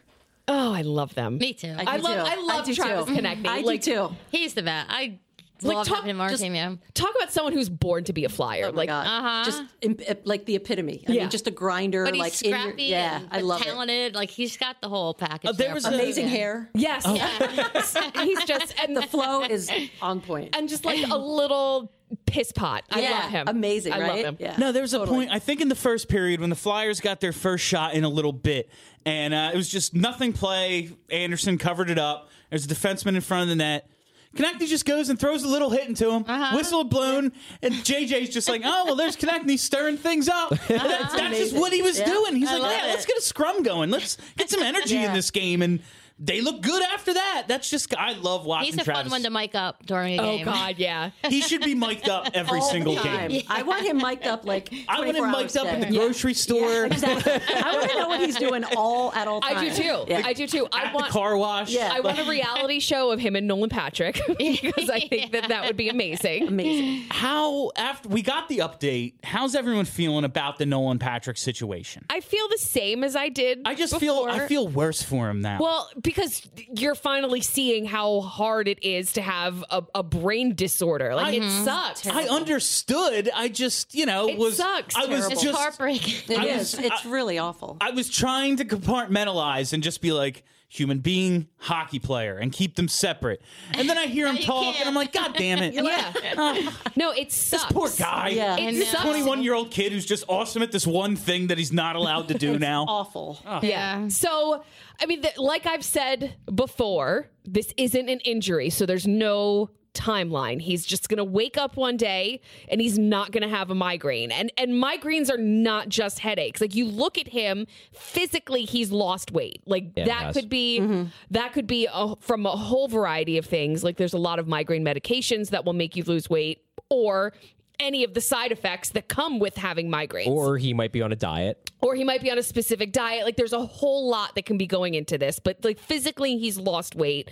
Oh, 0.48 0.72
I 0.72 0.82
love 0.82 1.14
them. 1.14 1.38
Me 1.38 1.52
too. 1.52 1.74
I 1.78 1.96
do 1.96 2.02
love 2.02 2.26
too. 2.26 2.32
I 2.32 2.42
love 2.42 2.64
do 2.64 2.74
Travis 2.74 3.06
too. 3.06 3.22
Konecny. 3.22 3.46
I 3.46 3.60
Like, 3.60 3.82
do 3.82 4.08
too. 4.08 4.16
He's 4.32 4.54
the 4.54 4.62
best. 4.62 4.88
I 4.90 5.18
Like, 5.62 5.76
love 5.76 5.86
talk- 5.86 5.96
having 5.98 6.10
him 6.10 6.20
on 6.20 6.24
our 6.24 6.30
just- 6.30 6.42
team. 6.42 6.54
Yeah. 6.54 6.74
Talk 6.94 7.14
about 7.16 7.32
someone 7.32 7.52
who's 7.52 7.68
born 7.68 8.04
to 8.04 8.12
be 8.12 8.24
a 8.24 8.28
flyer. 8.28 8.66
Oh 8.66 8.70
like 8.70 8.88
Uh-huh. 8.88 9.44
Just 9.44 9.62
im- 9.82 9.96
like 10.24 10.44
the 10.46 10.56
epitome. 10.56 11.04
I 11.08 11.12
Yeah. 11.12 11.20
mean, 11.22 11.30
just 11.30 11.46
a 11.46 11.50
grinder. 11.50 12.04
But 12.04 12.14
he's 12.14 12.20
like 12.20 12.42
in 12.42 12.50
your- 12.50 12.60
scrappy. 12.60 12.82
yeah, 12.84 13.16
and, 13.16 13.28
I 13.30 13.36
but 13.38 13.44
love 13.44 13.60
it. 13.60 13.64
talented. 13.64 14.14
Like 14.14 14.30
he's 14.30 14.56
got 14.56 14.80
the 14.80 14.88
whole 14.88 15.14
package. 15.14 15.50
Uh, 15.50 15.52
there 15.52 15.74
was 15.74 15.84
a- 15.84 15.88
Amazing 15.88 16.28
hair. 16.28 16.70
yes, 16.74 17.04
he's 18.16 18.44
just 18.44 18.74
and 18.82 18.96
The 18.96 19.02
flow 19.02 19.42
is 19.42 19.70
on 20.02 20.20
point. 20.20 20.56
and 20.56 20.68
just 20.68 20.84
like 20.84 21.06
a 21.08 21.16
little 21.16 21.92
piss 22.26 22.50
pot. 22.52 22.84
I 22.90 23.00
Yeah, 23.02 23.10
love 23.20 23.30
him. 23.30 23.48
amazing, 23.48 23.92
I 23.92 24.00
right? 24.00 24.24
love 24.24 24.34
him. 24.34 24.36
Yeah. 24.40 24.56
No, 24.58 24.72
there 24.72 24.82
was 24.82 24.94
a 24.94 24.98
Totally. 24.98 25.18
point. 25.26 25.30
I 25.30 25.38
think 25.38 25.60
in 25.60 25.68
the 25.68 25.74
first 25.76 26.08
period 26.08 26.40
when 26.40 26.50
the 26.50 26.56
Flyers 26.56 27.00
got 27.00 27.20
their 27.20 27.32
first 27.32 27.64
shot 27.64 27.94
in 27.94 28.02
a 28.04 28.08
little 28.08 28.32
bit, 28.32 28.68
and 29.06 29.32
uh, 29.32 29.50
it 29.52 29.56
was 29.56 29.68
just 29.68 29.94
nothing 29.94 30.32
play. 30.32 30.90
Andersen 31.10 31.56
covered 31.58 31.88
it 31.90 31.98
up. 31.98 32.28
There's 32.50 32.64
a 32.64 32.68
defenseman 32.68 33.14
in 33.14 33.20
front 33.20 33.44
of 33.44 33.48
the 33.48 33.54
net. 33.56 33.88
Konecny 34.36 34.68
just 34.68 34.84
goes 34.84 35.08
and 35.08 35.18
throws 35.18 35.42
a 35.42 35.48
little 35.48 35.70
hit 35.70 35.88
into 35.88 36.10
him. 36.10 36.24
Uh-huh. 36.26 36.56
Whistle 36.56 36.84
blown, 36.84 37.32
and 37.62 37.74
JJ's 37.74 38.28
just 38.30 38.48
like, 38.48 38.62
"Oh 38.64 38.84
well, 38.86 38.94
there's 38.94 39.16
Konecny 39.16 39.58
stirring 39.58 39.96
things 39.96 40.28
up." 40.28 40.50
That's, 40.68 40.68
that's 41.14 41.38
just 41.38 41.56
what 41.56 41.72
he 41.72 41.82
was 41.82 41.98
Yeah, 41.98 42.06
doing. 42.06 42.36
He's 42.36 42.48
I 42.48 42.58
like, 42.58 42.78
"Yeah, 42.78 42.86
let's 42.86 43.06
get 43.06 43.18
a 43.18 43.22
scrum 43.22 43.62
going. 43.62 43.90
Let's 43.90 44.16
get 44.36 44.48
some 44.48 44.62
energy 44.62 44.96
in 44.98 45.12
this 45.12 45.30
game." 45.32 45.62
And 45.62 45.80
they 46.22 46.40
look 46.42 46.60
good 46.62 46.82
after 46.82 47.14
that. 47.14 47.44
That's 47.48 47.68
just 47.70 47.94
I 47.96 48.12
love 48.12 48.44
watching. 48.44 48.72
He's 48.72 48.80
a 48.80 48.84
Travis. 48.84 49.04
fun 49.04 49.10
one 49.10 49.22
to 49.22 49.30
mic 49.30 49.54
up 49.54 49.84
during 49.86 50.18
a 50.18 50.22
Oh 50.22 50.36
game. 50.36 50.44
God, 50.44 50.74
yeah. 50.78 51.10
He 51.28 51.40
should 51.40 51.62
be 51.62 51.74
mic'd 51.74 52.08
up 52.08 52.28
every 52.34 52.60
All 52.60 52.70
single 52.70 52.94
time. 52.96 53.30
game. 53.30 53.42
I 53.48 53.62
want 53.62 53.84
him 53.86 53.96
mic'd 53.98 54.26
up 54.26 54.44
like. 54.44 54.72
I 54.88 55.00
want 55.00 55.16
him 55.16 55.30
mic'd 55.30 55.56
up 55.56 55.64
hours 55.66 55.74
in 55.74 55.80
the 55.80 55.86
day. 55.86 55.96
grocery 55.96 56.34
store. 56.34 56.84
Exactly. 56.90 57.32
I 57.32 57.72
want 57.72 57.90
to 57.90 57.98
know 57.98 58.08
what 58.08 58.20
he's 58.20 58.36
doing 58.36 58.64
all 58.76 59.12
at 59.14 59.26
all 59.26 59.40
times. 59.40 59.56
I 59.58 59.68
do 59.68 59.74
too. 59.74 60.04
Yeah. 60.08 60.22
I 60.24 60.32
do 60.34 60.46
too. 60.46 60.66
I 60.72 60.84
At 60.84 60.92
the 60.92 60.98
want 60.98 61.10
car 61.12 61.36
wash. 61.36 61.70
Yeah. 61.70 61.90
I 61.92 62.00
want 62.00 62.18
a 62.18 62.24
reality 62.24 62.80
show 62.80 63.10
of 63.10 63.18
him 63.20 63.36
and 63.36 63.46
Nolan 63.48 63.70
Patrick 63.70 64.20
because 64.38 64.90
I 64.90 65.00
think 65.00 65.32
that 65.32 65.48
that 65.48 65.64
would 65.66 65.76
be 65.76 65.88
amazing. 65.88 66.48
Amazing. 66.48 67.06
How 67.10 67.70
after 67.76 68.08
we 68.08 68.22
got 68.22 68.48
the 68.48 68.58
update, 68.58 69.14
how's 69.24 69.54
everyone 69.54 69.84
feeling 69.86 70.24
about 70.24 70.58
the 70.58 70.66
Nolan 70.66 70.98
Patrick 70.98 71.36
situation? 71.38 72.04
I 72.10 72.20
feel 72.20 72.48
the 72.48 72.58
same 72.58 73.02
as 73.04 73.16
I 73.16 73.28
did. 73.30 73.60
I 73.64 73.74
just 73.74 73.96
feel 73.98 74.26
I 74.28 74.46
feel 74.46 74.68
worse 74.68 75.02
for 75.02 75.30
him 75.30 75.40
now. 75.40 75.58
Well, 75.60 75.88
because 76.10 76.42
you're 76.56 76.96
finally 76.96 77.40
seeing 77.40 77.84
how 77.84 78.20
hard 78.20 78.66
it 78.66 78.82
is 78.82 79.12
to 79.12 79.22
have 79.22 79.64
a, 79.70 79.82
a 79.94 80.02
brain 80.02 80.56
disorder. 80.56 81.14
Like 81.14 81.34
it 81.34 81.42
mm-hmm. 81.42 81.64
sucks. 81.64 82.06
I 82.06 82.24
understood. 82.24 83.30
I 83.34 83.48
just, 83.48 83.94
you 83.94 84.06
know, 84.06 84.28
It 84.28 84.36
was 84.36 84.56
sucks. 84.56 84.96
I 84.96 85.06
was 85.06 85.30
It's 85.30 85.42
just 85.42 85.56
heartbreaking. 85.56 86.34
It 86.34 86.38
I 86.38 86.46
is. 86.46 86.76
was- 86.76 86.84
It's 86.84 87.04
really 87.04 87.38
awful. 87.38 87.76
I 87.80 87.90
was 87.90 88.08
trying 88.08 88.56
to 88.56 88.64
compartmentalize 88.64 89.72
and 89.72 89.82
just 89.82 90.00
be 90.00 90.10
like 90.10 90.42
human 90.72 91.00
being, 91.00 91.48
hockey 91.58 91.98
player, 91.98 92.36
and 92.38 92.52
keep 92.52 92.76
them 92.76 92.86
separate. 92.86 93.42
And 93.74 93.90
then 93.90 93.98
I 93.98 94.06
hear 94.06 94.26
him 94.32 94.38
talk, 94.38 94.62
can't. 94.62 94.80
and 94.80 94.88
I'm 94.88 94.94
like, 94.94 95.12
God 95.12 95.34
damn 95.34 95.58
it! 95.58 95.74
yeah. 95.74 96.70
no, 96.96 97.10
it 97.10 97.32
sucks. 97.32 97.64
This 97.64 97.72
poor 97.72 97.90
guy. 97.98 98.28
Yeah. 98.28 98.56
It 98.56 98.74
know. 98.76 98.84
sucks. 98.84 99.02
21 99.02 99.42
year 99.42 99.54
old 99.54 99.70
kid 99.72 99.92
who's 99.92 100.06
just 100.06 100.24
awesome 100.28 100.62
at 100.62 100.70
this 100.72 100.86
one 100.86 101.16
thing 101.16 101.48
that 101.48 101.58
he's 101.58 101.72
not 101.72 101.96
allowed 101.96 102.28
to 102.28 102.34
do 102.34 102.58
now. 102.58 102.84
awful. 102.88 103.40
Yeah. 103.62 104.08
So, 104.08 104.62
I 105.00 105.06
mean, 105.06 105.22
th- 105.22 105.36
like 105.36 105.66
I've 105.66 105.84
said 105.84 106.36
before, 106.54 107.28
this 107.44 107.74
isn't 107.76 108.08
an 108.08 108.20
injury, 108.20 108.70
so 108.70 108.86
there's 108.86 109.06
no 109.06 109.70
timeline. 109.94 110.60
He's 110.60 110.84
just 110.86 111.08
going 111.08 111.18
to 111.18 111.24
wake 111.24 111.56
up 111.58 111.76
one 111.76 111.96
day 111.96 112.40
and 112.68 112.80
he's 112.80 112.98
not 112.98 113.32
going 113.32 113.42
to 113.42 113.48
have 113.48 113.70
a 113.70 113.74
migraine. 113.74 114.30
And 114.30 114.52
and 114.56 114.72
migraines 114.72 115.30
are 115.30 115.38
not 115.38 115.88
just 115.88 116.18
headaches. 116.20 116.60
Like 116.60 116.74
you 116.74 116.86
look 116.86 117.18
at 117.18 117.28
him, 117.28 117.66
physically 117.92 118.64
he's 118.64 118.90
lost 118.90 119.32
weight. 119.32 119.62
Like 119.66 119.92
Yeah, 119.96 120.04
that 120.06 120.34
could 120.34 120.48
be 120.48 121.08
that 121.30 121.52
could 121.52 121.66
be 121.66 121.88
a, 121.92 122.16
from 122.20 122.46
a 122.46 122.50
whole 122.56 122.88
variety 122.88 123.38
of 123.38 123.46
things. 123.46 123.82
Like 123.84 123.96
there's 123.96 124.14
a 124.14 124.18
lot 124.18 124.38
of 124.38 124.46
migraine 124.48 124.84
medications 124.84 125.50
that 125.50 125.64
will 125.64 125.72
make 125.74 125.96
you 125.96 126.04
lose 126.04 126.28
weight 126.30 126.62
or 126.88 127.32
any 127.78 128.04
of 128.04 128.12
the 128.12 128.20
side 128.20 128.52
effects 128.52 128.90
that 128.90 129.08
come 129.08 129.38
with 129.38 129.56
having 129.56 129.90
migraines 129.90 130.26
Or 130.26 130.58
he 130.58 130.74
might 130.74 130.92
be 130.92 131.00
on 131.00 131.12
a 131.12 131.16
diet. 131.16 131.70
or 131.80 131.94
he 131.94 132.04
might 132.04 132.20
be 132.20 132.30
on 132.30 132.36
a 132.36 132.42
specific 132.42 132.92
diet. 132.92 133.24
Like 133.24 133.36
there's 133.36 133.54
a 133.54 133.64
whole 133.64 134.10
lot 134.10 134.34
that 134.34 134.44
can 134.44 134.58
be 134.58 134.66
going 134.66 134.92
into 134.92 135.16
this, 135.16 135.38
but 135.38 135.64
like 135.64 135.78
physically 135.78 136.36
he's 136.36 136.58
lost 136.58 136.94
weight. 136.94 137.30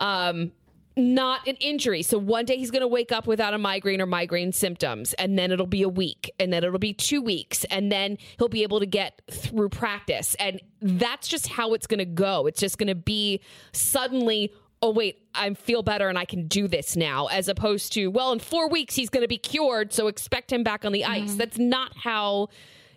Um 0.00 0.52
not 1.00 1.46
an 1.48 1.56
injury. 1.56 2.02
So 2.02 2.18
one 2.18 2.44
day 2.44 2.56
he's 2.56 2.70
going 2.70 2.82
to 2.82 2.88
wake 2.88 3.10
up 3.10 3.26
without 3.26 3.54
a 3.54 3.58
migraine 3.58 4.00
or 4.00 4.06
migraine 4.06 4.52
symptoms 4.52 5.12
and 5.14 5.38
then 5.38 5.50
it'll 5.50 5.66
be 5.66 5.82
a 5.82 5.88
week 5.88 6.30
and 6.38 6.52
then 6.52 6.62
it'll 6.62 6.78
be 6.78 6.92
2 6.92 7.20
weeks 7.22 7.64
and 7.64 7.90
then 7.90 8.18
he'll 8.38 8.48
be 8.48 8.62
able 8.62 8.80
to 8.80 8.86
get 8.86 9.20
through 9.30 9.68
practice 9.68 10.34
and 10.36 10.60
that's 10.80 11.28
just 11.28 11.48
how 11.48 11.74
it's 11.74 11.86
going 11.86 11.98
to 11.98 12.04
go. 12.04 12.46
It's 12.46 12.60
just 12.60 12.78
going 12.78 12.88
to 12.88 12.94
be 12.94 13.40
suddenly 13.72 14.52
oh 14.82 14.90
wait, 14.90 15.18
I 15.34 15.52
feel 15.54 15.82
better 15.82 16.08
and 16.08 16.18
I 16.18 16.24
can 16.24 16.46
do 16.46 16.66
this 16.66 16.96
now, 16.96 17.26
as 17.26 17.48
opposed 17.48 17.92
to, 17.94 18.06
well, 18.08 18.32
in 18.32 18.38
four 18.38 18.68
weeks 18.68 18.94
he's 18.94 19.10
going 19.10 19.22
to 19.22 19.28
be 19.28 19.36
cured, 19.36 19.92
so 19.92 20.06
expect 20.06 20.50
him 20.50 20.62
back 20.62 20.84
on 20.84 20.92
the 20.92 21.04
ice. 21.04 21.30
Mm-hmm. 21.30 21.36
That's 21.36 21.58
not 21.58 21.92
how 21.96 22.48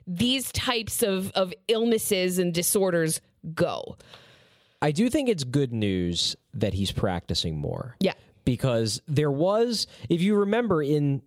these 0.08 0.52
types 0.52 1.04
of, 1.04 1.32
of 1.32 1.54
illnesses 1.68 2.40
and 2.40 2.54
disorders 2.54 3.20
go. 3.54 3.98
I 4.84 4.92
do 4.92 5.10
think 5.10 5.30
it's 5.30 5.46
good 5.46 5.74
news 5.74 6.36
that 6.54 6.74
he's 6.74 6.92
practicing 6.92 7.58
more. 7.58 7.96
Yeah. 8.00 8.14
Because 8.46 9.02
there 9.08 9.32
was, 9.32 9.88
if 10.10 10.22
you 10.22 10.36
remember, 10.36 10.84
in 10.84 11.22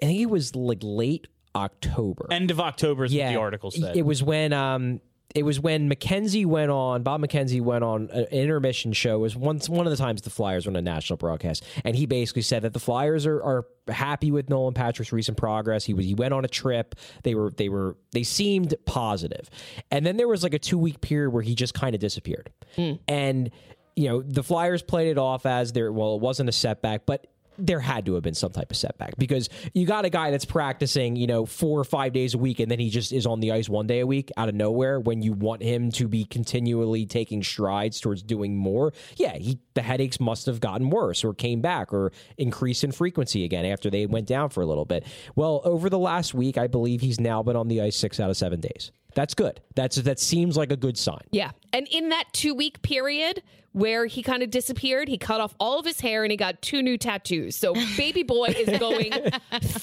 I 0.00 0.06
think 0.06 0.20
it 0.20 0.30
was 0.30 0.54
like 0.54 0.78
late 0.82 1.26
October. 1.54 2.28
End 2.30 2.50
of 2.50 2.60
October 2.60 3.04
is 3.04 3.12
what 3.12 3.28
the 3.28 3.36
article 3.36 3.70
said. 3.72 3.96
It 3.96 4.06
was 4.06 4.22
when 4.22 4.52
um 4.52 5.00
it 5.34 5.44
was 5.44 5.60
when 5.60 5.88
McKenzie 5.88 6.44
went 6.44 6.70
on 6.70 7.02
Bob 7.02 7.20
McKenzie 7.20 7.60
went 7.60 7.84
on 7.84 8.10
an 8.10 8.24
intermission 8.26 8.92
show. 8.92 9.16
It 9.16 9.20
was 9.20 9.36
once 9.36 9.68
one 9.68 9.86
of 9.86 9.90
the 9.90 9.96
times 9.96 10.22
the 10.22 10.30
Flyers 10.30 10.66
were 10.66 10.70
on 10.70 10.76
a 10.76 10.82
national 10.82 11.16
broadcast. 11.18 11.64
And 11.84 11.94
he 11.94 12.06
basically 12.06 12.42
said 12.42 12.62
that 12.62 12.72
the 12.72 12.80
Flyers 12.80 13.26
are, 13.26 13.42
are 13.42 13.66
happy 13.88 14.30
with 14.30 14.50
Nolan 14.50 14.74
Patrick's 14.74 15.12
recent 15.12 15.36
progress. 15.36 15.84
He 15.84 15.94
was 15.94 16.04
he 16.04 16.14
went 16.14 16.34
on 16.34 16.44
a 16.44 16.48
trip. 16.48 16.96
They 17.22 17.34
were 17.34 17.52
they 17.52 17.68
were 17.68 17.96
they 18.12 18.24
seemed 18.24 18.74
positive. 18.86 19.48
And 19.90 20.04
then 20.04 20.16
there 20.16 20.28
was 20.28 20.42
like 20.42 20.54
a 20.54 20.58
two 20.58 20.78
week 20.78 21.00
period 21.00 21.30
where 21.30 21.42
he 21.42 21.54
just 21.54 21.74
kind 21.74 21.94
of 21.94 22.00
disappeared. 22.00 22.50
Hmm. 22.74 22.94
And 23.06 23.50
you 23.96 24.08
know 24.08 24.22
the 24.22 24.42
Flyers 24.42 24.82
played 24.82 25.08
it 25.08 25.18
off 25.18 25.46
as 25.46 25.72
there 25.72 25.92
well 25.92 26.14
it 26.14 26.20
wasn't 26.20 26.48
a 26.48 26.52
setback 26.52 27.06
but 27.06 27.26
there 27.66 27.80
had 27.80 28.06
to 28.06 28.14
have 28.14 28.22
been 28.22 28.34
some 28.34 28.52
type 28.52 28.70
of 28.70 28.76
setback 28.76 29.16
because 29.18 29.48
you 29.74 29.86
got 29.86 30.04
a 30.04 30.10
guy 30.10 30.30
that's 30.30 30.44
practicing, 30.44 31.16
you 31.16 31.26
know, 31.26 31.46
four 31.46 31.78
or 31.78 31.84
five 31.84 32.12
days 32.12 32.34
a 32.34 32.38
week, 32.38 32.60
and 32.60 32.70
then 32.70 32.78
he 32.78 32.90
just 32.90 33.12
is 33.12 33.26
on 33.26 33.40
the 33.40 33.52
ice 33.52 33.68
one 33.68 33.86
day 33.86 34.00
a 34.00 34.06
week 34.06 34.30
out 34.36 34.48
of 34.48 34.54
nowhere 34.54 35.00
when 35.00 35.22
you 35.22 35.32
want 35.32 35.62
him 35.62 35.90
to 35.92 36.08
be 36.08 36.24
continually 36.24 37.06
taking 37.06 37.42
strides 37.42 38.00
towards 38.00 38.22
doing 38.22 38.56
more. 38.56 38.92
Yeah, 39.16 39.36
he 39.36 39.58
the 39.74 39.82
headaches 39.82 40.20
must 40.20 40.46
have 40.46 40.60
gotten 40.60 40.90
worse 40.90 41.24
or 41.24 41.34
came 41.34 41.60
back 41.60 41.92
or 41.92 42.12
increased 42.36 42.84
in 42.84 42.92
frequency 42.92 43.44
again 43.44 43.64
after 43.64 43.90
they 43.90 44.06
went 44.06 44.26
down 44.26 44.50
for 44.50 44.62
a 44.62 44.66
little 44.66 44.84
bit. 44.84 45.04
Well, 45.36 45.60
over 45.64 45.88
the 45.88 45.98
last 45.98 46.34
week, 46.34 46.58
I 46.58 46.66
believe 46.66 47.00
he's 47.00 47.20
now 47.20 47.42
been 47.42 47.56
on 47.56 47.68
the 47.68 47.80
ice 47.80 47.96
six 47.96 48.20
out 48.20 48.30
of 48.30 48.36
seven 48.36 48.60
days. 48.60 48.92
That's 49.14 49.34
good. 49.34 49.60
That's 49.74 49.96
that 49.96 50.20
seems 50.20 50.56
like 50.56 50.72
a 50.72 50.76
good 50.76 50.96
sign. 50.96 51.22
Yeah. 51.30 51.50
And 51.72 51.88
in 51.88 52.10
that 52.10 52.24
two 52.32 52.54
week 52.54 52.82
period 52.82 53.42
where 53.72 54.06
he 54.06 54.22
kind 54.22 54.42
of 54.42 54.50
disappeared, 54.50 55.08
he 55.08 55.16
cut 55.16 55.40
off 55.40 55.54
all 55.60 55.78
of 55.78 55.86
his 55.86 56.00
hair 56.00 56.24
and 56.24 56.30
he 56.32 56.36
got 56.36 56.60
two 56.60 56.82
new 56.82 56.98
tattoos. 56.98 57.54
So 57.54 57.74
baby 57.96 58.22
boy 58.24 58.46
is 58.46 58.78
going 58.80 59.12
through 59.12 59.30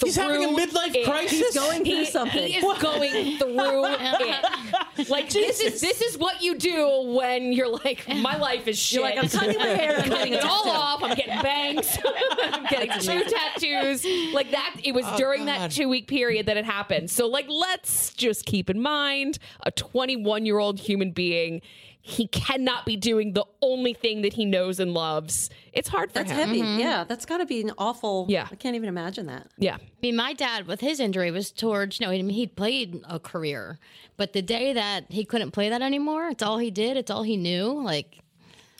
He's 0.03 0.15
having 0.15 0.43
a 0.43 0.47
midlife 0.49 0.93
it. 0.93 1.05
crisis? 1.05 1.39
He's 1.39 1.53
going 1.55 1.83
through 1.85 1.93
He, 1.93 2.05
something. 2.05 2.47
he 2.47 2.55
is 2.57 2.63
going 2.79 3.37
through 3.37 3.85
it. 3.85 5.09
Like 5.09 5.29
this 5.29 5.61
is 5.61 5.79
this 5.79 6.01
is 6.01 6.17
what 6.17 6.41
you 6.41 6.57
do 6.57 7.13
when 7.15 7.53
you're 7.53 7.69
like, 7.69 8.05
my 8.17 8.35
life 8.37 8.67
is 8.67 8.77
shit. 8.77 8.99
You're 8.99 9.09
like, 9.09 9.23
I'm 9.23 9.29
cutting 9.29 9.57
my 9.57 9.65
hair 9.67 9.91
I'm 9.97 10.09
cutting 10.09 10.17
getting 10.17 10.33
it 10.33 10.43
all 10.43 10.69
off. 10.69 11.01
I'm 11.03 11.15
getting 11.15 11.41
bangs. 11.41 11.97
I'm 12.41 12.65
getting 12.65 12.91
two 12.99 13.23
tattoos. 13.23 14.05
Like 14.33 14.51
that. 14.51 14.75
It 14.83 14.93
was 14.93 15.05
oh, 15.07 15.17
during 15.17 15.45
that 15.45 15.71
two 15.71 15.87
week 15.87 16.07
period 16.07 16.47
that 16.47 16.57
it 16.57 16.65
happened. 16.65 17.09
So 17.09 17.27
like, 17.27 17.45
let's 17.47 18.13
just 18.13 18.45
keep 18.45 18.69
in 18.69 18.81
mind 18.81 19.39
a 19.65 19.71
21 19.71 20.45
year 20.45 20.57
old 20.59 20.79
human 20.79 21.11
being. 21.11 21.61
He 22.07 22.25
cannot 22.27 22.85
be 22.85 22.95
doing 22.95 23.33
the 23.33 23.43
only 23.61 23.93
thing 23.93 24.21
that 24.21 24.31
he 24.31 24.45
knows 24.45 24.79
and 24.79 24.93
loves. 24.93 25.49
It's 25.73 25.89
hard 25.89 26.09
for 26.09 26.19
That's 26.19 26.31
him. 26.31 26.37
heavy. 26.37 26.61
Mm-hmm. 26.61 26.79
Yeah, 26.79 27.03
that's 27.03 27.25
got 27.25 27.39
to 27.39 27.45
be 27.45 27.59
an 27.59 27.73
awful. 27.77 28.25
Yeah. 28.29 28.47
I 28.49 28.55
can't 28.55 28.77
even 28.77 28.87
imagine 28.87 29.25
that. 29.25 29.47
Yeah. 29.57 29.75
I 29.75 29.79
mean, 30.01 30.15
my 30.15 30.31
dad 30.31 30.67
with 30.67 30.79
his 30.79 31.01
injury 31.01 31.31
was 31.31 31.51
towards, 31.51 31.99
you 31.99 32.05
know, 32.05 32.11
I 32.13 32.15
mean, 32.21 32.29
he'd 32.29 32.55
played 32.55 33.01
a 33.09 33.19
career, 33.19 33.77
but 34.15 34.31
the 34.31 34.41
day 34.41 34.71
that 34.71 35.07
he 35.09 35.25
couldn't 35.25 35.51
play 35.51 35.67
that 35.67 35.81
anymore, 35.81 36.29
it's 36.29 36.41
all 36.41 36.59
he 36.59 36.71
did, 36.71 36.95
it's 36.95 37.11
all 37.11 37.23
he 37.23 37.35
knew. 37.35 37.73
Like, 37.83 38.19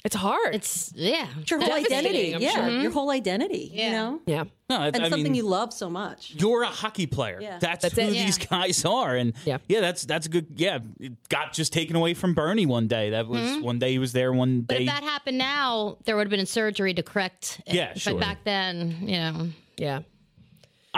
It's 0.06 0.16
hard. 0.16 0.56
it's, 0.56 0.94
yeah. 0.96 1.28
It's 1.40 1.52
your 1.52 1.60
whole 1.60 1.74
identity. 1.74 2.34
I'm 2.34 2.42
yeah, 2.42 2.68
sure. 2.68 2.70
your 2.82 2.92
whole 2.92 3.10
identity. 3.10 3.72
You 3.74 3.92
know, 3.92 4.22
yeah. 4.26 4.46
No, 4.70 4.82
and 4.82 4.96
I 4.96 5.10
something 5.10 5.24
mean, 5.24 5.36
you 5.36 5.44
love 5.44 5.74
so 5.74 5.90
much. 5.90 6.34
you're 6.38 6.64
a 6.64 6.68
hockey 6.68 7.08
player. 7.08 7.40
Yeah. 7.42 7.58
That's, 7.60 7.84
That's 7.84 7.96
who 7.96 8.02
it. 8.02 8.12
these 8.12 8.38
guys 8.38 8.86
are, 8.86 9.16
and 9.16 9.34
Yeah. 9.46 9.58
yeah, 9.68 9.82
that's 9.82 10.06
that's 10.06 10.26
a 10.26 10.30
good. 10.30 10.48
Yeah, 10.56 10.80
it 11.00 11.30
got 11.30 11.54
just 11.54 11.74
taken 11.74 11.96
away 11.96 12.14
from 12.14 12.34
Bernie 12.34 12.66
one 12.66 12.88
day. 12.88 13.12
That 13.12 13.28
was 13.28 13.42
mm-hmm. 13.42 13.62
one 13.62 13.80
day 13.80 13.92
he 13.92 14.00
was 14.00 14.14
there. 14.14 14.32
One 14.34 14.62
But 14.62 14.78
day, 14.78 14.84
if 14.84 14.90
that 14.90 15.04
happened 15.04 15.38
now, 15.38 15.98
there 16.06 16.16
would 16.16 16.28
have 16.28 16.32
been 16.32 16.46
surgery 16.46 16.94
to 16.94 17.04
correct 17.04 17.62
it. 17.66 17.74
Yeah, 17.74 17.94
but 17.94 18.02
sure. 18.02 18.20
back 18.20 18.44
then, 18.44 18.98
you 19.02 19.18
know. 19.18 19.48
Yeah. 19.78 20.02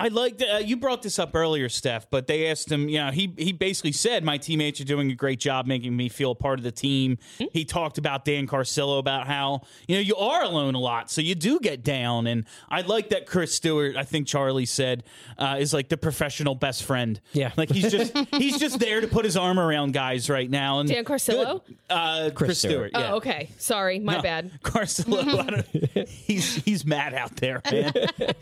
I 0.04 0.08
liked. 0.10 0.42
Uh, 0.42 0.58
you 0.58 0.78
brought 0.78 1.02
this 1.02 1.20
up 1.20 1.36
earlier, 1.36 1.70
Steph, 1.70 2.10
but 2.10 2.28
they 2.28 2.48
asked 2.50 2.72
him. 2.72 2.90
You 2.90 3.00
know, 3.06 3.12
he 3.12 3.34
he 3.38 3.52
basically 3.52 3.92
said, 3.92 4.24
"My 4.24 4.38
teammates 4.38 4.80
are 4.82 4.86
doing 4.86 5.12
a 5.12 5.16
great 5.16 5.40
job 5.40 5.66
making 5.68 5.96
me 5.96 6.10
feel 6.10 6.32
a 6.32 6.36
part 6.36 6.60
of 6.60 6.64
the 6.64 6.72
team." 6.72 7.18
He 7.52 7.66
talked 7.66 7.98
about 7.98 8.26
Dan 8.26 8.48
Carcillo 8.48 9.00
about 9.00 9.28
how 9.28 9.62
you 9.88 9.96
know 9.96 10.02
you 10.02 10.16
are 10.16 10.44
alone 10.44 10.76
a 10.76 10.80
lot, 10.80 11.10
so 11.12 11.22
you 11.22 11.36
do 11.36 11.60
get 11.60 11.84
down. 11.84 12.28
And 12.28 12.46
I 12.70 12.82
like 12.82 13.10
that 13.10 13.26
Chris 13.26 13.54
Stewart. 13.54 13.96
I 13.96 14.04
think 14.04 14.28
Charlie 14.28 14.66
said 14.66 15.04
uh, 15.38 15.58
is 15.60 15.74
like 15.74 15.90
the 15.90 15.98
professional 15.98 16.56
best 16.56 16.84
friend. 16.84 17.20
Yeah. 17.34 17.52
like 17.58 17.70
he's 17.70 17.92
just 17.92 18.16
he's 18.36 18.60
just 18.60 18.80
there 18.80 19.02
to 19.02 19.08
put 19.08 19.26
his 19.26 19.38
arm 19.38 19.60
around 19.60 19.94
guys 19.94 20.30
right 20.30 20.50
now. 20.50 20.80
And 20.80 20.90
Dan 20.90 21.04
Carcillo? 21.06 21.62
Uh, 21.90 22.30
Chris, 22.34 22.60
Stewart. 22.60 22.92
Oh, 22.94 23.00
yeah. 23.00 23.14
okay. 23.16 23.50
Sorry, 23.58 24.00
my 24.00 24.18
No, 24.18 24.22
bad. 24.22 24.52
Carcillo. 24.64 25.66
He's 26.10 26.56
he's 26.64 26.86
mad 26.86 27.14
out 27.14 27.36
there, 27.38 27.62
man. 27.72 27.92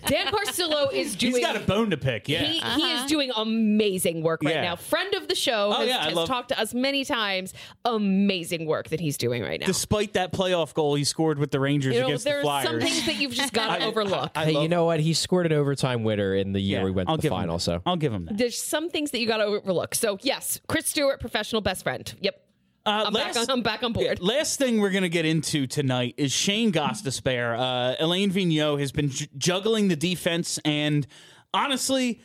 Dan 0.05 0.27
Carcillo 0.27 0.91
is 0.91 1.15
doing. 1.15 1.41
He's 1.47 1.53
got 1.53 1.63
a 1.63 1.65
bone 1.67 1.89
to 1.91 1.97
pick. 1.97 2.27
Yeah. 2.27 2.43
He, 2.43 2.59
he 2.59 2.91
is 2.93 3.05
doing 3.05 3.31
amazing 3.35 4.21
work 4.23 4.43
right 4.43 4.55
Yeah. 4.55 4.61
now. 4.61 4.75
Friend 4.75 5.13
of 5.15 5.27
the 5.27 5.35
show 5.35 5.71
Oh, 5.75 5.79
has, 5.79 5.87
yeah, 5.89 5.99
I 5.99 6.03
has 6.05 6.13
love- 6.13 6.27
talked 6.27 6.49
to 6.49 6.59
us 6.59 6.73
many 6.73 7.05
times. 7.05 7.53
Amazing 7.85 8.65
work 8.65 8.89
that 8.89 8.99
he's 8.99 9.17
doing 9.17 9.41
right 9.43 9.59
now. 9.59 9.65
Despite 9.65 10.13
that 10.13 10.33
playoff 10.33 10.73
goal 10.73 10.95
he 10.95 11.03
scored 11.03 11.39
with 11.39 11.51
the 11.51 11.59
Rangers 11.59 11.95
you 11.95 12.01
know, 12.01 12.07
against 12.07 12.23
the 12.25 12.31
there's 12.31 12.43
Flyers. 12.43 12.67
some 12.69 12.79
things 12.79 13.05
that 13.05 13.15
you've 13.15 13.33
just 13.33 13.53
got 13.53 13.77
to 13.79 13.85
overlook. 13.85 14.31
I 14.35 14.45
hey, 14.45 14.51
love- 14.53 14.63
you 14.63 14.69
know 14.69 14.85
what? 14.85 14.99
He 14.99 15.13
scored 15.13 15.45
an 15.45 15.53
overtime 15.53 16.03
winner 16.03 16.35
in 16.35 16.53
the 16.53 16.59
year 16.59 16.79
Yeah, 16.79 16.85
we 16.85 16.91
went 16.91 17.07
to 17.07 17.11
I'll 17.11 17.17
the 17.17 17.29
final. 17.29 17.57
that. 17.57 17.63
So 17.63 17.81
I'll 17.85 17.95
give 17.97 18.13
him 18.13 18.25
that. 18.25 18.37
There's 18.37 18.57
some 18.61 18.89
things 18.89 19.11
that 19.11 19.19
you 19.19 19.27
got 19.27 19.37
to 19.37 19.45
overlook. 19.45 19.95
So 19.95 20.17
yes, 20.21 20.59
Chris 20.67 20.85
Stewart, 20.87 21.19
professional 21.19 21.61
best 21.61 21.83
friend. 21.83 22.13
Yep. 22.21 22.43
Uh, 22.85 23.03
I'm, 23.07 23.13
back 23.13 23.35
on, 23.35 23.45
I'm 23.51 23.61
back 23.63 23.83
on 23.83 23.91
board. 23.91 24.21
Last 24.21 24.59
thing 24.59 24.79
we're 24.79 24.91
going 24.91 25.03
to 25.03 25.09
get 25.09 25.25
into 25.25 25.67
tonight 25.67 26.13
is 26.15 26.31
Shane 26.31 26.71
Goss 26.71 27.01
Gostisbehere. 27.01 27.59
Uh, 27.59 27.95
Alain 27.99 28.31
Vigneault 28.31 28.79
has 28.79 28.93
been 28.93 29.09
j- 29.09 29.27
juggling 29.37 29.89
the 29.89 29.97
defense 29.97 30.57
and 30.63 31.05
honestly 31.53 32.21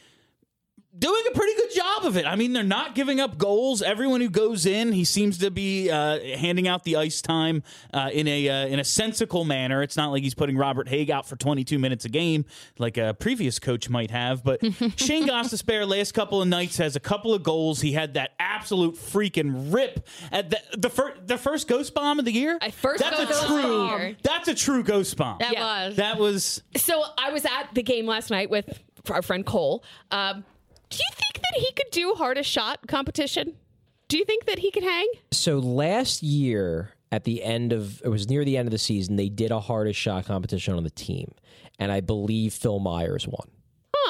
doing 0.98 1.22
a 1.30 1.34
pretty 1.34 1.54
good 1.56 1.72
job 1.74 2.04
of 2.04 2.18
it. 2.18 2.26
I 2.26 2.36
mean, 2.36 2.52
they're 2.52 2.62
not 2.62 2.94
giving 2.94 3.18
up 3.18 3.38
goals. 3.38 3.80
Everyone 3.80 4.20
who 4.20 4.28
goes 4.28 4.66
in, 4.66 4.92
he 4.92 5.06
seems 5.06 5.38
to 5.38 5.50
be 5.50 5.90
uh, 5.90 6.20
handing 6.36 6.68
out 6.68 6.84
the 6.84 6.96
ice 6.96 7.22
time 7.22 7.62
uh, 7.94 8.10
in 8.12 8.28
a 8.28 8.46
uh, 8.46 8.66
in 8.66 8.78
a 8.78 8.84
sensical 8.84 9.44
manner. 9.46 9.82
It's 9.82 9.96
not 9.96 10.10
like 10.10 10.22
he's 10.22 10.34
putting 10.34 10.58
Robert 10.58 10.88
Hagg 10.88 11.10
out 11.10 11.26
for 11.26 11.34
22 11.36 11.78
minutes 11.78 12.04
a 12.04 12.10
game 12.10 12.44
like 12.78 12.98
a 12.98 13.14
previous 13.14 13.58
coach 13.58 13.88
might 13.88 14.10
have. 14.10 14.44
But 14.44 14.60
Shane 14.96 15.26
Gostisbehere 15.26 15.88
last 15.88 16.12
couple 16.12 16.42
of 16.42 16.48
nights 16.48 16.76
has 16.76 16.94
a 16.94 17.00
couple 17.00 17.32
of 17.32 17.42
goals. 17.42 17.80
He 17.80 17.92
had 17.92 18.12
that 18.14 18.32
absolute 18.38 18.96
freaking 18.96 19.72
rip 19.72 20.06
at 20.30 20.50
the 20.50 20.58
the, 20.76 20.90
fir- 20.90 21.16
the 21.24 21.38
first 21.38 21.68
ghost 21.68 21.94
bomb 21.94 22.18
of 22.18 22.26
the 22.26 22.32
year. 22.32 22.58
I 22.60 22.70
first 22.70 23.02
that's 23.02 23.18
a 23.42 23.46
true 23.46 23.62
bomb. 23.62 24.16
that's 24.22 24.48
a 24.48 24.54
true 24.54 24.82
ghost 24.82 25.16
bomb. 25.16 25.38
That 25.38 25.52
Yeah. 25.54 25.86
was. 25.88 25.96
that 25.96 26.18
was 26.18 26.62
So 26.76 27.02
I 27.16 27.30
was 27.32 27.46
at 27.46 27.70
the 27.72 27.82
game 27.82 28.04
last 28.04 28.30
night 28.30 28.50
with 28.50 28.68
our 29.10 29.22
friend 29.22 29.44
Cole. 29.44 29.84
Um, 30.10 30.44
do 30.90 30.98
you 30.98 31.10
think 31.14 31.42
that 31.42 31.54
he 31.60 31.72
could 31.72 31.90
do 31.90 32.14
hardest 32.14 32.50
shot 32.50 32.86
competition? 32.86 33.54
Do 34.08 34.18
you 34.18 34.24
think 34.24 34.44
that 34.44 34.58
he 34.58 34.70
could 34.70 34.82
hang? 34.82 35.08
So 35.30 35.58
last 35.58 36.22
year, 36.22 36.92
at 37.10 37.24
the 37.24 37.42
end 37.42 37.72
of 37.72 38.02
it 38.02 38.08
was 38.08 38.28
near 38.28 38.44
the 38.44 38.56
end 38.56 38.68
of 38.68 38.72
the 38.72 38.78
season, 38.78 39.16
they 39.16 39.28
did 39.28 39.50
a 39.50 39.60
hardest 39.60 39.98
shot 39.98 40.26
competition 40.26 40.74
on 40.74 40.84
the 40.84 40.90
team, 40.90 41.32
and 41.78 41.90
I 41.90 42.00
believe 42.00 42.52
Phil 42.52 42.78
Myers 42.78 43.26
won. 43.26 43.48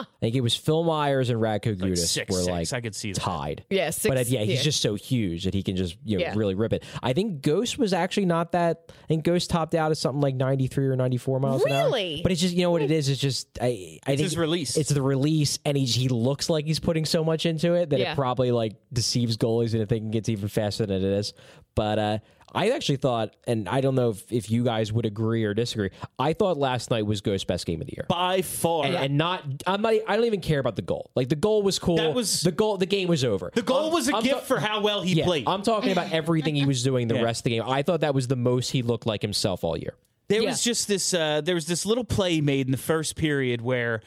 I 0.00 0.04
think 0.20 0.34
it 0.34 0.40
was 0.40 0.54
Phil 0.56 0.82
Myers 0.84 1.28
and 1.30 1.40
Radko 1.40 1.76
Gudas 1.76 1.98
six, 1.98 2.30
were 2.30 2.42
six. 2.42 2.48
like 2.48 2.72
I 2.72 2.80
could 2.80 2.94
see 2.94 3.12
that. 3.12 3.20
tied. 3.20 3.64
Yeah, 3.70 3.90
six- 3.90 4.06
but 4.08 4.16
uh, 4.18 4.24
yeah, 4.26 4.40
he's 4.40 4.58
yeah. 4.58 4.62
just 4.62 4.80
so 4.82 4.94
huge 4.94 5.44
that 5.44 5.54
he 5.54 5.62
can 5.62 5.76
just 5.76 5.96
you 6.04 6.18
know 6.18 6.22
Yeah. 6.24 6.34
really 6.36 6.54
rip 6.54 6.72
it. 6.72 6.84
I 7.02 7.12
think 7.12 7.42
Ghost 7.42 7.78
was 7.78 7.92
actually 7.92 8.26
not 8.26 8.52
that. 8.52 8.90
I 9.02 9.06
think 9.06 9.24
Ghost 9.24 9.50
topped 9.50 9.74
out 9.74 9.90
at 9.90 9.98
something 9.98 10.20
like 10.20 10.34
ninety 10.34 10.66
three 10.66 10.86
or 10.86 10.96
ninety 10.96 11.16
four 11.18 11.40
miles 11.40 11.62
an 11.64 11.72
hour. 11.72 11.86
Really? 11.86 12.20
But 12.22 12.32
it's 12.32 12.40
just 12.40 12.54
you 12.54 12.62
know 12.62 12.70
what 12.70 12.82
it 12.82 12.90
is. 12.90 13.08
It's 13.08 13.20
just 13.20 13.48
I 13.60 13.98
I 14.06 14.10
think 14.16 14.20
his 14.20 14.36
release. 14.36 14.76
It's 14.76 14.90
the 14.90 15.02
release, 15.02 15.58
and 15.64 15.76
he 15.76 15.84
he 15.84 16.08
looks 16.08 16.48
like 16.50 16.64
he's 16.66 16.80
putting 16.80 17.04
so 17.04 17.24
much 17.24 17.46
into 17.46 17.74
it 17.74 17.90
that 17.90 18.00
Yeah. 18.00 18.12
it 18.12 18.16
probably 18.16 18.50
like 18.52 18.74
deceives 18.92 19.36
goalies 19.36 19.74
and 19.74 19.88
thinking 19.88 20.14
it's 20.14 20.28
even 20.28 20.48
faster 20.48 20.86
than 20.86 20.96
it 20.96 21.02
is. 21.04 21.32
But 21.74 21.98
uh, 21.98 22.18
I 22.54 22.70
actually 22.70 22.96
thought, 22.96 23.34
and 23.46 23.68
I 23.68 23.80
don't 23.80 23.94
know 23.94 24.10
if, 24.10 24.30
if 24.30 24.50
you 24.50 24.62
guys 24.64 24.92
would 24.92 25.06
agree 25.06 25.44
or 25.44 25.54
disagree. 25.54 25.90
I 26.18 26.32
thought 26.34 26.58
last 26.58 26.90
night 26.90 27.06
was 27.06 27.20
Ghost's 27.20 27.44
best 27.44 27.64
game 27.66 27.80
of 27.80 27.86
the 27.86 27.94
year. 27.96 28.04
by 28.08 28.42
far. 28.42 28.84
And, 28.84 28.94
and 28.94 29.16
not, 29.18 29.42
I'm 29.66 29.80
not. 29.82 29.94
I 30.06 30.16
don't 30.16 30.26
even 30.26 30.40
care 30.40 30.60
about 30.60 30.76
the 30.76 30.82
goal. 30.82 31.10
Like 31.14 31.28
the 31.28 31.36
goal 31.36 31.62
was 31.62 31.78
cool. 31.78 31.96
That 31.96 32.14
was- 32.14 32.42
the 32.42 32.52
goal. 32.52 32.76
The 32.76 32.86
game 32.86 33.08
was 33.08 33.24
over. 33.24 33.50
the 33.54 33.62
goal 33.62 33.84
I'm- 33.84 33.92
was 33.94 34.08
a 34.08 34.16
I'm 34.16 34.22
gift 34.22 34.40
ta- 34.40 34.44
for 34.44 34.60
how 34.60 34.80
well 34.82 35.02
he 35.02 35.14
yeah, 35.14 35.24
played. 35.24 35.44
I'm 35.48 35.62
talking 35.62 35.92
about 35.92 36.12
everything 36.12 36.54
he 36.54 36.66
was 36.66 36.82
doing 36.82 37.08
the 37.08 37.14
Yeah. 37.16 37.22
rest 37.22 37.40
of 37.40 37.44
the 37.44 37.50
game. 37.50 37.62
I 37.66 37.82
thought 37.82 38.00
that 38.02 38.14
was 38.14 38.28
the 38.28 38.36
most 38.36 38.70
he 38.70 38.82
looked 38.82 39.06
like 39.06 39.22
himself 39.22 39.64
all 39.64 39.76
year. 39.76 39.94
There 40.28 40.42
Yeah. 40.42 40.50
was 40.50 40.62
just 40.62 40.88
this. 40.88 41.12
Uh, 41.14 41.40
there 41.40 41.54
was 41.54 41.66
this 41.66 41.84
little 41.86 42.04
play 42.04 42.40
made 42.40 42.66
in 42.66 42.72
the 42.72 42.78
first 42.78 43.16
period 43.16 43.60
where 43.62 44.02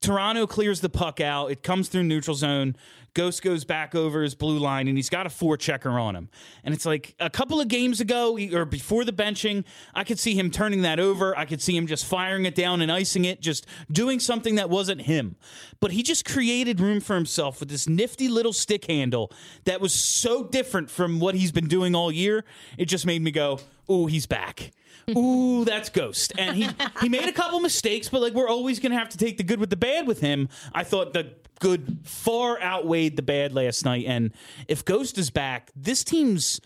Toronto 0.00 0.46
clears 0.46 0.80
the 0.80 0.88
puck 0.88 1.20
out. 1.20 1.50
It 1.50 1.62
comes 1.62 1.88
through 1.88 2.04
neutral 2.04 2.34
zone. 2.34 2.76
Ghost 3.14 3.42
goes 3.42 3.64
back 3.64 3.94
over 3.94 4.22
his 4.22 4.34
blue 4.34 4.58
line, 4.58 4.88
and 4.88 4.96
he's 4.96 5.10
got 5.10 5.26
a 5.26 5.30
four 5.30 5.56
checker 5.56 5.98
on 5.98 6.14
him. 6.14 6.28
And 6.64 6.74
it's 6.74 6.86
like 6.86 7.14
a 7.18 7.30
couple 7.30 7.60
of 7.60 7.68
games 7.68 8.00
ago, 8.00 8.38
or 8.52 8.64
before 8.64 9.04
the 9.04 9.12
benching, 9.12 9.64
I 9.94 10.04
could 10.04 10.18
see 10.18 10.34
him 10.34 10.50
turning 10.50 10.82
that 10.82 11.00
over. 11.00 11.36
I 11.36 11.44
could 11.44 11.60
see 11.60 11.76
him 11.76 11.86
just 11.86 12.06
firing 12.06 12.44
it 12.44 12.54
down 12.54 12.80
and 12.80 12.90
icing 12.90 13.24
it, 13.24 13.40
just 13.40 13.66
doing 13.90 14.20
something 14.20 14.54
that 14.56 14.70
wasn't 14.70 15.02
him. 15.02 15.36
But 15.80 15.92
he 15.92 16.02
just 16.02 16.24
created 16.24 16.80
room 16.80 17.00
for 17.00 17.14
himself 17.14 17.60
with 17.60 17.68
this 17.68 17.88
nifty 17.88 18.28
little 18.28 18.52
stick 18.52 18.86
handle 18.86 19.32
that 19.64 19.80
was 19.80 19.92
so 19.92 20.44
different 20.44 20.90
from 20.90 21.20
what 21.20 21.34
he's 21.34 21.52
been 21.52 21.68
doing 21.68 21.94
all 21.94 22.12
year. 22.12 22.44
It 22.78 22.86
just 22.86 23.06
made 23.06 23.22
me 23.22 23.30
go, 23.30 23.60
oh, 23.88 24.06
he's 24.06 24.26
back." 24.26 24.72
Ooh, 25.16 25.64
that's 25.64 25.88
Ghost. 25.88 26.32
And 26.38 26.56
he 26.56 26.68
he 27.00 27.08
made 27.08 27.28
a 27.28 27.32
couple 27.32 27.60
mistakes, 27.60 28.08
but 28.08 28.20
like 28.20 28.34
we're 28.34 28.48
always 28.48 28.78
gonna 28.80 28.98
have 28.98 29.08
to 29.10 29.18
take 29.18 29.36
the 29.36 29.44
good 29.44 29.60
with 29.60 29.70
the 29.70 29.76
bad 29.76 30.06
with 30.06 30.20
him. 30.20 30.48
I 30.72 30.84
thought 30.84 31.12
the 31.12 31.34
good 31.60 31.98
far 32.04 32.60
outweighed 32.60 33.16
the 33.16 33.22
bad 33.22 33.52
last 33.52 33.84
night. 33.84 34.06
And 34.06 34.32
if 34.66 34.84
Ghost 34.84 35.18
is 35.18 35.30
back, 35.30 35.70
this 35.76 36.04
team's 36.04 36.60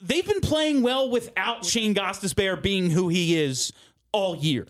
they've 0.00 0.26
been 0.26 0.40
playing 0.40 0.82
well 0.82 1.10
without 1.10 1.64
Shane 1.64 1.94
Gostisbehere 1.94 2.60
being 2.60 2.90
who 2.90 3.08
he 3.08 3.36
is 3.36 3.72
all 4.12 4.36
year. 4.36 4.66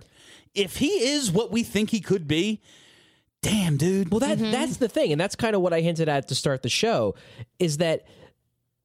If 0.54 0.76
he 0.76 0.86
is 0.86 1.32
what 1.32 1.50
we 1.50 1.62
think 1.62 1.90
he 1.90 2.00
could 2.00 2.28
be, 2.28 2.60
damn 3.42 3.76
dude. 3.76 4.10
Well, 4.10 4.20
that 4.20 4.38
mm-hmm. 4.38 4.52
that's 4.52 4.78
the 4.78 4.88
thing, 4.88 5.12
and 5.12 5.20
that's 5.20 5.36
kind 5.36 5.54
of 5.54 5.62
what 5.62 5.72
I 5.72 5.80
hinted 5.80 6.08
at 6.08 6.28
to 6.28 6.34
start 6.34 6.62
the 6.62 6.68
show, 6.68 7.14
is 7.58 7.78
that 7.78 8.06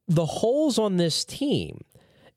the 0.08 0.26
holes 0.26 0.78
on 0.80 0.98
this 0.98 1.24
team. 1.24 1.82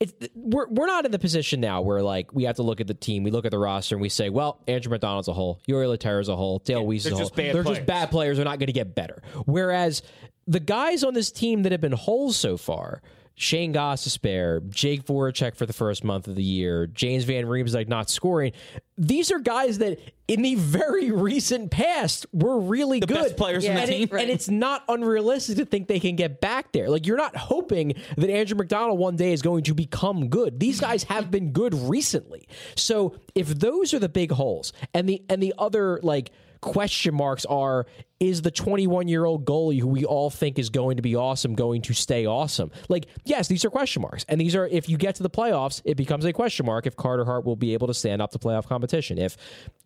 It's, 0.02 0.28
we're 0.34 0.66
we're 0.68 0.86
not 0.86 1.04
in 1.04 1.12
the 1.12 1.18
position 1.18 1.60
now 1.60 1.80
where 1.80 2.02
like 2.02 2.34
we 2.34 2.42
have 2.44 2.56
to 2.56 2.62
look 2.64 2.80
at 2.80 2.88
the 2.88 2.94
team, 2.94 3.22
we 3.22 3.30
look 3.30 3.44
at 3.44 3.52
the 3.52 3.58
roster, 3.58 3.94
and 3.94 4.02
we 4.02 4.08
say, 4.08 4.30
well, 4.30 4.60
Andrew 4.66 4.90
MacDonald's 4.90 5.28
a 5.28 5.32
hole, 5.32 5.60
Jori 5.68 5.86
Lehtera's 5.96 6.28
a 6.28 6.34
hole, 6.34 6.58
Dale 6.58 6.84
Weise 6.84 6.96
is 6.96 7.04
they're 7.04 7.12
a 7.12 7.16
hole. 7.16 7.24
just 7.24 7.36
bad 7.36 7.54
they're 7.54 7.62
players. 7.62 7.78
just 7.78 7.86
bad 7.86 8.10
players. 8.10 8.36
They're 8.36 8.44
not 8.44 8.58
going 8.58 8.66
to 8.66 8.72
get 8.72 8.96
better. 8.96 9.22
Whereas 9.46 10.02
the 10.48 10.58
guys 10.60 11.04
on 11.04 11.14
this 11.14 11.30
team 11.30 11.62
that 11.62 11.72
have 11.72 11.80
been 11.80 11.92
holes 11.92 12.36
so 12.36 12.56
far. 12.56 13.00
Shane 13.34 13.72
Gostisbehere, 13.72 14.68
Jake 14.68 15.04
Voracek 15.04 15.56
for 15.56 15.66
the 15.66 15.72
first 15.72 16.04
month 16.04 16.28
of 16.28 16.34
the 16.34 16.42
year, 16.42 16.86
James 16.86 17.24
Van 17.24 17.46
Riemsdyk 17.46 17.88
not 17.88 18.10
scoring. 18.10 18.52
These 18.98 19.32
are 19.32 19.38
guys 19.38 19.78
that 19.78 19.98
in 20.28 20.42
the 20.42 20.54
very 20.54 21.10
recent 21.10 21.70
past 21.70 22.26
were 22.32 22.60
really 22.60 23.00
good. 23.00 23.08
best 23.08 23.36
players 23.36 23.66
on 23.66 23.74
the 23.74 23.80
and 23.80 23.90
team. 23.90 24.02
It, 24.02 24.12
and 24.12 24.30
it's 24.30 24.48
not 24.48 24.84
unrealistic 24.88 25.56
to 25.56 25.64
think 25.64 25.88
they 25.88 26.00
can 26.00 26.14
get 26.14 26.40
back 26.40 26.72
there. 26.72 26.88
Like 26.88 27.06
you're 27.06 27.16
not 27.16 27.36
hoping 27.36 27.94
that 28.16 28.30
Andrew 28.30 28.56
MacDonald 28.56 28.98
one 28.98 29.16
day 29.16 29.32
is 29.32 29.42
going 29.42 29.64
to 29.64 29.74
become 29.74 30.28
good. 30.28 30.60
These 30.60 30.80
guys 30.80 31.04
have 31.04 31.30
been 31.30 31.52
good 31.52 31.74
recently. 31.74 32.46
So 32.76 33.16
if 33.34 33.48
those 33.48 33.94
are 33.94 33.98
the 33.98 34.08
big 34.08 34.30
holes, 34.30 34.72
and 34.94 35.08
the 35.08 35.22
and 35.28 35.42
the 35.42 35.54
other 35.58 36.00
like 36.02 36.30
question 36.62 37.12
marks 37.12 37.44
are 37.44 37.86
is 38.20 38.40
the 38.40 38.50
21 38.52 39.08
year 39.08 39.24
old 39.24 39.44
goalie 39.44 39.80
who 39.80 39.88
we 39.88 40.04
all 40.04 40.30
think 40.30 40.56
is 40.60 40.70
going 40.70 40.96
to 40.96 41.02
be 41.02 41.16
awesome 41.16 41.56
going 41.56 41.82
to 41.82 41.92
stay 41.92 42.24
awesome 42.24 42.70
like 42.88 43.06
yes 43.24 43.48
these 43.48 43.64
are 43.64 43.70
question 43.70 44.00
marks 44.00 44.24
and 44.28 44.40
these 44.40 44.54
are 44.54 44.68
if 44.68 44.88
you 44.88 44.96
get 44.96 45.16
to 45.16 45.24
the 45.24 45.28
playoffs 45.28 45.82
it 45.84 45.96
becomes 45.96 46.24
a 46.24 46.32
question 46.32 46.64
mark 46.64 46.86
if 46.86 46.94
carter 46.94 47.24
hart 47.24 47.44
will 47.44 47.56
be 47.56 47.74
able 47.74 47.88
to 47.88 47.92
stand 47.92 48.22
up 48.22 48.30
to 48.30 48.38
playoff 48.38 48.64
competition 48.68 49.18
if 49.18 49.36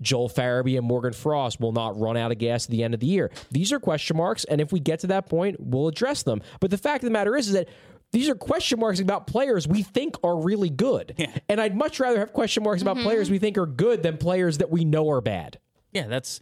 joel 0.02 0.28
farabee 0.28 0.76
and 0.76 0.86
morgan 0.86 1.14
frost 1.14 1.58
will 1.60 1.72
not 1.72 1.98
run 1.98 2.14
out 2.14 2.30
of 2.30 2.36
gas 2.36 2.66
at 2.66 2.70
the 2.70 2.84
end 2.84 2.92
of 2.92 3.00
the 3.00 3.06
year 3.06 3.30
these 3.50 3.72
are 3.72 3.80
question 3.80 4.14
marks 4.14 4.44
and 4.44 4.60
if 4.60 4.70
we 4.70 4.78
get 4.78 5.00
to 5.00 5.06
that 5.06 5.26
point 5.30 5.56
we'll 5.58 5.88
address 5.88 6.22
them 6.24 6.42
but 6.60 6.70
the 6.70 6.78
fact 6.78 7.02
of 7.02 7.08
the 7.08 7.12
matter 7.12 7.36
is, 7.36 7.48
is 7.48 7.54
that 7.54 7.70
these 8.12 8.28
are 8.28 8.34
question 8.34 8.78
marks 8.78 9.00
about 9.00 9.26
players 9.26 9.66
we 9.66 9.82
think 9.82 10.14
are 10.22 10.40
really 10.40 10.70
good. 10.70 11.14
Yeah. 11.18 11.36
And 11.48 11.60
I'd 11.60 11.76
much 11.76 11.98
rather 11.98 12.20
have 12.20 12.32
question 12.32 12.62
marks 12.62 12.80
about 12.80 12.96
mm-hmm. 12.96 13.04
players 13.04 13.30
we 13.30 13.38
think 13.38 13.58
are 13.58 13.66
good 13.66 14.02
than 14.02 14.16
players 14.16 14.58
that 14.58 14.70
we 14.70 14.84
know 14.84 15.10
are 15.10 15.20
bad. 15.20 15.58
Yeah, 15.92 16.06
that's 16.06 16.40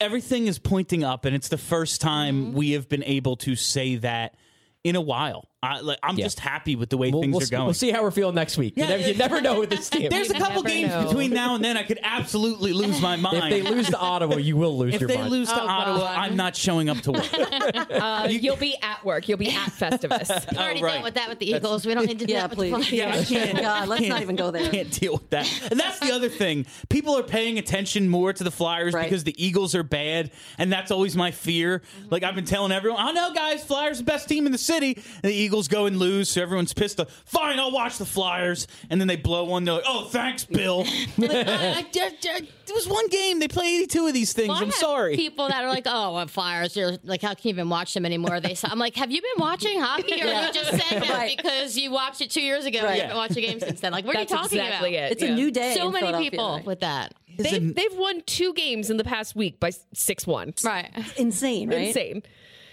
everything 0.00 0.46
is 0.46 0.58
pointing 0.58 1.04
up, 1.04 1.24
and 1.24 1.36
it's 1.36 1.48
the 1.48 1.58
first 1.58 2.00
time 2.00 2.46
Mm-hmm. 2.46 2.56
we 2.56 2.70
have 2.72 2.88
been 2.88 3.04
able 3.04 3.36
to 3.36 3.54
say 3.54 3.96
that 3.96 4.34
in 4.82 4.96
a 4.96 5.00
while. 5.00 5.49
I, 5.62 5.80
like, 5.80 5.98
I'm 6.02 6.16
Yeah. 6.16 6.24
just 6.24 6.40
happy 6.40 6.74
with 6.74 6.88
the 6.88 6.96
way 6.96 7.10
We'll, 7.10 7.20
things 7.20 7.34
we'll 7.34 7.42
are 7.42 7.46
going. 7.50 7.64
we'll 7.66 7.74
see 7.74 7.90
how 7.90 8.02
we're 8.02 8.10
feeling 8.12 8.34
next 8.34 8.56
week. 8.56 8.74
You 8.76 8.84
Yeah, 8.84 8.88
never, 8.90 9.08
you 9.08 9.14
never 9.14 9.40
know 9.42 9.60
with 9.60 9.68
this 9.68 9.90
team. 9.90 10.08
There's 10.08 10.30
a 10.30 10.34
couple 10.34 10.62
games 10.62 10.88
know. 10.88 11.04
between 11.06 11.32
now 11.34 11.54
and 11.54 11.62
then 11.62 11.76
I 11.76 11.82
could 11.82 11.98
absolutely 12.02 12.72
lose 12.72 12.98
my 13.02 13.16
mind. 13.16 13.36
if 13.52 13.64
they 13.64 13.70
lose 13.70 13.88
to 13.90 13.98
Ottawa, 13.98 14.36
you 14.36 14.56
will 14.56 14.78
lose 14.78 14.94
If 14.94 15.02
your 15.02 15.08
they 15.08 15.22
lose 15.22 15.48
to 15.48 15.60
Oh, 15.62 15.66
Ottawa, 15.68 15.98
God. 15.98 16.16
I'm 16.18 16.34
not 16.36 16.56
showing 16.56 16.88
up 16.88 16.98
to 17.02 17.12
work. 17.12 17.26
Uh, 17.90 18.26
you'll 18.30 18.56
be 18.56 18.76
at 18.82 19.04
work. 19.04 19.28
You'll 19.28 19.36
be 19.38 19.48
at 19.50 19.68
Festivus. 19.72 20.50
We 20.50 20.56
already 20.58 20.80
Oh, 20.80 20.84
right. 20.84 20.92
dealt 20.92 21.04
with 21.04 21.14
that 21.14 21.28
with 21.28 21.38
the 21.38 21.50
Eagles. 21.50 21.84
We 21.84 21.92
don't 21.94 22.06
need 22.06 22.18
to 22.20 22.24
do 22.26 22.32
Yeah, 22.32 22.46
that 22.46 22.56
with 22.56 22.70
the 22.70 22.76
please. 22.76 22.92
Yeah, 22.92 23.14
I 23.14 23.24
can't. 23.24 23.58
God, 23.60 23.88
let's 23.88 24.06
not 24.08 24.22
even 24.22 24.36
go 24.36 24.50
there. 24.50 24.70
Can't 24.70 24.90
deal 24.90 25.14
with 25.14 25.28
that. 25.30 25.46
And 25.70 25.78
that's 25.78 25.98
the 25.98 26.12
other 26.12 26.28
thing. 26.30 26.66
People 26.88 27.16
are 27.18 27.22
paying 27.22 27.58
attention 27.58 28.08
more 28.08 28.32
to 28.32 28.42
the 28.44 28.50
Flyers 28.50 28.94
Right. 28.94 29.04
because 29.04 29.24
the 29.24 29.34
Eagles 29.44 29.74
are 29.74 29.82
bad, 29.82 30.30
and 30.58 30.72
that's 30.72 30.90
always 30.90 31.16
my 31.16 31.30
fear. 31.30 31.82
Like 32.10 32.22
I've 32.22 32.34
been 32.34 32.44
telling 32.46 32.72
everyone, 32.72 33.00
I 33.00 33.12
know, 33.12 33.34
guys, 33.34 33.62
Flyers 33.64 33.98
are 33.98 34.02
the 34.02 34.06
best 34.06 34.28
team 34.28 34.46
in 34.46 34.52
the 34.52 34.58
city. 34.58 34.94
And 35.22 35.30
the 35.30 35.34
Eagles 35.34 35.49
go 35.68 35.86
and 35.86 35.98
lose, 35.98 36.30
so 36.30 36.42
everyone's 36.42 36.72
pissed. 36.72 37.00
off. 37.00 37.10
Fine, 37.26 37.58
I'll 37.58 37.70
watch 37.72 37.98
the 37.98 38.06
Flyers, 38.06 38.66
and 38.88 39.00
then 39.00 39.08
they 39.08 39.16
blow 39.16 39.44
one. 39.44 39.64
They're 39.64 39.74
like, 39.74 39.84
"Oh, 39.86 40.04
thanks, 40.06 40.44
Bill." 40.44 40.78
like, 41.18 41.30
uh, 41.30 41.50
I, 41.50 41.84
I, 41.84 41.84
I, 41.94 42.10
I- 42.34 42.48
it 42.70 42.74
was 42.74 42.86
one 42.86 43.08
game. 43.08 43.40
They 43.40 43.48
play 43.48 43.66
82 43.78 44.06
of 44.06 44.14
these 44.14 44.32
things. 44.32 44.48
Well, 44.48 44.58
I 44.58 44.60
I'm 44.60 44.66
have 44.66 44.74
sorry. 44.74 45.16
People 45.16 45.48
that 45.48 45.64
are 45.64 45.68
like, 45.68 45.84
"Oh, 45.86 46.12
what 46.12 46.30
Flyers? 46.30 46.76
You're 46.76 46.92
like, 47.02 47.20
how 47.20 47.34
can 47.34 47.40
you 47.48 47.50
even 47.50 47.68
watch 47.68 47.92
them 47.94 48.06
anymore?" 48.06 48.38
They, 48.40 48.56
I'm 48.64 48.78
like, 48.78 48.94
"Have 48.96 49.10
you 49.10 49.20
been 49.20 49.30
watching 49.38 49.80
hockey, 49.80 50.14
or 50.22 50.26
Yeah. 50.26 50.46
you 50.46 50.52
just 50.52 50.70
saying 50.70 51.00
that 51.02 51.10
Right. 51.10 51.36
because 51.36 51.76
you 51.76 51.90
watched 51.90 52.20
it 52.20 52.30
two 52.30 52.42
years 52.42 52.64
ago 52.66 52.78
and 52.78 52.86
Right. 52.86 52.94
you 52.96 53.02
haven't 53.02 53.16
watched 53.16 53.36
a 53.36 53.40
game 53.40 53.58
since 53.58 53.80
then?" 53.80 53.90
Like, 53.92 54.04
what 54.06 54.14
That's 54.14 54.30
are 54.32 54.36
you 54.36 54.42
talking 54.42 54.58
exactly 54.60 54.96
about? 54.96 55.06
it. 55.06 55.12
It's 55.12 55.22
yeah. 55.22 55.30
a 55.30 55.34
new 55.34 55.50
day. 55.50 55.74
So 55.74 55.90
many 55.90 56.30
people 56.30 56.54
right? 56.56 56.64
with 56.64 56.80
that. 56.80 57.14
They've, 57.38 57.74
they've 57.74 57.94
won 57.96 58.22
two 58.26 58.52
games 58.52 58.90
in 58.90 58.98
the 58.98 59.04
past 59.04 59.34
week 59.34 59.58
by 59.58 59.70
six 59.94 60.26
one. 60.26 60.52
Right. 60.62 60.90
Insane, 61.16 61.70
right? 61.70 61.88
Insane. 61.88 62.22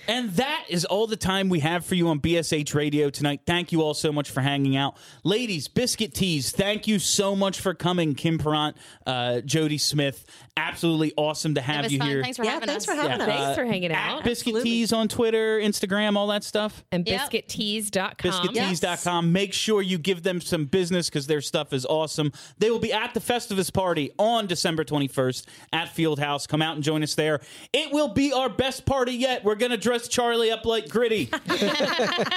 And 0.07 0.31
that 0.31 0.65
is 0.69 0.85
all 0.85 1.07
the 1.07 1.15
time 1.17 1.49
we 1.49 1.59
have 1.59 1.85
for 1.85 1.95
you 1.95 2.07
on 2.09 2.19
BSH 2.19 2.73
Radio 2.73 3.09
tonight. 3.09 3.41
Thank 3.45 3.71
you 3.71 3.81
all 3.81 3.93
so 3.93 4.11
much 4.11 4.29
for 4.31 4.41
hanging 4.41 4.75
out. 4.77 4.95
Ladies, 5.23 5.67
Biscuit 5.67 6.13
Tees, 6.13 6.51
thank 6.51 6.87
you 6.87 6.99
so 6.99 7.35
much 7.35 7.59
for 7.59 7.73
coming. 7.73 8.15
Kim 8.15 8.37
Parent, 8.37 8.77
uh, 9.05 9.41
Jody 9.41 9.77
Smith, 9.77 10.25
absolutely 10.55 11.13
awesome 11.17 11.55
to 11.55 11.61
have 11.61 11.91
you 11.91 11.99
fun. 11.99 12.07
here. 12.07 12.21
Thanks 12.23 12.37
for 12.37 12.45
Yeah, 12.45 12.51
having 12.51 12.67
thanks 12.67 12.87
us. 12.87 12.95
for 12.95 12.99
having 13.01 13.21
us. 13.21 13.27
Thanks 13.27 13.57
for 13.57 13.65
hanging 13.65 13.91
At 13.91 13.97
out. 14.11 14.23
Biscuit 14.23 14.47
Absolutely. 14.55 14.69
Tees 14.69 14.93
on 14.93 15.07
Twitter, 15.07 15.59
Instagram, 15.59 16.15
all 16.15 16.27
that 16.27 16.43
stuff. 16.43 16.83
And 16.91 17.07
Yep. 17.07 17.31
biscuittees.com. 17.31 18.31
BiscuitTees.com. 18.31 19.31
Make 19.31 19.53
sure 19.53 19.81
you 19.81 19.97
give 19.97 20.23
them 20.23 20.39
some 20.41 20.65
business 20.65 21.09
because 21.09 21.27
their 21.27 21.41
stuff 21.41 21.73
is 21.73 21.85
awesome. 21.85 22.31
They 22.59 22.71
will 22.71 22.79
be 22.79 22.93
at 22.93 23.13
the 23.13 23.19
Festivus 23.19 23.73
party 23.73 24.11
on 24.17 24.47
December 24.47 24.83
21st 24.83 25.45
at 25.73 25.89
Fieldhouse. 25.95 26.47
Come 26.47 26.61
out 26.61 26.75
and 26.75 26.83
join 26.83 27.03
us 27.03 27.15
there. 27.15 27.39
It 27.73 27.91
will 27.91 28.09
be 28.09 28.31
our 28.31 28.49
best 28.49 28.85
party 28.85 29.13
yet. 29.13 29.43
We're 29.43 29.55
going 29.55 29.71
to 29.71 29.77
dress 29.77 29.96
Charlie 30.07 30.51
up 30.51 30.65
like 30.65 30.89
gritty. 30.89 31.29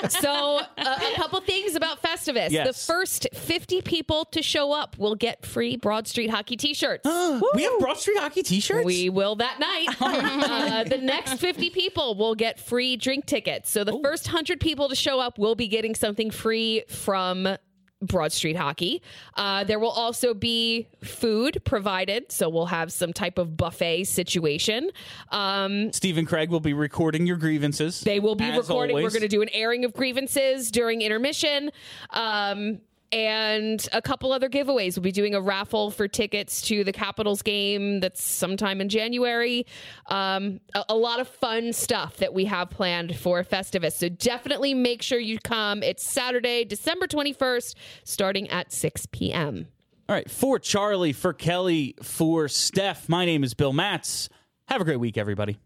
So, 0.08 0.60
uh, 0.60 0.64
a 0.76 1.14
couple 1.16 1.40
things 1.40 1.74
about 1.74 2.02
Festivus. 2.02 2.50
Yes. 2.50 2.66
The 2.66 2.92
first 2.92 3.26
50 3.32 3.82
people 3.82 4.24
to 4.26 4.42
show 4.42 4.72
up 4.72 4.98
will 4.98 5.14
get 5.14 5.46
free 5.46 5.76
Broad 5.76 6.08
Street 6.08 6.30
hockey 6.30 6.56
t 6.56 6.74
shirts. 6.74 7.04
we 7.54 7.62
have 7.62 7.78
Broad 7.78 7.98
Street 7.98 8.18
hockey 8.18 8.42
t 8.42 8.60
shirts? 8.60 8.84
We 8.84 9.08
will 9.08 9.36
that 9.36 9.58
night. 9.60 9.88
uh, 10.00 10.84
the 10.84 10.98
next 10.98 11.34
50 11.34 11.70
people 11.70 12.14
will 12.14 12.34
get 12.34 12.58
free 12.60 12.96
drink 12.96 13.26
tickets. 13.26 13.70
So 13.70 13.84
the 13.84 13.98
first 14.02 14.26
100 14.26 14.60
people 14.60 14.88
to 14.88 14.94
show 14.94 15.20
up 15.20 15.38
will 15.38 15.54
be 15.54 15.68
getting 15.68 15.94
something 15.94 16.30
free 16.30 16.84
from 16.88 17.56
Broad 18.02 18.32
Street 18.32 18.56
Hockey. 18.56 19.02
Uh, 19.34 19.64
there 19.64 19.78
will 19.78 19.90
also 19.90 20.34
be 20.34 20.88
food 21.04 21.62
provided. 21.64 22.32
So 22.32 22.48
we'll 22.48 22.66
have 22.66 22.92
some 22.92 23.12
type 23.12 23.38
of 23.38 23.56
buffet 23.56 24.04
situation. 24.04 24.90
Um, 25.30 25.92
Stephen 25.92 26.24
Craig 26.26 26.50
will 26.50 26.60
be 26.60 26.72
recording 26.72 27.26
your 27.26 27.36
grievances. 27.36 28.00
they 28.00 28.20
will 28.20 28.34
be 28.34 28.50
recording. 28.50 28.94
We're 28.96 29.10
going 29.10 29.22
to 29.22 29.28
do 29.28 29.42
an 29.42 29.50
airing 29.52 29.84
of 29.84 29.92
grievances 29.92 30.70
during 30.70 31.02
intermission. 31.02 31.70
Um, 32.10 32.80
and 33.12 33.88
a 33.92 34.00
couple 34.00 34.32
other 34.32 34.48
giveaways. 34.48 34.96
We'll 34.96 35.02
be 35.02 35.12
doing 35.12 35.34
a 35.34 35.40
raffle 35.40 35.90
for 35.90 36.08
tickets 36.08 36.60
to 36.62 36.84
the 36.84 36.92
Capitals 36.92 37.42
game 37.42 38.00
that's 38.00 38.22
sometime 38.22 38.80
in 38.80 38.88
January. 38.88 39.66
Um, 40.06 40.60
a, 40.74 40.84
a 40.90 40.96
lot 40.96 41.20
of 41.20 41.28
fun 41.28 41.72
stuff 41.72 42.18
that 42.18 42.32
we 42.32 42.44
have 42.46 42.70
planned 42.70 43.16
for 43.16 43.42
Festivus. 43.42 43.92
So 43.92 44.08
definitely 44.08 44.74
make 44.74 45.02
sure 45.02 45.18
you 45.18 45.38
come. 45.38 45.82
It's 45.82 46.04
Saturday, 46.04 46.64
December 46.64 47.06
21st, 47.06 47.74
starting 48.04 48.48
at 48.50 48.72
6 48.72 49.06
p.m. 49.06 49.66
All 50.08 50.14
right. 50.14 50.30
For 50.30 50.58
Charlie, 50.58 51.12
for 51.12 51.32
Kelly, 51.32 51.94
for 52.02 52.48
Steph, 52.48 53.08
my 53.08 53.24
name 53.24 53.44
is 53.44 53.54
Bill 53.54 53.72
Matz. 53.72 54.28
Have 54.66 54.80
a 54.80 54.84
great 54.84 55.00
week, 55.00 55.18
everybody. 55.18 55.58